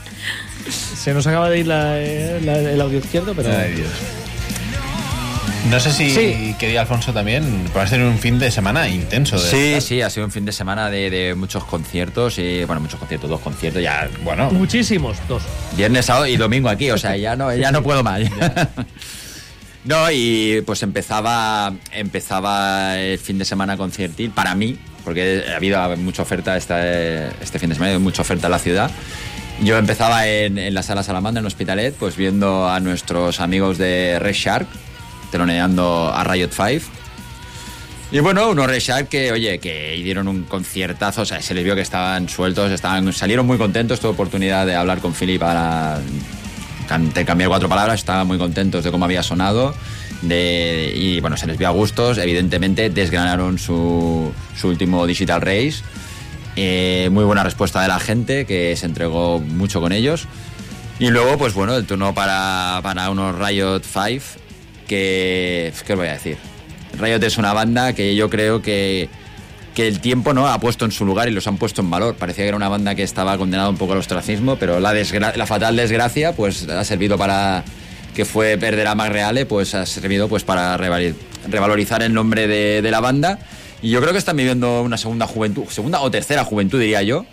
Se 0.71 1.13
nos 1.15 1.27
acaba 1.27 1.49
de 1.51 1.59
ir 1.61 1.67
la- 1.67 1.99
eh, 1.99 2.41
la- 2.45 2.59
el 2.59 2.81
audio 2.81 2.99
izquierdo, 2.99 3.33
pero. 3.35 3.51
Ay, 3.57 3.73
Dios. 3.75 3.89
No 5.71 5.79
sé 5.81 5.93
si 5.93 6.11
Sí. 6.11 6.55
quería 6.59 6.81
Alfonso 6.81 7.13
también, 7.13 7.45
por 7.73 7.83
hacer 7.83 8.01
un 8.01 8.19
fin 8.19 8.39
de 8.39 8.51
semana 8.51 8.89
intenso. 8.89 9.39
De 9.39 9.51
Sí, 9.51 9.81
sí, 9.87 10.01
ha 10.03 10.09
sido 10.09 10.25
un 10.25 10.33
fin 10.33 10.45
de 10.47 10.53
semana 10.53 10.89
de, 10.89 11.11
de 11.11 11.35
muchos 11.35 11.65
conciertos 11.65 12.39
y, 12.39 12.65
bueno, 12.65 12.81
muchos 12.81 12.99
conciertos, 12.99 13.29
dos 13.29 13.41
conciertos, 13.41 13.83
ya, 13.83 14.09
bueno, 14.25 14.51
Muchísimos, 14.51 15.19
dos. 15.29 15.43
viernes, 15.77 16.07
sábado 16.07 16.27
y 16.27 16.37
domingo 16.39 16.71
aquí, 16.71 16.91
o 16.91 16.97
sea, 16.97 17.17
ya 17.17 17.37
no, 17.37 17.55
ya 17.55 17.71
no 17.71 17.83
puedo 17.83 18.03
más. 18.03 18.23
No, 19.85 20.11
y 20.11 20.61
pues 20.67 20.83
empezaba, 20.83 21.73
empezaba 21.93 22.99
el 22.99 23.19
fin 23.19 23.39
de 23.39 23.47
semana 23.47 23.77
conciertil 23.79 24.31
para 24.33 24.55
mí, 24.55 24.77
porque 25.03 25.45
ha 25.51 25.57
habido 25.57 25.97
mucha 25.97 26.21
oferta 26.23 26.57
este, 26.59 27.29
este 27.41 27.59
fin 27.59 27.71
de 27.71 27.75
semana, 27.77 27.93
ha 27.93 27.95
habido 27.95 28.01
mucha 28.05 28.21
oferta 28.21 28.49
en 28.49 28.51
la 28.51 28.59
ciudad. 28.59 28.91
Yo 29.63 29.79
empezaba 29.79 30.27
en, 30.27 30.59
en 30.59 30.75
la 30.75 30.83
sala 30.83 31.03
Salamandra, 31.03 31.41
en 31.41 31.47
Hospitalet, 31.47 31.95
pues 31.95 32.17
viendo 32.17 32.69
a 32.69 32.81
nuestros 32.81 33.41
amigos 33.41 33.79
de 33.79 34.19
Red 34.19 34.35
Shark, 34.35 34.67
teloneando 35.31 36.13
a 36.15 36.25
Riot 36.25 36.51
5. 36.51 36.99
Y 38.11 38.21
bueno, 38.21 38.49
unos 38.49 38.67
Red 38.67 38.81
Shark 38.81 39.09
que, 39.09 39.33
oye, 39.33 39.59
que 39.59 39.93
dieron 40.03 40.29
un 40.29 40.45
conciertazo, 40.45 41.23
o 41.23 41.25
sea, 41.27 41.43
se 41.43 41.53
les 41.53 41.63
vio 41.63 41.75
que 41.75 41.83
estaban 41.83 42.29
sueltos, 42.29 42.71
estaban, 42.71 43.13
salieron 43.13 43.47
muy 43.47 43.59
contentos, 43.59 44.01
tuve 44.01 44.13
oportunidad 44.13 44.65
de 44.65 44.75
hablar 44.75 45.01
con 45.01 45.13
Philip 45.13 45.39
para 45.39 46.01
cambiar 46.89 47.49
cuatro 47.51 47.69
palabras, 47.69 48.01
estaban 48.01 48.27
muy 48.27 48.39
contentos 48.39 48.83
de 48.83 48.91
cómo 48.91 49.05
había 49.05 49.23
sonado. 49.23 49.75
De, 50.23 50.91
y 50.95 51.21
bueno, 51.21 51.37
se 51.37 51.47
les 51.47 51.59
vio 51.59 51.69
a 51.69 51.71
gustos. 51.71 52.19
Evidentemente, 52.19 52.91
desgranaron 52.91 53.59
su, 53.59 54.33
su 54.57 54.69
último 54.69 55.07
Digital 55.07 55.43
Race. 55.43 55.83
Eh, 56.57 57.09
muy 57.13 57.25
buena 57.25 57.45
respuesta 57.45 57.83
de 57.83 57.89
la 57.89 58.01
gente, 58.01 58.47
que 58.47 58.75
se 58.75 58.87
entregó 58.87 59.39
mucho 59.39 59.81
con 59.81 59.93
ellos. 59.93 60.27
Y 60.99 61.11
luego, 61.11 61.39
pues 61.39 61.55
bueno, 61.55 61.77
el 61.77 61.87
turno 61.87 62.15
para, 62.15 62.81
para 62.83 63.11
unos 63.11 63.39
Riot 63.39 63.83
5, 63.83 64.25
que. 64.89 65.73
¿Qué 65.87 65.93
os 65.93 65.99
voy 65.99 66.09
a 66.09 66.15
decir? 66.15 66.37
Riot 66.99 67.23
es 67.23 67.39
una 67.39 67.53
banda 67.53 67.93
que 67.93 68.17
yo 68.17 68.29
creo 68.29 68.61
que, 68.61 69.09
que 69.75 69.87
el 69.87 70.01
tiempo 70.01 70.35
no 70.35 70.49
ha 70.49 70.59
puesto 70.59 70.85
en 70.85 70.91
su 70.91 71.07
lugar 71.07 71.29
y 71.29 71.31
los 71.31 71.47
han 71.47 71.59
puesto 71.59 71.83
en 71.83 71.91
valor. 71.91 72.17
Parecía 72.17 72.43
que 72.43 72.49
era 72.49 72.57
una 72.57 72.69
banda 72.69 72.97
que 72.97 73.05
estaba 73.05 73.39
condenada 73.39 73.69
un 73.69 73.77
poco 73.77 73.93
al 73.93 73.99
ostracismo, 73.99 74.57
pero 74.57 74.81
la, 74.81 74.93
la 74.93 75.47
fatal 75.47 75.77
desgracia 75.77 76.33
pues 76.33 76.69
ha 76.69 76.83
servido 76.83 77.17
para 77.17 77.63
que 78.17 78.25
fue 78.25 78.59
perder 78.59 78.89
a 78.89 78.97
Mac 78.97 79.13
Reale, 79.13 79.47
pues 79.47 79.77
ha 79.77 79.87
servido 79.87 80.29
pues 80.29 80.43
para 80.43 80.77
revalorizar 80.77 82.03
el 82.03 82.13
nombre 82.13 82.49
de, 82.49 82.83
de 82.83 82.91
la 82.91 82.99
banda. 82.99 83.39
Y 83.81 83.91
yo 83.91 84.01
creo 84.01 84.11
que 84.13 84.19
están 84.19 84.37
viviendo 84.37 84.83
una 84.83 84.99
segunda 84.99 85.29
juventud, 85.29 85.67
segunda 85.69 86.01
o 86.01 86.11
tercera 86.11 86.43
juventud 86.43 86.81
diría 86.81 87.03
yo. 87.03 87.27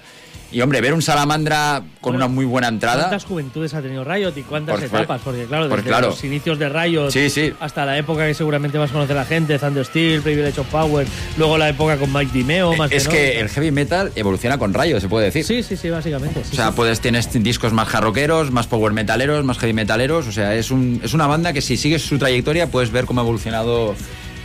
Y 0.56 0.62
hombre, 0.62 0.80
ver 0.80 0.94
un 0.94 1.02
Salamandra 1.02 1.84
con 2.00 2.14
Bueno, 2.14 2.28
una 2.28 2.34
muy 2.34 2.46
buena 2.46 2.70
entrada. 2.70 3.02
¿Cuántas 3.10 3.26
juventudes 3.26 3.74
ha 3.74 3.82
tenido 3.82 4.06
Riot 4.06 4.32
y 4.38 4.42
cuántas 4.44 4.76
Por- 4.76 4.86
etapas? 4.86 5.20
Porque 5.22 5.44
claro, 5.44 5.68
por- 5.68 5.80
desde 5.80 5.90
claro. 5.90 6.08
los 6.12 6.24
inicios 6.24 6.58
de 6.58 6.70
Riot 6.70 7.12
Sí, 7.12 7.30
sí. 7.30 7.52
hasta 7.60 7.84
la 7.86 7.98
época 7.98 8.26
que 8.26 8.34
seguramente 8.34 8.78
vas 8.78 8.90
a 8.90 8.94
conocer 8.94 9.18
la 9.18 9.26
gente, 9.26 9.60
Thunder 9.60 9.84
Steel, 9.84 10.22
Privilege 10.22 10.62
of 10.62 10.68
Power, 10.68 11.06
luego 11.38 11.58
la 11.58 11.68
época 11.68 11.98
con 11.98 12.14
Mike 12.14 12.32
Dimeo, 12.34 12.74
más 12.78 12.90
es 12.94 13.06
que 13.10 13.38
el 13.42 13.50
heavy 13.50 13.72
metal 13.72 14.14
evoluciona 14.16 14.58
con 14.58 14.74
rayos, 14.74 15.02
se 15.02 15.10
puede 15.10 15.26
decir. 15.26 15.44
Sí, 15.44 15.62
sí, 15.62 15.76
sí, 15.76 15.90
básicamente. 15.90 16.42
sí, 16.46 16.52
O 16.54 16.56
sea, 16.56 16.72
puedes, 16.72 17.02
tienes 17.02 17.28
discos 17.44 17.74
más 17.74 17.90
jarroqueros, 17.90 18.52
más 18.52 18.68
power 18.68 18.94
metaleros, 18.94 19.44
más 19.44 19.58
heavy 19.58 19.74
metaleros. 19.74 20.26
O 20.26 20.32
sea, 20.32 20.56
es, 20.56 20.72
un, 20.72 21.02
es 21.04 21.14
una 21.14 21.28
banda 21.28 21.52
que 21.52 21.60
si 21.62 21.76
sigues 21.76 22.02
su 22.02 22.18
trayectoria 22.18 22.68
puedes 22.68 22.92
ver 22.92 23.04
cómo 23.04 23.20
ha 23.20 23.24
evolucionado 23.26 23.94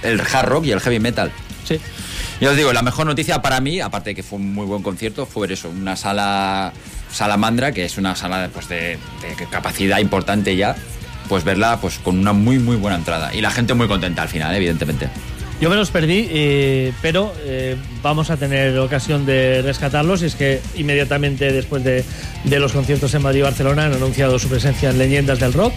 el 0.02 0.20
hard 0.20 0.48
rock 0.48 0.64
y 0.64 0.72
el 0.72 0.80
heavy 0.80 0.98
metal. 0.98 1.30
Sí. 1.64 1.78
Ya 2.40 2.50
os 2.50 2.56
digo, 2.56 2.72
la 2.72 2.82
mejor 2.82 3.06
noticia 3.06 3.42
para 3.42 3.60
mí, 3.60 3.80
aparte 3.80 4.10
de 4.10 4.14
que 4.14 4.22
fue 4.22 4.38
un 4.38 4.54
muy 4.54 4.64
buen 4.64 4.82
concierto, 4.82 5.26
fue 5.26 5.52
eso, 5.52 5.68
una 5.68 5.94
sala 5.94 6.72
salamandra, 7.12 7.72
que 7.72 7.84
es 7.84 7.98
una 7.98 8.16
sala 8.16 8.48
pues, 8.52 8.66
de, 8.68 8.98
de 9.20 9.46
capacidad 9.50 9.98
importante 9.98 10.56
ya, 10.56 10.74
pues 11.28 11.44
verla 11.44 11.78
pues 11.80 11.98
con 11.98 12.18
una 12.18 12.32
muy 12.32 12.58
muy 12.58 12.76
buena 12.76 12.96
entrada. 12.96 13.34
Y 13.34 13.42
la 13.42 13.50
gente 13.50 13.74
muy 13.74 13.88
contenta 13.88 14.22
al 14.22 14.28
final, 14.28 14.54
evidentemente. 14.54 15.08
Yo 15.60 15.68
me 15.68 15.76
los 15.76 15.90
perdí, 15.90 16.26
eh, 16.30 16.94
pero 17.02 17.34
eh, 17.44 17.76
vamos 18.02 18.30
a 18.30 18.38
tener 18.38 18.78
ocasión 18.78 19.26
de 19.26 19.60
rescatarlos. 19.60 20.22
Y 20.22 20.26
es 20.26 20.34
que 20.34 20.62
inmediatamente 20.76 21.52
después 21.52 21.84
de, 21.84 22.02
de 22.44 22.58
los 22.58 22.72
conciertos 22.72 23.12
en 23.12 23.20
Madrid 23.20 23.40
y 23.40 23.42
Barcelona 23.42 23.84
han 23.84 23.92
anunciado 23.92 24.38
su 24.38 24.48
presencia 24.48 24.88
en 24.88 24.98
Leyendas 24.98 25.38
del 25.38 25.52
Rock. 25.52 25.74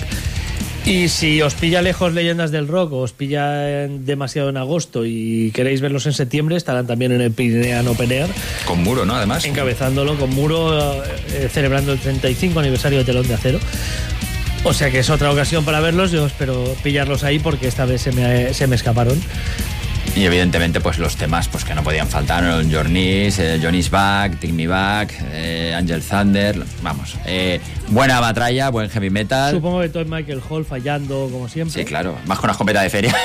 Y 0.86 1.08
si 1.08 1.42
os 1.42 1.54
pilla 1.54 1.82
lejos 1.82 2.14
Leyendas 2.14 2.52
del 2.52 2.68
Rock 2.68 2.92
o 2.92 2.98
os 3.00 3.14
pilla 3.14 3.88
demasiado 3.88 4.50
en 4.50 4.58
agosto 4.58 5.06
y 5.06 5.52
queréis 5.54 5.80
verlos 5.80 6.06
en 6.08 6.14
septiembre, 6.14 6.58
estarán 6.58 6.86
también 6.86 7.14
en 7.14 7.22
el 7.22 7.32
Pirinean 7.32 7.88
Open 7.88 8.12
Air, 8.12 8.28
Con 8.66 8.84
muro, 8.84 9.06
¿no? 9.06 9.16
Además. 9.16 9.46
encabezándolo 9.46 10.18
con 10.18 10.30
Muro, 10.32 11.02
eh, 11.04 11.48
celebrando 11.52 11.94
el 11.94 12.00
35 12.00 12.60
aniversario 12.60 13.00
de 13.00 13.06
Telón 13.06 13.28
de 13.28 13.34
Acero. 13.34 13.60
O 14.66 14.74
sea 14.74 14.92
que 14.92 15.00
es 15.00 15.10
otra 15.10 15.32
ocasión 15.32 15.64
para 15.64 15.80
verlos. 15.80 16.12
Yo 16.12 16.26
espero 16.26 16.76
pillarlos 16.84 17.24
ahí 17.24 17.40
porque 17.40 17.68
esta 17.68 17.86
vez 17.86 18.02
se 18.02 18.12
me, 18.12 18.54
se 18.54 18.68
me 18.68 18.76
escaparon. 18.76 19.22
Y 20.16 20.26
evidentemente, 20.26 20.80
pues 20.80 21.00
los 21.00 21.16
temas 21.16 21.48
pues, 21.48 21.66
que 21.66 21.74
no 21.74 21.84
podían 21.84 22.08
faltar, 22.08 22.44
¿no? 22.44 22.60
el 22.60 22.72
Journeys, 22.72 23.40
eh, 23.40 23.60
Johnny's 23.62 23.90
Back, 23.90 24.34
Take 24.34 24.54
Me 24.54 24.68
Back, 24.68 25.12
eh, 25.32 25.74
Angel 25.76 26.04
Thunder, 26.04 26.64
vamos. 26.84 27.16
eh, 27.26 27.60
buena 27.88 28.20
batralla, 28.20 28.70
buen 28.70 28.92
heavy 28.92 29.10
metal. 29.10 29.56
Supongo 29.56 29.82
que 29.82 29.90
todo 29.90 30.06
Michael 30.06 30.40
Hall 30.48 30.66
fallando, 30.66 31.30
como 31.32 31.50
siempre. 31.50 31.82
Sí, 31.82 31.84
claro, 31.88 32.16
más 32.28 32.38
con 32.38 32.46
una 32.46 32.52
escopeta 32.52 32.82
de 32.84 32.92
feria. 32.92 33.16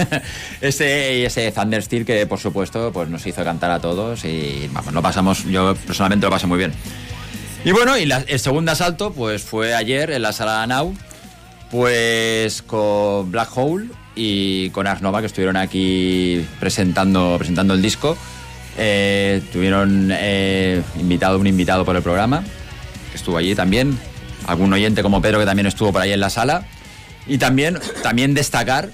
ese 0.60 1.18
y 1.20 1.24
ese 1.24 1.52
Thunder 1.52 1.80
Steel 1.80 2.04
que, 2.04 2.26
por 2.26 2.40
supuesto, 2.40 2.92
pues 2.92 3.08
nos 3.08 3.24
hizo 3.24 3.44
cantar 3.44 3.70
a 3.70 3.78
todos 3.78 4.24
y 4.24 4.68
vamos, 4.72 4.92
lo 4.92 5.00
pasamos, 5.00 5.44
yo 5.44 5.76
personalmente 5.86 6.26
lo 6.26 6.30
pasé 6.32 6.48
muy 6.48 6.58
bien. 6.58 6.72
Y 7.64 7.70
bueno, 7.70 7.96
y 7.96 8.04
la- 8.04 8.24
el 8.26 8.40
segundo 8.40 8.72
asalto, 8.72 9.12
pues 9.12 9.42
fue 9.44 9.76
ayer 9.76 10.10
en 10.10 10.22
la 10.22 10.32
sala 10.32 10.66
Now, 10.66 10.92
pues 11.70 12.62
con 12.62 13.30
Black 13.30 13.50
Hole 13.56 13.86
y 14.14 14.70
con 14.70 14.86
Ars 14.86 15.02
Nova, 15.02 15.20
que 15.20 15.26
estuvieron 15.26 15.56
aquí 15.56 16.44
presentando, 16.60 17.36
presentando 17.38 17.74
el 17.74 17.82
disco. 17.82 18.16
Eh, 18.78 19.42
tuvieron 19.52 20.10
eh, 20.12 20.82
invitado, 20.98 21.38
un 21.38 21.46
invitado 21.46 21.84
por 21.84 21.96
el 21.96 22.02
programa, 22.02 22.42
que 23.10 23.16
estuvo 23.16 23.36
allí 23.36 23.54
también. 23.54 23.98
Algún 24.46 24.72
oyente 24.72 25.02
como 25.02 25.22
Pedro, 25.22 25.38
que 25.38 25.46
también 25.46 25.66
estuvo 25.66 25.92
por 25.92 26.02
ahí 26.02 26.12
en 26.12 26.20
la 26.20 26.30
sala. 26.30 26.66
Y 27.26 27.38
también, 27.38 27.78
también 28.02 28.34
destacar 28.34 28.90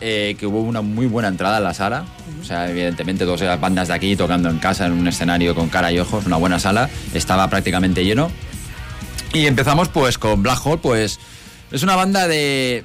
eh, 0.00 0.36
que 0.38 0.46
hubo 0.46 0.60
una 0.60 0.80
muy 0.80 1.06
buena 1.06 1.28
entrada 1.28 1.58
en 1.58 1.64
la 1.64 1.74
sala. 1.74 2.04
O 2.40 2.44
sea, 2.44 2.70
evidentemente, 2.70 3.24
todas 3.24 3.40
las 3.42 3.60
bandas 3.60 3.88
de 3.88 3.94
aquí 3.94 4.16
tocando 4.16 4.48
en 4.48 4.58
casa, 4.58 4.86
en 4.86 4.92
un 4.92 5.06
escenario 5.08 5.54
con 5.54 5.68
cara 5.68 5.92
y 5.92 5.98
ojos, 5.98 6.24
una 6.26 6.36
buena 6.36 6.58
sala. 6.58 6.88
Estaba 7.12 7.48
prácticamente 7.48 8.04
lleno. 8.04 8.30
Y 9.32 9.46
empezamos 9.46 9.88
pues 9.88 10.16
con 10.16 10.42
Black 10.42 10.64
Hole, 10.64 10.78
pues 10.78 11.18
es 11.70 11.82
una 11.82 11.96
banda 11.96 12.26
de... 12.28 12.84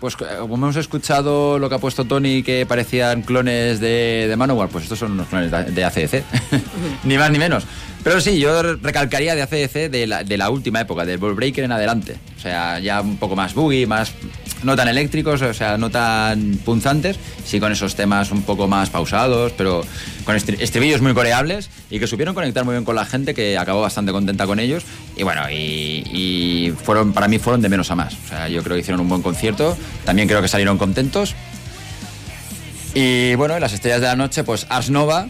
Pues 0.00 0.14
eh, 0.14 0.36
como 0.40 0.54
hemos 0.54 0.76
escuchado 0.76 1.58
lo 1.58 1.68
que 1.68 1.74
ha 1.74 1.78
puesto 1.78 2.06
Tony, 2.06 2.42
que 2.42 2.64
parecían 2.66 3.22
clones 3.22 3.80
de, 3.80 4.26
de 4.28 4.36
Manowar, 4.36 4.68
pues 4.68 4.84
estos 4.84 4.98
son 4.98 5.12
unos 5.12 5.28
clones 5.28 5.50
de 5.50 5.64
de 5.64 5.84
ACDC, 5.84 6.24
ni 7.04 7.18
más 7.18 7.30
ni 7.30 7.38
menos. 7.38 7.64
Pero 8.02 8.20
sí, 8.20 8.38
yo 8.40 8.62
recalcaría 8.76 9.34
de 9.34 9.42
ACDC 9.42 9.90
de 9.90 10.06
la, 10.06 10.24
de 10.24 10.38
la 10.38 10.48
última 10.48 10.80
época, 10.80 11.04
del 11.04 11.18
Ball 11.18 11.34
Breaker 11.34 11.64
en 11.64 11.72
adelante. 11.72 12.16
O 12.36 12.40
sea, 12.40 12.78
ya 12.78 13.02
un 13.02 13.18
poco 13.18 13.36
más 13.36 13.52
boogie, 13.52 13.86
más 13.86 14.12
no 14.62 14.76
tan 14.76 14.88
eléctricos, 14.88 15.40
o 15.42 15.54
sea, 15.54 15.78
no 15.78 15.90
tan 15.90 16.58
punzantes, 16.64 17.18
sí 17.44 17.60
con 17.60 17.72
esos 17.72 17.94
temas 17.94 18.30
un 18.30 18.42
poco 18.42 18.68
más 18.68 18.90
pausados, 18.90 19.52
pero 19.56 19.84
con 20.24 20.36
estri- 20.36 20.56
estribillos 20.60 21.00
muy 21.00 21.14
coreables 21.14 21.70
y 21.90 21.98
que 21.98 22.06
supieron 22.06 22.34
conectar 22.34 22.64
muy 22.64 22.74
bien 22.74 22.84
con 22.84 22.94
la 22.94 23.06
gente, 23.06 23.34
que 23.34 23.56
acabó 23.58 23.80
bastante 23.80 24.12
contenta 24.12 24.46
con 24.46 24.60
ellos. 24.60 24.84
Y 25.16 25.22
bueno, 25.22 25.42
y, 25.50 26.72
fueron 26.84 27.12
para 27.12 27.28
mí 27.28 27.38
fueron 27.38 27.62
de 27.62 27.68
menos 27.68 27.90
a 27.90 27.94
más. 27.94 28.14
O 28.24 28.28
sea, 28.28 28.48
yo 28.48 28.62
creo 28.62 28.76
que 28.76 28.80
hicieron 28.80 29.00
un 29.00 29.08
buen 29.08 29.22
concierto, 29.22 29.76
también 30.04 30.28
creo 30.28 30.42
que 30.42 30.48
salieron 30.48 30.78
contentos. 30.78 31.34
Y 32.94 33.34
bueno, 33.36 33.54
en 33.54 33.60
las 33.60 33.72
estrellas 33.72 34.00
de 34.00 34.08
la 34.08 34.16
noche, 34.16 34.44
pues 34.44 34.66
Ars 34.68 34.90
Nova, 34.90 35.28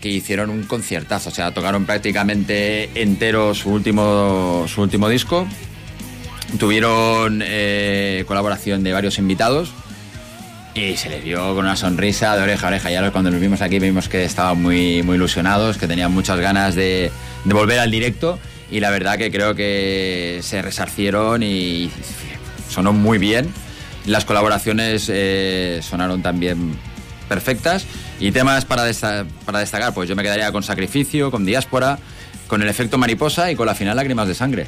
que 0.00 0.08
hicieron 0.08 0.50
un 0.50 0.64
conciertazo, 0.64 1.28
o 1.28 1.32
sea, 1.32 1.52
tocaron 1.52 1.84
prácticamente 1.84 2.90
entero 3.00 3.54
su 3.54 3.70
último, 3.70 4.64
su 4.66 4.82
último 4.82 5.08
disco. 5.08 5.46
Tuvieron 6.58 7.42
eh, 7.44 8.24
colaboración 8.26 8.84
de 8.84 8.92
varios 8.92 9.18
invitados 9.18 9.72
y 10.74 10.96
se 10.96 11.08
les 11.08 11.24
vio 11.24 11.54
con 11.54 11.64
una 11.64 11.76
sonrisa 11.76 12.36
de 12.36 12.42
oreja 12.42 12.66
a 12.66 12.68
oreja. 12.68 12.90
Ya 12.90 13.10
cuando 13.10 13.30
nos 13.30 13.40
vimos 13.40 13.60
aquí 13.62 13.78
vimos 13.78 14.08
que 14.08 14.24
estaban 14.24 14.60
muy, 14.60 15.02
muy 15.02 15.16
ilusionados, 15.16 15.78
que 15.78 15.86
tenían 15.86 16.12
muchas 16.12 16.38
ganas 16.40 16.74
de, 16.74 17.10
volver 17.44 17.78
al 17.78 17.90
directo 17.90 18.38
y 18.70 18.80
la 18.80 18.90
verdad 18.90 19.18
que 19.18 19.30
creo 19.30 19.54
que 19.54 20.40
se 20.42 20.62
resarcieron 20.62 21.42
y 21.42 21.90
sonó 22.70 22.92
muy 22.92 23.18
bien. 23.18 23.52
Las 24.06 24.24
colaboraciones 24.24 25.10
eh, 25.12 25.80
sonaron 25.82 26.22
también 26.22 26.76
perfectas 27.28 27.86
y 28.20 28.30
temas 28.32 28.64
para, 28.64 28.84
desta- 28.86 29.26
para 29.44 29.60
destacar, 29.60 29.94
pues 29.94 30.08
yo 30.08 30.16
me 30.16 30.22
quedaría 30.22 30.50
con 30.52 30.62
Sacrificio, 30.62 31.30
con 31.30 31.44
Diáspora, 31.44 31.98
con 32.46 32.62
el 32.62 32.68
efecto 32.68 32.98
mariposa 32.98 33.50
y 33.50 33.56
con 33.56 33.66
la 33.66 33.74
final 33.74 33.96
Lágrimas 33.96 34.28
de 34.28 34.34
Sangre. 34.34 34.66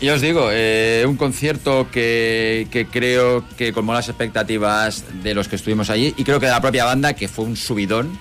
Y 0.00 0.10
os 0.10 0.20
digo, 0.20 0.48
eh, 0.52 1.04
un 1.08 1.16
concierto 1.16 1.88
que, 1.90 2.66
que 2.70 2.86
creo 2.86 3.44
que 3.56 3.72
colmó 3.72 3.94
las 3.94 4.08
expectativas 4.08 5.04
de 5.22 5.32
los 5.34 5.48
que 5.48 5.56
estuvimos 5.56 5.88
allí 5.88 6.12
y 6.18 6.24
creo 6.24 6.38
que 6.38 6.46
de 6.46 6.52
la 6.52 6.60
propia 6.60 6.84
banda, 6.84 7.14
que 7.14 7.28
fue 7.28 7.46
un 7.46 7.56
subidón. 7.56 8.18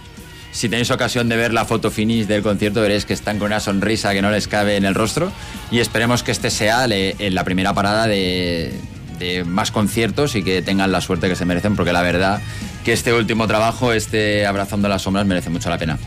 Si 0.53 0.69
tenéis 0.69 0.89
ocasión 0.89 1.27
de 1.27 1.35
ver 1.35 1.51
la 1.51 1.65
foto 1.65 1.91
finish 1.91 2.27
del 2.27 2.41
concierto, 2.43 2.79
veréis 2.79 3.03
que 3.05 3.11
están 3.13 3.39
con 3.39 3.47
una 3.47 3.59
sonrisa 3.59 4.13
que 4.13 4.21
no 4.21 4.31
les 4.31 4.47
cabe 4.47 4.77
en 4.77 4.85
el 4.85 4.95
rostro 4.95 5.29
y 5.69 5.79
esperemos 5.79 6.23
que 6.23 6.31
este 6.31 6.49
sea 6.49 6.87
le- 6.87 7.13
en 7.19 7.35
la 7.35 7.43
primera 7.43 7.73
parada 7.73 8.07
de, 8.07 8.73
de 9.19 9.43
más 9.43 9.71
conciertos 9.71 10.33
y 10.37 10.43
que 10.43 10.61
tengan 10.61 10.93
la 10.93 11.01
suerte 11.01 11.27
que 11.27 11.35
se 11.35 11.43
merecen, 11.43 11.75
porque 11.75 11.91
la 11.91 12.01
verdad 12.03 12.41
que 12.85 12.93
este 12.93 13.11
último 13.11 13.47
trabajo, 13.47 13.91
este 13.91 14.45
Abrazando 14.45 14.87
las 14.87 15.01
Sombras, 15.01 15.25
merece 15.25 15.49
mucho 15.49 15.69
la 15.69 15.77
pena. 15.77 15.97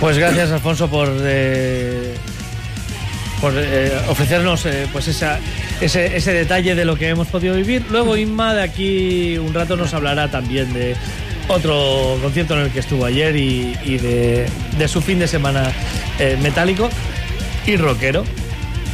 Pues 0.00 0.16
gracias, 0.16 0.50
Alfonso, 0.52 0.88
por, 0.88 1.10
eh, 1.20 2.14
por 3.40 3.52
eh, 3.56 3.92
ofrecernos 4.08 4.66
eh, 4.66 4.86
pues 4.92 5.08
esa, 5.08 5.38
ese, 5.80 6.16
ese 6.16 6.32
detalle 6.32 6.74
de 6.74 6.84
lo 6.84 6.96
que 6.96 7.08
hemos 7.08 7.28
podido 7.28 7.54
vivir. 7.54 7.84
Luego 7.90 8.16
Inma 8.16 8.54
de 8.54 8.62
aquí 8.62 9.38
un 9.38 9.54
rato 9.54 9.76
nos 9.76 9.94
hablará 9.94 10.30
también 10.30 10.72
de 10.72 10.94
otro 11.48 12.18
concierto 12.22 12.54
en 12.54 12.66
el 12.66 12.70
que 12.70 12.80
estuvo 12.80 13.04
ayer 13.04 13.34
y, 13.36 13.76
y 13.84 13.98
de, 13.98 14.46
de 14.78 14.88
su 14.88 15.00
fin 15.00 15.18
de 15.18 15.26
semana 15.28 15.72
eh, 16.18 16.36
metálico 16.42 16.90
y 17.66 17.76
rockero 17.76 18.24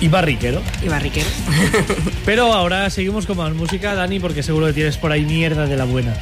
y 0.01 0.09
barriquero. 0.09 0.61
Y 0.85 0.89
barriquero. 0.89 1.27
Pero 2.27 2.53
ahora 2.53 2.91
seguimos 2.91 3.27
con 3.27 3.37
más 3.39 3.53
música, 3.55 3.95
Dani, 3.95 4.21
porque 4.21 4.43
seguro 4.43 4.67
que 4.67 4.73
tienes 4.75 4.97
por 4.99 5.11
ahí 5.13 5.25
mierda 5.25 5.67
de 5.67 5.77
la 5.77 5.85
buena. 5.85 6.15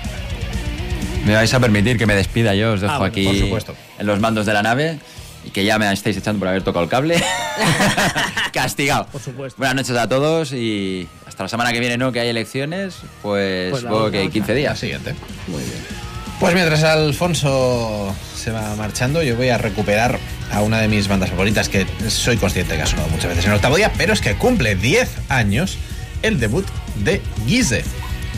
Me 1.27 1.35
vais 1.35 1.53
a 1.55 1.61
permitir 1.61 1.99
que 1.99 2.07
me 2.07 2.15
despida 2.15 2.55
yo, 2.55 2.73
os 2.73 2.81
dejo 2.81 2.93
Ah, 2.93 2.99
bueno, 2.99 3.13
aquí 3.13 3.25
por 3.25 3.37
supuesto. 3.37 3.77
en 3.99 4.07
los 4.07 4.19
mandos 4.21 4.45
de 4.47 4.53
la 4.53 4.63
nave 4.63 4.99
y 5.45 5.51
que 5.51 5.65
ya 5.65 5.79
me 5.79 5.91
estáis 5.93 6.17
echando 6.17 6.39
por 6.39 6.49
haber 6.49 6.63
tocado 6.63 6.85
el 6.85 6.91
cable. 6.91 7.23
Castigado. 8.53 9.07
Por 9.07 9.21
supuesto. 9.21 9.59
Buenas 9.59 9.77
noches 9.77 9.97
a 9.97 10.09
todos 10.09 10.53
y 10.53 11.09
hasta 11.27 11.45
la 11.45 11.49
semana 11.49 11.73
que 11.73 11.81
viene, 11.81 11.97
¿no? 11.99 12.13
Que 12.13 12.21
hay 12.21 12.29
elecciones, 12.29 12.97
pues, 13.23 13.71
Pues 13.71 13.83
supongo 13.83 14.11
que 14.11 14.19
otra. 14.21 14.31
15 14.31 14.55
días. 14.55 14.73
La 14.73 14.77
siguiente. 14.77 15.15
Muy 15.49 15.63
bien. 15.63 16.03
Pues 16.41 16.55
mientras 16.55 16.83
Alfonso 16.83 18.15
se 18.35 18.51
va 18.51 18.75
marchando, 18.75 19.23
yo 19.23 19.37
voy 19.37 19.51
a 19.51 19.59
recuperar 19.59 20.19
a 20.51 20.61
una 20.63 20.81
de 20.81 20.89
mis 20.89 21.07
bandas 21.07 21.31
favoritas 21.31 21.69
que 21.69 21.87
soy 22.09 22.37
consciente 22.37 22.75
que 22.75 22.83
ha 22.83 22.87
sonado 22.87 23.09
muchas 23.11 23.29
veces 23.29 23.45
en 23.47 23.53
octavo 23.53 23.77
día, 23.77 23.93
pero 23.97 24.13
es 24.13 24.21
que 24.21 24.35
cumple 24.35 24.75
10 24.75 25.09
años 25.29 25.79
el 26.23 26.41
debut 26.41 26.67
de 26.97 27.23
Gize, 27.47 27.85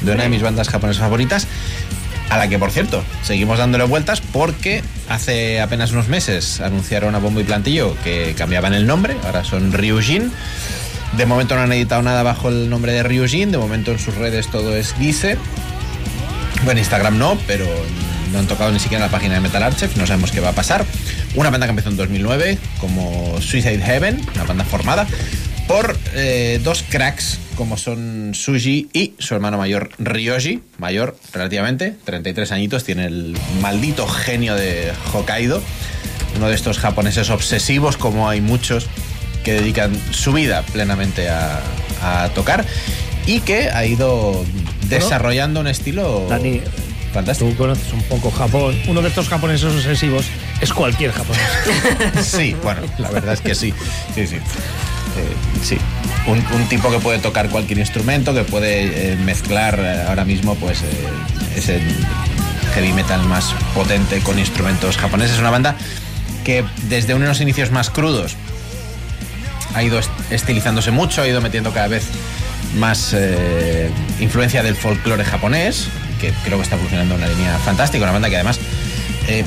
de 0.03 0.13
una 0.13 0.25
de 0.25 0.29
mis 0.29 0.43
bandas 0.43 0.69
japonesas 0.69 1.01
favoritas, 1.01 1.49
a 2.31 2.39
la 2.39 2.49
que 2.49 2.59
por 2.59 2.71
cierto 2.71 3.05
seguimos 3.23 3.59
dándole 3.59 3.85
vueltas 3.85 4.21
porque 4.21 4.83
hace 5.09 5.61
apenas 5.61 5.93
unos 5.93 6.09
meses 6.09 6.61
anunciaron 6.61 7.15
a 7.15 7.19
bombo 7.19 7.41
y 7.41 7.45
plantillo 7.45 7.97
que 8.03 8.35
cambiaban 8.37 8.75
el 8.75 8.87
nombre, 8.87 9.17
ahora 9.25 9.45
son 9.45 9.73
Ryujin. 9.73 10.33
De 11.17 11.27
momento 11.27 11.55
no 11.55 11.63
han 11.63 11.73
editado 11.73 12.03
nada 12.03 12.23
bajo 12.25 12.49
el 12.49 12.69
nombre 12.69 12.93
de 12.93 13.03
Ryujin, 13.03 13.53
de 13.53 13.59
momento 13.59 13.93
en 13.93 13.99
sus 13.99 14.15
redes 14.17 14.49
todo 14.49 14.77
es 14.77 14.95
Gize. 14.95 15.39
Bueno, 16.65 16.81
Instagram 16.81 17.19
no, 17.19 17.39
pero 17.47 17.67
no 18.33 18.39
han 18.41 18.47
tocado 18.47 18.73
ni 18.73 18.81
siquiera 18.81 19.05
la 19.05 19.11
página 19.11 19.35
de 19.35 19.41
Metal 19.41 19.63
Archive, 19.63 19.93
no 19.97 20.07
sabemos 20.07 20.33
qué 20.33 20.41
va 20.41 20.49
a 20.49 20.55
pasar. 20.55 20.85
Una 21.37 21.51
banda 21.51 21.67
que 21.67 21.71
empezó 21.71 21.91
en 21.91 21.97
2009 21.97 22.59
como 22.81 23.41
Suicide 23.41 23.81
Heaven, 23.81 24.21
una 24.35 24.45
banda 24.45 24.65
formada 24.65 25.07
por 25.67 25.97
eh, 26.15 26.61
dos 26.63 26.85
cracks 26.89 27.39
como 27.57 27.77
son 27.77 28.33
Suji 28.35 28.89
y 28.93 29.15
su 29.19 29.35
hermano 29.35 29.59
mayor 29.59 29.91
Ryoji, 29.99 30.61
mayor 30.79 31.17
relativamente, 31.33 31.95
33 32.05 32.53
añitos, 32.53 32.85
tiene 32.85 33.07
el 33.07 33.37
maldito 33.61 34.07
genio 34.09 34.55
de 34.57 34.93
Hokkaido, 35.13 35.63
uno 36.37 36.49
de 36.49 36.55
estos 36.55 36.79
japoneses 36.79 37.31
obsesivos 37.31 37.97
como 37.97 38.29
hay 38.29 38.41
muchos 38.41 38.87
que 39.45 39.53
dedican 39.55 39.97
su 40.11 40.33
vida 40.33 40.63
plenamente 40.73 41.29
a, 41.29 41.61
a 42.03 42.29
tocar 42.31 42.65
y 43.27 43.41
que 43.41 43.71
ha 43.71 43.87
ido 43.87 44.45
desarrollando 44.89 45.61
un 45.61 45.69
estilo 45.69 46.27
Dani, 46.29 46.61
fantástico. 47.13 47.51
Tú 47.51 47.57
conoces 47.57 47.93
un 47.93 48.03
poco 48.03 48.31
Japón. 48.31 48.77
Uno 48.89 49.01
de 49.01 49.09
estos 49.09 49.29
japoneses 49.29 49.73
obsesivos 49.73 50.27
es 50.61 50.73
cualquier 50.73 51.13
japonés. 51.13 51.43
Sí, 52.23 52.57
bueno, 52.63 52.83
la 52.99 53.11
verdad 53.11 53.35
es 53.35 53.41
que 53.41 53.55
sí. 53.55 53.73
Sí, 54.15 54.27
sí. 54.27 54.37
Eh, 55.17 55.35
sí. 55.63 55.79
Un, 56.27 56.67
tipo 56.69 56.91
que 56.91 56.99
puede 56.99 57.19
tocar 57.19 57.49
cualquier 57.51 57.79
instrumento, 57.79 58.35
que 58.35 58.43
puede 58.45 59.13
eh, 59.13 59.17
mezclar 59.17 59.79
eh, 59.79 60.05
ahora 60.09 60.25
mismo 60.25 60.55
pues 60.57 60.81
ese 61.57 61.81
heavy 62.75 62.93
metal 62.93 63.23
más 63.25 63.55
potente 63.75 64.21
con 64.21 64.39
instrumentos 64.39 64.97
japoneses. 64.97 65.35
Es 65.35 65.41
una 65.41 65.51
banda 65.51 65.77
que 66.45 66.65
desde 66.89 67.15
unos 67.15 67.41
inicios 67.41 67.71
más 67.71 67.91
crudos 67.91 68.37
ha 69.75 69.83
ido 69.83 69.99
est- 69.99 70.11
estilizándose 70.31 70.91
mucho, 70.91 71.23
ha 71.23 71.29
ido 71.29 71.41
metiendo 71.41 71.73
cada 71.73 71.89
vez 71.89 72.05
más 72.77 73.15
influencia 74.19 74.63
del 74.65 74.75
folclore 74.75 75.25
japonés, 75.25 75.87
que 76.21 76.33
creo 76.45 76.59
que 76.59 76.65
está 76.65 76.75
evolucionando 76.75 77.15
una 77.15 77.29
línea 77.29 77.57
fantástica, 77.59 78.03
una 78.03 78.13
banda 78.13 78.29
que 78.31 78.37
además 78.37 78.59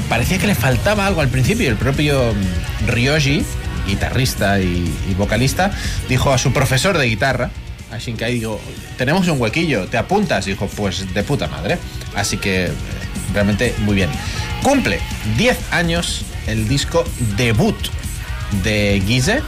parecía 0.10 0.38
que 0.38 0.48
le 0.48 0.56
faltaba 0.56 1.06
algo 1.06 1.20
al 1.22 1.28
principio. 1.28 1.70
El 1.70 1.76
propio 1.76 2.34
mm, 2.34 2.88
Ryoji, 2.88 3.44
guitarrista 3.88 4.60
y, 4.60 5.16
vocalista, 5.18 5.72
dijo 6.08 6.32
a 6.32 6.38
su 6.38 6.54
profesor 6.54 6.98
de 6.98 7.06
guitarra, 7.08 7.50
a 7.92 7.98
Shinkai, 7.98 8.34
digo, 8.34 8.60
tenemos 8.98 9.28
un 9.28 9.40
huequillo, 9.42 9.88
¿te 9.88 9.98
apuntas? 9.98 10.46
Dijo, 10.46 10.68
pues 10.68 11.14
de 11.14 11.24
puta 11.24 11.48
madre. 11.48 11.78
Así 12.16 12.38
que 12.38 12.66
eh, 12.66 12.72
realmente 13.34 13.74
muy 13.80 13.96
bien. 13.96 14.10
Cumple 14.62 15.00
10 15.38 15.58
años 15.72 16.24
el 16.48 16.68
disco 16.68 17.06
debut 17.38 17.78
de 18.64 19.02
Gize, 19.06 19.38
eh, 19.38 19.42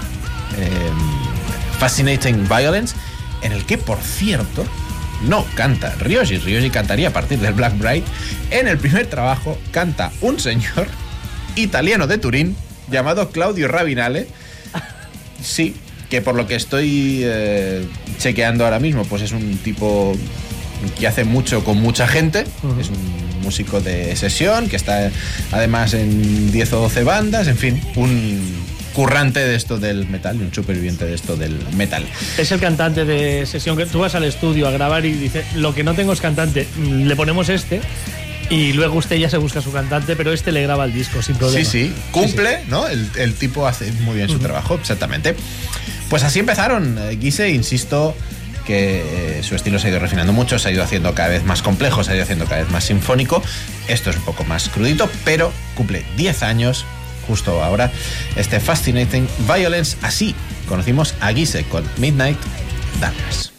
Fascinating 1.80 2.48
Violence, 2.48 2.96
en 3.42 3.52
el 3.52 3.66
que, 3.66 3.78
por 3.78 4.00
cierto, 4.00 4.66
no 5.28 5.46
canta 5.56 5.94
Ryoji. 5.96 6.38
Ryoji 6.38 6.70
cantaría 6.70 7.10
a 7.10 7.14
partir 7.14 7.40
del 7.40 7.54
Black 7.54 7.78
Bright. 7.78 8.06
En 8.52 8.68
el 8.68 8.78
primer 8.78 9.08
trabajo 9.08 9.58
canta 9.72 10.12
un 10.22 10.40
señor 10.40 10.88
italiano 11.56 12.08
de 12.08 12.18
Turín 12.18 12.56
llamado 12.92 13.30
Claudio 13.30 13.68
Rabinale. 13.68 14.28
Sí, 15.42 15.76
que 16.10 16.22
por 16.22 16.36
lo 16.36 16.48
que 16.48 16.56
estoy 16.56 17.22
eh, 17.24 17.86
chequeando 18.18 18.66
ahora 18.66 18.80
mismo, 18.80 19.06
pues 19.06 19.22
es 19.22 19.32
un 19.32 19.58
tipo 19.58 20.14
que 21.00 21.08
hace 21.08 21.24
mucho 21.24 21.64
con 21.64 21.80
mucha 21.80 22.08
gente, 22.08 22.46
es 22.80 22.90
un 22.90 23.42
músico 23.42 23.80
de 23.82 24.16
sesión, 24.16 24.70
que 24.70 24.76
está 24.76 25.12
además 25.52 25.94
en 25.94 26.52
10 26.52 26.74
o 26.74 26.82
12 26.82 27.04
bandas, 27.04 27.48
en 27.48 27.58
fin, 27.58 27.82
un 27.96 28.60
currante 28.94 29.40
de 29.40 29.56
esto 29.56 29.78
del 29.78 30.08
metal 30.08 30.42
un 30.42 30.54
superviviente 30.54 31.06
de 31.06 31.14
esto 31.14 31.38
del 31.38 31.58
metal. 31.76 32.06
Es 32.38 32.52
el 32.52 32.60
cantante 32.60 33.06
de 33.06 33.46
sesión 33.46 33.78
que 33.78 33.86
tú 33.86 34.00
vas 34.00 34.16
al 34.16 34.24
estudio 34.24 34.68
a 34.68 34.72
grabar 34.72 35.06
y 35.06 35.14
dices, 35.14 35.46
lo 35.56 35.74
que 35.74 35.84
no 35.84 35.94
tengo 35.94 36.12
es 36.12 36.22
cantante, 36.22 36.68
le 36.78 37.16
ponemos 37.16 37.50
este 37.50 37.82
y 38.50 38.74
luego 38.74 38.98
usted 38.98 39.18
ya 39.18 39.30
se 39.30 39.38
busca 39.38 39.62
su 39.62 39.72
cantante, 39.72 40.16
pero 40.16 40.34
este 40.34 40.52
le 40.52 40.64
graba 40.64 40.86
el 40.86 40.94
disco 40.94 41.22
sin 41.22 41.36
problema. 41.36 41.64
Sí, 41.64 41.88
sí, 41.88 41.94
cumple, 42.12 42.64
¿no? 42.68 42.88
El, 42.88 43.10
el 43.18 43.34
tipo 43.36 43.68
hace 43.68 43.92
muy 43.92 44.16
bien 44.16 44.30
su 44.30 44.40
trabajo, 44.40 44.76
exactamente. 44.76 45.36
Pues 46.10 46.24
así 46.24 46.40
empezaron. 46.40 46.98
Eh, 46.98 47.18
Guise, 47.18 47.50
insisto, 47.50 48.16
que 48.66 49.40
eh, 49.40 49.44
su 49.44 49.56
estilo 49.56 49.80
se 49.80 49.88
ha 49.88 49.90
ido 49.92 50.00
refinando 50.00 50.34
mucho, 50.34 50.60
se 50.60 50.70
ha 50.70 50.72
ido 50.72 50.84
haciendo 50.84 51.14
cada 51.14 51.30
vez 51.30 51.44
más 51.44 51.62
complejo, 51.62 52.04
se 52.04 52.12
ha 52.12 52.16
ido 52.16 52.24
haciendo 52.24 52.46
cada 52.46 52.62
vez 52.62 52.72
más 52.72 52.84
sinfónico. 52.84 53.42
Esto 53.88 54.10
es 54.10 54.18
un 54.18 54.24
poco 54.24 54.44
más 54.44 54.70
crudito, 54.70 55.10
pero 55.26 55.52
cumple 55.76 56.06
10 56.18 56.44
años 56.44 56.86
justo 57.28 57.64
ahora 57.64 57.92
este 58.36 58.60
Fascinating 58.60 59.28
Violence. 59.48 59.98
Así 60.02 60.36
conocimos 60.68 61.14
a 61.20 61.32
Guise 61.32 61.64
con 61.64 61.84
Midnight 61.98 62.38
Darkness. 63.00 63.59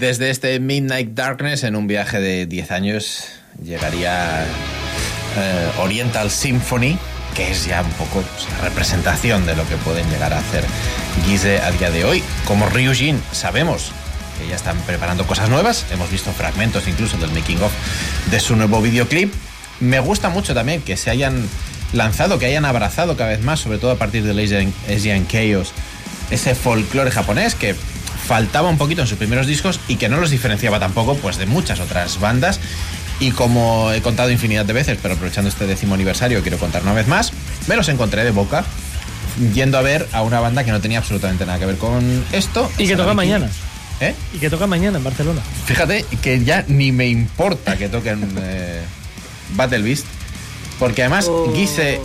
Desde 0.00 0.30
este 0.30 0.58
Midnight 0.60 1.10
Darkness, 1.10 1.62
en 1.62 1.76
un 1.76 1.86
viaje 1.86 2.20
de 2.20 2.46
10 2.46 2.70
años, 2.70 3.24
llegaría 3.62 4.44
eh, 4.44 5.70
Oriental 5.78 6.30
Symphony, 6.30 6.96
que 7.36 7.50
es 7.50 7.66
ya 7.66 7.82
un 7.82 7.90
poco 7.90 8.22
pues, 8.22 8.50
la 8.50 8.66
representación 8.66 9.44
de 9.44 9.54
lo 9.54 9.68
que 9.68 9.76
pueden 9.76 10.08
llegar 10.08 10.32
a 10.32 10.38
hacer 10.38 10.64
Guise 11.26 11.60
a 11.60 11.70
día 11.72 11.90
de 11.90 12.06
hoy. 12.06 12.22
Como 12.46 12.66
Ryujin, 12.70 13.20
sabemos 13.30 13.92
que 14.38 14.48
ya 14.48 14.56
están 14.56 14.78
preparando 14.86 15.26
cosas 15.26 15.50
nuevas. 15.50 15.84
Hemos 15.92 16.10
visto 16.10 16.32
fragmentos 16.32 16.88
incluso 16.88 17.18
del 17.18 17.32
making 17.32 17.60
of 17.60 17.72
de 18.30 18.40
su 18.40 18.56
nuevo 18.56 18.80
videoclip. 18.80 19.34
Me 19.80 20.00
gusta 20.00 20.30
mucho 20.30 20.54
también 20.54 20.80
que 20.80 20.96
se 20.96 21.10
hayan 21.10 21.46
lanzado, 21.92 22.38
que 22.38 22.46
hayan 22.46 22.64
abrazado 22.64 23.18
cada 23.18 23.28
vez 23.28 23.42
más, 23.42 23.60
sobre 23.60 23.76
todo 23.76 23.90
a 23.90 23.96
partir 23.96 24.24
de 24.24 24.42
Asian, 24.42 24.72
Asian 24.88 25.26
Chaos, 25.28 25.74
ese 26.30 26.54
folclore 26.54 27.10
japonés 27.10 27.54
que 27.54 27.74
faltaba 28.30 28.68
un 28.68 28.78
poquito 28.78 29.00
en 29.02 29.08
sus 29.08 29.18
primeros 29.18 29.48
discos 29.48 29.80
y 29.88 29.96
que 29.96 30.08
no 30.08 30.20
los 30.20 30.30
diferenciaba 30.30 30.78
tampoco 30.78 31.16
pues 31.16 31.36
de 31.36 31.46
muchas 31.46 31.80
otras 31.80 32.20
bandas. 32.20 32.60
Y 33.18 33.32
como 33.32 33.90
he 33.90 34.02
contado 34.02 34.30
infinidad 34.30 34.64
de 34.64 34.72
veces, 34.72 34.98
pero 35.02 35.14
aprovechando 35.14 35.50
este 35.50 35.66
décimo 35.66 35.96
aniversario 35.96 36.40
quiero 36.40 36.56
contar 36.56 36.82
una 36.82 36.92
vez 36.92 37.08
más, 37.08 37.32
me 37.66 37.74
los 37.74 37.88
encontré 37.88 38.22
de 38.22 38.30
boca 38.30 38.64
yendo 39.52 39.78
a 39.78 39.82
ver 39.82 40.06
a 40.12 40.22
una 40.22 40.38
banda 40.38 40.62
que 40.62 40.70
no 40.70 40.80
tenía 40.80 40.98
absolutamente 40.98 41.44
nada 41.44 41.58
que 41.58 41.66
ver 41.66 41.76
con 41.76 42.24
esto. 42.30 42.70
Y 42.78 42.86
que 42.86 42.94
toca 42.94 43.14
mañana. 43.14 43.50
¿Eh? 44.00 44.14
Y 44.32 44.38
que 44.38 44.48
toca 44.48 44.68
mañana 44.68 44.98
en 44.98 45.02
Barcelona. 45.04 45.40
Fíjate 45.66 46.06
que 46.22 46.44
ya 46.44 46.64
ni 46.68 46.92
me 46.92 47.08
importa 47.08 47.76
que 47.76 47.88
toquen 47.88 48.32
eh, 48.40 48.80
Battle 49.56 49.82
Beast, 49.82 50.06
porque 50.78 51.02
además 51.02 51.26
Oh. 51.28 51.52
Guise, 51.52 52.00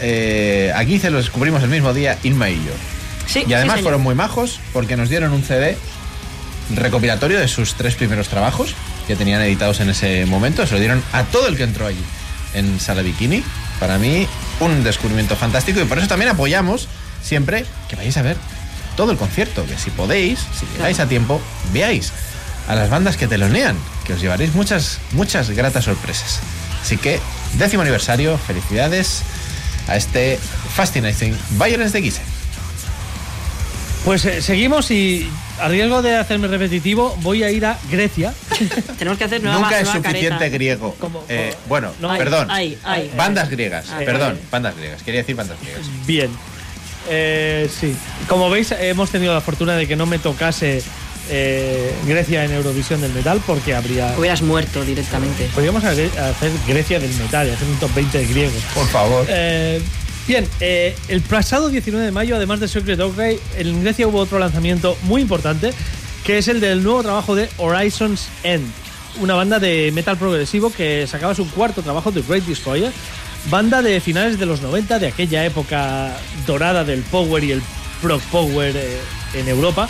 eh, 0.00 0.70
a 0.76 0.82
Guise 0.82 1.08
lo 1.08 1.16
descubrimos 1.16 1.62
el 1.62 1.70
mismo 1.70 1.94
día, 1.94 2.18
Inma 2.24 2.50
y 2.50 2.56
yo. 2.56 2.99
Sí, 3.30 3.44
Y 3.46 3.52
además 3.54 3.76
sí, 3.76 3.82
fueron 3.82 4.02
muy 4.02 4.14
majos 4.14 4.58
porque 4.72 4.96
nos 4.96 5.08
dieron 5.08 5.32
un 5.32 5.44
CD 5.44 5.76
recopilatorio 6.74 7.38
de 7.38 7.46
sus 7.46 7.74
tres 7.74 7.94
primeros 7.94 8.28
trabajos 8.28 8.74
que 9.06 9.14
tenían 9.14 9.40
editados 9.42 9.78
en 9.80 9.90
ese 9.90 10.26
momento. 10.26 10.66
Se 10.66 10.74
lo 10.74 10.80
dieron 10.80 11.02
a 11.12 11.22
todo 11.24 11.46
el 11.46 11.56
que 11.56 11.62
entró 11.62 11.86
allí 11.86 12.02
en 12.54 12.80
Sala 12.80 13.02
Bikini. 13.02 13.44
Para 13.78 13.98
mí, 13.98 14.26
un 14.58 14.82
descubrimiento 14.82 15.36
fantástico 15.36 15.80
y 15.80 15.84
por 15.84 15.98
eso 15.98 16.08
también 16.08 16.30
apoyamos 16.30 16.88
siempre 17.22 17.64
que 17.88 17.96
vayáis 17.96 18.16
a 18.16 18.22
ver 18.22 18.36
todo 18.96 19.12
el 19.12 19.18
concierto. 19.18 19.64
Que 19.64 19.78
si 19.78 19.90
podéis, 19.90 20.40
si 20.58 20.66
llegáis 20.76 20.98
a 20.98 21.06
tiempo, 21.06 21.40
veáis 21.72 22.12
a 22.68 22.74
las 22.74 22.90
bandas 22.90 23.16
que 23.16 23.28
telonean, 23.28 23.76
que 24.04 24.14
os 24.14 24.20
llevaréis 24.20 24.54
muchas, 24.54 24.98
muchas 25.12 25.50
gratas 25.50 25.84
sorpresas. 25.84 26.40
Así 26.82 26.96
que, 26.96 27.20
décimo 27.54 27.82
aniversario, 27.82 28.38
felicidades 28.38 29.22
a 29.88 29.96
este 29.96 30.38
Fascinating 30.74 31.36
Violence 31.50 31.92
de 31.92 32.00
Guise. 32.00 32.39
Pues 34.04 34.24
eh, 34.24 34.40
seguimos 34.40 34.90
y 34.90 35.28
a 35.60 35.68
riesgo 35.68 36.00
de 36.00 36.16
hacerme 36.16 36.48
repetitivo, 36.48 37.14
voy 37.20 37.42
a 37.42 37.50
ir 37.50 37.66
a 37.66 37.78
Grecia. 37.90 38.32
Tenemos 38.98 39.18
que 39.18 39.24
hacer 39.24 39.42
nueva 39.42 39.60
Nunca 39.60 39.78
es 39.80 39.88
suficiente 39.88 40.28
careta. 40.30 40.48
griego. 40.48 40.94
Como- 40.98 41.22
Eh, 41.28 41.54
bueno, 41.68 41.92
No, 42.00 42.16
perdón. 42.16 42.48
Ay, 42.50 42.78
ay. 42.82 43.10
Bandas 43.16 43.50
griegas, 43.50 43.86
Ay, 43.90 44.06
perdón, 44.06 44.38
bandas 44.50 44.74
griegas. 44.76 45.02
Quería 45.02 45.20
decir 45.20 45.36
bandas 45.36 45.58
griegas. 45.60 45.82
Bien. 46.06 46.30
Eh, 47.10 47.68
sí. 47.80 47.94
Como 48.28 48.48
veis, 48.48 48.72
hemos 48.72 49.10
tenido 49.10 49.34
la 49.34 49.40
fortuna 49.42 49.74
de 49.76 49.86
que 49.86 49.96
no 49.96 50.06
me 50.06 50.18
tocase 50.18 50.82
eh, 51.28 51.92
Grecia 52.06 52.44
en 52.44 52.52
Eurovisión 52.52 53.00
del 53.02 53.12
Metal 53.12 53.40
porque 53.46 53.74
habría... 53.74 54.14
Hubieras 54.18 54.40
muerto 54.42 54.82
directamente. 54.84 55.48
Podríamos 55.54 55.84
hacer 55.84 56.10
hacer 56.18 56.50
Grecia 56.66 56.98
del 56.98 57.12
Metal 57.14 57.46
y 57.46 57.50
hacer 57.50 57.68
un 57.68 57.76
top 57.78 57.94
20 57.94 58.18
de 58.18 58.26
griegos. 58.26 58.62
Por 58.74 58.88
favor. 58.88 59.26
Eh, 59.28 59.80
bien, 60.30 60.48
eh, 60.60 60.94
el 61.08 61.22
pasado 61.22 61.70
19 61.70 62.06
de 62.06 62.12
mayo, 62.12 62.36
además 62.36 62.60
de 62.60 62.68
Secret 62.68 63.00
Oakway, 63.00 63.40
en 63.58 63.82
Grecia 63.82 64.06
hubo 64.06 64.20
otro 64.20 64.38
lanzamiento 64.38 64.96
muy 65.02 65.22
importante, 65.22 65.72
que 66.24 66.38
es 66.38 66.46
el 66.46 66.60
del 66.60 66.84
nuevo 66.84 67.02
trabajo 67.02 67.34
de 67.34 67.48
Horizons 67.56 68.28
End, 68.44 68.64
una 69.18 69.34
banda 69.34 69.58
de 69.58 69.90
metal 69.92 70.16
progresivo 70.16 70.72
que 70.72 71.08
sacaba 71.08 71.34
su 71.34 71.50
cuarto 71.50 71.82
trabajo, 71.82 72.12
The 72.12 72.22
Great 72.22 72.44
Destroyer, 72.44 72.92
banda 73.50 73.82
de 73.82 74.00
finales 74.00 74.38
de 74.38 74.46
los 74.46 74.62
90, 74.62 75.00
de 75.00 75.08
aquella 75.08 75.44
época 75.44 76.16
dorada 76.46 76.84
del 76.84 77.02
power 77.02 77.42
y 77.42 77.50
el 77.50 77.62
prog 78.00 78.22
power 78.30 78.76
eh, 78.76 79.00
en 79.34 79.48
Europa, 79.48 79.88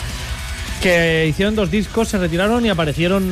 que 0.81 1.27
hicieron 1.29 1.55
dos 1.55 1.69
discos, 1.69 2.07
se 2.07 2.17
retiraron 2.17 2.65
y 2.65 2.69
aparecieron 2.69 3.29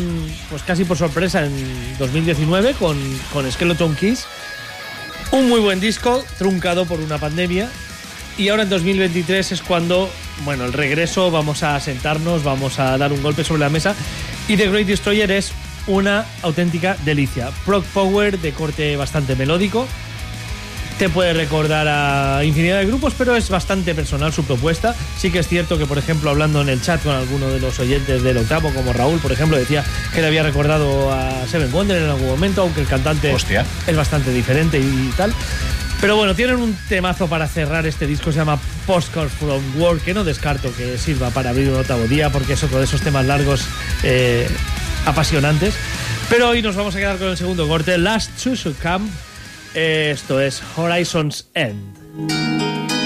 pues 0.51 0.61
casi 0.61 0.85
por 0.85 0.95
sorpresa 0.95 1.43
en 1.43 1.97
2019 1.97 2.75
con, 2.75 2.99
con 3.33 3.51
Skeleton 3.51 3.95
Keys. 3.95 4.27
Un 5.31 5.47
muy 5.47 5.59
buen 5.59 5.79
disco, 5.79 6.25
truncado 6.39 6.85
por 6.85 6.99
una 6.99 7.19
pandemia. 7.19 7.69
Y 8.37 8.49
ahora 8.49 8.63
en 8.63 8.69
2023 8.69 9.51
es 9.51 9.61
cuando, 9.61 10.09
bueno, 10.43 10.65
el 10.65 10.73
regreso, 10.73 11.29
vamos 11.29 11.61
a 11.61 11.79
sentarnos, 11.79 12.43
vamos 12.43 12.79
a 12.79 12.97
dar 12.97 13.13
un 13.13 13.21
golpe 13.21 13.43
sobre 13.43 13.59
la 13.59 13.69
mesa. 13.69 13.95
Y 14.47 14.57
The 14.57 14.69
Great 14.69 14.87
Destroyer 14.87 15.29
es 15.29 15.51
una 15.85 16.25
auténtica 16.41 16.97
delicia. 17.05 17.51
Prog 17.65 17.83
Power 17.85 18.39
de 18.39 18.53
corte 18.53 18.95
bastante 18.97 19.35
melódico. 19.35 19.87
Te 20.99 21.07
puede 21.07 21.33
recordar 21.33 21.87
a 21.87 22.43
infinidad 22.43 22.79
de 22.79 22.85
grupos, 22.85 23.13
pero 23.17 23.33
es 23.37 23.49
bastante 23.49 23.95
personal 23.95 24.33
su 24.33 24.43
propuesta. 24.43 24.93
Sí 25.17 25.31
que 25.31 25.39
es 25.39 25.47
cierto 25.47 25.77
que, 25.77 25.85
por 25.85 25.97
ejemplo, 25.97 26.29
hablando 26.29 26.61
en 26.61 26.67
el 26.67 26.81
chat 26.81 27.01
con 27.01 27.15
alguno 27.15 27.47
de 27.49 27.61
los 27.61 27.79
oyentes 27.79 28.21
del 28.21 28.35
octavo, 28.35 28.69
como 28.73 28.91
Raúl, 28.91 29.17
por 29.19 29.31
ejemplo, 29.31 29.57
decía 29.57 29.85
que 30.13 30.19
le 30.19 30.27
había 30.27 30.43
recordado 30.43 31.09
a 31.13 31.47
Seven 31.47 31.71
Wonder 31.71 32.03
en 32.03 32.09
algún 32.09 32.27
momento, 32.27 32.63
aunque 32.63 32.81
el 32.81 32.87
cantante 32.87 33.33
Hostia. 33.33 33.65
es 33.87 33.95
bastante 33.95 34.33
diferente 34.33 34.77
y 34.77 35.09
tal. 35.15 35.33
Pero 36.01 36.17
bueno, 36.17 36.35
tienen 36.35 36.57
un 36.57 36.77
temazo 36.89 37.27
para 37.27 37.47
cerrar 37.47 37.87
este 37.87 38.05
disco, 38.05 38.33
se 38.33 38.39
llama 38.39 38.59
Postcards 38.85 39.31
from 39.31 39.61
War, 39.77 39.99
que 39.99 40.13
no 40.13 40.25
descarto 40.25 40.69
que 40.75 40.97
sirva 40.97 41.29
para 41.29 41.51
abrir 41.51 41.69
un 41.69 41.77
octavo 41.77 42.07
día, 42.07 42.29
porque 42.29 42.53
es 42.53 42.63
otro 42.63 42.77
de 42.77 42.83
esos 42.83 42.99
temas 42.99 43.25
largos 43.25 43.63
eh, 44.03 44.49
apasionantes. 45.05 45.75
Pero 46.29 46.49
hoy 46.49 46.61
nos 46.61 46.75
vamos 46.75 46.93
a 46.93 46.99
quedar 46.99 47.17
con 47.17 47.29
el 47.29 47.37
segundo 47.37 47.69
corte, 47.69 47.97
Last 47.97 48.31
to 48.43 48.57
Succumb. 48.57 49.09
Esto 49.73 50.39
es 50.39 50.61
Horizons 50.75 51.49
End. 51.53 52.98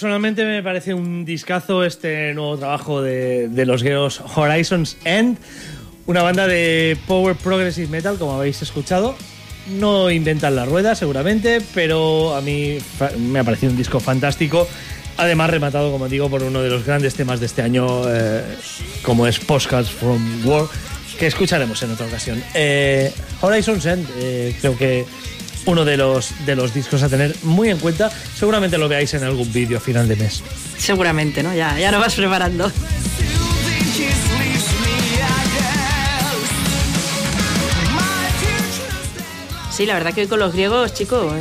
Personalmente 0.00 0.46
me 0.46 0.62
parece 0.62 0.94
un 0.94 1.26
discazo 1.26 1.84
este 1.84 2.32
nuevo 2.32 2.56
trabajo 2.56 3.02
de, 3.02 3.48
de 3.48 3.66
los 3.66 3.82
griegos 3.82 4.22
Horizons 4.34 4.96
End, 5.04 5.36
una 6.06 6.22
banda 6.22 6.46
de 6.46 6.96
power 7.06 7.36
progressive 7.36 7.86
metal, 7.88 8.16
como 8.16 8.32
habéis 8.32 8.62
escuchado. 8.62 9.14
No 9.78 10.10
inventan 10.10 10.56
la 10.56 10.64
rueda, 10.64 10.94
seguramente, 10.94 11.60
pero 11.74 12.34
a 12.34 12.40
mí 12.40 12.78
me 13.18 13.40
ha 13.40 13.44
parecido 13.44 13.72
un 13.72 13.76
disco 13.76 14.00
fantástico. 14.00 14.66
Además, 15.18 15.50
rematado, 15.50 15.92
como 15.92 16.08
digo, 16.08 16.30
por 16.30 16.44
uno 16.44 16.62
de 16.62 16.70
los 16.70 16.86
grandes 16.86 17.14
temas 17.14 17.38
de 17.38 17.44
este 17.44 17.60
año, 17.60 18.04
eh, 18.08 18.42
como 19.02 19.26
es 19.26 19.38
Postcards 19.38 19.90
from 19.90 20.46
War, 20.46 20.64
que 21.18 21.26
escucharemos 21.26 21.82
en 21.82 21.90
otra 21.90 22.06
ocasión. 22.06 22.42
Eh, 22.54 23.12
Horizons 23.42 23.84
End, 23.84 24.08
eh, 24.16 24.56
creo 24.62 24.78
que 24.78 25.04
uno 25.66 25.84
de 25.84 25.96
los, 25.96 26.32
de 26.46 26.56
los 26.56 26.74
discos 26.74 27.02
a 27.02 27.08
tener 27.08 27.34
muy 27.42 27.70
en 27.70 27.78
cuenta. 27.78 28.10
Seguramente 28.34 28.78
lo 28.78 28.88
veáis 28.88 29.14
en 29.14 29.24
algún 29.24 29.52
vídeo 29.52 29.78
a 29.78 29.80
final 29.80 30.08
de 30.08 30.16
mes. 30.16 30.42
Seguramente, 30.78 31.42
¿no? 31.42 31.54
Ya, 31.54 31.78
ya 31.78 31.90
lo 31.90 31.98
vas 31.98 32.14
preparando. 32.14 32.70
Sí, 39.70 39.86
la 39.86 39.94
verdad 39.94 40.12
que 40.12 40.22
hoy 40.22 40.26
con 40.26 40.40
los 40.40 40.52
griegos, 40.52 40.92
chicos. 40.92 41.32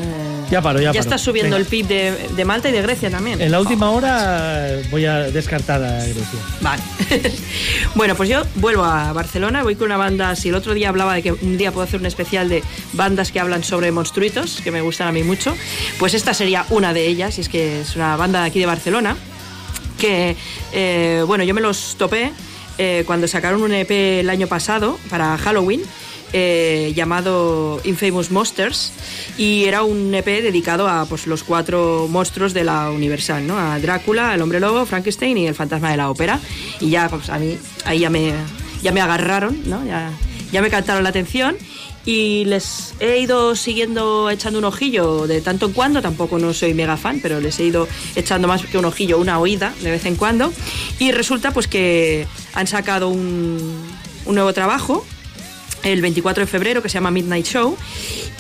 Ya 0.52 0.62
paro, 0.62 0.80
ya 0.80 0.90
paro. 0.90 1.00
está 1.00 1.18
subiendo 1.18 1.56
Venga. 1.56 1.64
el 1.64 1.66
PIB 1.66 1.88
de, 1.88 2.30
de 2.36 2.46
Malta 2.46 2.70
y 2.70 2.72
de 2.72 2.82
Grecia 2.82 3.10
también. 3.10 3.40
En 3.42 3.52
la 3.52 3.60
última 3.60 3.92
hora 3.92 4.78
voy 4.90 5.06
a 5.06 5.20
descartar 5.32 5.84
a 5.84 6.04
Grecia. 6.06 6.40
Vale. 6.62 6.82
bueno, 7.96 8.16
pues 8.16 8.30
yo 8.30 8.44
vuelvo 8.56 8.84
a 8.84 9.14
Barcelona, 9.14 9.64
voy 9.64 9.76
con 9.76 9.86
una 9.86 9.98
banda, 9.98 10.36
si 10.36 10.50
el 10.50 10.56
otro 10.56 10.74
día 10.74 10.90
hablaba 10.90 11.14
de 11.14 11.22
que 11.22 11.32
un 11.32 11.58
día 11.58 11.72
puedo 11.72 11.86
hacer 11.86 12.00
un 12.00 12.06
especial 12.06 12.50
de 12.50 12.64
bandas 12.94 13.32
que 13.32 13.40
hablan 13.40 13.64
sobre 13.64 13.92
monstruitos, 13.92 14.62
que 14.62 14.72
me 14.72 14.82
gustan 14.82 15.08
a 15.08 15.12
mí 15.12 15.24
mucho, 15.24 15.56
pues 16.00 16.14
esta 16.14 16.34
sería 16.34 16.66
una 16.70 16.94
de 16.94 17.08
ellas, 17.08 17.38
y 17.38 17.42
es 17.42 17.50
que 17.50 17.82
es 17.82 17.96
una 17.96 18.16
banda 18.16 18.42
de 18.42 18.48
aquí 18.48 18.60
de 18.60 18.66
Barcelona, 18.66 19.16
que, 20.00 20.36
eh, 20.72 21.24
bueno, 21.28 21.44
yo 21.44 21.54
me 21.54 21.62
los 21.62 21.96
topé 21.98 22.32
eh, 22.78 23.04
cuando 23.06 23.28
sacaron 23.28 23.62
un 23.62 23.74
EP 23.74 23.92
el 23.92 24.30
año 24.30 24.48
pasado 24.48 24.98
para 25.10 25.38
Halloween. 25.38 25.82
Eh, 26.34 26.94
llamado 26.96 27.82
Infamous 27.84 28.32
Monsters 28.32 28.92
y 29.38 29.66
era 29.66 29.84
un 29.84 30.14
EP 30.14 30.26
dedicado 30.26 30.88
a 30.88 31.06
pues, 31.06 31.28
los 31.28 31.44
cuatro 31.44 32.08
monstruos 32.10 32.54
de 32.54 32.64
la 32.64 32.92
Universal, 32.92 33.46
¿no? 33.46 33.58
a 33.58 33.80
Drácula, 33.80 34.36
el 34.36 34.42
hombre 34.42 34.60
lobo, 34.60 34.86
Frankenstein 34.86 35.38
y 35.38 35.48
el 35.48 35.56
fantasma 35.56 35.92
de 35.92 35.98
la 35.98 36.10
ópera 36.10 36.40
y 36.80 36.90
ya 36.90 37.10
pues, 37.10 37.30
a 37.30 37.40
mí 37.40 37.58
ahí 37.86 38.00
ya 38.00 38.10
me, 38.10 38.34
ya 38.82 38.92
me 38.92 39.02
agarraron, 39.02 39.62
¿no? 39.66 39.86
ya, 39.86 40.12
ya 40.52 40.62
me 40.62 40.70
captaron 40.70 41.04
la 41.04 41.10
atención 41.10 41.58
y 42.06 42.46
les 42.46 42.94
he 43.00 43.20
ido 43.20 43.56
siguiendo 43.56 44.30
echando 44.30 44.60
un 44.60 44.66
ojillo 44.66 45.28
de 45.28 45.42
tanto 45.42 45.68
en 45.68 45.74
cuando, 45.74 46.02
tampoco 46.02 46.40
no 46.40 46.54
soy 46.54 46.74
mega 46.74 46.98
fan, 46.98 47.20
pero 47.22 47.40
les 47.40 47.60
he 47.60 47.66
ido 47.66 47.88
echando 48.16 48.48
más 48.48 48.66
que 48.66 48.78
un 48.78 48.86
ojillo, 48.86 49.20
una 49.20 49.40
oída 49.40 49.74
de 49.82 49.92
vez 49.92 50.06
en 50.06 50.16
cuando. 50.16 50.52
Y 50.98 51.12
resulta 51.12 51.52
pues 51.52 51.68
que 51.68 52.26
han 52.54 52.68
sacado 52.68 53.10
un, 53.10 53.60
un 54.26 54.36
nuevo 54.36 54.54
trabajo 54.54 55.06
el 55.84 56.02
24 56.02 56.42
de 56.42 56.48
febrero 56.48 56.82
que 56.82 56.90
se 56.90 56.96
llama 56.96 57.12
Midnight 57.12 57.46
Show 57.46 57.78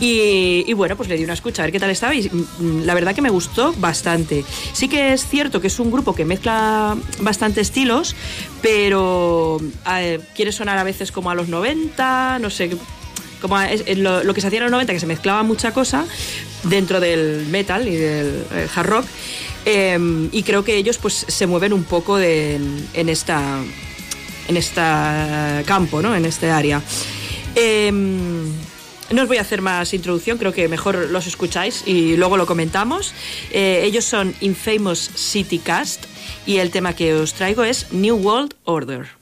y, 0.01 0.71
bueno 0.73 0.95
pues 0.97 1.09
le 1.09 1.17
di 1.17 1.23
una 1.23 1.33
escucha 1.33 1.61
a 1.61 1.65
ver 1.65 1.71
qué 1.71 1.79
tal 1.79 1.89
estaba 1.89 2.13
y 2.15 2.29
mm, 2.29 2.83
la 2.83 2.93
verdad 2.93 3.13
que 3.15 3.21
me 3.21 3.29
gustó 3.29 3.73
bastante 3.77 4.43
sí 4.73 4.87
que 4.87 5.13
es 5.13 5.25
cierto 5.27 5.59
que 5.61 5.67
es 5.67 5.79
un 5.79 5.91
grupo 5.91 6.15
que 6.15 6.25
mezcla 6.25 6.97
bastante 7.21 7.61
estilos 7.61 8.15
pero 8.61 9.59
quiere 10.35 10.51
sonar 10.51 10.77
a 10.77 10.83
veces 10.83 11.11
como 11.11 11.29
a 11.31 11.35
los 11.35 11.47
90 11.49 12.39
no 12.39 12.49
sé 12.49 12.71
como 13.41 13.55
a- 13.57 13.69
lo, 13.95 14.33
que 14.33 14.41
se 14.41 14.47
hacía 14.47 14.59
en 14.59 14.63
los 14.63 14.71
90 14.71 14.93
que 14.93 14.99
se 14.99 15.05
mezclaba 15.07 15.43
mucha 15.43 15.73
cosa 15.73 16.05
dentro 16.63 16.99
del 16.99 17.45
metal 17.49 17.87
y 17.87 17.95
del 17.95 18.45
eh, 18.53 18.67
hard 18.75 18.87
rock 18.87 19.05
eh, 19.65 20.27
y 20.31 20.43
creo 20.43 20.63
que 20.63 20.75
ellos 20.77 20.97
pues 20.97 21.25
se 21.27 21.47
mueven 21.47 21.73
un 21.73 21.83
poco 21.83 22.17
de- 22.17 22.55
en, 22.55 22.87
en 22.93 23.09
esta 23.09 23.59
en 24.47 24.57
este 24.57 24.81
campo, 25.67 26.01
¿no? 26.01 26.15
en 26.15 26.25
este 26.25 26.49
área. 26.49 26.81
Eh, 27.55 27.91
no 29.11 29.23
os 29.23 29.27
voy 29.27 29.37
a 29.37 29.41
hacer 29.41 29.61
más 29.61 29.93
introducción, 29.93 30.37
creo 30.37 30.53
que 30.53 30.67
mejor 30.67 31.09
los 31.09 31.25
escucháis 31.25 31.83
y 31.87 32.15
luego 32.15 32.37
lo 32.37 32.45
comentamos. 32.45 33.13
Eh, 33.51 33.81
ellos 33.83 34.05
son 34.05 34.35
Infamous 34.39 35.09
City 35.15 35.57
Cast 35.57 36.05
y 36.45 36.57
el 36.57 36.69
tema 36.69 36.93
que 36.93 37.13
os 37.15 37.33
traigo 37.33 37.63
es 37.63 37.91
New 37.91 38.17
World 38.17 38.53
Order. 38.65 39.18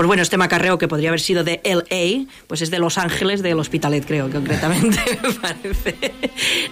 Pues 0.00 0.06
bueno, 0.06 0.22
este 0.22 0.38
macarreo 0.38 0.78
que 0.78 0.88
podría 0.88 1.10
haber 1.10 1.20
sido 1.20 1.44
de 1.44 1.60
LA, 1.62 2.24
pues 2.46 2.62
es 2.62 2.70
de 2.70 2.78
Los 2.78 2.96
Ángeles, 2.96 3.42
del 3.42 3.58
Hospitalet, 3.58 4.06
creo, 4.06 4.30
concretamente, 4.30 4.98
me 5.22 5.34
parece. 5.34 5.94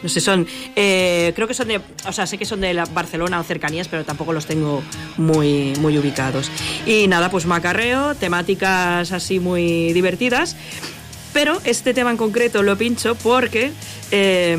No 0.03 0.09
sé, 0.09 0.23
son. 0.23 0.47
eh, 0.75 1.35
creo 1.37 1.47
que 1.47 1.53
son 1.53 1.69
de. 1.69 1.79
O 2.07 2.13
sea, 2.13 2.27
sé 2.27 2.39
que 2.39 2.47
son 2.47 2.63
de 2.63 2.73
la 2.73 2.87
Barcelona 2.87 3.39
o 3.39 3.43
cercanías, 3.43 3.87
pero 3.87 4.03
tampoco 4.07 4.33
los 4.33 4.47
tengo 4.47 4.83
muy, 5.19 5.75
muy 5.79 5.99
ubicados. 5.99 6.51
Y 6.87 7.07
nada, 7.07 7.31
pues 7.31 7.45
macarreo, 7.45 8.15
temáticas 8.15 9.13
así 9.13 9.41
muy 9.41 9.93
divertidas. 9.93 10.57
Pero 11.35 11.61
este 11.65 11.93
tema 11.93 12.11
en 12.11 12.17
concreto 12.17 12.63
lo 12.63 12.79
pincho 12.79 13.15
porque 13.15 13.73
eh, 14.11 14.57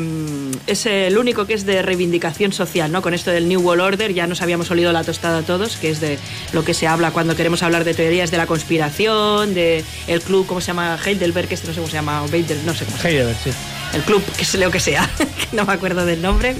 es 0.66 0.86
el 0.86 1.18
único 1.18 1.46
que 1.46 1.54
es 1.54 1.66
de 1.66 1.82
reivindicación 1.82 2.52
social, 2.52 2.92
¿no? 2.92 3.02
Con 3.02 3.14
esto 3.14 3.30
del 3.30 3.48
New 3.48 3.60
World 3.60 3.82
Order 3.82 4.14
ya 4.14 4.26
nos 4.26 4.42
habíamos 4.42 4.70
olido 4.70 4.92
la 4.92 5.04
tostada 5.04 5.42
todos, 5.42 5.76
que 5.76 5.90
es 5.90 6.00
de 6.00 6.18
lo 6.52 6.64
que 6.64 6.74
se 6.74 6.86
habla 6.86 7.10
cuando 7.10 7.34
queremos 7.36 7.62
hablar 7.62 7.84
de 7.84 7.94
teorías 7.94 8.30
de 8.30 8.36
la 8.36 8.46
conspiración, 8.46 9.54
de 9.54 9.84
el 10.06 10.20
club, 10.20 10.46
¿cómo 10.46 10.60
se 10.60 10.68
llama? 10.68 10.98
Heidelberg, 11.04 11.52
este 11.52 11.66
no 11.66 11.74
sé 11.74 11.80
cómo 11.80 11.90
se 11.90 11.96
llama, 11.96 12.22
Heidelberg, 12.32 12.64
no 12.64 12.74
sé 12.74 12.84
cómo 12.84 12.96
se 12.96 13.02
llama. 13.02 13.08
Heidelberg, 13.08 13.38
sí. 13.42 13.50
El 13.94 14.02
club, 14.02 14.22
que 14.36 14.44
sea 14.44 14.60
lo 14.60 14.70
que 14.70 14.80
sea, 14.80 15.10
que 15.18 15.56
no 15.56 15.64
me 15.64 15.72
acuerdo 15.72 16.04
del 16.04 16.22
nombre, 16.22 16.54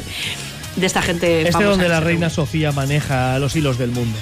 de 0.76 0.86
esta 0.86 1.02
gente 1.02 1.42
Este 1.42 1.62
donde 1.62 1.84
que 1.84 1.88
la 1.88 2.00
reina. 2.00 2.30
Sofía 2.30 2.72
maneja 2.72 3.38
los 3.38 3.54
hilos 3.54 3.78
del 3.78 3.90
mundo. 3.90 4.18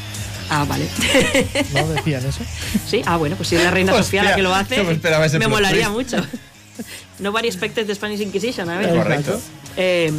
Ah, 0.50 0.64
vale. 0.66 0.88
¿No 1.72 1.88
decían 1.88 2.24
eso? 2.24 2.40
Sí, 2.86 3.02
ah, 3.04 3.16
bueno, 3.16 3.36
pues 3.36 3.48
si 3.48 3.56
es 3.56 3.64
la 3.64 3.70
reina 3.70 3.92
Hostia, 3.92 4.02
Sofía 4.22 4.22
la 4.24 4.36
que 4.36 4.42
lo 4.42 4.54
hace, 4.54 4.82
no 4.82 5.38
me 5.38 5.48
molaría 5.48 5.90
mucho. 5.90 6.16
Nobody 7.18 7.48
expected 7.48 7.86
the 7.86 7.94
Spanish 7.94 8.20
Inquisition, 8.20 8.68
a 8.70 8.78
ver. 8.78 8.94
Correcto. 8.94 9.40
Eh, 9.76 10.10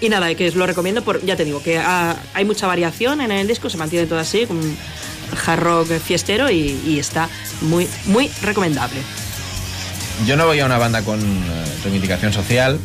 y 0.00 0.08
nada, 0.08 0.34
que 0.34 0.48
os 0.48 0.54
lo 0.54 0.66
recomiendo, 0.66 1.02
por, 1.02 1.24
ya 1.24 1.36
te 1.36 1.44
digo, 1.44 1.62
que 1.62 1.78
ah, 1.78 2.16
hay 2.34 2.44
mucha 2.44 2.66
variación 2.66 3.20
en 3.20 3.32
el 3.32 3.46
disco, 3.48 3.68
se 3.70 3.76
mantiene 3.76 4.06
todo 4.06 4.18
así, 4.18 4.46
con 4.46 4.58
hard 5.46 5.60
rock 5.60 5.98
fiestero 5.98 6.50
y, 6.50 6.80
y 6.86 6.98
está 6.98 7.28
muy, 7.62 7.88
muy 8.06 8.30
recomendable. 8.42 9.00
Yo 10.26 10.36
no 10.36 10.46
voy 10.46 10.60
a 10.60 10.66
una 10.66 10.78
banda 10.78 11.02
con 11.02 11.20
eh, 11.20 11.64
reivindicación 11.82 12.32
social. 12.32 12.78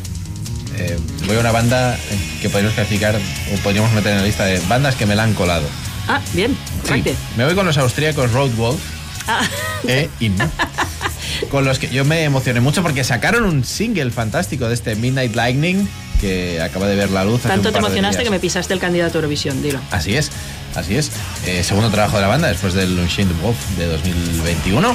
eh, 0.76 0.98
voy 1.26 1.36
a 1.36 1.40
una 1.40 1.52
banda 1.52 1.94
eh, 1.96 1.98
que 2.42 2.48
podríamos 2.48 2.74
clasificar 2.74 3.14
o 3.16 3.56
podríamos 3.62 3.92
meter 3.92 4.12
en 4.12 4.18
la 4.18 4.24
lista 4.24 4.44
de 4.46 4.58
bandas 4.68 4.96
que 4.96 5.06
me 5.06 5.14
la 5.14 5.22
han 5.24 5.34
colado. 5.34 5.66
Ah, 6.08 6.20
bien, 6.32 6.56
Sí, 6.88 7.04
me 7.36 7.44
voy 7.44 7.54
con 7.54 7.66
los 7.66 7.78
austríacos 7.78 8.32
Roadwolf 8.32 8.80
Ah, 9.28 9.46
e 9.86 10.08
Himno. 10.18 10.50
Con 11.48 11.64
los 11.64 11.78
que 11.78 11.88
yo 11.88 12.04
me 12.04 12.24
emocioné 12.24 12.60
mucho 12.60 12.82
porque 12.82 13.04
sacaron 13.04 13.44
un 13.44 13.64
single 13.64 14.10
fantástico 14.10 14.68
de 14.68 14.74
este 14.74 14.94
Midnight 14.96 15.34
Lightning 15.34 15.88
que 16.20 16.60
acaba 16.60 16.86
de 16.86 16.96
ver 16.96 17.10
la 17.10 17.24
luz. 17.24 17.40
hace 17.40 17.48
tanto 17.48 17.68
te 17.70 17.72
de 17.72 17.78
emocionaste 17.78 18.18
días. 18.18 18.24
que 18.24 18.30
me 18.30 18.40
pisaste 18.40 18.74
el 18.74 18.80
candidato 18.80 19.14
a 19.14 19.18
Eurovisión, 19.20 19.62
dilo. 19.62 19.80
Así 19.90 20.16
es, 20.16 20.30
así 20.74 20.96
es. 20.96 21.10
Eh, 21.46 21.62
segundo 21.64 21.90
trabajo 21.90 22.16
de 22.16 22.22
la 22.22 22.28
banda 22.28 22.48
después 22.48 22.74
del 22.74 22.98
Unchained 22.98 23.34
Wolf 23.42 23.56
de 23.78 23.86
2021. 23.86 24.94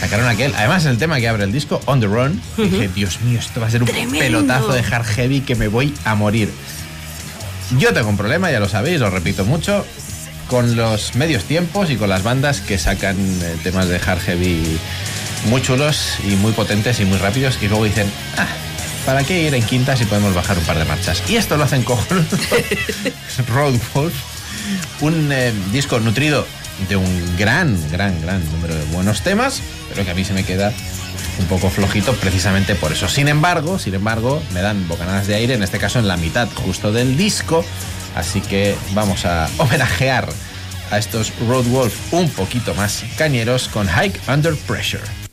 Sacaron 0.00 0.26
aquel, 0.26 0.52
además 0.56 0.84
el 0.86 0.98
tema 0.98 1.18
que 1.20 1.28
abre 1.28 1.44
el 1.44 1.52
disco, 1.52 1.80
On 1.86 2.00
the 2.00 2.06
Run. 2.06 2.40
Dije, 2.56 2.88
Dios 2.88 3.20
mío, 3.22 3.38
esto 3.38 3.60
va 3.60 3.68
a 3.68 3.70
ser 3.70 3.82
un 3.82 3.88
Tremendo. 3.88 4.18
pelotazo 4.18 4.72
de 4.72 4.80
hard 4.80 5.04
heavy 5.06 5.40
que 5.40 5.54
me 5.54 5.68
voy 5.68 5.94
a 6.04 6.14
morir. 6.16 6.50
Yo 7.78 7.92
tengo 7.92 8.08
un 8.08 8.16
problema, 8.16 8.50
ya 8.50 8.60
lo 8.60 8.68
sabéis, 8.68 9.00
lo 9.00 9.08
repito 9.10 9.44
mucho, 9.44 9.86
con 10.48 10.76
los 10.76 11.14
medios 11.14 11.44
tiempos 11.44 11.90
y 11.90 11.96
con 11.96 12.08
las 12.08 12.22
bandas 12.22 12.60
que 12.60 12.76
sacan 12.78 13.16
eh, 13.18 13.56
temas 13.62 13.88
de 13.88 13.96
hard 14.04 14.20
heavy 14.20 14.78
muy 15.44 15.62
chulos 15.62 16.18
y 16.24 16.36
muy 16.36 16.52
potentes 16.52 17.00
y 17.00 17.04
muy 17.04 17.18
rápidos 17.18 17.58
y 17.62 17.68
luego 17.68 17.84
dicen, 17.84 18.10
ah, 18.36 18.46
¿para 19.04 19.22
qué 19.24 19.42
ir 19.42 19.54
en 19.54 19.62
quinta 19.62 19.96
si 19.96 20.04
podemos 20.04 20.34
bajar 20.34 20.58
un 20.58 20.64
par 20.64 20.78
de 20.78 20.84
marchas? 20.84 21.22
Y 21.28 21.36
esto 21.36 21.56
lo 21.56 21.64
hacen 21.64 21.82
cojonudo. 21.82 22.26
Road 23.48 23.74
Wolf, 23.94 24.14
un 25.00 25.30
eh, 25.32 25.52
disco 25.72 26.00
nutrido 26.00 26.46
de 26.88 26.96
un 26.96 27.36
gran, 27.36 27.78
gran, 27.90 28.20
gran 28.20 28.44
número 28.52 28.74
de 28.74 28.84
buenos 28.86 29.22
temas, 29.22 29.62
pero 29.88 30.04
que 30.04 30.10
a 30.10 30.14
mí 30.14 30.24
se 30.24 30.34
me 30.34 30.44
queda 30.44 30.72
un 31.38 31.46
poco 31.46 31.70
flojito 31.70 32.14
precisamente 32.14 32.74
por 32.74 32.92
eso. 32.92 33.08
Sin 33.08 33.28
embargo, 33.28 33.78
sin 33.78 33.94
embargo, 33.94 34.42
me 34.52 34.60
dan 34.60 34.86
bocanadas 34.88 35.26
de 35.26 35.34
aire, 35.34 35.54
en 35.54 35.62
este 35.62 35.78
caso 35.78 35.98
en 35.98 36.08
la 36.08 36.16
mitad 36.16 36.48
justo 36.64 36.92
del 36.92 37.16
disco, 37.16 37.64
así 38.14 38.40
que 38.40 38.74
vamos 38.94 39.24
a 39.24 39.48
homenajear 39.58 40.28
a 40.90 40.98
estos 40.98 41.32
Road 41.48 41.64
Wolf 41.64 42.12
un 42.12 42.30
poquito 42.30 42.74
más 42.74 43.04
cañeros 43.16 43.68
con 43.68 43.88
Hike 43.88 44.20
Under 44.28 44.54
Pressure. 44.54 45.25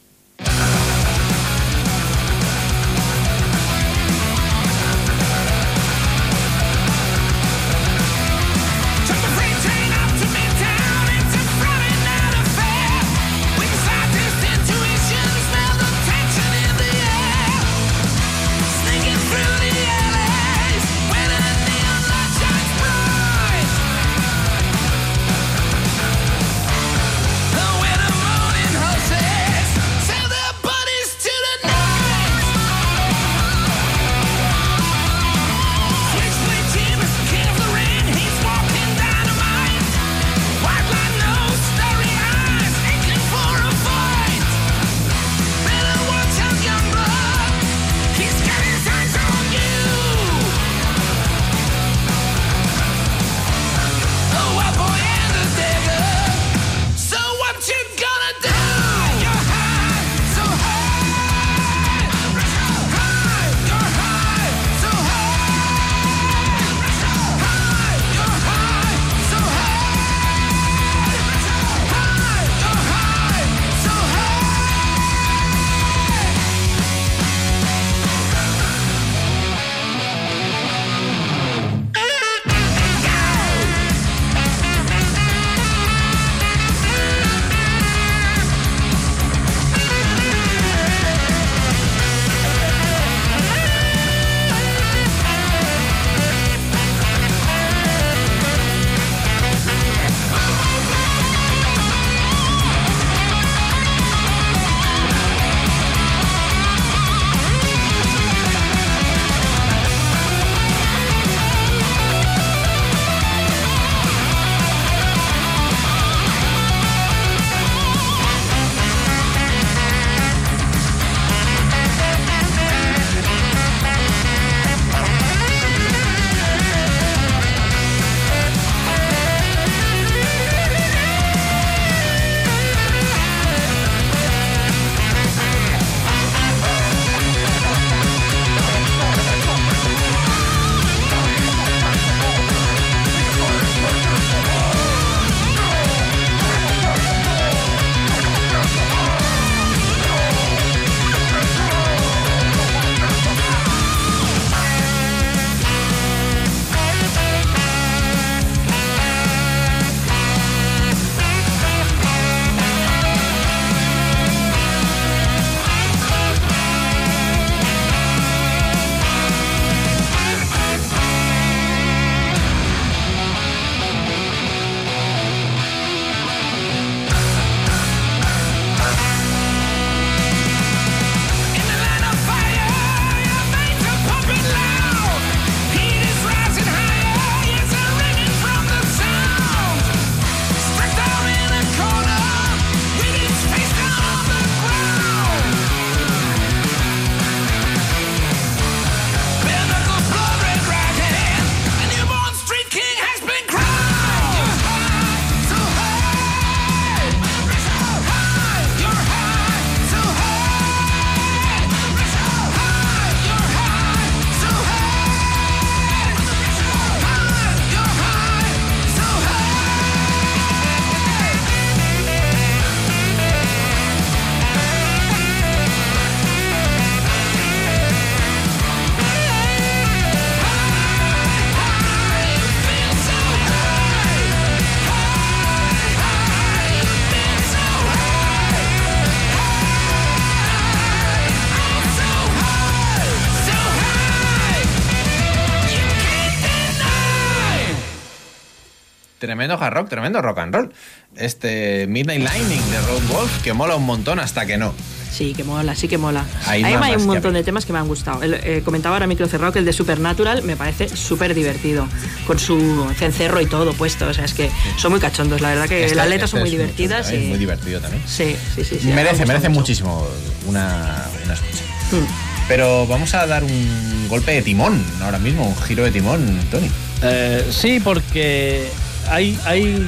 Tremendo 249.34 249.57
hard 249.60 249.73
rock, 249.73 249.89
tremendo 249.89 250.22
rock 250.22 250.38
and 250.38 250.53
roll. 250.53 250.73
Este 251.15 251.88
Midnight 251.88 252.22
Lightning 252.22 252.61
de 252.69 252.80
Road 252.81 253.01
Wolf, 253.11 253.41
que 253.41 253.51
mola 253.53 253.76
un 253.76 253.84
montón 253.84 254.19
hasta 254.19 254.45
que 254.45 254.57
no. 254.57 254.76
Sí, 255.11 255.34
que 255.34 255.43
mola, 255.43 255.73
sí 255.73 255.88
que 255.88 255.97
mola. 255.97 256.23
Hay 256.45 256.64
Ahí 256.64 256.76
hay 256.76 256.95
un 256.97 257.07
montón 257.07 257.34
de 257.34 257.43
temas 257.43 257.65
que 257.65 257.73
me 257.73 257.80
han 257.80 257.88
gustado. 257.88 258.22
El, 258.22 258.35
eh, 258.35 258.61
comentaba 258.64 258.95
ahora 258.95 259.07
micro 259.07 259.27
cerrado 259.27 259.51
que 259.51 259.57
el 259.57 259.65
de 259.65 259.73
Supernatural 259.73 260.43
me 260.43 260.55
parece 260.55 260.88
súper 260.88 261.34
divertido, 261.34 261.88
con 262.27 262.38
su 262.38 262.88
cencerro 262.95 263.41
y 263.41 263.47
todo 263.47 263.73
puesto. 263.73 264.05
O 264.05 264.14
sea, 264.14 264.26
es 264.26 264.35
que 264.35 264.51
son 264.77 264.91
muy 264.91 265.01
cachondos. 265.01 265.41
La 265.41 265.49
verdad 265.49 265.68
que 265.68 265.85
Este- 265.85 265.95
las 265.95 266.07
letras 266.07 266.31
este 266.31 266.38
son 266.38 266.39
muy 266.41 266.49
es 266.49 266.53
mucho 266.53 266.61
divertidas. 266.76 267.11
Muy 267.11 267.39
divertido 267.39 267.80
también. 267.81 268.03
Sí, 268.05 268.35
sí, 268.53 268.64
sí. 268.64 268.77
sí, 268.80 268.88
me 268.89 268.93
merece, 268.93 269.26
merece 269.26 269.49
mucho. 269.49 269.61
muchísimo 269.61 270.07
una, 270.45 271.07
una 271.26 271.34
escucha. 271.34 271.64
Mm. 271.91 272.05
Pero 272.47 272.85
vamos 272.85 273.15
a 273.15 273.26
dar 273.26 273.43
un 273.43 274.07
golpe 274.10 274.31
de 274.31 274.43
timón 274.43 274.85
ahora 275.01 275.18
mismo, 275.18 275.47
un 275.47 275.57
giro 275.64 275.84
de 275.84 275.89
timón, 275.91 276.39
Tony. 276.51 276.69
Eh, 277.01 277.47
sí, 277.51 277.80
porque 277.84 278.69
hay, 279.14 279.38
hay 279.45 279.88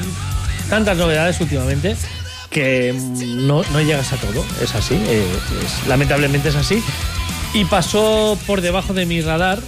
tantas 0.70 0.96
novedades 0.96 1.40
últimamente 1.40 1.96
que 2.50 2.94
no, 2.94 3.62
no 3.72 3.80
llegas 3.80 4.12
a 4.12 4.16
todo. 4.16 4.44
Es 4.62 4.74
así, 4.74 4.94
eh, 4.94 5.24
es- 5.64 5.88
lamentablemente 5.88 6.48
es 6.48 6.56
así. 6.56 6.82
Y 7.54 7.64
pasó 7.64 8.38
por 8.46 8.60
debajo 8.60 8.92
de 8.94 9.06
mi 9.06 9.20
radar 9.20 9.58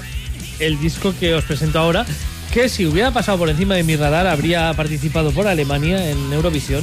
el 0.59 0.79
disco 0.81 1.15
que 1.19 1.35
os 1.35 1.45
presento 1.45 1.79
ahora, 1.79 2.05
que 2.53 2.69
si 2.69 2.87
hubiera 2.87 3.11
pasado 3.13 3.39
por 3.39 3.49
encima 3.51 3.75
de 3.75 3.83
mi 3.85 3.97
radar 3.97 4.27
habría 4.27 4.73
participado 4.75 5.31
por 5.33 5.47
Alemania 5.47 6.11
en 6.11 6.33
Eurovisión 6.33 6.83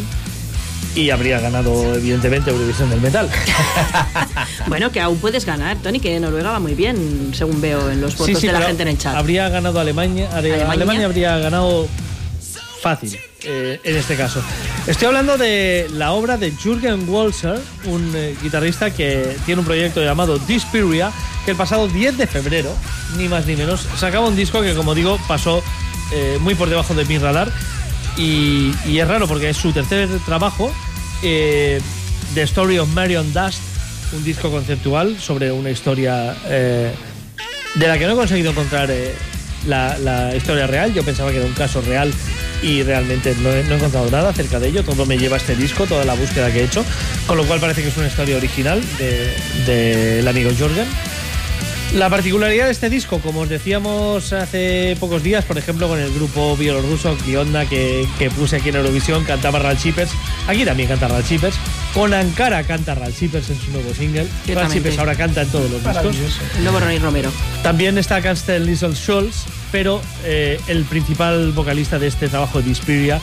y 0.95 1.10
habría 1.10 1.39
ganado 1.41 1.95
evidentemente 1.95 2.52
Eurovisión 2.52 2.89
del 2.89 3.02
Metal. 3.02 3.30
Bueno, 4.68 4.91
que 4.91 4.99
aún 4.99 5.18
puedes 5.19 5.45
ganar, 5.45 5.77
Tony, 5.77 5.99
que 5.99 6.19
Noruega 6.19 6.52
va 6.52 6.60
muy 6.60 6.73
bien, 6.73 7.31
según 7.34 7.61
veo 7.61 7.89
en 7.91 8.02
los 8.02 8.18
votos 8.18 8.41
de 8.41 8.52
la 8.52 8.61
gente 8.61 8.84
en 8.84 8.89
el 8.89 8.97
chat. 8.97 9.15
Habría 9.15 9.47
ganado 9.49 9.80
Alemania, 9.80 10.27
Alemania, 10.34 10.72
¿Alemania? 10.72 11.06
habría 11.06 11.38
ganado 11.38 11.88
fácil 12.86 13.18
eh, 13.41 13.80
en 13.84 13.95
este 13.95 14.16
caso. 14.16 14.44
Estoy 14.86 15.07
hablando 15.07 15.40
de 15.40 15.88
la 15.94 16.12
obra 16.12 16.38
de 16.38 16.52
Jürgen 16.52 17.10
Walser, 17.10 17.60
un 17.86 18.14
eh, 18.16 18.36
guitarrista 18.44 18.91
que 18.91 19.36
tiene 19.44 19.62
un 19.62 19.66
proyecto 19.66 20.03
llamado 20.03 20.38
Dispiria, 20.38 21.12
que 21.45 21.52
el 21.52 21.57
pasado 21.57 21.88
10 21.88 22.16
de 22.16 22.28
febrero, 22.28 22.72
ni 23.18 23.28
más 23.28 23.48
ni 23.48 23.56
menos, 23.56 23.88
sacaba 23.98 24.28
un 24.28 24.36
disco 24.36 24.62
que, 24.62 24.76
como 24.76 24.94
digo, 24.94 25.20
pasó 25.28 25.64
eh, 26.14 26.38
muy 26.41 26.53
por 26.53 26.70
debajo 26.70 26.94
de 26.94 27.06
mi 27.06 27.18
radar. 27.18 27.52
Y, 28.18 28.72
y 28.86 28.99
es 28.99 29.07
raro 29.07 29.28
porque 29.28 29.49
es 29.49 29.57
su 29.57 29.74
tercer 29.74 30.07
trabajo, 30.24 30.72
eh, 31.24 31.82
The 32.36 32.44
Story 32.44 32.78
of 32.78 32.90
Marion 32.90 33.34
Dust, 33.34 33.62
un 34.14 34.24
disco 34.24 34.52
conceptual 34.52 35.20
sobre 35.20 35.52
una 35.52 35.72
historia 35.72 36.36
eh, 36.45 36.94
de 37.74 37.88
la 37.88 37.98
que 37.98 38.06
no 38.06 38.14
he 38.14 38.16
conseguido 38.16 38.52
encontrar 38.52 38.91
eh, 38.91 39.16
la, 39.66 39.98
la 39.98 40.36
historia 40.36 40.68
real. 40.68 40.94
Yo 40.94 41.02
pensaba 41.02 41.32
que 41.32 41.38
era 41.38 41.48
un 41.48 41.53
caso 41.53 41.82
real 41.82 42.14
y 42.61 42.84
realmente 42.84 43.36
no 43.41 43.52
he, 43.52 43.61
encontrado 43.61 44.10
nada 44.11 44.30
acerca 44.30 44.60
de 44.60 44.69
ello. 44.69 44.84
Todo 44.84 45.06
me 45.06 45.18
lleva 45.18 45.38
este 45.38 45.56
disco, 45.56 45.86
toda 45.86 46.06
la 46.06 46.14
búsqueda 46.14 46.52
que 46.52 46.61
he 46.61 46.64
hecho, 46.64 46.86
con 47.27 47.38
lo 47.38 47.45
cual 47.45 47.60
parece 47.60 47.82
que 47.82 47.90
es 47.90 47.98
una 47.98 48.07
historia 48.07 48.38
original 48.38 48.82
del 48.98 49.65
de, 49.65 50.15
del 50.15 50.27
amigo 50.27 50.52
Jorgen. 50.57 50.88
La 51.94 52.10
particularidad 52.10 52.65
de 52.65 52.72
este 52.72 52.90
disco, 52.90 53.19
como 53.19 53.41
os 53.41 53.49
decíamos 53.49 54.34
hace 54.34 54.98
pocos 54.99 55.23
días, 55.23 55.45
por 55.45 55.57
ejemplo, 55.57 55.88
con 55.88 55.98
el 55.98 56.14
grupo 56.14 56.57
bielorruso 56.57 57.15
Kionda 57.19 57.65
que, 57.68 58.06
puse 58.36 58.57
aquí 58.57 58.68
en 58.69 58.76
Eurovisión, 58.76 59.23
cantaba 59.23 59.60
Ral 59.60 59.77
Shippers. 59.77 60.11
Aquí 60.48 60.65
también 60.65 60.90
canta 60.90 61.07
Ral 61.07 61.23
Shippers. 61.23 61.56
Con 61.95 62.13
Ankara 62.13 62.63
canta 62.63 62.93
Ral 62.93 63.13
Shippers 63.13 63.49
en 63.49 63.57
su 63.59 63.72
nuevo 63.72 63.91
single. 63.93 64.27
Shippers 64.73 64.99
ahora 64.99 65.15
canta 65.15 65.41
en 65.43 65.47
todos 65.47 65.72
los 65.72 65.81
discos. 65.81 66.38
El 66.57 66.63
nuevo 66.63 66.80
Ronnie 66.81 66.99
Romero. 66.99 67.31
También 67.63 67.97
está 67.97 68.22
Canstel 68.22 68.65
Little 68.65 68.93
Schultz, 68.93 69.45
pero 69.72 70.01
eh, 70.26 70.59
el 70.67 70.84
principal 70.84 71.53
vocalista 71.53 71.97
de 71.97 72.07
este 72.07 72.27
trabajo 72.27 72.61
de 72.61 72.67
Dispiria 72.67 73.22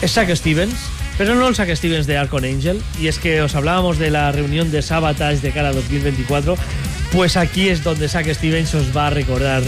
es 0.00 0.12
Zack 0.12 0.34
Stevens, 0.34 0.74
pero 1.18 1.34
no 1.34 1.46
el 1.46 1.54
Zack 1.54 1.74
Stevens 1.76 2.06
de 2.06 2.16
Arcon 2.16 2.44
Angel. 2.46 2.80
Y 2.98 3.08
es 3.08 3.18
que 3.18 3.42
os 3.42 3.54
hablábamos 3.54 3.98
de 3.98 4.10
la 4.10 4.32
reunión 4.32 4.70
de 4.70 4.80
Sabotage 4.80 5.40
de 5.42 5.50
cara 5.52 5.68
a 5.68 5.72
2024. 5.72 6.56
Pues 7.12 7.36
aquí 7.36 7.68
es 7.68 7.84
donde 7.84 8.08
Zack 8.08 8.32
Stevens 8.32 8.74
os 8.74 8.96
va 8.96 9.08
a 9.08 9.10
recordar 9.10 9.62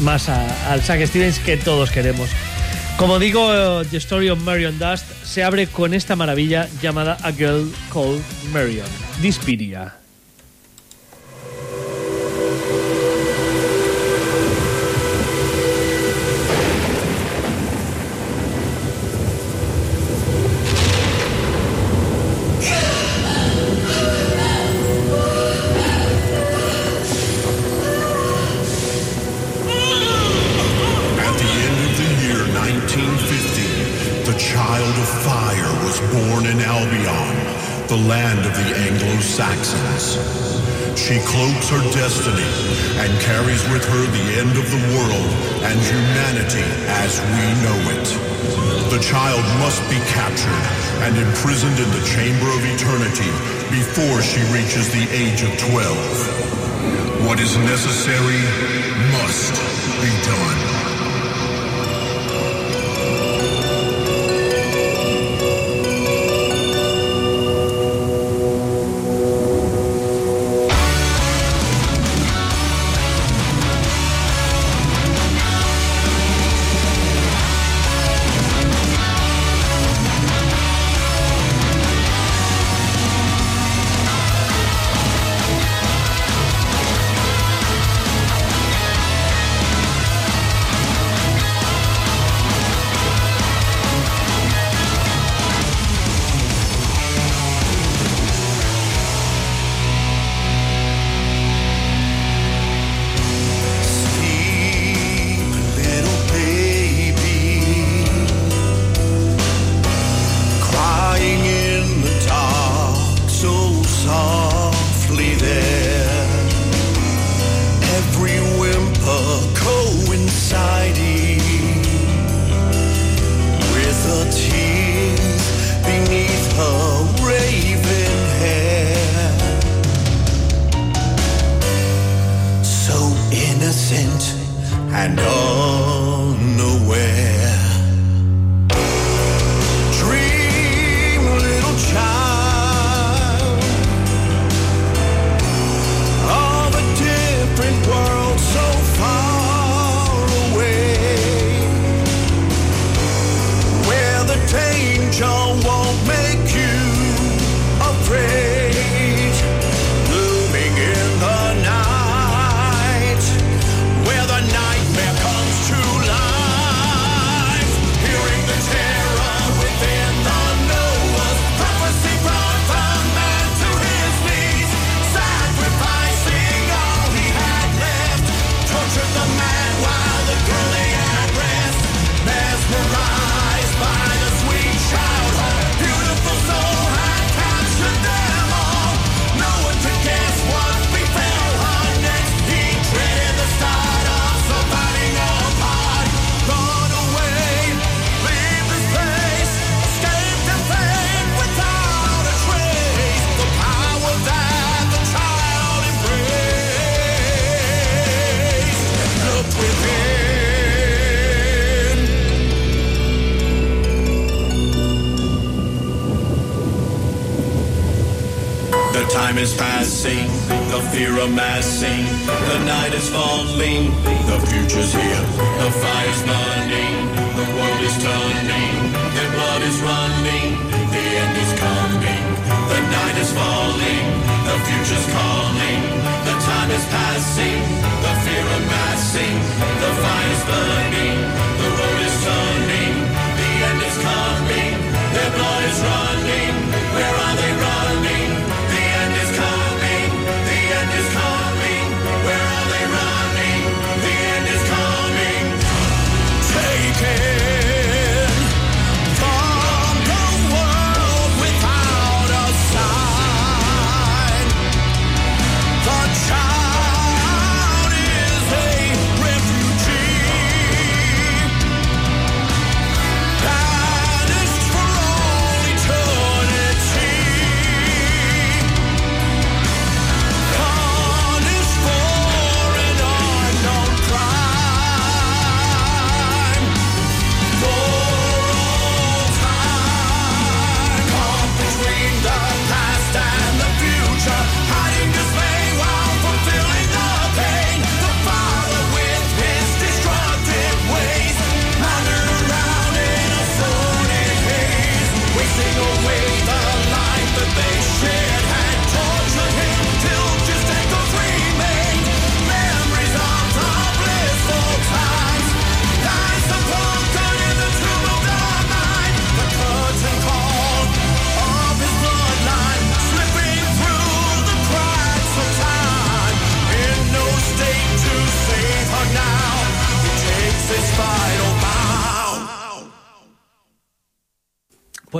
más 0.00 0.28
a- 0.28 0.72
al 0.72 0.80
Zack 0.80 1.04
Stevens 1.06 1.40
que 1.40 1.56
todos 1.56 1.90
queremos. 1.90 2.28
Como 3.00 3.18
digo, 3.18 3.82
The 3.90 3.96
Story 3.96 4.28
of 4.28 4.40
Marion 4.42 4.78
Dust 4.78 5.06
se 5.24 5.42
abre 5.42 5.66
con 5.68 5.94
esta 5.94 6.16
maravilla 6.16 6.68
llamada 6.82 7.16
A 7.22 7.32
Girl 7.32 7.72
Called 7.90 8.20
Marion. 8.52 8.86
Dispiria. 9.22 9.99
Albion, 36.80 37.36
the 37.92 38.00
land 38.08 38.40
of 38.40 38.56
the 38.56 38.72
Anglo-Saxons. 38.88 40.16
She 40.96 41.20
cloaks 41.28 41.68
her 41.68 41.84
destiny 41.92 42.48
and 42.96 43.12
carries 43.20 43.60
with 43.68 43.84
her 43.84 44.04
the 44.08 44.26
end 44.40 44.56
of 44.56 44.64
the 44.64 44.80
world 44.96 45.30
and 45.60 45.76
humanity 45.76 46.64
as 47.04 47.20
we 47.36 47.44
know 47.60 47.76
it. 48.00 48.08
The 48.88 49.00
child 49.04 49.44
must 49.60 49.84
be 49.92 50.00
captured 50.16 50.64
and 51.04 51.20
imprisoned 51.20 51.76
in 51.76 51.90
the 51.92 52.04
chamber 52.08 52.48
of 52.48 52.64
eternity 52.64 53.28
before 53.68 54.24
she 54.24 54.40
reaches 54.48 54.88
the 54.88 55.04
age 55.12 55.44
of 55.44 55.52
12. 55.60 57.28
What 57.28 57.40
is 57.40 57.56
necessary 57.58 58.40
must 59.20 59.52
be 60.00 60.08
done. 60.24 60.69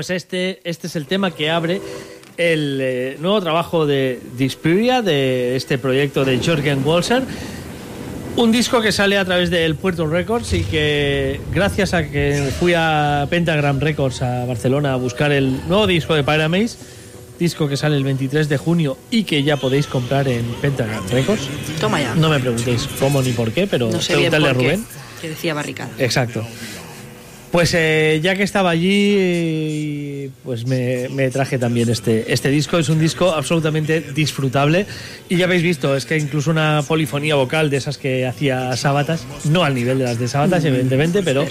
Pues 0.00 0.08
este, 0.08 0.62
este 0.64 0.86
es 0.86 0.96
el 0.96 1.04
tema 1.04 1.30
que 1.30 1.50
abre 1.50 1.82
el 2.38 2.78
eh, 2.80 3.16
nuevo 3.20 3.38
trabajo 3.42 3.84
de 3.84 4.18
Dispuria, 4.38 5.02
de 5.02 5.56
este 5.56 5.76
proyecto 5.76 6.24
de 6.24 6.38
Jorgen 6.38 6.82
Walser. 6.82 7.22
Un 8.36 8.50
disco 8.50 8.80
que 8.80 8.92
sale 8.92 9.18
a 9.18 9.26
través 9.26 9.50
del 9.50 9.74
Puerto 9.74 10.06
Records 10.06 10.54
y 10.54 10.62
que 10.62 11.38
gracias 11.52 11.92
a 11.92 12.08
que 12.08 12.50
fui 12.58 12.72
a 12.74 13.26
Pentagram 13.28 13.78
Records 13.78 14.22
a 14.22 14.46
Barcelona 14.46 14.94
a 14.94 14.96
buscar 14.96 15.32
el 15.32 15.68
nuevo 15.68 15.86
disco 15.86 16.14
de 16.14 16.24
Pyramaze, 16.24 16.78
disco 17.38 17.68
que 17.68 17.76
sale 17.76 17.98
el 17.98 18.04
23 18.04 18.48
de 18.48 18.56
junio 18.56 18.96
y 19.10 19.24
que 19.24 19.42
ya 19.42 19.58
podéis 19.58 19.86
comprar 19.86 20.28
en 20.28 20.46
Pentagram 20.62 21.06
Records. 21.10 21.46
Toma 21.78 22.00
ya. 22.00 22.14
No 22.14 22.30
me 22.30 22.40
preguntéis 22.40 22.88
cómo 22.98 23.20
ni 23.20 23.32
por 23.32 23.52
qué, 23.52 23.66
pero 23.66 23.90
No 23.90 24.00
sé 24.00 24.14
preguntadle 24.14 24.48
a 24.48 24.52
Rubén. 24.54 24.86
Que 25.20 25.28
decía 25.28 25.52
barricada. 25.52 25.90
Exacto. 25.98 26.42
Pues 27.50 27.74
eh, 27.74 28.20
ya 28.22 28.36
que 28.36 28.44
estaba 28.44 28.70
allí, 28.70 30.30
pues 30.44 30.66
me, 30.66 31.08
me 31.08 31.30
traje 31.30 31.58
también 31.58 31.88
este, 31.90 32.32
este 32.32 32.48
disco. 32.48 32.78
Es 32.78 32.88
un 32.88 33.00
disco 33.00 33.32
absolutamente 33.32 34.00
disfrutable. 34.00 34.86
Y 35.28 35.36
ya 35.36 35.46
habéis 35.46 35.64
visto, 35.64 35.96
es 35.96 36.06
que 36.06 36.16
incluso 36.16 36.52
una 36.52 36.84
polifonía 36.86 37.34
vocal 37.34 37.68
de 37.68 37.78
esas 37.78 37.98
que 37.98 38.24
hacía 38.24 38.76
Sabatas, 38.76 39.26
no 39.46 39.64
al 39.64 39.74
nivel 39.74 39.98
de 39.98 40.04
las 40.04 40.18
de 40.20 40.28
Sabatas, 40.28 40.64
evidentemente, 40.64 41.24
pero, 41.24 41.44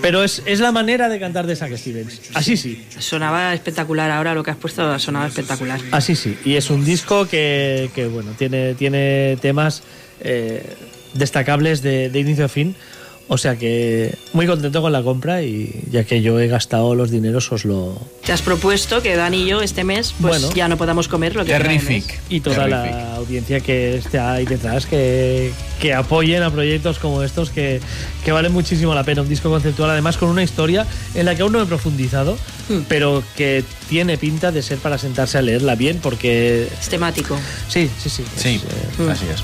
pero 0.00 0.22
es, 0.22 0.40
es 0.46 0.60
la 0.60 0.70
manera 0.70 1.08
de 1.08 1.18
cantar 1.18 1.48
de 1.48 1.56
Zack 1.56 1.76
Stevens. 1.76 2.20
Así 2.34 2.56
sí. 2.56 2.84
Sonaba 3.00 3.54
espectacular 3.54 4.12
ahora 4.12 4.34
lo 4.34 4.44
que 4.44 4.52
has 4.52 4.56
puesto, 4.56 4.96
sonaba 5.00 5.26
espectacular. 5.26 5.80
Así 5.90 6.14
sí. 6.14 6.36
Y 6.44 6.54
es 6.54 6.70
un 6.70 6.84
disco 6.84 7.26
que, 7.26 7.90
que, 7.92 8.06
bueno, 8.06 8.32
tiene, 8.38 8.74
tiene 8.74 9.36
temas 9.42 9.82
eh, 10.20 10.64
destacables 11.14 11.82
de, 11.82 12.08
de 12.08 12.20
inicio 12.20 12.44
a 12.44 12.48
fin. 12.48 12.76
O 13.26 13.38
sea 13.38 13.56
que 13.56 14.14
muy 14.34 14.46
contento 14.46 14.82
con 14.82 14.92
la 14.92 15.02
compra 15.02 15.42
y 15.42 15.82
ya 15.90 16.04
que 16.04 16.20
yo 16.20 16.38
he 16.38 16.46
gastado 16.46 16.94
los 16.94 17.10
dineros 17.10 17.50
os 17.52 17.64
lo... 17.64 17.98
Te 18.24 18.32
has 18.32 18.42
propuesto 18.42 19.00
que 19.00 19.16
Dani 19.16 19.44
y 19.44 19.46
yo 19.46 19.62
este 19.62 19.82
mes 19.82 20.14
pues 20.20 20.42
Bueno. 20.42 20.54
ya 20.54 20.68
no 20.68 20.76
podamos 20.76 21.08
comer 21.08 21.34
lo 21.34 21.44
que 21.44 21.58
mes. 21.58 22.04
Y 22.28 22.40
toda 22.40 22.68
la 22.68 23.14
audiencia 23.14 23.60
que 23.60 23.96
está 23.96 24.34
ahí 24.34 24.44
detrás, 24.44 24.84
que, 24.84 25.52
que 25.80 25.94
apoyen 25.94 26.42
a 26.42 26.50
proyectos 26.50 26.98
como 26.98 27.22
estos 27.22 27.48
que, 27.48 27.80
que 28.24 28.32
valen 28.32 28.52
muchísimo 28.52 28.94
la 28.94 29.04
pena. 29.04 29.22
Un 29.22 29.28
disco 29.28 29.48
conceptual 29.48 29.90
además 29.90 30.18
con 30.18 30.28
una 30.28 30.42
historia 30.42 30.86
en 31.14 31.24
la 31.24 31.34
que 31.34 31.42
aún 31.42 31.52
no 31.52 31.62
he 31.62 31.66
profundizado, 31.66 32.36
pero 32.88 33.22
que 33.36 33.64
tiene 33.88 34.18
pinta 34.18 34.52
de 34.52 34.62
ser 34.62 34.78
para 34.78 34.98
sentarse 34.98 35.38
a 35.38 35.42
leerla 35.42 35.76
bien 35.76 35.98
porque... 36.02 36.68
Es 36.78 36.88
temático. 36.90 37.38
Sí, 37.68 37.90
sí, 38.02 38.10
sí. 38.10 38.24
Sí, 38.36 38.60
eh, 39.00 39.10
así 39.10 39.24
es. 39.32 39.42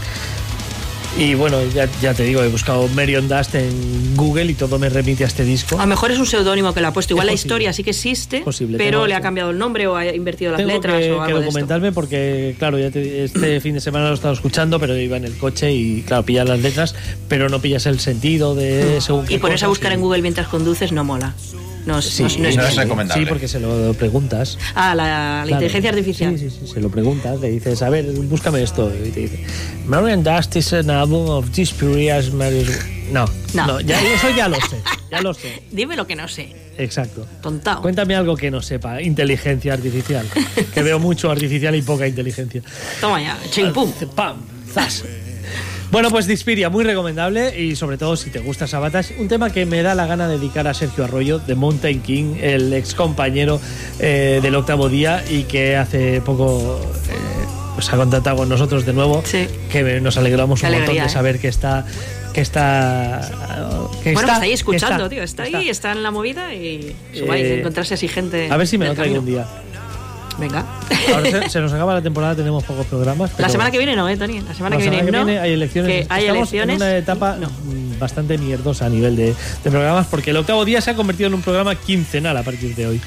Y 1.18 1.34
bueno, 1.34 1.58
ya, 1.74 1.86
ya 2.00 2.14
te 2.14 2.22
digo, 2.22 2.42
he 2.42 2.48
buscado 2.48 2.86
Marion 2.88 3.28
Dust 3.28 3.54
en 3.56 4.16
Google 4.16 4.44
y 4.44 4.54
todo 4.54 4.78
me 4.78 4.88
remite 4.88 5.24
a 5.24 5.26
este 5.26 5.44
disco. 5.44 5.76
A 5.78 5.82
lo 5.82 5.88
mejor 5.88 6.12
es 6.12 6.18
un 6.18 6.24
seudónimo 6.24 6.72
que 6.72 6.80
le 6.80 6.86
ha 6.86 6.92
puesto. 6.92 7.12
Igual 7.12 7.26
Es 7.28 7.32
la 7.32 7.32
posible. 7.34 7.48
historia 7.48 7.72
sí 7.72 7.82
que 7.84 7.90
existe, 7.90 8.40
Posible, 8.40 8.78
pero 8.78 9.06
le 9.06 9.14
ha 9.14 9.20
cambiado 9.20 9.50
el 9.50 9.58
nombre 9.58 9.86
o 9.86 9.96
ha 9.96 10.06
invertido 10.14 10.52
las 10.52 10.58
Tengo 10.58 10.72
letras 10.72 11.00
que, 11.00 11.10
o 11.12 11.16
que 11.16 11.22
algo 11.24 11.26
de 11.26 11.32
esto. 11.40 11.44
documentarme 11.46 11.92
porque, 11.92 12.54
claro, 12.58 12.78
ya 12.78 12.90
te- 12.90 13.24
este 13.24 13.60
fin 13.60 13.74
de 13.74 13.80
semana 13.80 14.06
lo 14.06 14.12
he 14.12 14.14
estado 14.14 14.32
escuchando, 14.32 14.78
pero 14.80 14.96
iba 14.96 15.16
en 15.16 15.24
el 15.24 15.36
coche 15.36 15.72
y, 15.72 16.02
claro, 16.02 16.22
pillas 16.24 16.48
las 16.48 16.60
letras, 16.60 16.94
pero 17.28 17.48
no 17.48 17.60
pillas 17.60 17.84
el 17.86 17.98
sentido 18.00 18.54
de 18.54 19.00
según 19.00 19.26
qué 19.26 19.34
Y 19.34 19.38
ponerse 19.38 19.64
a 19.64 19.68
buscar 19.68 19.90
y- 19.90 19.96
en 19.96 20.00
Google 20.00 20.22
mientras 20.22 20.46
conduces 20.48 20.92
no 20.92 21.04
mola. 21.04 21.34
No, 21.86 22.02
Sí, 22.02 22.22
no 22.22 22.26
es- 22.28 22.38
no 22.38 22.48
es 22.48 22.54
sí, 22.74 22.80
bien. 22.84 23.08
Sí, 23.14 23.26
porque 23.26 23.48
se 23.48 23.58
lo 23.58 23.94
preguntas. 23.94 24.58
Ah, 24.74 24.94
la, 24.94 25.04
la 25.04 25.42
Claro. 25.46 25.48
inteligencia 25.50 25.90
artificial. 25.90 26.38
Sí, 26.38 26.50
sí, 26.50 26.56
sí, 26.66 26.72
se 26.74 26.80
lo 26.80 26.90
preguntas, 26.90 27.40
le 27.40 27.50
dices, 27.50 27.80
a 27.82 27.88
ver, 27.88 28.04
búscame 28.04 28.62
esto. 28.62 28.92
Y 28.94 29.10
te 29.10 29.20
dice, 29.20 29.44
Marion 29.86 30.22
Dust 30.22 30.56
is 30.56 30.72
an 30.74 30.90
album 30.90 31.28
of 31.30 31.50
Dispurias 31.50 32.32
Marius. 32.32 32.68
No, 33.10 33.24
No. 33.54 33.66
no, 33.66 33.80
ya, 33.80 34.00
eso 34.00 34.28
ya 34.36 34.48
lo 34.48 34.56
sé, 34.56 34.76
ya 35.10 35.20
lo 35.22 35.34
sé. 35.34 35.62
Dime 35.72 35.96
lo 35.96 36.06
que 36.06 36.14
no 36.16 36.28
sé. 36.28 36.54
Exacto. 36.78 37.26
Tontao. 37.42 37.82
Cuéntame 37.82 38.14
algo 38.14 38.36
que 38.36 38.50
no 38.50 38.62
sepa, 38.62 39.02
inteligencia 39.02 39.72
artificial. 39.74 40.26
que 40.72 40.82
veo 40.82 40.98
mucho 40.98 41.30
artificial 41.30 41.74
y 41.74 41.82
poca 41.82 42.06
inteligencia. 42.06 42.62
Toma 43.00 43.20
ya, 43.22 43.36
ching 43.50 43.72
pum. 43.72 43.90
Pam, 44.14 44.36
zas. 44.72 45.02
Bueno, 45.90 46.08
pues 46.10 46.26
Dispiria, 46.28 46.70
muy 46.70 46.84
recomendable 46.84 47.58
y 47.60 47.74
sobre 47.74 47.98
todo 47.98 48.14
si 48.16 48.30
te 48.30 48.38
gusta 48.38 48.68
Sabatas, 48.68 49.12
un 49.18 49.26
tema 49.26 49.50
que 49.50 49.66
me 49.66 49.82
da 49.82 49.96
la 49.96 50.06
gana 50.06 50.28
de 50.28 50.38
dedicar 50.38 50.68
a 50.68 50.74
Sergio 50.74 51.02
Arroyo 51.04 51.40
de 51.40 51.56
Mountain 51.56 52.00
King, 52.00 52.36
el 52.40 52.72
ex 52.72 52.94
compañero 52.94 53.60
eh, 53.98 54.38
del 54.40 54.54
octavo 54.54 54.88
día 54.88 55.24
y 55.28 55.42
que 55.44 55.76
hace 55.76 56.20
poco 56.20 56.80
eh, 57.08 57.14
pues 57.74 57.92
ha 57.92 57.96
contactado 57.96 58.36
con 58.36 58.48
nosotros 58.48 58.86
de 58.86 58.92
nuevo, 58.92 59.20
que 59.72 59.82
me- 59.82 60.00
nos 60.00 60.16
alegramos 60.16 60.60
Qué 60.60 60.66
un 60.68 60.72
montón 60.74 60.94
de 60.94 61.00
¿eh? 61.02 61.08
saber 61.08 61.40
que 61.40 61.48
está 61.48 61.84
que 62.32 62.40
está 62.42 63.28
que 64.04 64.12
bueno, 64.12 64.20
está, 64.20 64.32
está 64.34 64.44
ahí 64.44 64.50
que 64.50 64.54
escuchando, 64.54 64.94
está, 65.04 65.08
tío. 65.08 65.22
Está, 65.24 65.44
está. 65.44 65.58
ahí, 65.58 65.68
está 65.68 65.90
en 65.92 66.04
la 66.04 66.12
movida 66.12 66.54
y 66.54 66.94
subáis 67.12 67.44
Eh, 67.46 67.58
encontrarse 67.58 67.94
así 67.94 68.06
gente. 68.06 68.46
A 68.48 68.56
ver 68.56 68.68
si 68.68 68.78
me 68.78 68.86
lo 68.86 68.94
traigo 68.94 69.18
un 69.18 69.26
día. 69.26 69.44
Venga. 70.38 70.64
Ahora 71.14 71.30
se, 71.30 71.50
se 71.50 71.60
nos 71.60 71.72
acaba 71.72 71.94
la 71.94 72.02
temporada, 72.02 72.34
tenemos 72.34 72.64
pocos 72.64 72.86
programas. 72.86 73.30
La 73.38 73.48
semana 73.48 73.70
que 73.70 73.78
viene 73.78 73.96
no, 73.96 74.08
¿eh, 74.08 74.16
Tony? 74.16 74.40
La 74.40 74.54
semana 74.54 74.76
la 74.76 74.82
que 74.82 74.88
viene 74.90 75.04
semana 75.04 75.32
no. 75.32 75.40
hay 75.40 75.52
elecciones. 75.52 75.90
Que 75.90 76.06
hay 76.08 76.22
Estamos 76.24 76.52
elecciones. 76.52 76.76
en 76.76 76.82
una 76.82 76.96
etapa 76.96 77.36
mm, 77.36 77.98
bastante 77.98 78.38
mierdosa 78.38 78.86
a 78.86 78.88
nivel 78.88 79.16
de, 79.16 79.34
de 79.64 79.70
programas, 79.70 80.06
porque 80.06 80.30
el 80.30 80.36
octavo 80.36 80.64
día 80.64 80.80
se 80.80 80.90
ha 80.90 80.94
convertido 80.94 81.28
en 81.28 81.34
un 81.34 81.42
programa 81.42 81.74
quincenal 81.74 82.36
a 82.36 82.42
partir 82.42 82.74
de 82.74 82.86
hoy. 82.86 83.00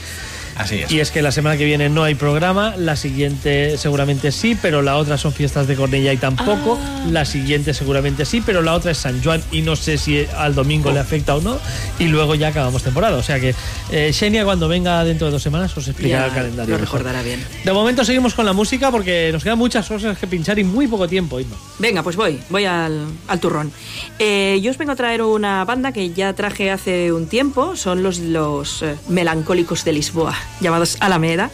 Así 0.56 0.80
es. 0.80 0.92
Y 0.92 1.00
es 1.00 1.12
que 1.12 1.22
la 1.22 1.32
semana 1.32 1.58
que 1.58 1.66
viene 1.66 1.90
no 1.90 2.04
hay 2.04 2.16
programa, 2.16 2.76
la 2.78 2.96
siguiente 2.96 3.78
seguramente 3.78 4.32
sí, 4.32 4.58
pero 4.62 4.82
la 4.82 4.98
otra 4.98 5.18
son 5.18 5.34
fiestas 5.34 5.68
de 5.68 5.76
Cornellá 5.76 6.14
y 6.14 6.18
tampoco. 6.18 6.80
Ah. 6.82 7.06
La 7.12 7.26
siguiente 7.26 7.74
seguramente 7.74 8.26
sí, 8.26 8.42
pero 8.46 8.62
la 8.62 8.74
otra 8.74 8.92
es 8.92 8.98
San 8.98 9.22
Juan 9.24 9.42
y 9.52 9.62
no 9.62 9.76
sé 9.76 9.98
si 9.98 10.26
al 10.38 10.56
domingo 10.56 10.90
Oh. 10.90 10.94
le 10.94 11.00
afecta 11.00 11.36
o 11.36 11.42
no. 11.42 11.58
Y 12.00 12.06
luego 12.06 12.36
ya 12.36 12.50
acabamos 12.50 12.84
temporada. 12.84 13.18
O 13.18 13.24
sea 13.24 13.40
que 13.40 13.54
eh, 13.92 14.12
Xenia 14.14 14.44
cuando 14.46 14.68
venga 14.68 15.04
dentro 15.04 15.28
de 15.28 15.32
dos 15.34 15.42
semanas 15.44 15.76
os 15.78 15.88
explicará 15.88 16.24
Ya 16.24 16.28
el 16.28 16.34
calendario. 16.34 16.76
lo 16.76 16.80
mejor. 16.82 17.00
recordará 17.00 17.24
bien. 17.24 17.44
De 17.64 17.72
momento 17.74 18.04
seguimos 18.06 18.34
con 18.34 18.46
la 18.46 18.54
música 18.54 18.92
porque 18.92 19.30
nos 19.32 19.44
quedan 19.44 19.58
muchas 19.58 19.88
cosas 19.88 20.18
que 20.18 20.28
pinchar 20.28 20.60
y 20.60 20.64
muy 20.64 20.88
poco 20.88 21.08
tiempo. 21.08 21.40
Inma. 21.40 21.56
Venga, 21.80 22.04
pues 22.04 22.16
voy, 22.16 22.40
voy 22.50 22.66
al, 22.66 23.06
al 23.28 23.40
turrón. 23.40 23.72
Eh, 24.20 24.60
yo 24.62 24.72
os 24.72 24.78
vengo 24.78 24.92
a 24.92 24.96
traer 24.96 25.22
una 25.22 25.64
banda 25.66 25.92
que 25.92 26.12
ya 26.12 26.34
traje 26.34 26.72
hace 26.72 27.12
un 27.12 27.28
tiempo, 27.28 27.76
son 27.76 28.04
los, 28.04 28.20
los 28.20 28.82
eh, 28.84 28.96
melancólicos 29.10 29.84
de 29.86 29.94
Lisboa, 29.94 30.36
llamados 30.60 30.98
Alameda. 31.00 31.52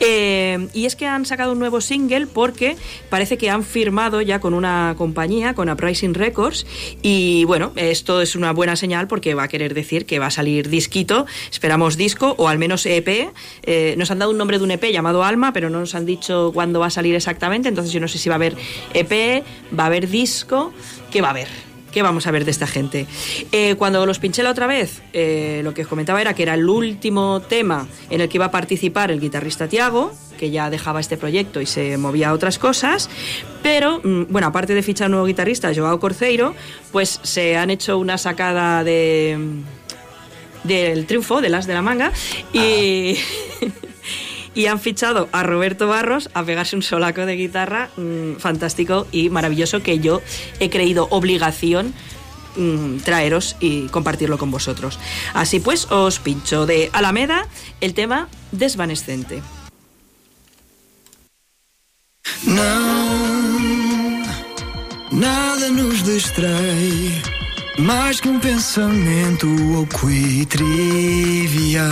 Eh, 0.00 0.68
y 0.72 0.86
es 0.86 0.96
que 0.96 1.06
han 1.06 1.26
sacado 1.26 1.52
un 1.52 1.58
nuevo 1.58 1.80
single 1.80 2.26
porque 2.26 2.76
parece 3.10 3.38
que 3.38 3.50
han 3.50 3.64
firmado 3.64 4.20
ya 4.20 4.40
con 4.40 4.54
una 4.54 4.94
compañía, 4.96 5.54
con 5.54 5.68
Uprising 5.68 6.14
Records, 6.14 6.66
y 7.02 7.44
bueno, 7.44 7.72
esto 7.76 8.20
es 8.20 8.36
una 8.36 8.52
buena 8.52 8.76
señal 8.76 9.08
porque 9.08 9.34
va 9.34 9.44
a 9.44 9.48
querer 9.48 9.74
decir 9.74 10.06
que 10.06 10.18
va 10.18 10.26
a 10.26 10.30
salir 10.30 10.68
disquito, 10.68 11.26
esperamos 11.50 11.96
disco 11.96 12.34
o 12.38 12.48
al 12.48 12.58
menos 12.58 12.86
EP. 12.86 13.32
Eh, 13.62 13.94
nos 13.98 14.10
han 14.10 14.18
dado 14.18 14.30
un 14.30 14.38
nombre 14.38 14.58
de 14.58 14.64
un 14.64 14.70
EP 14.70 14.84
llamado 14.92 15.24
Alma, 15.24 15.52
pero 15.52 15.70
no 15.70 15.80
nos 15.80 15.94
han 15.94 16.06
dicho 16.06 16.50
cuándo 16.52 16.80
va 16.80 16.86
a 16.86 16.90
salir 16.90 17.14
exactamente, 17.14 17.68
entonces 17.68 17.92
yo 17.92 18.00
no 18.00 18.08
sé 18.08 18.18
si 18.18 18.28
va 18.28 18.34
a 18.34 18.36
haber 18.36 18.56
EP, 18.92 19.44
va 19.78 19.84
a 19.84 19.86
haber 19.86 20.08
disco, 20.08 20.72
¿qué 21.10 21.20
va 21.20 21.28
a 21.28 21.30
haber? 21.30 21.63
¿Qué 21.94 22.02
vamos 22.02 22.26
a 22.26 22.32
ver 22.32 22.44
de 22.44 22.50
esta 22.50 22.66
gente? 22.66 23.06
Eh, 23.52 23.76
cuando 23.76 24.04
los 24.04 24.18
pinché 24.18 24.42
la 24.42 24.50
otra 24.50 24.66
vez, 24.66 25.00
eh, 25.12 25.60
lo 25.62 25.74
que 25.74 25.82
os 25.82 25.86
comentaba 25.86 26.20
era 26.20 26.34
que 26.34 26.42
era 26.42 26.54
el 26.54 26.68
último 26.68 27.40
tema 27.40 27.86
en 28.10 28.20
el 28.20 28.28
que 28.28 28.36
iba 28.36 28.46
a 28.46 28.50
participar 28.50 29.12
el 29.12 29.20
guitarrista 29.20 29.68
Tiago, 29.68 30.12
que 30.36 30.50
ya 30.50 30.70
dejaba 30.70 30.98
este 30.98 31.16
proyecto 31.16 31.60
y 31.60 31.66
se 31.66 31.96
movía 31.96 32.30
a 32.30 32.32
otras 32.32 32.58
cosas, 32.58 33.08
pero 33.62 34.00
mm, 34.02 34.24
bueno, 34.28 34.48
aparte 34.48 34.74
de 34.74 34.82
fichar 34.82 35.06
un 35.06 35.12
nuevo 35.12 35.26
guitarrista, 35.26 35.72
Joao 35.72 36.00
Corceiro, 36.00 36.56
pues 36.90 37.20
se 37.22 37.56
han 37.56 37.70
hecho 37.70 37.96
una 37.96 38.18
sacada 38.18 38.82
de 38.82 39.38
del 40.64 41.06
triunfo, 41.06 41.40
de 41.40 41.48
las 41.48 41.68
de 41.68 41.74
la 41.74 41.82
manga, 41.82 42.12
y, 42.52 43.16
y 44.54 44.66
han 44.66 44.80
fichado 44.80 45.28
a 45.32 45.42
Roberto 45.42 45.88
Barros 45.88 46.30
a 46.34 46.44
pegarse 46.44 46.76
un 46.76 46.82
solaco 46.82 47.26
de 47.26 47.36
guitarra 47.36 47.90
mm, 47.96 48.36
fantástico 48.36 49.06
y 49.12 49.30
maravilloso 49.30 49.82
que 49.82 49.98
yo 49.98 50.22
he 50.60 50.70
creído 50.70 51.08
obligación 51.10 51.94
mm, 52.56 52.98
traeros 52.98 53.56
y 53.60 53.88
compartirlo 53.88 54.38
con 54.38 54.50
vosotros. 54.50 54.98
Así 55.34 55.60
pues, 55.60 55.90
os 55.90 56.18
pincho 56.18 56.66
de 56.66 56.90
Alameda 56.92 57.46
el 57.80 57.94
tema 57.94 58.28
Desvanecente. 58.52 59.42
Não, 62.46 64.22
nada 65.12 65.68
nos 65.70 66.02
distrai 66.02 67.22
mais 67.78 68.20
que 68.20 68.28
um 68.28 68.38
pensamento 68.38 69.46
oco 69.80 70.06
trivial. 70.48 71.90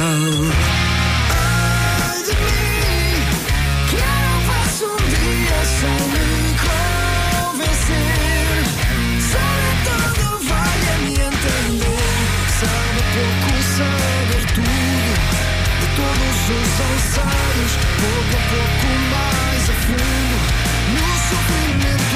Pouco 18.00 18.36
a 18.36 18.42
pouco 18.50 18.88
mais 19.10 19.70
a 19.70 19.74
fundo 19.74 20.36
no 20.92 21.06
sofrimento 21.28 22.11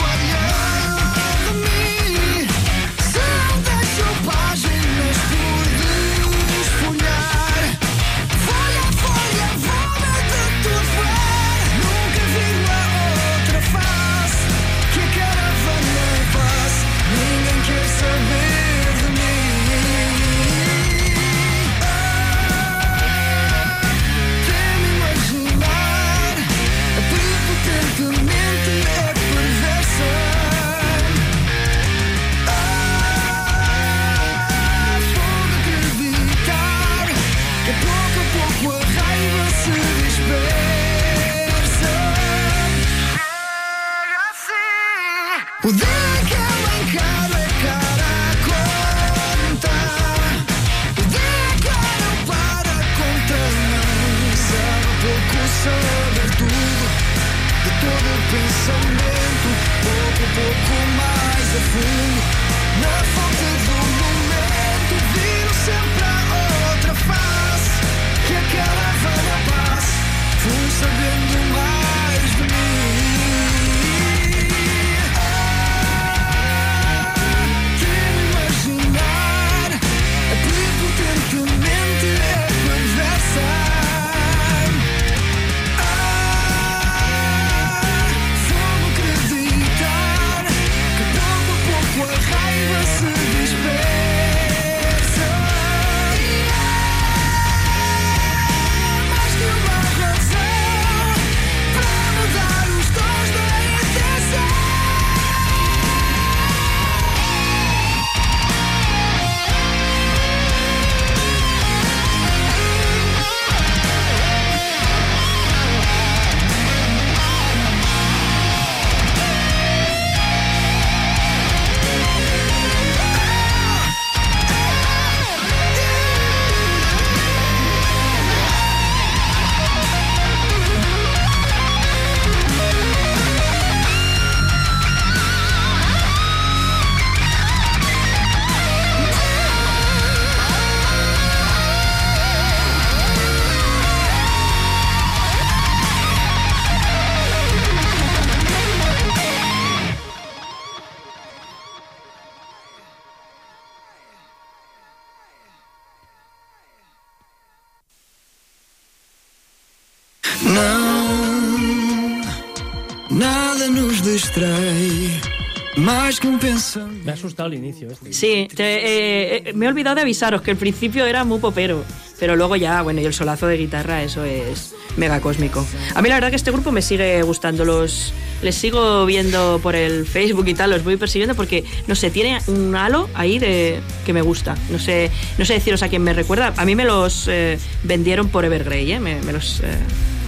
Me 167.05 167.11
ha 167.11 167.15
asustado 167.15 167.49
el 167.49 167.55
inicio. 167.55 167.91
Este. 167.91 168.13
Sí, 168.13 168.49
eh, 168.59 169.43
eh, 169.47 169.53
me 169.55 169.67
he 169.67 169.69
olvidado 169.69 169.97
de 169.97 170.03
avisaros 170.03 170.43
que 170.43 170.53
al 170.53 170.57
principio 170.57 171.05
era 171.05 171.25
muy 171.25 171.39
popero, 171.39 171.85
pero 172.19 172.37
luego 172.37 172.57
ya, 172.57 172.83
bueno, 172.83 173.01
y 173.01 173.05
el 173.05 173.13
solazo 173.13 173.47
de 173.47 173.59
guitarra, 173.59 174.03
eso 174.03 174.25
es 174.25 174.75
mega 174.97 175.21
cósmico. 175.21 175.67
A 175.95 176.03
mí 176.03 176.09
la 176.09 176.17
verdad 176.17 176.31
que 176.31 176.37
este 176.37 176.51
grupo 176.51 176.73
me 176.73 176.83
sigue 176.83 177.23
gustando, 177.23 177.65
los 177.65 178.13
les 178.43 178.55
sigo 178.55 179.07
viendo 179.07 179.61
por 179.63 179.75
el 179.75 180.07
Facebook 180.07 180.47
y 180.49 180.55
tal, 180.55 180.71
los 180.71 180.85
voy 180.85 180.97
persiguiendo 180.97 181.35
porque, 181.35 181.65
no 181.87 181.95
sé, 181.95 182.11
tiene 182.11 182.39
un 182.47 182.75
halo 182.75 183.09
ahí 183.15 183.39
de 183.39 183.81
que 184.05 184.13
me 184.13 184.23
gusta. 184.23 184.57
No 184.71 184.79
sé, 184.79 185.11
no 185.39 185.45
sé 185.45 185.55
deciros 185.55 185.83
a 185.83 185.89
quién 185.89 186.03
me 186.03 186.13
recuerda. 186.13 186.55
A 186.57 186.65
mí 186.65 186.75
me 186.75 186.85
los 186.85 187.29
eh, 187.29 187.59
vendieron 187.83 188.29
por 188.29 188.45
Evergrey, 188.45 188.99
me, 188.99 189.21
los... 189.33 189.63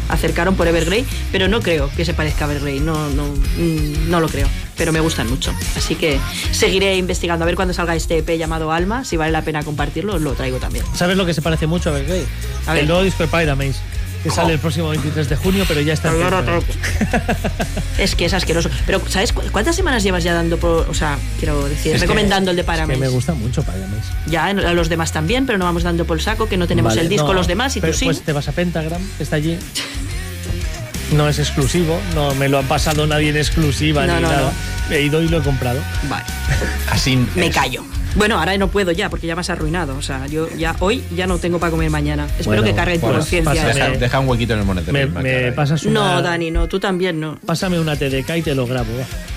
acercaron 0.09 0.57
por 0.57 0.67
Evergrey, 0.67 1.05
pero 1.33 1.49
no 1.49 1.61
creo 1.61 1.91
que 1.97 2.05
se 2.05 2.15
parezca 2.15 2.47
a 2.47 2.51
Evergrey, 2.51 2.81
no, 2.81 3.11
no, 3.11 3.27
mm, 3.27 4.11
no 4.11 4.21
lo 4.21 4.29
creo, 4.29 4.49
pero 4.79 4.93
me 4.93 5.01
gustan 5.01 5.29
mucho. 5.29 5.53
Así 5.77 5.97
que 5.97 6.19
seguiré 6.53 6.97
investigando 6.97 7.45
a 7.45 7.47
ver 7.47 7.57
cuando 7.57 7.75
salga 7.75 7.95
este 7.97 8.19
EP 8.19 8.39
llamado 8.39 8.73
Alma, 8.73 9.05
si 9.05 9.17
vale 9.19 9.33
la 9.33 9.43
pena 9.43 9.63
compartirlo, 9.65 10.15
os 10.15 10.23
lo 10.23 10.33
traigo 10.33 10.59
también. 10.59 10.85
¿Sabes 10.95 11.17
lo 11.17 11.27
que 11.27 11.35
se 11.35 11.43
parece 11.43 11.67
mucho 11.67 11.91
a 11.91 11.99
Evergrey? 11.99 12.25
A 12.67 12.73
ver. 12.73 12.83
El 12.83 12.89
nuevo 12.89 13.03
disco 13.03 13.25
de 13.25 13.29
Pyramaze, 13.29 13.75
que 14.23 14.31
sale 14.31 14.53
el 14.55 14.59
próximo 14.59 14.89
23 14.91 15.29
de 15.29 15.37
junio, 15.37 15.65
pero 15.69 15.81
ya 15.81 15.93
está. 15.93 16.13
Es 17.99 18.15
que 18.15 18.27
es 18.27 18.33
asqueroso. 18.33 18.71
Pero, 18.87 19.03
¿sabes 19.09 19.33
cu- 19.33 19.43
cuántas 19.51 19.75
semanas 19.75 20.03
llevas 20.05 20.23
ya 20.23 20.33
dando, 20.33 20.57
por, 20.59 20.89
o 20.89 20.95
sea, 20.95 21.19
quiero 21.41 21.65
decir, 21.69 21.93
Es 21.95 22.01
que- 22.01 22.07
recomendando 22.07 22.51
el 22.53 22.57
de 22.57 22.63
Es 22.63 22.69
que 22.87 22.97
me 22.97 23.09
gusta 23.09 23.35
mucho 23.35 23.63
Pyramaze. 23.65 24.13
Ya 24.29 24.47
a 24.47 24.53
los 24.75 24.89
demás 24.89 25.11
también, 25.13 25.47
pero 25.47 25.59
no 25.59 25.65
vamos 25.65 25.83
dando 25.83 26.05
por 26.05 26.17
el 26.19 26.23
saco, 26.23 26.49
que 26.49 26.57
no 26.57 26.67
tenemos 26.69 26.93
Vale, 26.93 27.01
el 27.03 27.09
disco 27.09 27.27
no, 27.29 27.33
los 27.35 27.49
demás 27.49 27.77
y 27.77 27.81
pero 27.81 27.93
tú 27.93 27.99
sí. 27.99 28.05
Pues 28.07 28.21
te 28.23 28.33
vas 28.33 28.47
a 28.49 28.53
Pentagram, 28.53 29.03
que 29.17 29.23
está 29.25 29.37
allí. 29.37 29.59
No 31.13 31.29
es 31.29 31.39
exclusivo, 31.39 32.01
no 32.15 32.35
me 32.35 32.49
lo 32.49 32.59
ha 32.59 32.63
pasado 32.63 33.07
nadie 33.07 33.31
en 33.31 33.37
exclusiva 33.37 34.07
No, 34.07 34.17
ni 34.17 34.23
no, 34.23 34.31
nada. 34.31 34.53
He 34.91 35.03
ido 35.03 35.23
y 35.23 35.29
lo 35.29 35.39
he 35.39 35.43
comprado. 35.43 35.81
Vale. 36.09 36.25
Así 36.91 37.17
Me 37.35 37.51
callo. 37.51 37.85
Bueno, 38.15 38.39
ahora 38.39 38.57
no 38.57 38.69
puedo 38.69 38.91
ya, 38.91 39.11
porque 39.11 39.27
ya 39.27 39.35
me 39.35 39.43
has 39.43 39.51
arruinado. 39.51 39.97
O 39.97 40.03
sea, 40.03 40.27
yo 40.27 40.49
ya 40.57 40.75
hoy 40.81 41.05
ya 41.15 41.27
no 41.27 41.39
tengo 41.39 41.59
para 41.59 41.71
comer 41.71 41.91
mañana. 41.91 42.25
Espero 42.39 42.47
Bueno, 42.47 42.63
que 42.65 42.75
cargue 42.75 42.95
tu 42.99 43.07
pues, 43.07 43.19
conciencia. 43.19 43.65
Deja, 43.67 43.89
deja 43.91 44.21
un 44.21 44.29
huequito 44.29 44.55
en 44.55 44.61
el 44.61 44.65
monedero. 44.65 45.11
Me, 45.21 45.53
pasas 45.53 45.85
una... 45.85 46.01
No, 46.17 46.23
Dani, 46.23 46.51
no, 46.51 46.69
tú 46.69 46.81
también 46.81 47.21
no. 47.21 47.39
Pásame 47.47 47.79
una 47.79 47.97
TDK 47.97 48.37
y 48.39 48.43
te 48.43 48.55
lo 48.55 48.67
grabo. 48.67 48.89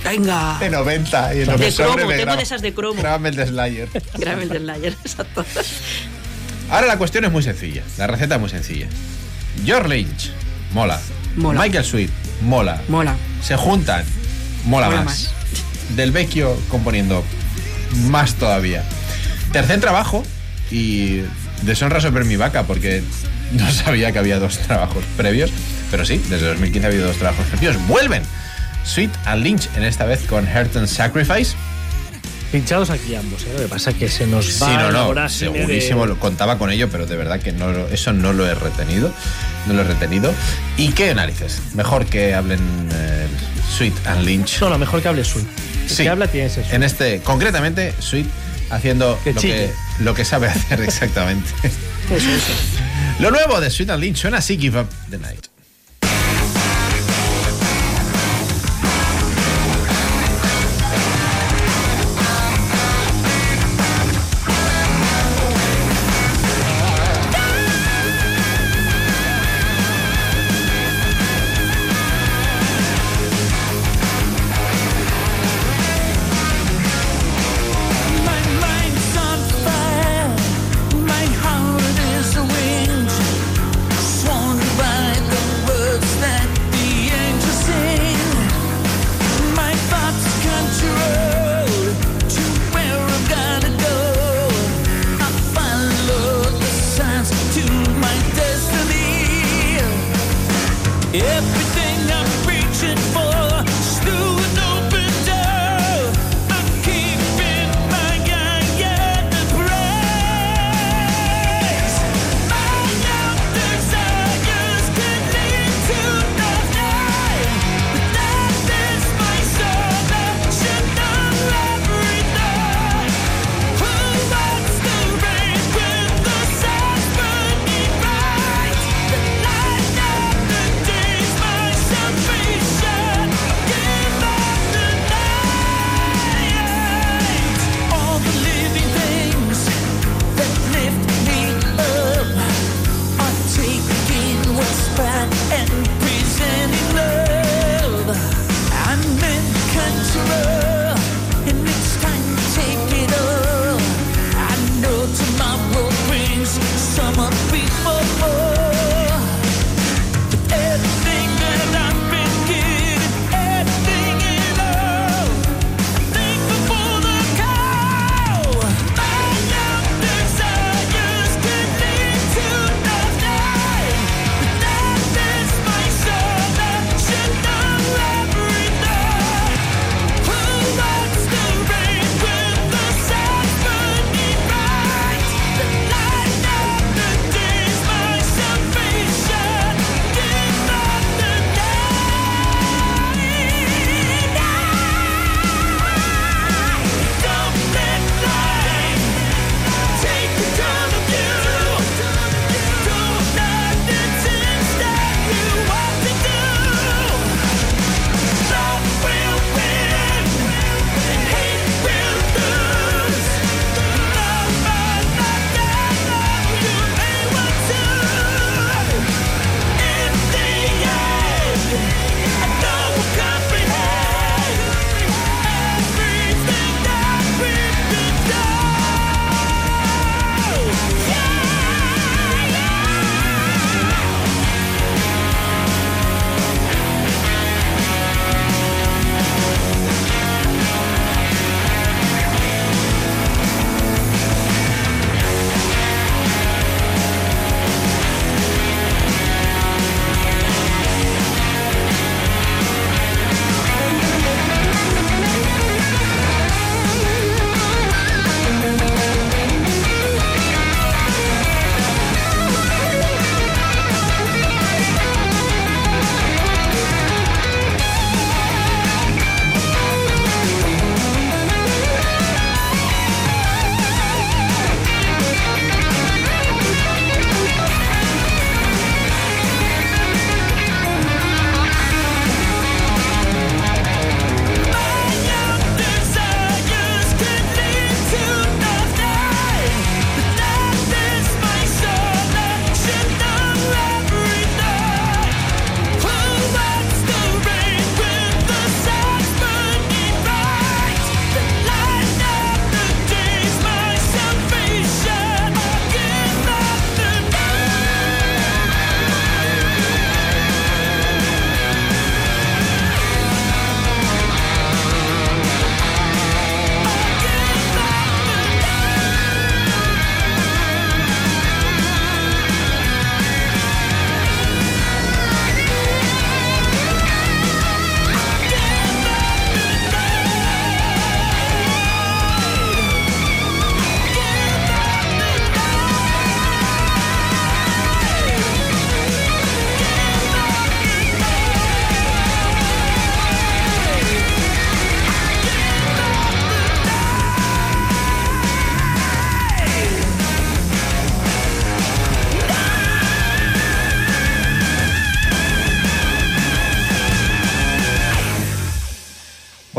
Venga. 0.04 0.58
De 0.60 0.70
90 0.70 1.36
y 1.36 1.42
en 1.42 1.58
De 1.58 1.72
cromo, 1.74 1.96
me 1.96 2.02
tengo 2.02 2.22
graba- 2.22 2.36
de 2.38 2.44
esas 2.44 2.62
de 2.62 2.74
cromo. 2.74 3.02
Grábame 3.02 3.30
el 3.30 3.36
de 3.36 3.48
Slayer. 3.48 3.90
Grábame 4.18 4.44
el 4.44 4.50
del 4.50 4.66
Layer, 4.66 4.94
exacto. 5.06 5.46
Ahora 6.70 6.88
la 6.88 6.98
cuestión 6.98 7.26
es 7.26 7.32
muy 7.32 7.44
sencilla. 7.44 7.84
La 7.98 8.08
receta 8.08 8.36
es 8.36 8.42
muy 8.42 8.50
sencilla. 8.50 8.88
George 9.66 9.90
Lynch, 9.90 10.32
mola. 10.74 11.00
Mola. 11.36 11.62
Michael 11.62 11.86
Sweet, 11.86 12.10
mola. 12.42 12.82
Mola. 12.88 13.16
Se 13.42 13.56
juntan, 13.56 14.04
mola, 14.66 14.90
Mola 14.90 15.04
más. 15.04 15.32
Del 15.96 16.12
Vecchio 16.12 16.56
componiendo 16.70 17.24
más 18.10 18.36
todavía. 18.36 18.84
Tercer 19.52 19.80
trabajo 19.80 20.24
y 20.72 21.22
deshonra 21.64 22.00
sobre 22.00 22.24
mi 22.26 22.36
vaca 22.36 22.64
porque 22.64 23.04
no 23.54 23.70
sabía 23.72 24.12
que 24.12 24.20
había 24.20 24.40
dos 24.40 24.58
trabajos 24.60 25.04
previos, 25.18 25.52
pero 25.90 26.06
sí, 26.06 26.22
desde 26.30 26.48
2015 26.48 26.86
ha 26.86 26.90
habido 26.90 27.08
dos 27.08 27.18
trabajos 27.18 27.46
previos. 27.48 27.76
Vuelven 27.88 28.24
Sweet 28.84 29.12
and 29.26 29.44
Lynch 29.44 29.70
en 29.76 29.84
esta 29.84 30.06
vez 30.06 30.22
con 30.24 30.46
Heart 30.46 30.76
and 30.78 30.88
Sacrifice. 30.88 31.56
Pinchados 32.52 32.90
aquí 32.90 33.16
ambos, 33.16 33.44
¿eh? 33.44 33.50
Lo 33.54 33.60
que 33.62 33.68
pasa 33.68 33.92
es 33.92 33.96
que 33.96 34.10
se 34.10 34.28
nos 34.28 34.62
va 34.62 34.68
Sí, 34.68 34.74
no, 34.78 34.92
no, 35.14 35.22
de- 35.22 35.30
segurísimo, 35.30 36.06
lo 36.06 36.20
contaba 36.20 36.58
con 36.58 36.70
ello, 36.70 36.90
pero 36.92 37.06
de 37.06 37.16
verdad 37.16 37.40
que 37.40 37.54
no, 37.54 37.72
eso 37.88 38.12
no 38.12 38.34
lo 38.34 38.46
he 38.46 38.54
retenido, 38.56 39.14
no 39.68 39.74
lo 39.74 39.82
he 39.82 39.86
retenido. 39.86 40.34
¿Y 40.78 40.90
qué 40.90 41.14
narices? 41.16 41.62
Mejor 41.76 42.06
que 42.08 42.34
hablen 42.34 42.60
eh, 42.94 43.28
Sweet 43.78 43.94
and 44.06 44.26
Lynch. 44.26 44.60
No, 44.62 44.70
no, 44.70 44.78
mejor 44.78 45.02
que 45.02 45.08
hable 45.08 45.24
Sweet. 45.24 45.46
El 45.84 45.90
Sí. 45.90 46.04
que 46.04 46.10
habla 46.10 46.28
tiene 46.28 46.48
ese 46.48 46.62
Sweet. 46.62 46.74
En 46.74 46.84
este, 46.84 47.20
concretamente, 47.22 47.94
Sweet 48.00 48.28
haciendo 48.70 49.18
Que 49.24 49.34
lo, 49.34 49.42
que, 49.42 49.72
lo 50.00 50.14
que 50.14 50.26
sabe 50.26 50.48
hacer 50.50 50.82
exactamente. 50.82 51.50
Eso, 51.64 52.30
eso. 52.30 52.54
Lo 53.20 53.32
nuevo 53.32 53.62
de 53.62 53.70
Sweet 53.70 53.90
and 53.92 54.02
Lynch 54.02 54.18
suena 54.18 54.38
así, 54.40 54.58
Give 54.58 54.80
Up 54.82 54.88
the 55.10 55.18
Night. 55.18 55.48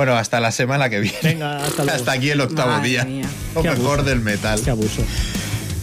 Bueno, 0.03 0.17
hasta 0.19 0.41
la 0.41 0.51
semana 0.51 0.91
que 0.91 0.99
viene. 0.99 1.17
Venga, 1.23 1.59
hasta 1.65 1.83
luego. 1.85 1.97
Hasta 1.97 2.11
aquí 2.11 2.29
el 2.31 2.41
octavo 2.41 2.73
Madre 2.73 2.89
día. 2.89 3.05
mía. 3.05 3.25
Lo 3.55 3.63
Qué 3.63 3.71
mejor 3.71 3.87
abuso. 4.01 4.03
del 4.03 4.19
metal. 4.21 4.61
Qué 4.65 4.71
abuso. 4.71 5.05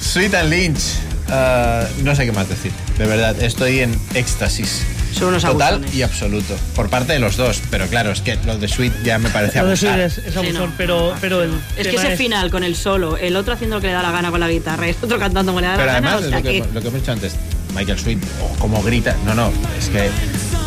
Sweet 0.02 0.34
and 0.36 0.50
Lynch. 0.50 0.82
Ah, 1.30 1.86
no 2.04 2.14
sé 2.16 2.26
qué 2.26 2.34
más 2.34 2.50
decir. 2.50 2.74
De 2.98 3.06
verdad, 3.06 3.42
estoy 3.42 3.80
en 3.80 3.98
éxtasis. 4.16 4.82
Son 5.14 5.30
unos 5.30 5.44
Total 5.44 5.76
abusones. 5.76 5.96
y 5.96 6.02
absoluto. 6.02 6.54
Por 6.76 6.90
parte 6.90 7.14
de 7.14 7.20
los 7.20 7.38
dos. 7.38 7.62
Pero 7.72 7.88
claro, 7.88 8.12
es 8.12 8.20
que 8.20 8.36
lo 8.46 8.58
de 8.58 8.68
Sweet 8.68 9.04
ya 9.06 9.20
me 9.20 9.30
parece 9.30 9.60
Lo 9.60 9.68
de 9.68 9.72
abusar. 9.72 9.94
Sweet 9.96 10.06
es, 10.06 10.18
es 10.18 10.36
abusón, 10.36 10.70
no. 10.72 10.74
pero, 10.78 11.16
pero 11.22 11.42
el 11.44 11.52
Es 11.78 11.88
que 11.88 11.96
ese 11.96 12.18
final 12.18 12.52
con 12.52 12.66
el 12.66 12.76
solo, 12.76 13.16
el 13.16 13.38
otro 13.38 13.54
haciendo 13.54 13.78
lo 13.78 13.82
que 13.82 13.88
le 13.88 13.94
da 13.94 14.02
la 14.04 14.12
gana 14.12 14.32
con 14.32 14.42
la 14.42 14.50
guitarra 14.50 14.86
y 14.86 14.90
el 14.90 14.96
otro 15.02 15.18
cantando 15.18 15.54
como 15.54 15.62
le 15.62 15.68
da 15.68 15.76
Pero 15.76 15.86
la 15.86 15.94
gana. 15.94 16.08
además, 16.16 16.26
o 16.26 16.30
sea 16.30 16.40
lo, 16.40 16.44
que, 16.44 16.62
que- 16.62 16.74
lo 16.74 16.82
que 16.82 16.88
hemos 16.90 17.00
dicho 17.00 17.12
antes, 17.14 17.36
Michael 17.74 17.98
Sweet, 18.00 18.20
oh, 18.44 18.56
como 18.60 18.84
grita. 18.84 19.16
No, 19.26 19.34
no, 19.34 19.50
es 19.80 19.88
que 19.88 20.10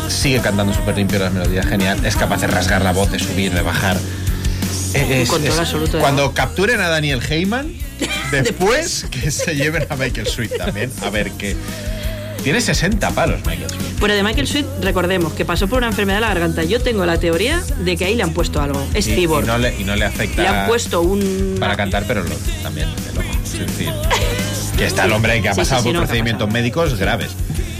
sigue 0.09 0.39
cantando 0.41 0.73
súper 0.73 0.97
limpio 0.97 1.19
las 1.19 1.33
melodías, 1.33 1.65
genial. 1.65 2.05
Es 2.05 2.15
capaz 2.15 2.41
de 2.41 2.47
rasgar 2.47 2.81
la 2.81 2.91
voz, 2.91 3.11
de 3.11 3.19
subir, 3.19 3.53
de 3.53 3.61
bajar. 3.61 3.97
Es- 4.93 5.29
es- 5.31 5.59
absoluto 5.59 5.97
de 5.97 6.01
cuando 6.01 6.33
capturen 6.33 6.79
a 6.81 6.87
Daniel 6.89 7.19
Heyman, 7.27 7.73
después 8.31 9.05
que 9.09 9.31
se 9.31 9.55
lleven 9.55 9.85
a 9.89 9.95
Michael 9.95 10.27
Sweet 10.27 10.57
también. 10.57 10.91
A 11.01 11.09
ver 11.09 11.31
qué. 11.31 11.55
Tiene 12.43 12.59
60 12.59 13.09
palos 13.11 13.39
Michael 13.45 13.69
Sweet. 13.69 13.99
Pero 14.01 14.13
de 14.15 14.21
Michael 14.23 14.47
Sweet, 14.47 14.65
recordemos 14.81 15.31
que 15.33 15.45
pasó 15.45 15.67
por 15.67 15.77
una 15.77 15.87
enfermedad 15.87 16.17
de 16.17 16.21
la 16.21 16.27
garganta. 16.27 16.63
Yo 16.63 16.81
tengo 16.81 17.05
la 17.05 17.17
teoría 17.17 17.61
de 17.79 17.95
que 17.95 18.03
ahí 18.05 18.15
le 18.15 18.23
han 18.23 18.33
puesto 18.33 18.61
algo. 18.61 18.85
Es 18.93 19.07
Y, 19.07 19.11
y 19.11 19.15
Cibor. 19.15 19.45
no 19.47 19.57
le, 19.57 19.79
y 19.79 19.85
no 19.85 19.95
le 19.95 20.03
afecta 20.05 20.41
Le 20.41 20.47
han 20.49 20.67
puesto 20.67 21.01
un. 21.01 21.55
para 21.59 21.75
cantar, 21.77 22.03
pero 22.07 22.21
lo- 22.23 22.35
también 22.61 22.89
el 22.89 23.17
ojo. 23.17 23.27
Es 23.45 23.59
decir, 23.59 23.89
que 24.77 24.85
está 24.85 25.05
el 25.05 25.13
hombre 25.13 25.41
que 25.41 25.49
ha 25.49 25.53
Sí, 25.53 25.61
sí, 25.61 25.61
pasado 25.61 25.81
sí, 25.83 25.87
por 25.87 25.93
no, 25.95 25.99
procedimientos 26.01 26.51
médicos 26.51 26.99
graves. 26.99 27.31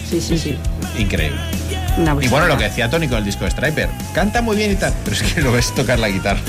Sí, 0.09 0.21
sí, 0.21 0.37
sí. 0.37 0.57
Increíble. 0.97 1.39
Una 1.97 2.15
Y 2.19 2.27
bueno, 2.27 2.47
lo 2.47 2.57
que 2.57 2.65
decía 2.65 2.89
Tony 2.89 3.07
con 3.07 3.19
el 3.19 3.25
disco 3.25 3.45
de 3.45 3.51
Striper, 3.51 3.89
canta 4.13 4.41
muy 4.41 4.55
bien 4.55 4.71
y 4.71 4.75
tal, 4.75 4.93
pero 5.03 5.15
es 5.15 5.23
que 5.23 5.41
lo 5.41 5.51
ves 5.51 5.73
tocar 5.75 5.99
la 5.99 6.09
guitarra. 6.09 6.41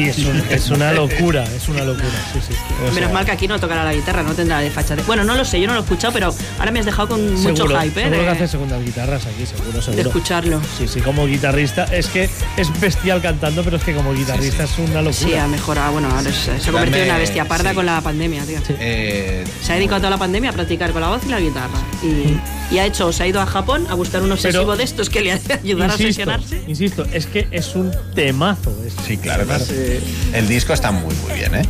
Y 0.00 0.08
es, 0.08 0.18
un- 0.18 0.42
es 0.50 0.70
una 0.70 0.92
locura, 0.92 1.44
es 1.44 1.68
una 1.68 1.84
locura. 1.84 2.06
Sí, 2.32 2.38
sí. 2.48 2.54
O 2.88 2.92
Menos 2.92 3.12
mal 3.12 3.24
que 3.24 3.32
aquí 3.32 3.46
no 3.48 3.58
tocará 3.58 3.84
la 3.84 3.92
guitarra, 3.92 4.22
no 4.22 4.32
tendrá 4.34 4.60
de 4.60 4.70
fachate. 4.70 5.02
Bueno, 5.02 5.24
no 5.24 5.34
lo 5.34 5.44
sé, 5.44 5.60
yo 5.60 5.66
no 5.66 5.74
lo 5.74 5.80
he 5.80 5.82
escuchado, 5.82 6.12
pero 6.12 6.34
ahora 6.58 6.70
me 6.70 6.80
has 6.80 6.86
dejado 6.86 7.08
con 7.08 7.34
mucho 7.34 7.56
seguro, 7.56 7.80
hype, 7.80 8.00
¿eh? 8.00 8.04
seguro 8.04 8.18
que 8.20 8.24
de- 8.24 8.30
hace 8.30 8.48
segundas 8.48 8.84
guitarras 8.84 9.26
aquí, 9.26 9.46
seguro, 9.46 9.80
seguro. 9.82 9.96
de 9.96 10.02
escucharlo. 10.02 10.60
Sí, 10.78 10.88
sí, 10.88 11.00
como 11.00 11.26
guitarrista. 11.26 11.84
Es 11.84 12.06
que 12.08 12.28
es 12.56 12.80
bestial 12.80 13.20
cantando, 13.20 13.62
pero 13.62 13.76
es 13.76 13.84
que 13.84 13.94
como 13.94 14.14
guitarrista 14.14 14.64
es 14.64 14.78
una 14.78 15.02
locura. 15.02 15.12
Sí, 15.12 15.34
ha 15.34 15.46
mejorado. 15.46 15.92
Bueno, 15.92 16.08
ahora 16.08 16.22
se, 16.32 16.58
se 16.60 16.68
ha 16.68 16.72
convertido 16.72 16.98
en 17.04 17.10
una 17.10 17.18
bestia 17.18 17.44
parda 17.46 17.70
sí. 17.70 17.76
con 17.76 17.86
la 17.86 18.00
pandemia, 18.00 18.42
tío. 18.44 18.58
Eh, 18.78 19.44
Se 19.62 19.72
ha 19.72 19.76
dedicado 19.76 20.00
toda 20.00 20.10
la 20.10 20.18
pandemia 20.18 20.50
a 20.50 20.52
practicar 20.52 20.92
con 20.92 21.00
la 21.02 21.08
voz 21.08 21.22
y 21.26 21.28
la 21.28 21.40
guitarra. 21.40 21.78
Y, 22.02 22.74
y 22.74 22.78
ha 22.78 22.86
hecho, 22.86 23.12
se 23.12 23.24
ha 23.24 23.26
ido 23.26 23.40
a 23.40 23.46
Japón 23.46 23.86
a 23.90 23.94
buscar 23.94 24.22
un 24.22 24.30
obsesivo 24.32 24.62
Pero- 24.64 24.76
de 24.76 24.84
estos 24.84 25.10
que 25.10 25.20
le 25.20 25.32
hace 25.32 25.54
ayudar 25.54 25.90
a 25.90 25.94
insisto, 25.94 26.22
obsesionarse. 26.30 26.62
insisto, 26.68 27.04
es 27.12 27.26
que 27.26 27.48
es 27.50 27.74
un 27.74 27.90
temazo. 28.14 28.72
es- 28.86 28.94
sí, 29.06 29.16
claro, 29.16 29.44
claro. 29.44 29.64
Eh, 29.90 30.00
El 30.34 30.48
disco 30.48 30.72
está 30.72 30.90
muy, 30.90 31.14
muy 31.26 31.34
bien, 31.34 31.54
¿eh? 31.54 31.62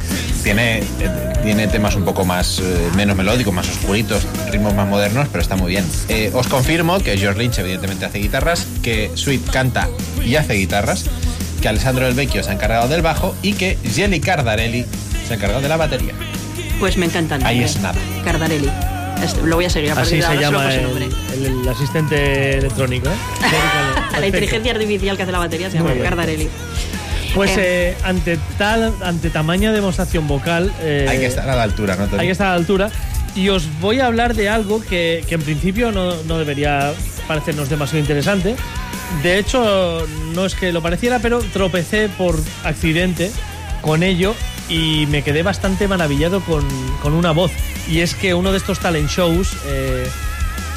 Tiene, 0.42 0.78
eh, 0.78 0.84
tiene 1.42 1.66
temas 1.68 1.94
un 1.97 2.05
poco 2.05 2.24
más, 2.24 2.58
eh, 2.60 2.89
menos 2.97 3.16
melódicos, 3.16 3.52
más 3.52 3.68
oscuritos, 3.68 4.26
ritmos 4.50 4.74
más 4.74 4.89
modernos, 4.89 5.28
pero 5.31 5.42
está 5.42 5.57
muy 5.57 5.70
bien. 5.70 5.84
Eh, 6.08 6.31
os 6.34 6.47
confirmo 6.49 6.99
que 7.00 7.16
George 7.18 7.39
Lynch 7.40 7.58
evidentemente 7.58 8.05
hace 8.07 8.18
guitarras, 8.18 8.66
que 8.82 9.10
Sweet 9.15 9.50
canta 9.50 9.89
y 10.24 10.36
hace 10.36 10.55
guitarras, 10.55 11.05
que 11.60 11.68
Alessandro 11.68 12.07
Del 12.07 12.15
Vecchio 12.15 12.42
se 12.42 12.50
ha 12.50 12.55
encargado 12.55 12.89
del 12.89 13.02
bajo 13.02 13.34
y 13.42 13.52
que 13.55 13.76
Jelly 13.94 14.20
Cardarelli 14.20 14.84
se 15.26 15.34
ha 15.34 15.36
encargado 15.36 15.60
de 15.62 15.68
la 15.68 15.76
batería. 15.76 16.12
Pues 16.78 16.97
me 16.97 17.05
encantan. 17.07 17.44
Ahí 17.44 17.62
es 17.62 17.78
nada. 17.81 17.99
Cardarelli. 18.24 18.70
Lo 19.44 19.57
voy 19.57 19.66
a 19.66 19.70
seguir 19.70 19.92
a 19.92 19.94
partir 19.97 20.24
así 20.24 20.32
de 20.32 20.36
se 20.39 20.42
llama 20.42 20.73
el, 20.74 20.82
nombre. 20.82 21.08
el- 21.34 21.44
el 21.60 21.68
asistente 21.68 22.57
electrónico. 22.57 23.08
¿eh? 23.10 23.12
La 24.18 24.26
inteligencia 24.26 24.73
artificial 24.73 25.15
que 25.16 25.23
hace 25.24 25.32
la 25.32 25.39
batería 25.39 25.70
se 25.70 25.76
llama. 25.76 25.90
Cardarelli. 26.02 26.49
Pues 27.34 27.57
Eh, 27.57 27.91
eh, 27.91 27.97
ante 28.05 28.39
tal, 28.59 28.94
ante 29.02 29.31
tamaña 29.31 29.73
demostración 29.73 30.26
vocal, 30.26 30.73
eh, 30.81 31.07
Hay 31.09 31.18
que 31.18 31.26
estar 31.26 31.49
a 31.49 31.57
la 31.57 31.62
altura, 31.62 31.97
¿no? 31.97 32.09
Hay 32.18 32.26
que 32.26 32.33
estar 32.33 32.49
a 32.49 32.50
la 32.50 32.57
altura. 32.57 32.91
Y 33.36 33.49
os 33.49 33.68
voy 33.81 34.00
a 34.00 34.07
hablar 34.07 34.34
de 34.34 34.49
algo 34.49 34.81
que, 34.81 35.25
que 35.28 35.36
en 35.36 35.42
principio 35.42 35.92
no, 35.92 36.15
no 36.25 36.39
debería 36.39 36.92
parecernos 37.28 37.68
demasiado 37.68 38.00
interesante. 38.00 38.57
De 39.23 39.39
hecho, 39.39 40.07
no 40.34 40.47
es 40.47 40.55
que 40.55 40.73
lo 40.73 40.83
pareciera, 40.83 41.20
pero 41.20 41.41
tropecé 41.52 42.09
por 42.09 42.36
accidente 42.65 43.31
con 43.83 44.02
ello 44.02 44.34
y 44.68 45.07
me 45.10 45.23
quedé 45.23 45.42
bastante 45.42 45.89
maravillado 45.89 46.41
con, 46.41 46.65
con 47.02 47.12
una 47.12 47.31
voz. 47.33 47.52
Y 47.89 48.00
es 48.00 48.15
que 48.15 48.34
uno 48.34 48.50
de 48.50 48.59
estos 48.59 48.78
talent 48.81 49.09
shows 49.09 49.57
eh, 49.67 50.07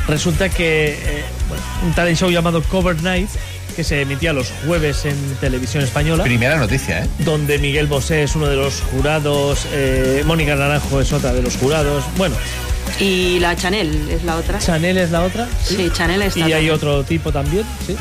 resulta 0.08 0.50
que 0.50 0.94
eh, 0.94 1.24
bueno, 1.48 1.64
un 1.86 1.94
talent 1.94 2.18
show 2.18 2.30
llamado 2.30 2.62
Cover 2.64 3.02
Night 3.02 3.30
que 3.74 3.84
se 3.84 4.02
emitía 4.02 4.34
los 4.34 4.52
jueves 4.66 5.06
en 5.06 5.16
televisión 5.42 5.84
española 5.84 6.24
Primera 6.24 6.58
noticia, 6.58 7.04
¿eh? 7.04 7.08
donde 7.20 7.58
Miguel 7.60 7.88
Bosé 7.88 8.24
es 8.24 8.36
uno 8.36 8.48
de 8.48 8.56
los 8.56 8.82
jurados, 8.92 9.66
eh, 9.74 10.24
Mónica 10.26 10.56
Naranjo 10.56 11.02
es 11.02 11.12
otra 11.14 11.34
de 11.34 11.42
los 11.42 11.58
jurados. 11.58 12.04
Bueno, 12.18 12.36
Y 13.00 13.40
la 13.40 13.56
Chanel 13.56 14.10
es 14.10 14.24
la 14.24 14.36
otra. 14.38 14.60
Chanel 14.60 14.98
es 14.98 15.12
la 15.12 15.24
otra. 15.24 15.48
Sí, 15.64 15.90
Chanel 15.94 16.22
está. 16.22 16.48
Y 16.48 16.54
hay 16.54 16.70
otro 16.70 17.04
tipo 17.04 17.32
también, 17.32 17.64
sí. 17.88 17.96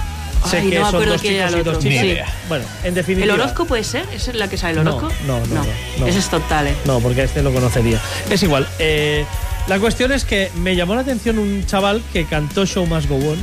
Ay, 0.44 0.64
no 0.74 0.80
me 0.80 0.86
acuerdo 0.88 1.12
dos 1.12 1.22
chicos 1.22 1.52
el 1.52 1.60
y 1.60 1.62
dos 1.62 1.76
otro. 1.76 1.88
chicas. 1.88 2.28
Bueno, 2.48 2.64
en 2.82 2.88
¿El 2.88 2.94
definitiva. 2.94 3.34
Orozco 3.34 3.64
puede 3.64 3.84
ser? 3.84 4.04
¿Esa 4.12 4.32
es 4.32 4.36
la 4.36 4.48
que 4.48 4.56
sabe 4.58 4.76
el 4.76 4.82
No, 4.84 4.96
Orozco? 4.96 5.14
no, 5.26 5.38
no, 5.38 5.54
no, 5.54 5.64
no. 6.00 6.06
Ese 6.08 6.18
es 6.18 6.28
total, 6.28 6.66
¿eh? 6.66 6.74
No, 6.84 6.98
porque 6.98 7.22
este 7.22 7.42
lo 7.44 7.52
conocería. 7.52 8.00
Es 8.28 8.42
igual. 8.42 8.66
eh, 8.80 9.24
la 9.68 9.78
cuestión 9.78 10.10
es 10.10 10.24
que 10.24 10.50
me 10.56 10.74
llamó 10.74 10.96
la 10.96 11.02
atención 11.02 11.38
un 11.38 11.64
chaval 11.64 12.02
que 12.12 12.24
cantó 12.24 12.66
Show 12.66 12.84
Must 12.86 13.08
Go 13.08 13.14
On, 13.18 13.38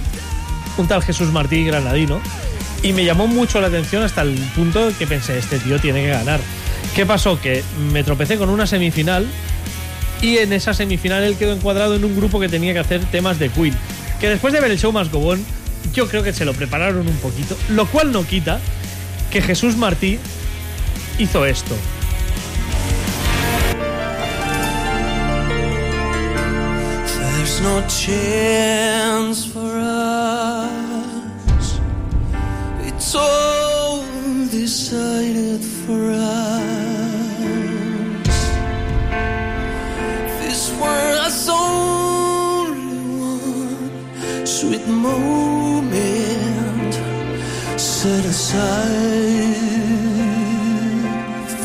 un 0.78 0.88
tal 0.88 1.04
Jesús 1.04 1.32
Martí 1.32 1.64
Granadino, 1.66 2.22
y 2.82 2.94
me 2.94 3.04
llamó 3.04 3.28
mucho 3.28 3.60
la 3.60 3.68
atención 3.68 4.04
hasta 4.04 4.22
el 4.22 4.36
punto 4.56 4.92
que 4.98 5.06
pensé, 5.06 5.38
este 5.38 5.60
tío 5.60 5.80
tiene 5.80 6.02
que 6.02 6.10
ganar. 6.10 6.40
¿Qué 6.96 7.06
pasó? 7.06 7.40
Que 7.40 7.64
me 7.92 8.04
tropecé 8.04 8.38
con 8.38 8.50
una 8.50 8.66
semifinal 8.66 9.28
y 10.22 10.38
en 10.38 10.54
esa 10.54 10.74
semifinal 10.74 11.24
él 11.24 11.36
quedó 11.36 11.54
encuadrado 11.54 11.96
en 11.96 12.06
un 12.06 12.16
grupo 12.16 12.40
que 12.40 12.50
tenía 12.50 12.74
que 12.74 12.80
hacer 12.80 13.04
temas 13.06 13.40
de 13.40 13.50
Queen. 13.50 13.76
Que 14.20 14.30
después 14.30 14.54
de 14.54 14.62
ver 14.62 14.72
el 14.72 14.80
Show 14.80 14.92
Must 14.92 15.12
Go 15.12 15.20
On, 15.20 15.44
yo 15.94 16.08
creo 16.08 16.24
que 16.24 16.34
se 16.34 16.46
lo 16.46 16.54
prepararon 16.54 17.08
un 17.08 17.18
poquito, 17.18 17.58
lo 17.70 17.86
cual 17.86 18.12
no 18.12 18.26
quita 18.26 18.60
que 19.32 19.42
Jesús 19.42 19.76
Martí 19.76 20.20
hizo 21.18 21.46
esto. 21.46 21.76
Chance. 27.88 29.50
All 33.02 34.04
decided 34.52 35.62
for 35.62 36.12
us. 36.12 36.60
This 40.42 40.70
world's 40.80 41.50
only 41.50 43.00
one 43.20 44.46
sweet 44.46 44.86
moment 44.88 46.94
set 47.80 48.26
aside 48.26 49.56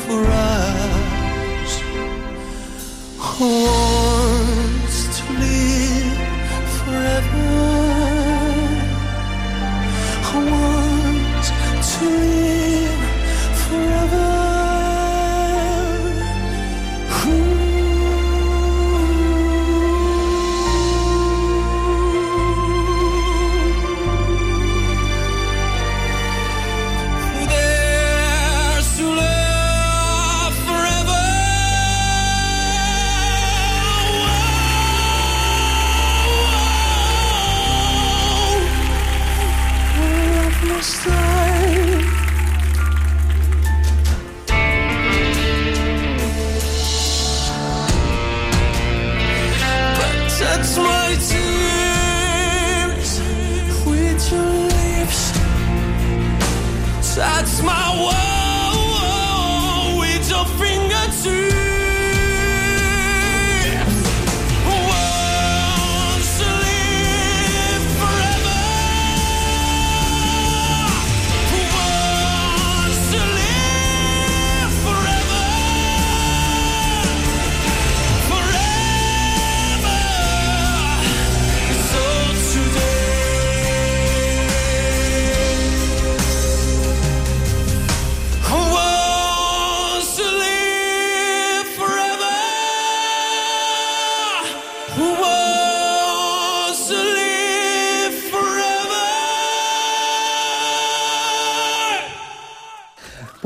for 0.06 0.24
us. 0.24 1.82
Who 3.18 4.33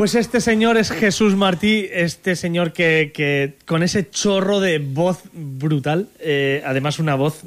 Pues 0.09 0.25
este 0.25 0.41
señor 0.41 0.78
es 0.78 0.91
Jesús 0.91 1.37
Martí, 1.37 1.87
este 1.93 2.35
señor 2.35 2.73
que, 2.73 3.11
que 3.12 3.57
con 3.67 3.83
ese 3.83 4.09
chorro 4.09 4.59
de 4.59 4.78
voz 4.78 5.20
brutal, 5.35 6.09
eh, 6.19 6.62
además 6.65 6.99
una 6.99 7.15
voz 7.15 7.43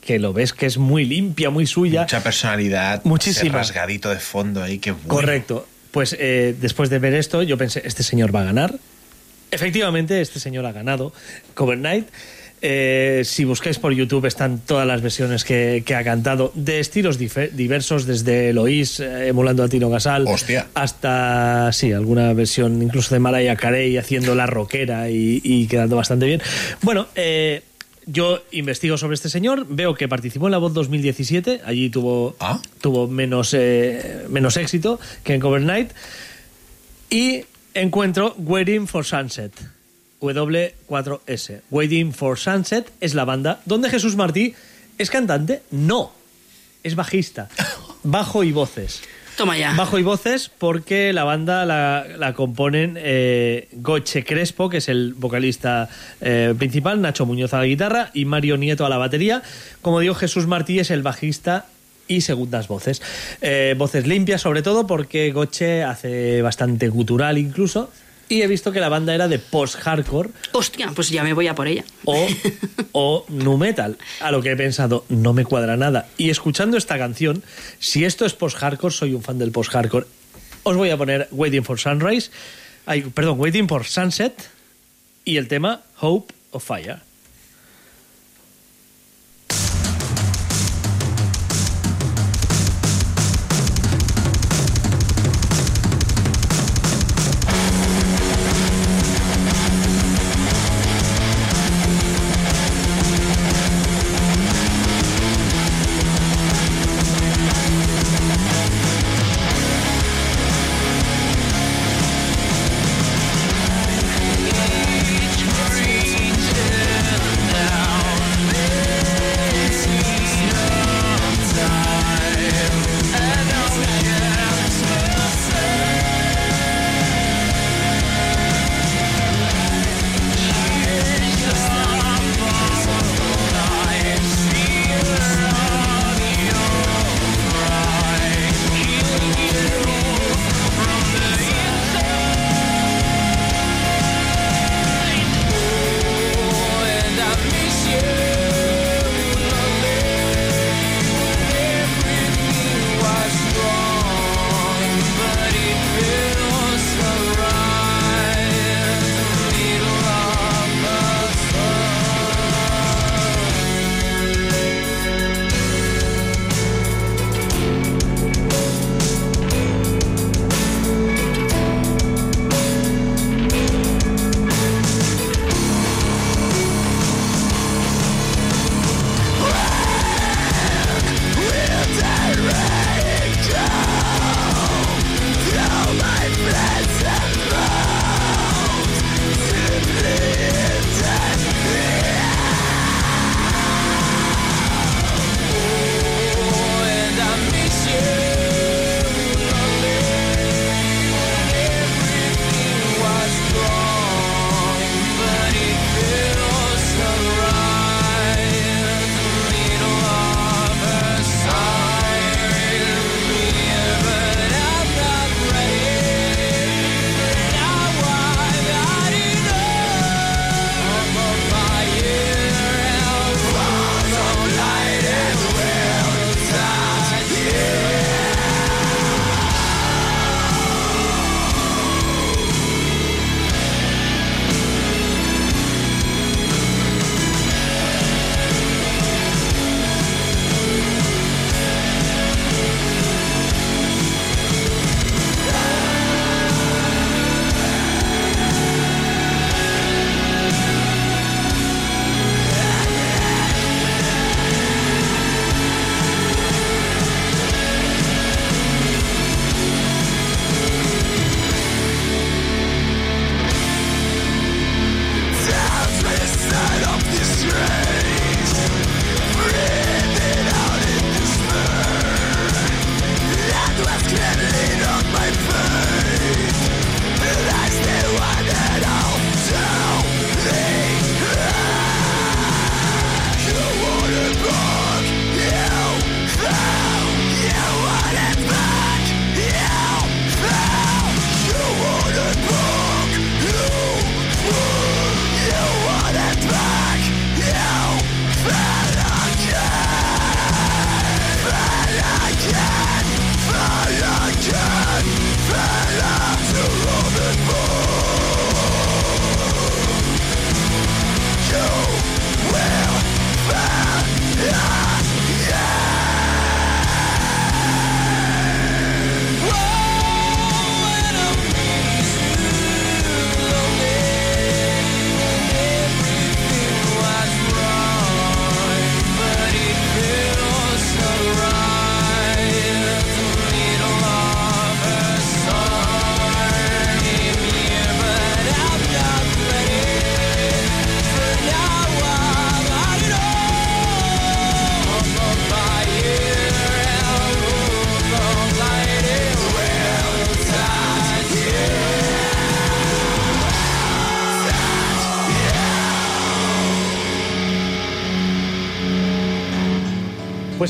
que 0.00 0.20
lo 0.20 0.32
ves 0.32 0.52
que 0.52 0.66
es 0.66 0.78
muy 0.78 1.04
limpia, 1.04 1.50
muy 1.50 1.66
suya. 1.66 2.02
Mucha 2.02 2.22
personalidad. 2.22 3.02
Muchísima. 3.02 3.48
ese 3.48 3.58
rasgadito 3.58 4.10
de 4.10 4.20
fondo 4.20 4.62
ahí, 4.62 4.78
que 4.78 4.92
bueno. 4.92 5.08
Correcto. 5.08 5.66
Pues 5.90 6.14
eh, 6.20 6.54
después 6.60 6.88
de 6.88 7.00
ver 7.00 7.14
esto, 7.14 7.42
yo 7.42 7.58
pensé, 7.58 7.82
este 7.84 8.04
señor 8.04 8.32
va 8.32 8.42
a 8.42 8.44
ganar. 8.44 8.76
Efectivamente, 9.50 10.20
este 10.20 10.38
señor 10.38 10.64
ha 10.66 10.70
ganado 10.70 11.12
Cover 11.54 11.78
Night. 11.78 12.06
Eh, 12.64 13.22
si 13.24 13.44
buscáis 13.44 13.80
por 13.80 13.92
YouTube 13.92 14.24
están 14.26 14.60
todas 14.60 14.86
las 14.86 15.02
versiones 15.02 15.42
que, 15.42 15.82
que 15.84 15.96
ha 15.96 16.04
cantado 16.04 16.52
de 16.54 16.78
estilos 16.78 17.18
diversos, 17.18 18.06
desde 18.06 18.50
Eloís 18.50 19.00
eh, 19.00 19.26
emulando 19.26 19.64
a 19.64 19.68
Tino 19.68 19.90
Gasal 19.90 20.28
Hostia. 20.28 20.68
hasta, 20.74 21.72
sí, 21.72 21.92
alguna 21.92 22.32
versión 22.34 22.80
incluso 22.80 23.16
de 23.16 23.18
Mariah 23.18 23.56
Carey 23.56 23.96
haciendo 23.96 24.36
la 24.36 24.46
rockera 24.46 25.10
y, 25.10 25.40
y 25.42 25.66
quedando 25.66 25.96
bastante 25.96 26.26
bien. 26.26 26.40
Bueno, 26.82 27.08
eh, 27.16 27.62
yo 28.06 28.44
investigo 28.52 28.96
sobre 28.96 29.14
este 29.14 29.28
señor, 29.28 29.66
veo 29.68 29.96
que 29.96 30.06
participó 30.06 30.46
en 30.46 30.52
La 30.52 30.58
Voz 30.58 30.72
2017, 30.72 31.62
allí 31.64 31.90
tuvo, 31.90 32.36
tuvo 32.80 33.08
menos, 33.08 33.56
menos 34.28 34.56
éxito 34.56 35.00
que 35.24 35.34
en 35.34 35.40
Cover 35.40 35.62
Night, 35.62 35.90
y 37.10 37.44
encuentro 37.74 38.36
Waiting 38.38 38.86
for 38.86 39.04
Sunset. 39.04 39.52
W4S. 40.22 41.62
Waiting 41.70 42.12
for 42.12 42.38
Sunset 42.38 42.90
es 43.00 43.14
la 43.14 43.24
banda 43.24 43.60
donde 43.64 43.90
Jesús 43.90 44.16
Martí 44.16 44.54
es 44.98 45.10
cantante. 45.10 45.62
No, 45.70 46.12
es 46.82 46.94
bajista. 46.94 47.48
Bajo 48.02 48.44
y 48.44 48.52
voces. 48.52 49.02
Toma 49.36 49.56
ya. 49.56 49.72
Bajo 49.74 49.98
y 49.98 50.02
voces 50.02 50.50
porque 50.58 51.12
la 51.12 51.24
banda 51.24 51.64
la, 51.64 52.06
la 52.18 52.34
componen 52.34 52.98
eh, 52.98 53.68
Goche 53.72 54.24
Crespo, 54.24 54.68
que 54.68 54.78
es 54.78 54.88
el 54.88 55.14
vocalista 55.14 55.88
eh, 56.20 56.54
principal, 56.58 57.00
Nacho 57.00 57.24
Muñoz 57.24 57.54
a 57.54 57.58
la 57.58 57.64
guitarra 57.64 58.10
y 58.12 58.26
Mario 58.26 58.56
Nieto 58.58 58.84
a 58.84 58.88
la 58.88 58.98
batería. 58.98 59.42
Como 59.80 60.00
digo, 60.00 60.14
Jesús 60.14 60.46
Martí 60.46 60.78
es 60.78 60.90
el 60.90 61.02
bajista 61.02 61.66
y 62.08 62.20
segundas 62.20 62.68
voces. 62.68 63.00
Eh, 63.40 63.74
voces 63.78 64.06
limpias 64.06 64.42
sobre 64.42 64.62
todo 64.62 64.86
porque 64.86 65.32
Goche 65.32 65.82
hace 65.82 66.42
bastante 66.42 66.88
gutural 66.88 67.38
incluso. 67.38 67.90
Y 68.32 68.40
he 68.40 68.46
visto 68.46 68.72
que 68.72 68.80
la 68.80 68.88
banda 68.88 69.14
era 69.14 69.28
de 69.28 69.38
post-hardcore. 69.38 70.30
Hostia, 70.52 70.90
pues 70.94 71.10
ya 71.10 71.22
me 71.22 71.34
voy 71.34 71.48
a 71.48 71.54
por 71.54 71.68
ella. 71.68 71.84
O, 72.06 72.26
o 72.92 73.26
nu 73.28 73.58
metal. 73.58 73.98
A 74.20 74.30
lo 74.30 74.40
que 74.40 74.52
he 74.52 74.56
pensado, 74.56 75.04
no 75.10 75.34
me 75.34 75.44
cuadra 75.44 75.76
nada. 75.76 76.08
Y 76.16 76.30
escuchando 76.30 76.78
esta 76.78 76.96
canción, 76.96 77.44
si 77.78 78.06
esto 78.06 78.24
es 78.24 78.32
post-hardcore, 78.32 78.94
soy 78.94 79.12
un 79.12 79.22
fan 79.22 79.38
del 79.38 79.52
post-hardcore. 79.52 80.06
Os 80.62 80.76
voy 80.78 80.88
a 80.88 80.96
poner 80.96 81.28
Waiting 81.30 81.62
for 81.62 81.78
Sunrise. 81.78 82.30
ay, 82.86 83.02
perdón, 83.02 83.38
Waiting 83.38 83.68
for 83.68 83.84
Sunset. 83.84 84.32
Y 85.26 85.36
el 85.36 85.46
tema 85.46 85.82
Hope 86.00 86.32
of 86.52 86.64
Fire. 86.64 87.00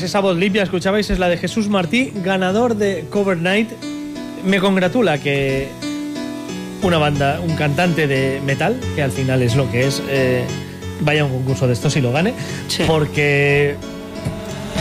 Pues 0.03 0.11
esa 0.11 0.19
voz 0.19 0.37
limpia, 0.37 0.65
escuchabais, 0.65 1.09
es 1.11 1.21
la 1.21 1.29
de 1.29 1.37
Jesús 1.37 1.69
Martí, 1.69 2.11
ganador 2.25 2.75
de 2.75 3.05
Cover 3.09 3.37
Night. 3.37 3.69
Me 4.45 4.59
congratula 4.59 5.19
que 5.19 5.69
una 6.83 6.99
banda, 6.99 7.39
un 7.41 7.55
cantante 7.55 8.09
de 8.09 8.41
metal, 8.45 8.81
que 8.97 9.03
al 9.05 9.13
final 9.13 9.43
es 9.43 9.55
lo 9.55 9.71
que 9.71 9.87
es, 9.87 10.03
eh, 10.09 10.43
vaya 11.03 11.23
a 11.23 11.27
un 11.27 11.31
concurso 11.31 11.69
de 11.69 11.75
estos 11.75 11.95
y 11.95 12.01
lo 12.01 12.11
gane. 12.11 12.35
Porque 12.89 13.77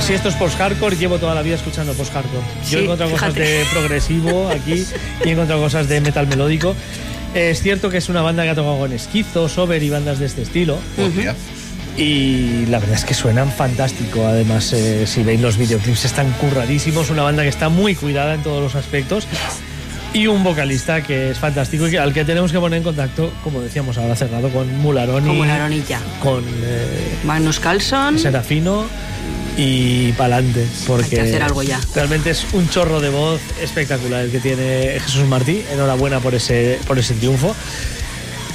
si 0.03 0.13
esto 0.13 0.29
es 0.29 0.33
post-hardcore, 0.37 0.95
llevo 0.97 1.19
toda 1.19 1.35
la 1.35 1.43
vida 1.43 1.53
escuchando 1.53 1.93
post-hardcore. 1.93 2.41
Yo 2.67 2.79
he 2.79 2.81
Sí, 2.81 2.85
encontrado 2.85 3.11
cosas 3.11 3.35
de 3.35 3.63
progresivo 3.71 4.49
aquí 4.49 4.83
y 5.23 5.27
he 5.29 5.31
encontrado 5.33 5.61
cosas 5.61 5.87
de 5.87 6.01
metal 6.01 6.25
melódico. 6.25 6.75
Es 7.35 7.61
cierto 7.61 7.91
que 7.91 7.97
es 7.97 8.09
una 8.09 8.23
banda 8.23 8.41
que 8.41 8.49
ha 8.49 8.55
tocado 8.55 8.79
con 8.79 8.91
Esquizo, 8.91 9.47
Sober 9.47 9.83
y 9.83 9.89
bandas 9.91 10.17
de 10.17 10.25
este 10.25 10.41
estilo. 10.41 10.79
Y 11.97 12.65
la 12.67 12.79
verdad 12.79 12.95
es 12.95 13.05
que 13.05 13.13
suenan 13.13 13.51
fantástico. 13.51 14.25
Además, 14.25 14.71
eh, 14.73 15.05
si 15.05 15.23
veis 15.23 15.41
los 15.41 15.57
videoclips, 15.57 16.05
están 16.05 16.31
curradísimos. 16.33 17.09
Una 17.09 17.23
banda 17.23 17.43
que 17.43 17.49
está 17.49 17.69
muy 17.69 17.95
cuidada 17.95 18.33
en 18.33 18.43
todos 18.43 18.61
los 18.61 18.75
aspectos. 18.75 19.27
Y 20.13 20.27
un 20.27 20.43
vocalista 20.43 21.01
que 21.03 21.31
es 21.31 21.39
fantástico 21.39 21.87
y 21.87 21.95
al 21.95 22.13
que 22.13 22.25
tenemos 22.25 22.51
que 22.51 22.59
poner 22.59 22.77
en 22.77 22.83
contacto, 22.83 23.31
como 23.45 23.61
decíamos 23.61 23.97
ahora 23.97 24.15
cerrado, 24.15 24.49
con 24.49 24.73
Mularoni. 24.79 25.27
Con 25.27 25.37
Mularoni 25.37 25.83
ya. 25.87 26.01
Con 26.21 26.43
eh, 26.63 27.17
Magnus 27.23 27.59
Carlson. 27.59 28.19
Serafino 28.19 28.87
y 29.57 30.11
Palante. 30.13 30.67
Porque 30.85 31.05
Hay 31.05 31.23
que 31.23 31.29
hacer 31.29 31.43
algo 31.43 31.63
ya. 31.63 31.79
Realmente 31.95 32.31
es 32.31 32.45
un 32.53 32.69
chorro 32.69 32.99
de 32.99 33.09
voz 33.09 33.39
espectacular 33.61 34.25
el 34.25 34.31
que 34.31 34.39
tiene 34.39 34.99
Jesús 34.99 35.25
Martí. 35.27 35.63
Enhorabuena 35.71 36.19
por 36.19 36.35
ese, 36.35 36.79
por 36.87 36.99
ese 36.99 37.13
triunfo. 37.13 37.55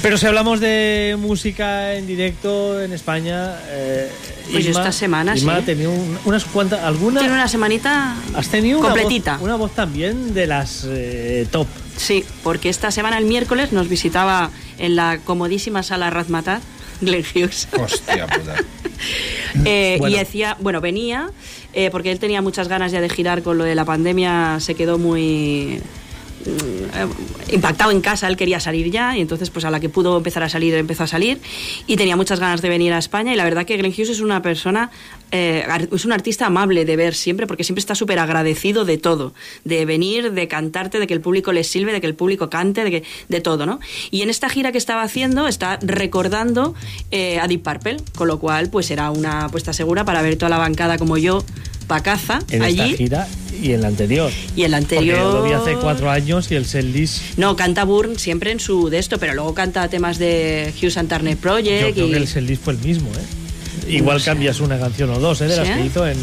Pero 0.07 0.17
si 0.17 0.25
hablamos 0.25 0.61
de 0.61 1.17
música 1.19 1.93
en 1.95 2.07
directo 2.07 2.81
en 2.81 2.93
España. 2.93 3.57
eh, 3.67 4.09
Pues 4.53 4.63
yo 4.63 4.71
esta 4.71 4.93
semana, 4.93 5.35
Isma 5.35 5.55
sí. 5.57 5.61
ha 5.61 5.65
tenido 5.65 5.91
un- 5.91 6.17
unas 6.23 6.45
cuantas. 6.45 6.81
¿Alguna? 6.81 7.19
Tiene 7.19 7.33
una 7.33 7.49
semanita 7.49 8.15
Has 8.33 8.47
tenido 8.47 8.79
una 8.79 8.87
completita. 8.91 9.33
voz, 9.33 9.41
una 9.43 9.55
voz 9.57 9.71
también 9.75 10.33
de 10.33 10.47
las 10.47 10.85
eh, 10.89 11.45
top. 11.51 11.67
Sí, 11.97 12.23
porque 12.41 12.69
esta 12.69 12.89
semana, 12.89 13.17
el 13.17 13.25
miércoles, 13.25 13.73
nos 13.73 13.89
visitaba 13.89 14.49
en 14.77 14.95
la 14.95 15.17
comodísima 15.25 15.83
sala 15.83 16.09
Razmataz, 16.09 16.61
Glenn 17.01 17.25
Hughes. 17.35 17.67
Hostia 17.77 18.27
puta. 18.27 18.55
Eh, 19.65 19.97
Bueno. 19.99 20.15
Y 20.15 20.19
decía, 20.19 20.55
bueno, 20.61 20.79
venía 20.79 21.31
eh, 21.73 21.89
porque 21.91 22.11
él 22.13 22.19
tenía 22.19 22.41
muchas 22.41 22.69
ganas 22.69 22.93
ya 22.93 23.01
de 23.01 23.09
girar 23.09 23.43
con 23.43 23.57
lo 23.57 23.65
de 23.65 23.75
la 23.75 23.83
pandemia, 23.83 24.59
se 24.61 24.73
quedó 24.73 24.97
muy 24.97 25.81
impactado 27.51 27.91
en 27.91 28.01
casa, 28.01 28.27
él 28.27 28.37
quería 28.37 28.59
salir 28.59 28.91
ya 28.91 29.17
y 29.17 29.21
entonces 29.21 29.49
pues 29.49 29.65
a 29.65 29.71
la 29.71 29.79
que 29.79 29.89
pudo 29.89 30.17
empezar 30.17 30.43
a 30.43 30.49
salir 30.49 30.73
empezó 30.73 31.03
a 31.03 31.07
salir 31.07 31.39
y 31.85 31.95
tenía 31.95 32.15
muchas 32.15 32.39
ganas 32.39 32.61
de 32.61 32.69
venir 32.69 32.93
a 32.93 32.97
España 32.97 33.33
y 33.33 33.35
la 33.35 33.43
verdad 33.43 33.65
que 33.65 33.77
Glenn 33.77 33.91
Hughes 33.91 34.09
es 34.09 34.19
una 34.19 34.41
persona, 34.41 34.91
eh, 35.31 35.65
es 35.91 36.05
un 36.05 36.11
artista 36.11 36.47
amable 36.47 36.85
de 36.85 36.95
ver 36.95 37.15
siempre 37.15 37.47
porque 37.47 37.63
siempre 37.63 37.79
está 37.79 37.95
súper 37.95 38.19
agradecido 38.19 38.85
de 38.85 38.97
todo, 38.97 39.33
de 39.63 39.85
venir, 39.85 40.31
de 40.31 40.47
cantarte, 40.47 40.99
de 40.99 41.07
que 41.07 41.13
el 41.13 41.21
público 41.21 41.51
le 41.51 41.63
sirve, 41.63 41.93
de 41.93 42.01
que 42.01 42.07
el 42.07 42.15
público 42.15 42.49
cante, 42.49 42.83
de, 42.83 42.91
que, 42.91 43.03
de 43.29 43.41
todo, 43.41 43.65
¿no? 43.65 43.79
Y 44.11 44.21
en 44.21 44.29
esta 44.29 44.49
gira 44.49 44.71
que 44.71 44.77
estaba 44.77 45.03
haciendo 45.03 45.47
está 45.47 45.79
recordando 45.81 46.75
eh, 47.11 47.39
a 47.39 47.47
Deep 47.47 47.63
Purple, 47.63 47.97
con 48.15 48.27
lo 48.27 48.39
cual 48.39 48.69
pues 48.69 48.91
era 48.91 49.11
una 49.11 49.45
apuesta 49.45 49.73
segura 49.73 50.05
para 50.05 50.21
ver 50.21 50.37
toda 50.37 50.49
la 50.49 50.57
bancada 50.57 50.97
como 50.97 51.17
yo, 51.17 51.43
Pacaza, 51.87 52.39
En 52.49 52.63
allí. 52.63 52.81
esta 52.81 52.97
gira 52.97 53.27
y 53.61 53.73
en 53.73 53.81
la 53.81 53.87
anterior. 53.87 54.31
Y 54.55 54.63
en 54.63 54.71
la 54.71 54.77
anterior. 54.77 55.19
Porque 55.19 55.33
lo 55.37 55.43
vi 55.43 55.51
hace 55.51 55.73
cuatro 55.81 56.09
años 56.09 56.51
y 56.51 56.55
el 56.55 56.65
setlist. 56.65 57.21
No, 57.37 57.55
canta 57.55 57.83
Burn 57.83 58.17
siempre 58.19 58.51
en 58.51 58.59
su 58.59 58.89
de 58.89 58.99
esto, 58.99 59.17
pero 59.17 59.33
luego 59.33 59.53
canta 59.53 59.87
temas 59.89 60.17
de 60.19 60.73
Hughes 60.81 60.97
and 60.97 61.09
Turner 61.09 61.35
Yo 61.35 61.41
Project. 61.41 61.93
creo 61.93 62.07
y- 62.07 62.11
que 62.11 62.17
el 62.17 62.27
setlist 62.27 62.63
fue 62.63 62.73
el 62.73 62.79
mismo, 62.79 63.09
¿eh? 63.09 63.46
Igual 63.87 64.21
cambias 64.23 64.59
una 64.59 64.77
canción 64.79 65.09
o 65.11 65.19
dos, 65.19 65.41
¿eh? 65.41 65.47
De 65.47 65.55
las 65.57 65.67
que 65.69 65.85
hizo 65.85 66.07
en, 66.07 66.17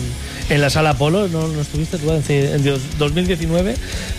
en 0.50 0.60
la 0.60 0.70
sala 0.70 0.90
Apolo. 0.90 1.28
¿No, 1.28 1.48
no 1.48 1.60
estuviste 1.60 1.98
tú? 1.98 2.10
En, 2.12 2.22
en 2.28 2.78
2019 2.98 3.74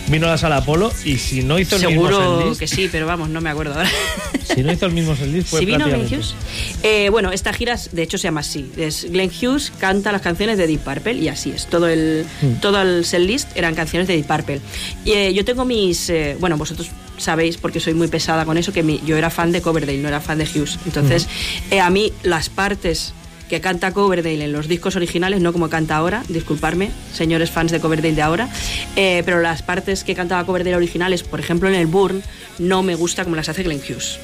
vino 0.08 0.26
a 0.26 0.30
la 0.30 0.38
sala 0.38 0.58
Apolo 0.58 0.92
y 1.04 1.16
si 1.18 1.42
no 1.42 1.58
hizo 1.58 1.76
el 1.76 1.86
mismo 1.86 2.08
Seguro 2.08 2.56
que 2.58 2.66
sí, 2.66 2.88
pero 2.90 3.06
vamos, 3.06 3.28
no 3.28 3.40
me 3.40 3.50
acuerdo 3.50 3.74
ahora. 3.74 3.90
si 4.54 4.62
no 4.62 4.72
hizo 4.72 4.86
el 4.86 4.92
mismo 4.92 5.14
setlist 5.16 5.48
fue 5.48 5.60
¿Sí 5.60 5.66
vino 5.66 5.84
Glenn. 5.86 6.06
Hughes? 6.06 6.34
Eh, 6.82 7.08
bueno, 7.10 7.32
esta 7.32 7.52
gira, 7.52 7.76
de 7.92 8.02
hecho, 8.02 8.18
se 8.18 8.24
llama 8.24 8.40
así. 8.40 8.70
Es 8.76 9.06
Glenn 9.10 9.30
Hughes 9.30 9.72
canta 9.78 10.12
las 10.12 10.22
canciones 10.22 10.58
de 10.58 10.66
Deep 10.66 10.80
Purple 10.80 11.14
y 11.14 11.28
así 11.28 11.50
es. 11.50 11.66
Todo 11.66 11.88
el, 11.88 12.24
Mm. 12.42 12.60
todo 12.60 12.80
el 12.82 13.04
setlist 13.04 13.48
eran 13.56 13.74
canciones 13.74 14.08
de 14.08 14.14
Deep 14.16 14.26
Purple. 14.26 14.60
Y, 15.04 15.12
eh, 15.12 15.34
yo 15.34 15.44
tengo 15.44 15.64
mis... 15.64 16.08
eh, 16.10 16.36
bueno, 16.40 16.56
vosotros 16.56 16.88
sabéis, 17.18 17.56
porque 17.56 17.80
soy 17.80 17.94
muy 17.94 18.08
pesada 18.08 18.44
con 18.44 18.58
eso, 18.58 18.72
que 18.72 18.82
mi- 18.82 19.00
yo 19.06 19.16
era 19.16 19.30
fan 19.30 19.50
de 19.52 19.62
Coverdale, 19.62 19.98
no 19.98 20.08
era 20.08 20.20
fan 20.20 20.38
de 20.38 20.44
Hughes. 20.44 20.78
Entonces, 20.84 21.26
eh, 21.70 21.80
a 21.80 21.88
mí 21.90 22.12
las 22.22 22.48
partes 22.50 23.12
que 23.48 23.60
canta 23.60 23.92
Coverdale 23.92 24.44
en 24.44 24.52
los 24.52 24.68
discos 24.68 24.96
originales, 24.96 25.40
no 25.40 25.52
como 25.52 25.68
canta 25.68 25.96
ahora, 25.96 26.24
disculparme, 26.28 26.90
señores 27.12 27.50
fans 27.50 27.72
de 27.72 27.80
Coverdale 27.80 28.14
de 28.14 28.22
ahora, 28.22 28.48
eh, 28.96 29.22
pero 29.24 29.40
las 29.40 29.62
partes 29.62 30.04
que 30.04 30.14
cantaba 30.14 30.44
Coverdale 30.44 30.76
originales, 30.76 31.22
por 31.22 31.40
ejemplo 31.40 31.68
en 31.68 31.74
el 31.74 31.86
Burn, 31.86 32.22
no 32.58 32.82
me 32.82 32.94
gusta 32.94 33.24
como 33.24 33.36
las 33.36 33.48
hace 33.48 33.62
Glenn 33.62 33.80
Hughes. 33.80 34.18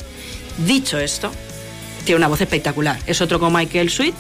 Dicho 0.66 0.98
esto, 0.98 1.30
tiene 2.04 2.18
una 2.18 2.28
voz 2.28 2.40
espectacular. 2.40 2.98
Es 3.06 3.20
otro 3.20 3.38
como 3.38 3.58
Michael 3.58 3.90
Sweet. 3.90 4.14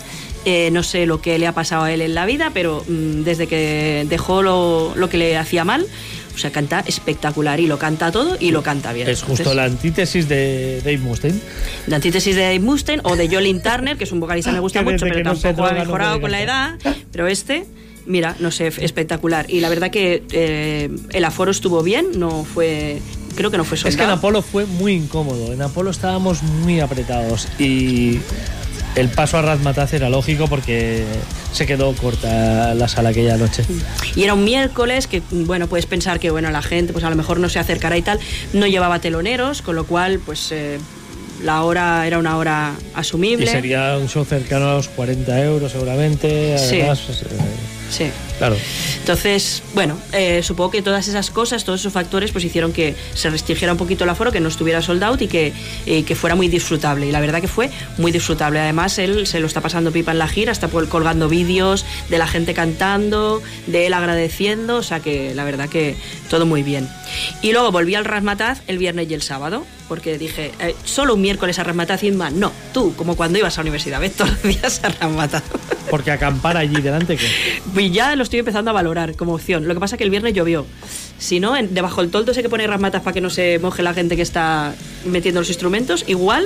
Eh, 0.44 0.70
no 0.72 0.82
sé 0.82 1.06
lo 1.06 1.20
que 1.20 1.38
le 1.38 1.46
ha 1.46 1.52
pasado 1.52 1.84
a 1.84 1.92
él 1.92 2.00
en 2.00 2.14
la 2.14 2.26
vida, 2.26 2.50
pero 2.52 2.84
mm, 2.88 3.22
desde 3.22 3.46
que 3.46 4.06
dejó 4.08 4.42
lo 4.42 5.08
que 5.08 5.16
le 5.16 5.36
hacía 5.36 5.64
mal, 5.64 5.86
o 6.34 6.38
sea, 6.38 6.50
canta 6.50 6.80
espectacular 6.86 7.60
y 7.60 7.66
lo 7.66 7.78
canta 7.78 8.10
todo 8.10 8.36
y 8.40 8.50
lo 8.50 8.62
canta 8.62 8.92
bien. 8.92 9.08
Es 9.08 9.20
justo 9.22 9.42
Entonces, 9.42 9.56
la 9.56 9.64
antítesis 9.64 10.28
de 10.28 10.80
Dave 10.84 10.98
Mustaine. 10.98 11.38
la 11.86 11.96
antítesis 11.96 12.34
de 12.34 12.42
Dave 12.42 12.60
Mustaine 12.60 13.02
o 13.04 13.16
de 13.16 13.28
Jolin 13.28 13.62
Turner, 13.62 13.96
que 13.96 14.04
es 14.04 14.12
un 14.12 14.20
vocalista 14.20 14.50
que 14.50 14.54
me 14.54 14.60
gusta 14.60 14.82
mucho, 14.84 15.04
pero 15.06 15.22
no 15.22 15.34
tampoco 15.36 15.66
ha 15.66 15.72
mejorado 15.72 16.20
con 16.20 16.30
la 16.30 16.42
edad. 16.42 16.78
Pero 17.12 17.26
este, 17.26 17.66
mira, 18.06 18.34
no 18.40 18.50
sé, 18.50 18.68
espectacular. 18.78 19.46
Y 19.48 19.60
la 19.60 19.68
verdad 19.68 19.90
que 19.90 20.22
eh, 20.32 20.88
el 21.10 21.24
aforo 21.24 21.50
estuvo 21.50 21.82
bien, 21.82 22.06
no 22.16 22.44
fue. 22.44 23.00
Creo 23.34 23.50
que 23.50 23.56
no 23.56 23.64
fue 23.64 23.76
Es 23.76 23.82
que 23.82 23.88
en 23.88 23.92
soldado. 23.94 24.18
Apolo 24.18 24.42
fue 24.42 24.66
muy 24.66 24.92
incómodo. 24.92 25.52
En 25.52 25.62
Apolo 25.62 25.90
estábamos 25.90 26.42
muy 26.42 26.80
apretados 26.80 27.48
y 27.58 28.18
el 28.94 29.08
paso 29.08 29.38
a 29.38 29.42
Razmataz 29.42 29.94
era 29.94 30.10
lógico 30.10 30.46
porque 30.48 31.04
se 31.52 31.66
quedó 31.66 31.92
corta 31.94 32.74
la 32.74 32.88
sala 32.88 33.10
aquella 33.10 33.36
noche. 33.36 33.64
Y 34.14 34.24
era 34.24 34.34
un 34.34 34.44
miércoles 34.44 35.06
que, 35.06 35.22
bueno, 35.30 35.66
puedes 35.66 35.86
pensar 35.86 36.20
que, 36.20 36.30
bueno, 36.30 36.50
la 36.50 36.62
gente 36.62 36.92
pues 36.92 37.04
a 37.04 37.10
lo 37.10 37.16
mejor 37.16 37.40
no 37.40 37.48
se 37.48 37.58
acercará 37.58 37.96
y 37.96 38.02
tal. 38.02 38.18
No 38.52 38.66
llevaba 38.66 38.98
teloneros, 38.98 39.62
con 39.62 39.76
lo 39.76 39.84
cual, 39.84 40.20
pues 40.24 40.52
eh, 40.52 40.78
la 41.42 41.62
hora 41.62 42.06
era 42.06 42.18
una 42.18 42.36
hora 42.36 42.72
asumible. 42.94 43.46
Y 43.46 43.48
sería 43.48 43.96
un 43.98 44.08
show 44.08 44.24
cercano 44.24 44.70
a 44.70 44.74
los 44.74 44.88
40 44.88 45.40
euros 45.42 45.72
seguramente. 45.72 46.58
Sí. 46.58 46.80
Pues, 46.84 47.22
eh, 47.22 47.26
Sí. 47.92 48.10
claro. 48.38 48.56
Entonces, 48.98 49.62
bueno, 49.74 49.98
eh, 50.12 50.42
supongo 50.42 50.70
que 50.70 50.82
todas 50.82 51.08
esas 51.08 51.30
cosas, 51.30 51.64
todos 51.64 51.80
esos 51.80 51.92
factores, 51.92 52.32
pues 52.32 52.44
hicieron 52.44 52.72
que 52.72 52.94
se 53.14 53.28
restringiera 53.28 53.72
un 53.72 53.78
poquito 53.78 54.04
el 54.04 54.10
aforo, 54.10 54.32
que 54.32 54.40
no 54.40 54.48
estuviera 54.48 54.80
sold 54.80 55.02
out 55.04 55.20
y 55.20 55.28
que, 55.28 55.52
y 55.84 56.02
que 56.02 56.14
fuera 56.14 56.34
muy 56.34 56.48
disfrutable. 56.48 57.06
Y 57.06 57.12
la 57.12 57.20
verdad 57.20 57.40
que 57.40 57.48
fue 57.48 57.70
muy 57.98 58.10
disfrutable. 58.12 58.60
Además, 58.60 58.98
él 58.98 59.26
se 59.26 59.40
lo 59.40 59.46
está 59.46 59.60
pasando 59.60 59.92
pipa 59.92 60.12
en 60.12 60.18
la 60.18 60.28
gira, 60.28 60.52
está 60.52 60.68
colgando 60.68 61.28
vídeos 61.28 61.84
de 62.08 62.18
la 62.18 62.26
gente 62.26 62.54
cantando, 62.54 63.42
de 63.66 63.86
él 63.86 63.92
agradeciendo, 63.92 64.76
o 64.76 64.82
sea 64.82 65.00
que 65.00 65.34
la 65.34 65.44
verdad 65.44 65.68
que 65.68 65.96
todo 66.30 66.46
muy 66.46 66.62
bien. 66.62 66.88
Y 67.42 67.52
luego 67.52 67.70
volví 67.72 67.94
al 67.94 68.04
Rasmataz 68.04 68.62
el 68.66 68.78
viernes 68.78 69.10
y 69.10 69.14
el 69.14 69.22
sábado, 69.22 69.66
porque 69.88 70.16
dije, 70.16 70.52
eh, 70.60 70.74
solo 70.84 71.14
un 71.14 71.20
miércoles 71.20 71.58
a 71.58 71.64
Rasmataz 71.64 72.02
y 72.04 72.12
más. 72.12 72.32
No, 72.32 72.52
tú, 72.72 72.94
como 72.96 73.16
cuando 73.16 73.38
ibas 73.38 73.58
a 73.58 73.60
la 73.60 73.64
universidad, 73.64 74.00
ves 74.00 74.14
todos 74.14 74.30
los 74.30 74.42
días 74.42 74.80
a 74.82 74.88
Rasmataz. 74.88 75.42
Porque 75.90 76.10
acampar 76.10 76.56
allí 76.56 76.80
delante 76.80 77.16
que 77.16 77.28
Y 77.82 77.90
ya 77.90 78.14
lo 78.14 78.22
estoy 78.22 78.38
empezando 78.38 78.70
a 78.70 78.74
valorar 78.74 79.16
como 79.16 79.34
opción. 79.34 79.66
Lo 79.66 79.74
que 79.74 79.80
pasa 79.80 79.96
es 79.96 79.98
que 79.98 80.04
el 80.04 80.10
viernes 80.10 80.34
llovió. 80.34 80.64
Si 81.18 81.40
no, 81.40 81.56
en- 81.56 81.74
debajo 81.74 82.00
del 82.00 82.10
toldo 82.10 82.32
sé 82.32 82.42
que 82.42 82.48
pone 82.48 82.66
rasmatas 82.66 83.02
para 83.02 83.12
que 83.14 83.20
no 83.20 83.28
se 83.30 83.58
moje 83.58 83.82
la 83.82 83.92
gente 83.94 84.14
que 84.16 84.22
está 84.22 84.74
metiendo 85.04 85.40
los 85.40 85.48
instrumentos. 85.48 86.04
Igual 86.06 86.44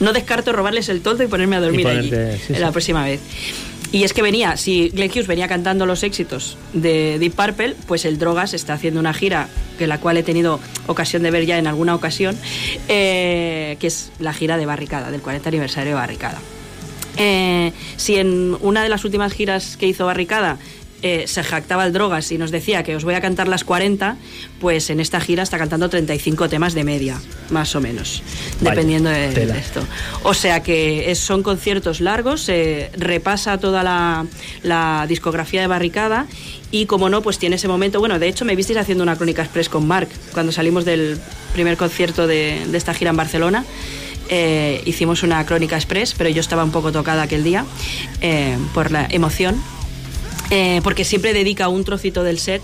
no 0.00 0.12
descarto 0.12 0.52
robarles 0.52 0.88
el 0.90 1.00
toldo 1.00 1.24
y 1.24 1.26
ponerme 1.26 1.56
a 1.56 1.60
dormir 1.60 1.86
allí 1.86 2.10
ponerte- 2.10 2.38
sí, 2.46 2.52
la 2.54 2.70
próxima 2.72 3.02
vez. 3.04 3.20
Y 3.92 4.02
es 4.02 4.12
que 4.12 4.22
venía, 4.22 4.56
si 4.56 4.88
Glenn 4.88 5.10
Hughes 5.10 5.28
venía 5.28 5.46
cantando 5.46 5.86
los 5.86 6.02
éxitos 6.02 6.58
de 6.72 7.18
Deep 7.20 7.32
Purple, 7.34 7.76
pues 7.86 8.04
el 8.04 8.18
Drogas 8.18 8.52
está 8.52 8.72
haciendo 8.74 8.98
una 8.98 9.14
gira, 9.14 9.48
que 9.78 9.86
la 9.86 10.00
cual 10.00 10.16
he 10.16 10.22
tenido 10.24 10.58
ocasión 10.88 11.22
de 11.22 11.30
ver 11.30 11.46
ya 11.46 11.58
en 11.58 11.68
alguna 11.68 11.94
ocasión, 11.94 12.36
eh, 12.88 13.76
que 13.78 13.86
es 13.86 14.10
la 14.18 14.32
gira 14.34 14.56
de 14.56 14.66
Barricada, 14.66 15.12
del 15.12 15.20
40 15.22 15.48
aniversario 15.48 15.90
de 15.90 15.94
Barricada. 15.94 16.40
Eh, 17.16 17.72
si 17.96 18.16
en 18.16 18.56
una 18.60 18.82
de 18.82 18.88
las 18.88 19.04
últimas 19.04 19.32
giras 19.32 19.76
que 19.76 19.86
hizo 19.86 20.06
Barricada 20.06 20.58
eh, 21.02 21.24
se 21.26 21.42
jactaba 21.44 21.84
el 21.84 21.92
Drogas 21.92 22.32
y 22.32 22.38
nos 22.38 22.50
decía 22.50 22.82
que 22.82 22.96
os 22.96 23.04
voy 23.04 23.12
a 23.14 23.20
cantar 23.20 23.46
las 23.46 23.62
40, 23.62 24.16
pues 24.58 24.88
en 24.88 25.00
esta 25.00 25.20
gira 25.20 25.42
está 25.42 25.58
cantando 25.58 25.90
35 25.90 26.48
temas 26.48 26.72
de 26.72 26.82
media, 26.82 27.20
más 27.50 27.76
o 27.76 27.80
menos, 27.82 28.22
Vaya, 28.60 28.70
dependiendo 28.70 29.10
de, 29.10 29.26
esto. 29.58 29.86
O 30.22 30.32
sea 30.32 30.62
que 30.62 31.10
es- 31.10 31.18
son 31.18 31.42
conciertos 31.42 32.00
largos, 32.00 32.40
se 32.40 32.90
repasa 32.96 33.58
toda 33.58 33.82
la, 33.82 34.24
la 34.62 35.04
discografía 35.06 35.60
de 35.60 35.66
Barricada 35.66 36.26
y 36.70 36.86
como 36.86 37.10
no, 37.10 37.20
pues 37.20 37.38
tiene 37.38 37.56
ese 37.56 37.68
momento, 37.68 38.00
bueno, 38.00 38.18
de 38.18 38.26
hecho 38.28 38.46
me 38.46 38.56
visteis 38.56 38.78
haciendo 38.78 39.04
una 39.04 39.16
crónica 39.16 39.42
express 39.42 39.68
con 39.68 39.86
Mark 39.86 40.08
cuando 40.32 40.52
salimos 40.52 40.86
del 40.86 41.18
primer 41.52 41.76
concierto 41.76 42.26
de, 42.26 42.62
de 42.66 42.78
esta 42.78 42.94
gira 42.94 43.10
en 43.10 43.16
Barcelona. 43.18 43.64
Eh, 44.36 44.82
hicimos 44.84 45.22
una 45.22 45.46
crónica 45.46 45.76
express, 45.76 46.12
pero 46.18 46.28
yo 46.28 46.40
estaba 46.40 46.64
un 46.64 46.72
poco 46.72 46.90
tocada 46.90 47.22
aquel 47.22 47.44
día 47.44 47.64
eh, 48.20 48.58
por 48.74 48.90
la 48.90 49.06
emoción. 49.08 49.62
eh, 50.50 50.80
porque 50.82 51.04
siempre 51.04 51.32
dedica 51.32 51.68
un 51.68 51.84
trocito 51.84 52.24
del 52.24 52.40
set 52.40 52.60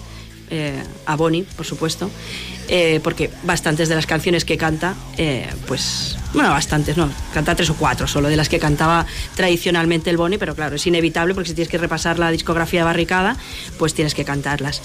a 1.06 1.14
Bonnie, 1.14 1.44
por 1.56 1.64
supuesto, 1.64 2.10
porque 3.04 3.30
bastantes 3.44 3.88
de 3.88 3.94
las 3.94 4.04
canciones 4.04 4.44
que 4.44 4.56
canta, 4.56 4.96
pues, 5.68 6.16
bueno, 6.34 6.50
bastantes, 6.50 6.96
no, 6.96 7.08
canta 7.32 7.54
tres 7.54 7.70
o 7.70 7.76
cuatro 7.76 8.08
solo 8.08 8.28
de 8.28 8.34
las 8.34 8.48
que 8.48 8.58
cantaba 8.58 9.06
tradicionalmente 9.36 10.10
el 10.10 10.16
Bonnie, 10.16 10.40
pero 10.40 10.56
claro, 10.56 10.74
es 10.74 10.84
inevitable 10.88 11.34
porque 11.34 11.50
si 11.50 11.54
tienes 11.54 11.70
que 11.70 11.78
repasar 11.78 12.18
la 12.18 12.32
discografía 12.32 12.80
de 12.80 12.84
Barricada, 12.84 13.36
pues 13.78 13.94
tienes 13.94 14.12
que 14.12 14.24
cantarlas. 14.24 14.82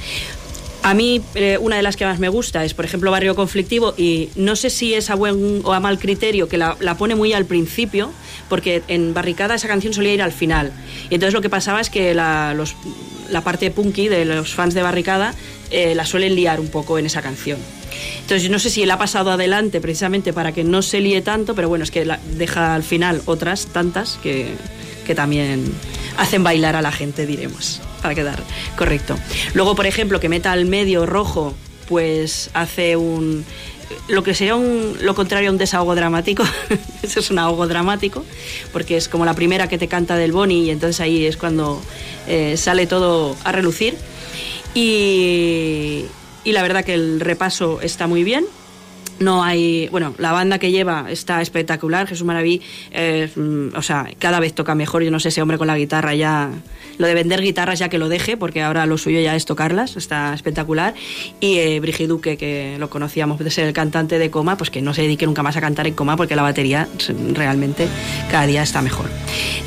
A 0.85 0.93
mí, 0.93 1.19
eh, 1.33 1.57
una 1.59 1.77
de 1.77 1.81
las 1.81 1.97
que 1.97 2.05
más 2.05 2.19
me 2.19 2.29
gusta 2.29 2.63
es, 2.63 2.75
por 2.75 2.85
ejemplo, 2.85 3.09
Barrio 3.09 3.35
Conflictivo, 3.35 3.95
y 3.97 4.29
no 4.35 4.55
sé 4.55 4.69
si 4.69 4.93
es 4.93 5.09
a 5.09 5.15
buen 5.15 5.61
o 5.63 5.73
a 5.73 5.79
mal 5.79 5.97
criterio 5.97 6.47
que 6.47 6.59
la, 6.59 6.75
pone 6.95 7.15
muy 7.15 7.33
al 7.33 7.45
principio, 7.45 8.11
porque 8.49 8.83
en 8.87 9.15
Barricada 9.15 9.55
esa 9.55 9.67
canción 9.67 9.93
solía 9.93 10.13
ir 10.13 10.21
al 10.21 10.31
final. 10.31 10.71
Y 11.09 11.15
entonces 11.15 11.33
lo 11.33 11.41
que 11.41 11.49
pasaba 11.49 11.81
es 11.81 11.89
que 11.89 12.13
la 12.13 12.53
parte 13.43 13.71
punky 13.71 14.09
de 14.09 14.25
los 14.25 14.53
fans 14.53 14.75
de 14.75 14.83
Barricada 14.83 15.33
eh, 15.71 15.95
la 15.95 16.05
suelen 16.05 16.35
liar 16.35 16.59
un 16.59 16.67
poco 16.67 16.99
en 16.99 17.07
esa 17.07 17.23
canción. 17.23 17.57
Entonces 18.21 18.43
yo 18.43 18.51
no 18.51 18.59
sé 18.59 18.69
si 18.69 18.83
él 18.83 18.91
ha 18.91 18.99
pasado 18.99 19.31
adelante 19.31 19.81
precisamente 19.81 20.33
para 20.33 20.51
que 20.51 20.63
no 20.63 20.83
se 20.83 21.01
líe 21.01 21.23
tanto, 21.23 21.55
pero 21.55 21.67
bueno, 21.67 21.83
es 21.83 21.89
que 21.89 22.05
la- 22.05 22.19
deja 22.37 22.75
al 22.75 22.83
final 22.83 23.23
otras 23.25 23.65
tantas 23.73 24.19
que, 24.21 24.53
que 25.05 25.15
también 25.15 25.73
hacen 26.17 26.43
bailar 26.43 26.75
a 26.75 26.81
la 26.81 26.91
gente, 26.91 27.25
diremos, 27.25 27.81
para 28.01 28.13
quedar 28.15 28.43
correcto. 28.75 29.17
Luego, 29.53 29.75
por 29.75 29.85
ejemplo, 29.85 30.19
que 30.19 30.27
meta 30.27 30.51
al 30.51 30.65
medio 30.65 31.05
rojo, 31.05 31.53
pues 31.87 32.49
hace 32.53 32.97
un 32.97 33.45
lo 34.07 34.23
que 34.23 34.33
sería 34.33 34.55
un, 34.55 34.97
lo 35.01 35.15
contrario 35.15 35.49
a 35.49 35.51
un 35.51 35.57
desahogo 35.57 35.95
dramático, 35.95 36.43
eso 37.03 37.19
es 37.19 37.29
un 37.29 37.39
ahogo 37.39 37.67
dramático, 37.67 38.23
porque 38.73 38.97
es 38.97 39.07
como 39.07 39.25
la 39.25 39.33
primera 39.33 39.67
que 39.67 39.77
te 39.77 39.87
canta 39.87 40.15
del 40.15 40.31
Boni 40.31 40.65
y 40.65 40.69
entonces 40.71 40.99
ahí 41.01 41.25
es 41.25 41.37
cuando 41.37 41.81
eh, 42.27 42.57
sale 42.57 42.87
todo 42.87 43.35
a 43.43 43.51
relucir. 43.51 43.95
Y, 44.73 46.05
y 46.43 46.51
la 46.51 46.61
verdad 46.61 46.83
que 46.83 46.93
el 46.93 47.19
repaso 47.19 47.79
está 47.81 48.07
muy 48.07 48.23
bien. 48.23 48.45
No 49.19 49.43
hay, 49.43 49.87
bueno, 49.89 50.13
la 50.17 50.31
banda 50.33 50.59
que 50.59 50.71
lleva 50.71 51.05
está 51.09 51.41
espectacular. 51.41 52.07
Jesús 52.07 52.25
Maraví, 52.25 52.61
eh, 52.91 53.29
mm, 53.33 53.75
o 53.75 53.81
sea, 53.81 54.07
cada 54.19 54.39
vez 54.39 54.53
toca 54.53 54.75
mejor. 54.75 55.03
Yo 55.03 55.11
no 55.11 55.19
sé 55.19 55.29
ese 55.29 55.41
hombre 55.41 55.57
con 55.57 55.67
la 55.67 55.77
guitarra 55.77 56.13
ya, 56.15 56.49
lo 56.97 57.07
de 57.07 57.13
vender 57.13 57.41
guitarras 57.41 57.79
ya 57.79 57.87
que 57.87 57.97
lo 57.97 58.09
deje, 58.09 58.35
porque 58.35 58.61
ahora 58.61 58.85
lo 58.85 58.97
suyo 58.97 59.19
ya 59.21 59.35
es 59.35 59.45
tocarlas. 59.45 59.95
Está 59.95 60.33
espectacular. 60.33 60.93
Y 61.39 61.59
eh, 61.59 61.79
Brigitte 61.79 62.09
Duque, 62.09 62.37
que 62.37 62.75
lo 62.77 62.89
conocíamos 62.89 63.39
de 63.39 63.49
ser 63.51 63.67
el 63.67 63.73
cantante 63.73 64.19
de 64.19 64.29
Coma, 64.29 64.57
pues 64.57 64.69
que 64.69 64.81
no 64.81 64.93
se 64.93 65.03
dedique 65.03 65.25
nunca 65.25 65.43
más 65.43 65.55
a 65.55 65.61
cantar 65.61 65.87
en 65.87 65.93
Coma, 65.93 66.17
porque 66.17 66.35
la 66.35 66.41
batería 66.41 66.87
mm, 66.87 67.33
realmente 67.33 67.87
cada 68.29 68.45
día 68.45 68.63
está 68.63 68.81
mejor. 68.81 69.05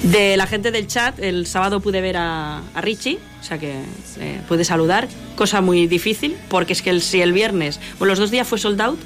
De 0.02 0.36
la 0.36 0.46
gente 0.46 0.70
del 0.70 0.86
chat, 0.86 1.18
el 1.20 1.46
sábado 1.46 1.80
pude 1.80 2.02
ver 2.02 2.18
a 2.18 2.60
Richie, 2.82 3.18
o 3.40 3.44
sea 3.44 3.58
que 3.58 3.82
eh, 4.18 4.40
pude 4.48 4.64
saludar, 4.64 5.08
cosa 5.36 5.60
muy 5.60 5.86
difícil, 5.86 6.36
porque 6.48 6.72
es 6.72 6.82
que 6.82 6.90
el, 6.90 7.02
si 7.02 7.20
el 7.20 7.32
viernes, 7.32 7.80
bueno, 7.98 8.12
los 8.12 8.18
dos 8.18 8.30
días 8.30 8.46
fue 8.46 8.58
sold 8.58 8.80
out, 8.80 8.98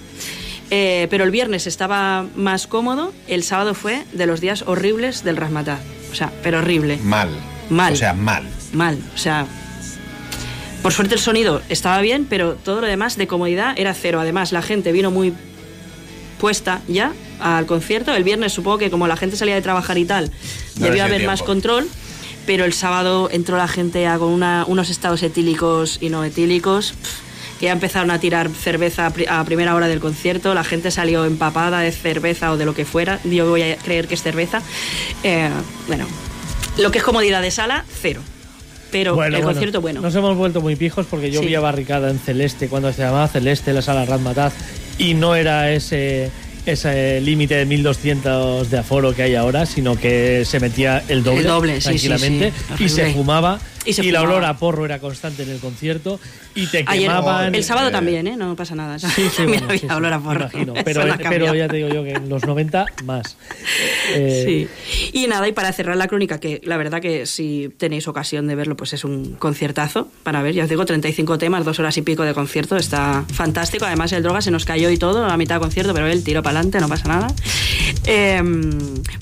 eh, 0.70 1.06
pero 1.10 1.24
el 1.24 1.30
viernes 1.30 1.66
estaba 1.66 2.26
más 2.34 2.66
cómodo, 2.66 3.12
el 3.28 3.42
sábado 3.42 3.74
fue 3.74 4.04
de 4.12 4.26
los 4.26 4.40
días 4.40 4.62
horribles 4.66 5.22
del 5.24 5.36
Rasmataz, 5.36 5.80
o 6.10 6.14
sea, 6.14 6.32
pero 6.42 6.58
horrible. 6.58 6.98
Mal. 7.02 7.28
Mal. 7.70 7.92
O 7.92 7.96
sea, 7.96 8.12
mal. 8.14 8.44
Mal, 8.72 8.98
o 9.14 9.18
sea, 9.18 9.46
por 10.82 10.92
suerte 10.92 11.14
el 11.14 11.20
sonido 11.20 11.62
estaba 11.68 12.00
bien, 12.00 12.26
pero 12.28 12.54
todo 12.54 12.80
lo 12.80 12.88
demás 12.88 13.16
de 13.16 13.28
comodidad 13.28 13.74
era 13.78 13.94
cero. 13.94 14.20
Además, 14.20 14.50
la 14.50 14.62
gente 14.62 14.90
vino 14.90 15.12
muy 15.12 15.32
puesta 16.40 16.80
ya 16.88 17.12
al 17.38 17.66
concierto. 17.66 18.12
El 18.12 18.24
viernes 18.24 18.52
supongo 18.52 18.78
que 18.78 18.90
como 18.90 19.06
la 19.06 19.16
gente 19.16 19.36
salía 19.36 19.54
de 19.54 19.62
trabajar 19.62 19.96
y 19.96 20.04
tal, 20.04 20.30
No 20.76 20.86
debió 20.86 21.04
haber 21.04 21.24
más 21.24 21.42
control. 21.42 21.88
Pero 22.46 22.64
el 22.64 22.72
sábado 22.72 23.28
entró 23.30 23.56
la 23.56 23.68
gente 23.68 24.06
con 24.18 24.28
una- 24.28 24.64
unos 24.66 24.90
estados 24.90 25.22
etílicos 25.22 25.98
y 26.00 26.08
no 26.10 26.24
etílicos. 26.24 26.94
Que 27.60 27.66
ya 27.66 27.72
empezaron 27.72 28.10
a 28.10 28.18
tirar 28.18 28.50
cerveza 28.50 29.06
a 29.06 29.10
pri- 29.10 29.26
a 29.28 29.44
primera 29.44 29.74
hora 29.76 29.86
del 29.86 30.00
concierto, 30.00 30.52
la 30.52 30.64
gente 30.64 30.90
salió 30.90 31.24
empapada 31.24 31.78
de 31.80 31.92
cerveza 31.92 32.50
o 32.50 32.56
de 32.56 32.64
lo 32.64 32.74
que 32.74 32.84
fuera, 32.84 33.20
yo 33.22 33.48
voy 33.48 33.62
a 33.62 33.76
creer 33.76 34.08
que 34.08 34.14
es 34.14 34.22
cerveza. 34.22 34.60
Eh, 35.22 35.48
bueno, 35.86 36.06
lo 36.78 36.90
que 36.90 36.98
es 36.98 37.04
comodidad 37.04 37.40
de 37.40 37.52
sala, 37.52 37.84
cero. 38.00 38.20
Pero 38.90 39.14
Bueno, 39.14 39.36
el 39.36 39.42
bueno, 39.42 39.54
concierto, 39.54 39.80
bueno. 39.80 40.00
Nos 40.00 40.14
hemos 40.16 40.36
vuelto 40.36 40.60
muy 40.60 40.74
pijos 40.76 41.06
porque 41.08 41.30
yo 41.30 41.40
Sí. 41.40 41.46
vi 41.46 41.54
a 41.54 41.60
Barricada 41.60 42.10
en 42.10 42.18
Celeste 42.18 42.68
cuando 42.68 42.92
se 42.92 43.02
llamaba 43.02 43.28
Celeste, 43.28 43.72
la 43.72 43.80
sala 43.80 44.04
Razmataz, 44.06 44.52
y 44.98 45.14
no 45.14 45.34
era 45.36 45.70
ese 45.72 46.30
ese 46.66 47.20
límite 47.20 47.56
de 47.56 47.66
1200 47.66 48.70
de 48.70 48.78
aforo 48.78 49.14
que 49.14 49.22
hay 49.22 49.34
ahora, 49.34 49.66
sino 49.66 49.96
que 49.96 50.44
se 50.44 50.60
metía 50.60 51.02
el 51.08 51.22
doble, 51.22 51.40
El 51.40 51.46
doble, 51.46 51.74
sí, 51.80 51.98
sí, 51.98 52.08
tranquilamente 52.08 52.52
sí. 52.76 52.84
y 52.84 52.88
se 52.88 53.12
fumaba 53.12 53.58
Y 53.84 53.92
se 53.92 54.02
la 54.04 54.22
olor 54.22 54.44
a 54.44 54.56
porro 54.56 54.84
era 54.84 54.98
constante 54.98 55.42
en 55.42 55.50
el 55.50 55.58
concierto 55.58 56.20
y 56.54 56.66
te 56.66 56.84
Ayer, 56.86 57.08
quemaban 57.08 57.54
el 57.54 57.64
sábado 57.64 57.88
eh, 57.88 57.92
también, 57.92 58.26
¿eh? 58.26 58.36
No 58.36 58.54
pasa 58.54 58.74
nada. 58.74 58.98
Sí, 58.98 59.08
sí, 59.34 59.44
bueno, 59.46 59.64
había 59.64 59.78
sí, 59.80 59.86
sí, 59.88 59.94
olor 59.94 60.12
a 60.12 60.18
me 60.18 60.24
porro. 60.24 60.40
imagino. 60.40 60.74
Pero, 60.84 61.02
ha 61.02 61.16
pero 61.16 61.54
ya 61.54 61.68
te 61.68 61.76
digo 61.76 61.88
yo 61.88 62.04
que 62.04 62.12
en 62.12 62.28
los 62.28 62.44
90 62.44 62.86
más. 63.04 63.36
Eh, 64.14 64.42
Sí. 64.44 64.68
Y 65.12 65.26
nada, 65.26 65.46
y 65.48 65.52
para 65.52 65.72
cerrar 65.72 65.96
la 65.96 66.08
crónica, 66.08 66.38
que 66.38 66.60
la 66.64 66.76
verdad 66.76 67.00
que 67.00 67.24
si 67.24 67.70
tenéis 67.78 68.08
ocasión 68.08 68.46
de 68.46 68.54
verlo, 68.54 68.76
pues 68.76 68.92
es 68.92 69.04
un 69.04 69.34
conciertazo 69.34 70.08
para 70.22 70.42
ver. 70.42 70.54
Ya 70.54 70.64
os 70.64 70.68
digo, 70.68 70.84
35 70.84 71.38
temas, 71.38 71.64
dos 71.64 71.78
horas 71.78 71.96
y 71.96 72.02
pico 72.02 72.22
de 72.24 72.34
concierto, 72.34 72.76
está 72.76 73.24
fantástico. 73.32 73.86
Además, 73.86 74.12
el 74.12 74.22
droga 74.22 74.42
se 74.42 74.50
nos 74.50 74.64
cayó 74.64 74.90
y 74.90 74.98
todo 74.98 75.24
a 75.24 75.36
mitad 75.36 75.56
de 75.56 75.60
concierto, 75.60 75.94
pero 75.94 76.06
él 76.08 76.24
tiró 76.24 76.42
para 76.42 76.58
adelante, 76.58 76.80
no 76.80 76.88
pasa 76.88 77.08
nada. 77.08 77.28
Em, 78.04 78.70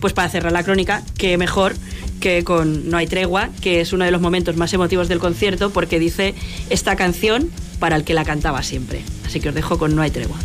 pues 0.00 0.12
para 0.12 0.28
cerrar 0.28 0.52
la 0.52 0.62
crónica, 0.64 1.02
que 1.18 1.36
mejor 1.38 1.74
que 2.20 2.44
con 2.44 2.90
No 2.90 2.98
hay 2.98 3.06
tregua, 3.06 3.48
que 3.62 3.80
es 3.80 3.92
uno 3.94 4.04
de 4.04 4.10
los 4.10 4.20
momentos 4.20 4.49
más 4.56 4.72
emotivos 4.72 5.08
del 5.08 5.18
concierto, 5.18 5.70
porque 5.70 5.98
dice 5.98 6.34
esta 6.68 6.96
canción 6.96 7.50
para 7.78 7.96
el 7.96 8.04
que 8.04 8.14
la 8.14 8.24
cantaba 8.24 8.62
siempre. 8.62 9.02
Así 9.26 9.40
que 9.40 9.48
os 9.48 9.54
dejo 9.54 9.78
con 9.78 9.94
No 9.94 10.02
hay 10.02 10.10
tregua. 10.10 10.36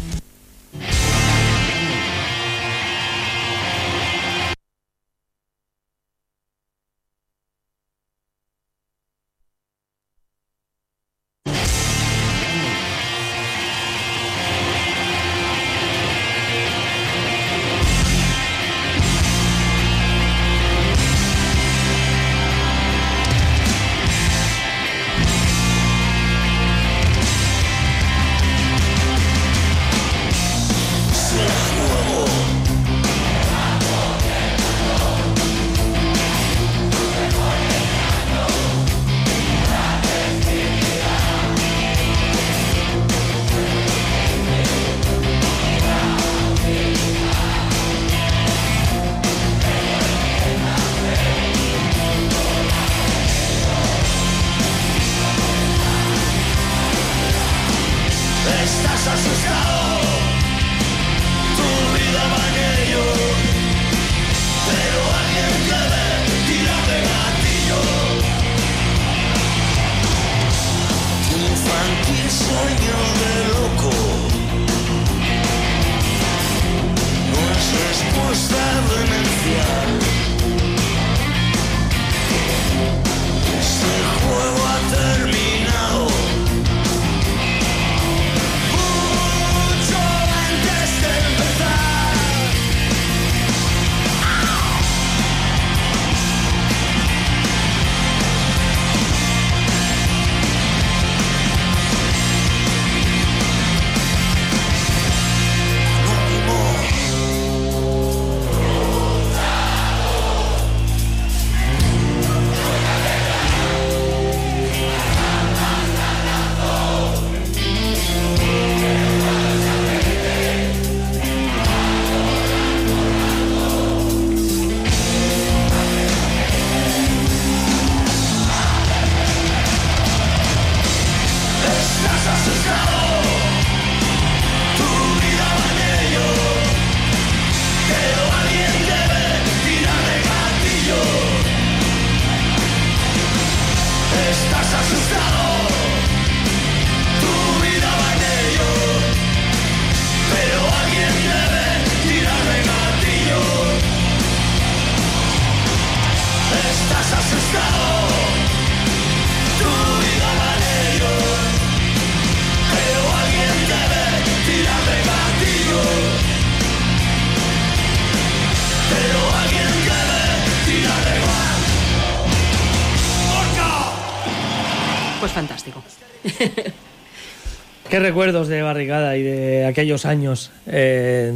Recuerdos 178.05 178.47
de 178.47 178.61
Barricada 178.61 179.17
y 179.17 179.23
de 179.23 179.65
aquellos 179.65 180.05
años? 180.05 180.51
Eh, 180.67 181.33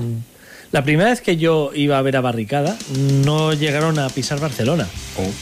la 0.71 0.83
primera 0.83 1.09
vez 1.09 1.19
que 1.21 1.35
yo 1.35 1.71
iba 1.73 1.97
a 1.97 2.01
ver 2.03 2.15
a 2.15 2.21
Barricada 2.21 2.77
no 3.25 3.53
llegaron 3.53 3.97
a 3.97 4.07
pisar 4.09 4.39
Barcelona. 4.39 4.87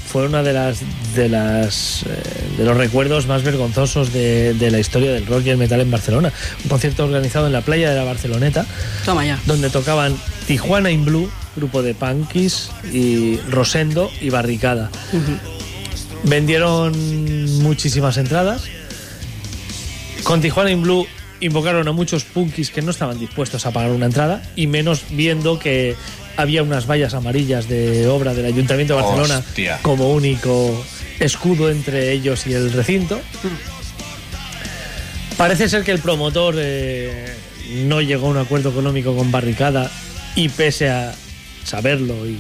Fue 0.08 0.26
una 0.26 0.42
de 0.42 0.54
las 0.54 0.80
de 1.16 1.28
las 1.28 2.04
eh, 2.04 2.08
de 2.58 2.64
los 2.64 2.78
recuerdos 2.78 3.28
más 3.28 3.44
vergonzosos 3.44 4.14
de, 4.14 4.54
de 4.54 4.72
la 4.72 4.80
historia 4.80 5.12
del 5.12 5.26
rock 5.26 5.44
y 5.46 5.50
el 5.50 5.58
metal 5.58 5.82
en 5.82 5.92
Barcelona. 5.92 6.32
Un 6.64 6.70
concierto 6.70 7.04
organizado 7.04 7.48
en 7.48 7.52
la 7.54 7.60
playa 7.62 7.90
de 7.90 7.96
la 7.98 8.06
Barceloneta, 8.06 8.66
Toma 9.04 9.26
ya. 9.26 9.38
donde 9.46 9.70
tocaban 9.70 10.16
Tijuana 10.48 10.92
in 10.92 11.04
Blue, 11.04 11.30
grupo 11.58 11.84
de 11.84 11.94
punkis, 11.94 12.70
y 12.94 13.38
Rosendo 13.50 14.10
y 14.22 14.30
Barricada. 14.30 14.90
Vendieron 16.24 16.94
muchísimas 17.64 18.16
entradas. 18.18 18.64
Con 20.28 20.42
Tijuana 20.42 20.72
in 20.72 20.82
Blue 20.82 21.08
invocaron 21.40 21.88
a 21.88 21.94
muchos 21.94 22.26
punkis 22.26 22.70
que 22.70 22.82
no 22.82 22.92
estaban 22.92 23.18
dispuestos 23.18 23.66
a 23.66 23.72
pagar 23.72 23.92
una 23.92 24.08
entrada 24.08 24.44
y 24.58 24.68
menos 24.68 25.06
viendo 25.12 25.58
que 25.58 25.96
había 26.36 26.64
unas 26.64 26.86
vallas 26.86 27.14
amarillas 27.14 27.70
de 27.70 28.10
obra 28.10 28.34
del 28.34 28.46
Ayuntamiento 28.46 28.98
de 28.98 29.04
Barcelona 29.04 29.38
Hostia. 29.38 29.80
como 29.84 30.12
único 30.12 30.84
escudo 31.22 31.70
entre 31.70 32.12
ellos 32.12 32.46
y 32.46 32.54
el 32.54 32.74
recinto. 32.74 33.22
Parece 35.38 35.70
ser 35.70 35.86
que 35.86 35.92
el 35.92 36.00
promotor 36.00 36.56
eh, 36.58 37.34
no 37.86 38.02
llegó 38.02 38.28
a 38.28 38.32
un 38.32 38.38
acuerdo 38.38 38.72
económico 38.72 39.16
con 39.16 39.32
Barricada 39.32 39.90
y 40.36 40.50
pese 40.50 40.90
a 40.90 41.16
saberlo 41.64 42.28
y, 42.28 42.38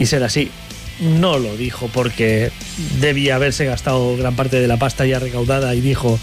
y 0.00 0.06
ser 0.06 0.24
así, 0.24 0.50
no 0.98 1.38
lo 1.38 1.56
dijo 1.56 1.88
porque 1.94 2.50
debía 2.98 3.36
haberse 3.36 3.66
gastado 3.66 4.16
gran 4.16 4.34
parte 4.34 4.60
de 4.60 4.66
la 4.66 4.78
pasta 4.78 5.06
ya 5.06 5.20
recaudada 5.20 5.76
y 5.76 5.80
dijo, 5.80 6.18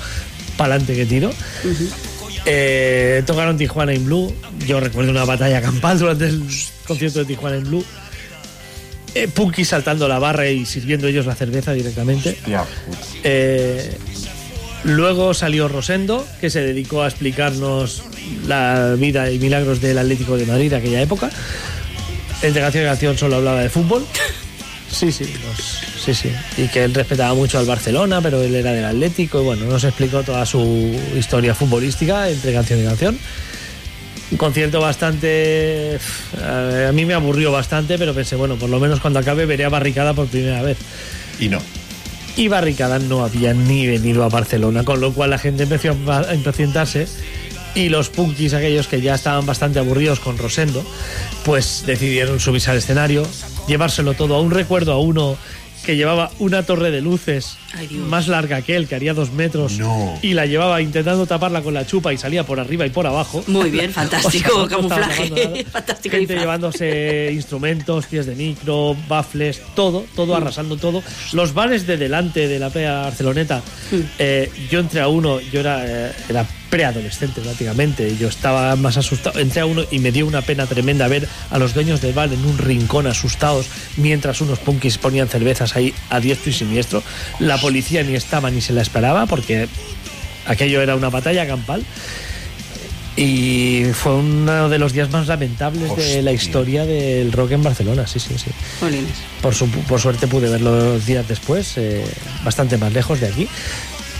pa'lante 0.58 0.96
que 0.96 1.06
tiro. 1.06 1.32
Eh, 2.46 3.24
tocaron 3.26 3.58
Tijuana 3.58 3.94
in 3.94 4.06
Blue. 4.06 4.34
Yo 4.66 4.80
recuerdo 4.80 5.12
una 5.12 5.26
batalla 5.26 5.62
campal 5.62 6.00
durante 6.00 6.26
el 6.28 6.44
concierto 6.86 7.20
de 7.20 7.26
Tijuana 7.26 7.58
in 7.58 7.64
Blue. 7.64 7.86
Eh, 9.16 9.28
Punky 9.28 9.66
saltando 9.66 10.08
la 10.08 10.20
barra 10.20 10.48
y 10.50 10.66
sirviendo 10.66 11.08
ellos 11.08 11.26
la 11.26 11.36
cerveza 11.36 11.74
directamente. 11.74 12.38
Eh, 13.24 13.98
luego 14.84 15.34
salió 15.34 15.68
Rosendo, 15.68 16.26
que 16.40 16.50
se 16.50 16.62
dedicó 16.62 17.04
a 17.04 17.08
explicarnos 17.08 18.04
la 18.46 18.94
vida 18.98 19.32
y 19.32 19.40
milagros 19.40 19.82
del 19.82 19.98
Atlético 19.98 20.38
de 20.38 20.46
Madrid 20.46 20.70
de 20.70 20.76
aquella 20.78 21.02
época. 21.02 21.30
Entre 22.42 22.62
canción 22.62 22.84
y 22.84 22.88
canción 22.88 23.18
solo 23.18 23.38
hablaba 23.38 23.62
de 23.62 23.70
fútbol. 23.70 24.06
Sí, 24.92 25.12
sí, 25.12 25.26
los- 25.26 25.97
sí, 26.14 26.30
sí. 26.30 26.62
Y 26.62 26.68
que 26.70 26.84
él 26.84 26.94
respetaba 26.94 27.34
mucho 27.34 27.60
al 27.60 27.66
Barcelona, 27.66 28.22
pero 28.22 28.42
él 28.42 28.56
era 28.56 28.72
del 28.72 28.86
Atlético. 28.86 29.42
Y 29.42 29.46
bueno, 29.46 29.66
nos 29.66 29.84
explicó 29.84 30.24
toda 30.24 30.46
su 30.46 30.96
historia 31.18 31.54
futbolística 31.54 32.30
entre 32.30 32.54
canción 32.54 32.82
y 32.82 32.84
canción. 32.86 33.18
Un 34.32 34.38
concierto 34.38 34.82
bastante. 34.82 35.96
eh, 35.96 36.86
A 36.90 36.92
mí 36.92 37.06
me 37.06 37.14
aburrió 37.14 37.52
bastante, 37.52 37.98
pero 37.98 38.14
pensé, 38.14 38.36
bueno, 38.36 38.56
por 38.56 38.70
lo 38.70 38.80
menos 38.80 39.00
cuando 39.00 39.20
acabe 39.20 39.46
veré 39.46 39.66
a 39.66 39.70
Barricada 39.70 40.14
por 40.14 40.28
primera 40.28 40.62
vez. 40.62 40.78
Y 41.40 41.50
no. 41.50 41.60
Y 42.36 42.50
Barricada 42.50 43.00
no 43.00 43.24
había 43.24 43.54
ni 43.54 43.88
venido 43.88 44.24
a 44.24 44.30
Barcelona, 44.30 44.84
con 44.84 45.00
lo 45.02 45.14
cual 45.14 45.32
la 45.32 45.38
gente 45.38 45.64
empezó 45.64 45.96
a 46.08 46.34
impacientarse. 46.36 47.08
Y 47.74 47.90
los 47.90 48.10
punkis, 48.10 48.54
aquellos 48.54 48.88
que 48.88 49.02
ya 49.02 49.14
estaban 49.16 49.46
bastante 49.46 49.80
aburridos 49.80 50.20
con 50.20 50.38
Rosendo, 50.38 50.84
pues 51.46 51.84
decidieron 51.86 52.40
subirse 52.40 52.72
al 52.72 52.78
escenario, 52.78 53.24
llevárselo 53.68 54.14
todo 54.14 54.36
a 54.36 54.42
un 54.42 54.52
recuerdo 54.52 54.94
a 54.94 55.00
uno 55.00 55.38
que 55.88 55.96
llevaba 55.96 56.30
una 56.40 56.64
torre 56.64 56.92
de 56.92 57.00
luces 57.00 57.58
más 58.10 58.28
larga 58.28 58.62
que 58.62 58.76
él, 58.76 58.90
que 58.90 58.96
haría 58.96 59.14
dos 59.14 59.32
metros, 59.32 59.80
y 60.22 60.34
la 60.34 60.46
llevaba 60.46 60.82
intentando 60.82 61.26
taparla 61.26 61.62
con 61.62 61.74
la 61.74 61.88
chupa 61.88 62.12
y 62.12 62.18
salía 62.18 62.44
por 62.46 62.60
arriba 62.60 62.86
y 62.86 62.90
por 62.90 63.08
abajo. 63.08 63.42
Muy 63.48 63.72
bien, 63.72 63.94
fantástico, 63.94 64.54
O 64.58 64.68
sea, 64.68 64.78
camuflaje. 64.78 65.64
fantástico 65.72 66.18
Gente 66.18 66.34
disfraz. 66.34 66.42
llevándose 66.42 67.30
instrumentos, 67.34 68.06
pies 68.08 68.26
de 68.26 68.36
micro, 68.36 68.98
baffles, 69.08 69.62
todo, 69.76 70.04
todo 70.14 70.36
arrasando 70.36 70.76
todo. 70.76 71.02
Los 71.32 71.54
bares 71.54 71.88
de 71.88 71.96
delante 71.96 72.50
de 72.50 72.60
la 72.60 72.70
playa 72.70 73.04
Barceloneta, 73.04 73.62
eh, 74.20 74.52
yo 74.70 74.82
entré 74.82 75.00
a 75.00 75.08
uno, 75.08 75.40
yo 75.40 75.62
era, 75.62 75.86
eh, 76.10 76.12
era 76.28 76.46
preadolescente 76.70 77.42
prácticamente, 77.42 78.16
yo 78.18 78.28
estaba 78.28 78.76
más 78.76 78.98
asustado. 78.98 79.40
Entré 79.40 79.62
a 79.62 79.66
uno 79.66 79.84
y 79.92 80.00
me 80.00 80.12
dio 80.12 80.26
una 80.28 80.42
pena 80.42 80.66
tremenda 80.66 81.08
ver 81.08 81.28
a 81.50 81.58
los 81.58 81.74
dueños 81.74 82.02
del 82.02 82.14
bar 82.14 82.32
en 82.34 82.46
un 82.46 82.58
rincón 82.58 83.08
asustados 83.08 83.68
mientras 83.96 84.42
unos 84.42 84.60
punkis 84.60 84.98
ponían 84.98 85.28
cervezas 85.30 85.76
ahí 85.76 85.94
a 86.10 86.20
diestro 86.20 86.50
y 86.52 86.54
siniestro. 86.54 87.04
La 87.40 87.58
policía 87.58 88.04
ni 88.04 88.16
estaba 88.16 88.50
ni 88.52 88.62
se 88.62 88.74
la 88.74 88.82
esperaba 88.82 89.26
porque 89.28 89.68
aquello 90.46 90.82
era 90.82 90.96
una 90.96 91.10
batalla 91.10 91.48
campal. 91.48 91.84
Y 93.16 93.86
fue 93.94 94.14
uno 94.14 94.70
de 94.70 94.78
los 94.78 94.94
días 94.94 95.10
más 95.10 95.26
lamentables 95.26 95.90
de 95.96 96.22
la 96.22 96.32
historia 96.34 96.86
del 96.86 97.32
rock 97.32 97.54
en 97.54 97.64
Barcelona, 97.64 98.06
sí, 98.06 98.20
sí, 98.20 98.36
sí. 98.38 98.52
Por, 99.42 99.56
su- 99.56 99.68
por 99.70 100.00
suerte 100.00 100.28
pude 100.28 100.48
verlo 100.50 100.72
dos 100.72 101.06
días 101.08 101.28
después, 101.28 101.74
eh, 101.78 102.04
bastante 102.44 102.78
más 102.78 102.94
lejos 102.94 103.20
de 103.20 103.28
aquí. 103.28 103.48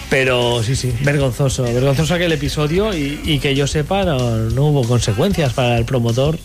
Pero 0.10 0.64
sí, 0.64 0.76
sí, 0.76 0.94
vergonzoso, 1.02 1.64
vergonzoso 1.64 2.14
aquel 2.14 2.32
episodio 2.32 2.96
y, 2.96 3.20
y 3.26 3.40
que 3.40 3.56
yo 3.56 3.68
sepa 3.68 4.06
no, 4.06 4.20
no 4.38 4.66
hubo 4.68 4.84
consecuencias 4.88 5.52
para 5.54 5.78
el 5.78 5.84
promotor, 5.86 6.40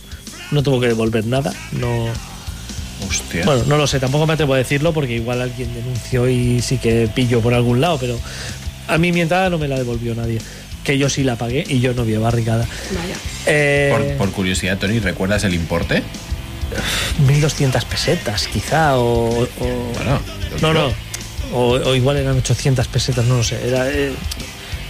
no 0.51 0.61
tuvo 0.63 0.81
que 0.81 0.87
devolver 0.87 1.25
nada, 1.25 1.53
no... 1.71 2.07
Hostia. 3.07 3.43
Bueno, 3.45 3.63
no 3.67 3.77
lo 3.77 3.87
sé, 3.87 3.99
tampoco 3.99 4.25
me 4.27 4.33
atrevo 4.33 4.53
a 4.53 4.57
decirlo 4.57 4.93
porque 4.93 5.13
igual 5.15 5.41
alguien 5.41 5.73
denunció 5.73 6.27
y 6.29 6.61
sí 6.61 6.77
que 6.77 7.09
pillo 7.13 7.41
por 7.41 7.53
algún 7.53 7.79
lado, 7.81 7.97
pero 7.99 8.17
a 8.87 8.97
mí 8.97 9.11
mi 9.11 9.21
entrada 9.21 9.49
no 9.49 9.57
me 9.57 9.67
la 9.67 9.77
devolvió 9.77 10.13
nadie. 10.15 10.39
Que 10.83 10.97
yo 10.97 11.09
sí 11.09 11.23
la 11.23 11.37
pagué 11.37 11.63
y 11.67 11.79
yo 11.79 11.93
no 11.93 12.03
vi 12.03 12.15
a 12.15 12.19
barricada. 12.19 12.65
Vaya. 12.93 13.15
Eh, 13.45 13.89
Por, 13.91 14.27
por 14.27 14.31
curiosidad, 14.35 14.77
Tony, 14.77 14.99
¿recuerdas 14.99 15.43
el 15.45 15.53
importe? 15.53 16.03
1200 17.27 17.85
pesetas, 17.85 18.47
quizá, 18.47 18.97
o. 18.97 19.43
o- 19.43 19.47
Bueno, 19.95 20.19
no, 20.61 20.73
no. 20.73 20.93
O, 21.53 21.71
o 21.73 21.95
igual 21.95 22.17
eran 22.17 22.37
800 22.37 22.87
pesetas, 22.87 23.25
no 23.25 23.37
lo 23.37 23.43
sé. 23.43 23.67
Era, 23.67 23.89
eh, 23.89 24.11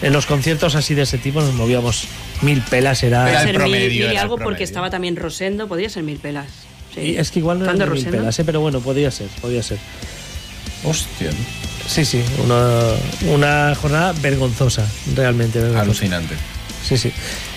en 0.02 0.14
los 0.14 0.26
conciertos 0.26 0.76
así 0.76 0.96
de 0.96 1.04
ese 1.04 1.18
tipo 1.18 1.42
nos 1.42 1.54
movíamos 1.54 2.06
mil 2.42 2.62
pelas, 2.62 3.04
era. 3.04 3.22
Podría 3.24 3.44
ser 3.44 3.60
mil, 3.60 3.72
mil 3.72 3.92
y 3.92 4.16
algo 4.18 4.38
porque 4.38 4.64
estaba 4.64 4.90
también 4.90 5.16
Rosendo, 5.16 5.68
podría 5.68 5.90
ser 5.90 6.04
mil 6.04 6.18
pelas. 6.18 6.48
Sí. 6.94 7.02
Y 7.02 7.18
es 7.18 7.32
que 7.32 7.40
igual 7.40 7.60
no 7.60 7.66
¿Cuándo 7.66 7.84
eran 7.84 7.94
mil 7.94 8.04
Rosendo? 8.04 8.20
pelas, 8.20 8.40
eh, 8.40 8.44
pero 8.46 8.60
bueno, 8.62 8.80
podía 8.82 9.12
ser, 9.12 9.28
podía 9.42 9.64
ser. 9.64 9.78
Hostia. 10.84 11.32
Sí, 11.88 12.06
sí, 12.06 12.22
una, 12.44 12.82
una 13.34 13.76
jornada 13.76 14.14
vergonzosa, 14.22 14.86
realmente. 15.16 15.60
vergonzosa. 15.60 15.84
Alucinante. 15.84 16.36
Sí, 16.88 16.98
sí. 16.98 17.12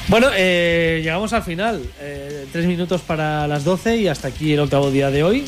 Bueno, 0.09 0.29
eh, 0.37 1.01
llegamos 1.03 1.33
al 1.33 1.43
final. 1.43 1.83
Eh, 2.01 2.47
tres 2.53 2.67
minutos 2.67 3.01
para 3.01 3.49
las 3.49 3.65
12 3.65 3.97
y 3.97 4.09
hasta 4.09 4.29
aquí 4.29 4.53
el 4.53 4.61
octavo 4.61 4.91
día 4.91 5.11
de 5.11 5.25
hoy. 5.25 5.45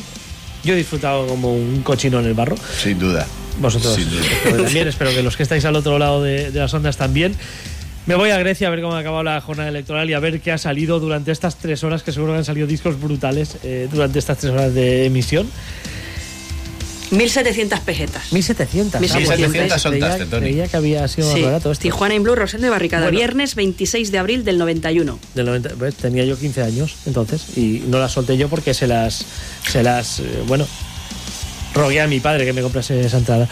Yo 0.65 0.73
he 0.73 0.77
disfrutado 0.77 1.25
como 1.27 1.53
un 1.53 1.81
cochino 1.83 2.19
en 2.19 2.25
el 2.25 2.33
barro. 2.33 2.57
Sin 2.83 2.99
duda. 2.99 3.25
Vosotros 3.59 3.97
espero 3.97 4.63
también, 4.63 4.87
espero 4.87 5.11
que 5.11 5.21
los 5.23 5.35
que 5.37 5.43
estáis 5.43 5.65
al 5.65 5.75
otro 5.75 5.99
lado 5.99 6.23
de, 6.23 6.51
de 6.51 6.59
las 6.59 6.73
ondas 6.73 6.97
también. 6.97 7.35
Me 8.05 8.15
voy 8.15 8.31
a 8.31 8.39
Grecia 8.39 8.67
a 8.67 8.71
ver 8.71 8.81
cómo 8.81 8.95
ha 8.95 8.99
acabado 8.99 9.21
la 9.23 9.39
jornada 9.41 9.69
electoral 9.69 10.09
y 10.09 10.13
a 10.13 10.19
ver 10.19 10.39
qué 10.41 10.51
ha 10.51 10.57
salido 10.57 10.99
durante 10.99 11.31
estas 11.31 11.57
tres 11.57 11.83
horas, 11.83 12.01
que 12.01 12.11
seguro 12.11 12.31
que 12.33 12.39
han 12.39 12.45
salido 12.45 12.65
discos 12.65 12.99
brutales 12.99 13.57
eh, 13.63 13.87
durante 13.91 14.17
estas 14.17 14.37
tres 14.39 14.51
horas 14.51 14.73
de 14.73 15.05
emisión. 15.05 15.47
1700 17.11 17.79
pesetas. 17.79 18.31
1700. 18.31 19.01
1700 19.01 19.81
soltaste, 19.81 20.25
Tony. 20.27 20.41
Creía 20.41 20.67
que 20.67 20.77
había 20.77 21.07
sido 21.07 21.27
más 21.27 21.35
Sí. 21.37 21.41
barato 21.43 21.71
esto. 21.71 21.81
Tijuana 21.81 22.13
en 22.13 22.21
Blue, 22.23 22.35
Rosendo 22.35 22.69
Barricada. 22.69 23.05
Bueno. 23.05 23.17
Viernes 23.17 23.55
26 23.55 24.11
de 24.11 24.17
abril 24.19 24.43
del 24.43 24.59
91. 24.59 25.19
Del 25.33 25.45
90, 25.47 25.69
¿ves? 25.75 25.95
Tenía 25.95 26.23
yo 26.25 26.37
15 26.37 26.61
años 26.61 26.95
entonces 27.07 27.57
y 27.57 27.83
no 27.87 27.97
las 27.99 28.11
solté 28.11 28.37
yo 28.37 28.47
porque 28.47 28.75
se 28.75 28.85
las, 28.85 29.25
se 29.67 29.81
las, 29.81 30.19
eh, 30.19 30.23
bueno, 30.47 30.67
rogué 31.73 32.01
a 32.01 32.07
mi 32.07 32.19
padre 32.19 32.45
que 32.45 32.53
me 32.53 32.61
comprase 32.61 32.99
esa 33.05 33.17
entrada. 33.17 33.47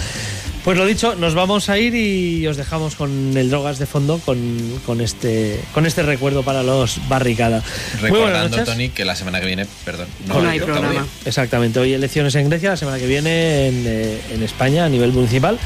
Pues 0.64 0.78
lo 0.78 0.86
dicho, 0.86 1.16
nos 1.16 1.34
vamos 1.34 1.70
a 1.70 1.78
ir 1.78 1.96
y 1.96 2.46
os 2.46 2.58
dejamos 2.58 2.96
con 2.96 3.38
el 3.38 3.50
Drogas 3.50 3.80
de 3.80 3.86
fondo 3.86 4.20
con, 4.20 4.38
con 4.86 5.00
este, 5.00 5.62
con 5.74 5.86
este 5.86 6.04
recuerdo 6.04 6.44
para 6.44 6.62
los 6.62 7.00
Barricada. 7.08 7.64
Recordando. 8.02 8.66
Tony, 8.66 8.90
que 8.90 9.06
la 9.06 9.16
semana 9.16 9.40
que 9.40 9.46
viene, 9.46 9.66
perdón, 9.86 10.08
no, 10.28 10.34
Con- 10.34 10.46
hay 10.46 10.60
día. 10.60 11.06
Exactamente, 11.24 11.80
hoy 11.80 11.94
elecciones 11.94 12.36
en 12.36 12.50
Grecia, 12.50 12.72
la 12.72 12.76
semana 12.78 13.00
que 13.00 13.08
viene 13.08 13.68
en, 13.68 13.84
eh, 13.88 14.20
en 14.34 14.44
España 14.44 14.84
a 14.84 14.90
nivel 14.90 15.14
municipal, 15.14 15.58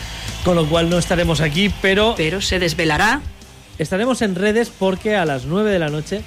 con 0.44 0.56
lo 0.56 0.68
cual 0.70 0.88
no 0.88 1.00
estaremos 1.00 1.42
aquí, 1.42 1.74
pero... 1.82 2.14
Pero 2.16 2.40
se 2.40 2.60
desvelará. 2.60 3.22
Estaremos 3.80 4.22
en 4.22 4.36
redes 4.36 4.70
porque 4.78 5.16
a 5.16 5.26
las 5.26 5.46
9 5.46 5.72
de 5.72 5.80
la 5.80 5.90
noche 5.90 6.22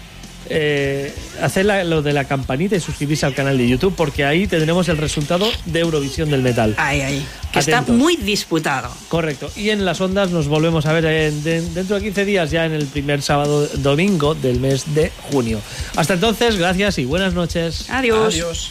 eh, 0.49 1.15
haced 1.41 1.65
la- 1.65 1.85
lo 1.85 2.03
de 2.03 2.13
la 2.13 2.25
campanita 2.25 2.77
y 2.77 2.81
suscribirse 2.81 3.27
al 3.27 3.35
canal 3.35 3.57
de 3.59 3.69
YouTube 3.69 3.95
porque 3.97 4.25
ahí 4.25 4.47
tendremos 4.47 4.89
el 4.89 4.97
resultado 4.99 5.47
de 5.67 5.81
Eurovisión 5.81 6.31
del 6.31 6.43
Metal. 6.43 6.75
Ahí, 6.79 7.01
ahí. 7.01 7.27
Que 7.53 7.61
está 7.61 7.83
muy 7.83 8.17
disputado. 8.17 8.91
Correcto. 9.09 9.51
Y 9.57 9.71
en 9.71 9.85
las 9.85 10.01
ondas 10.01 10.31
nos 10.31 10.49
volvemos 10.49 10.87
a 10.87 10.93
ver 10.93 11.05
en- 11.05 11.43
de- 11.45 11.63
dentro 11.63 11.97
de 11.97 12.03
15 12.03 12.25
días, 12.25 12.51
ya 12.51 12.67
en 12.67 12.73
el 12.73 12.87
primer 12.87 13.23
sábado 13.23 13.67
domingo 13.79 14.35
del 14.35 14.59
mes 14.61 14.95
de 14.95 15.13
junio. 15.31 15.61
Hasta 15.97 16.15
entonces, 16.15 16.57
gracias 16.57 16.99
y 16.99 17.05
buenas 17.05 17.35
noches. 17.35 17.89
Adiós. 17.91 18.35
Adiós. 18.35 18.71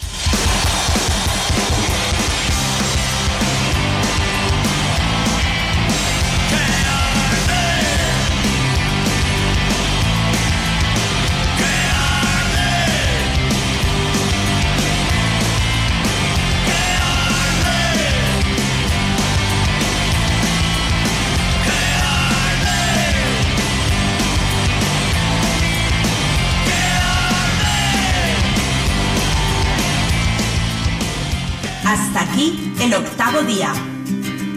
Día. 33.42 33.72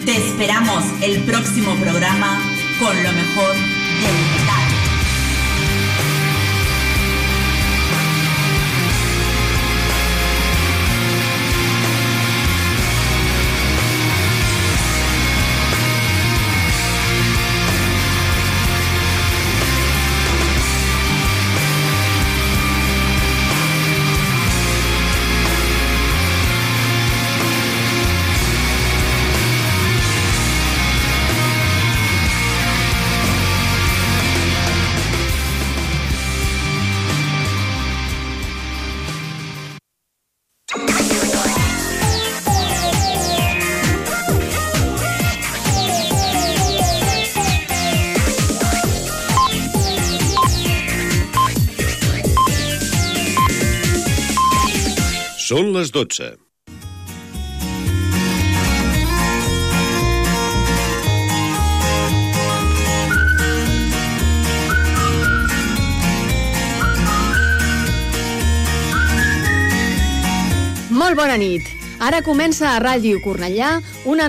Te 0.06 0.16
esperamos 0.16 0.84
el 1.02 1.24
próximo 1.24 1.74
programa 1.76 2.40
con 2.80 2.96
lo 2.96 3.12
mejor 3.12 3.54
del 3.56 4.16
metal. 4.32 4.67
Són 55.58 55.72
les 55.74 55.90
12. 55.90 56.26
Molt 70.94 71.18
bona 71.18 71.38
nit. 71.42 71.66
Ara 71.98 72.22
comença 72.22 72.70
a 72.70 72.78
Ràdio 72.78 73.18
Cornellà 73.24 73.80
una 74.06 74.26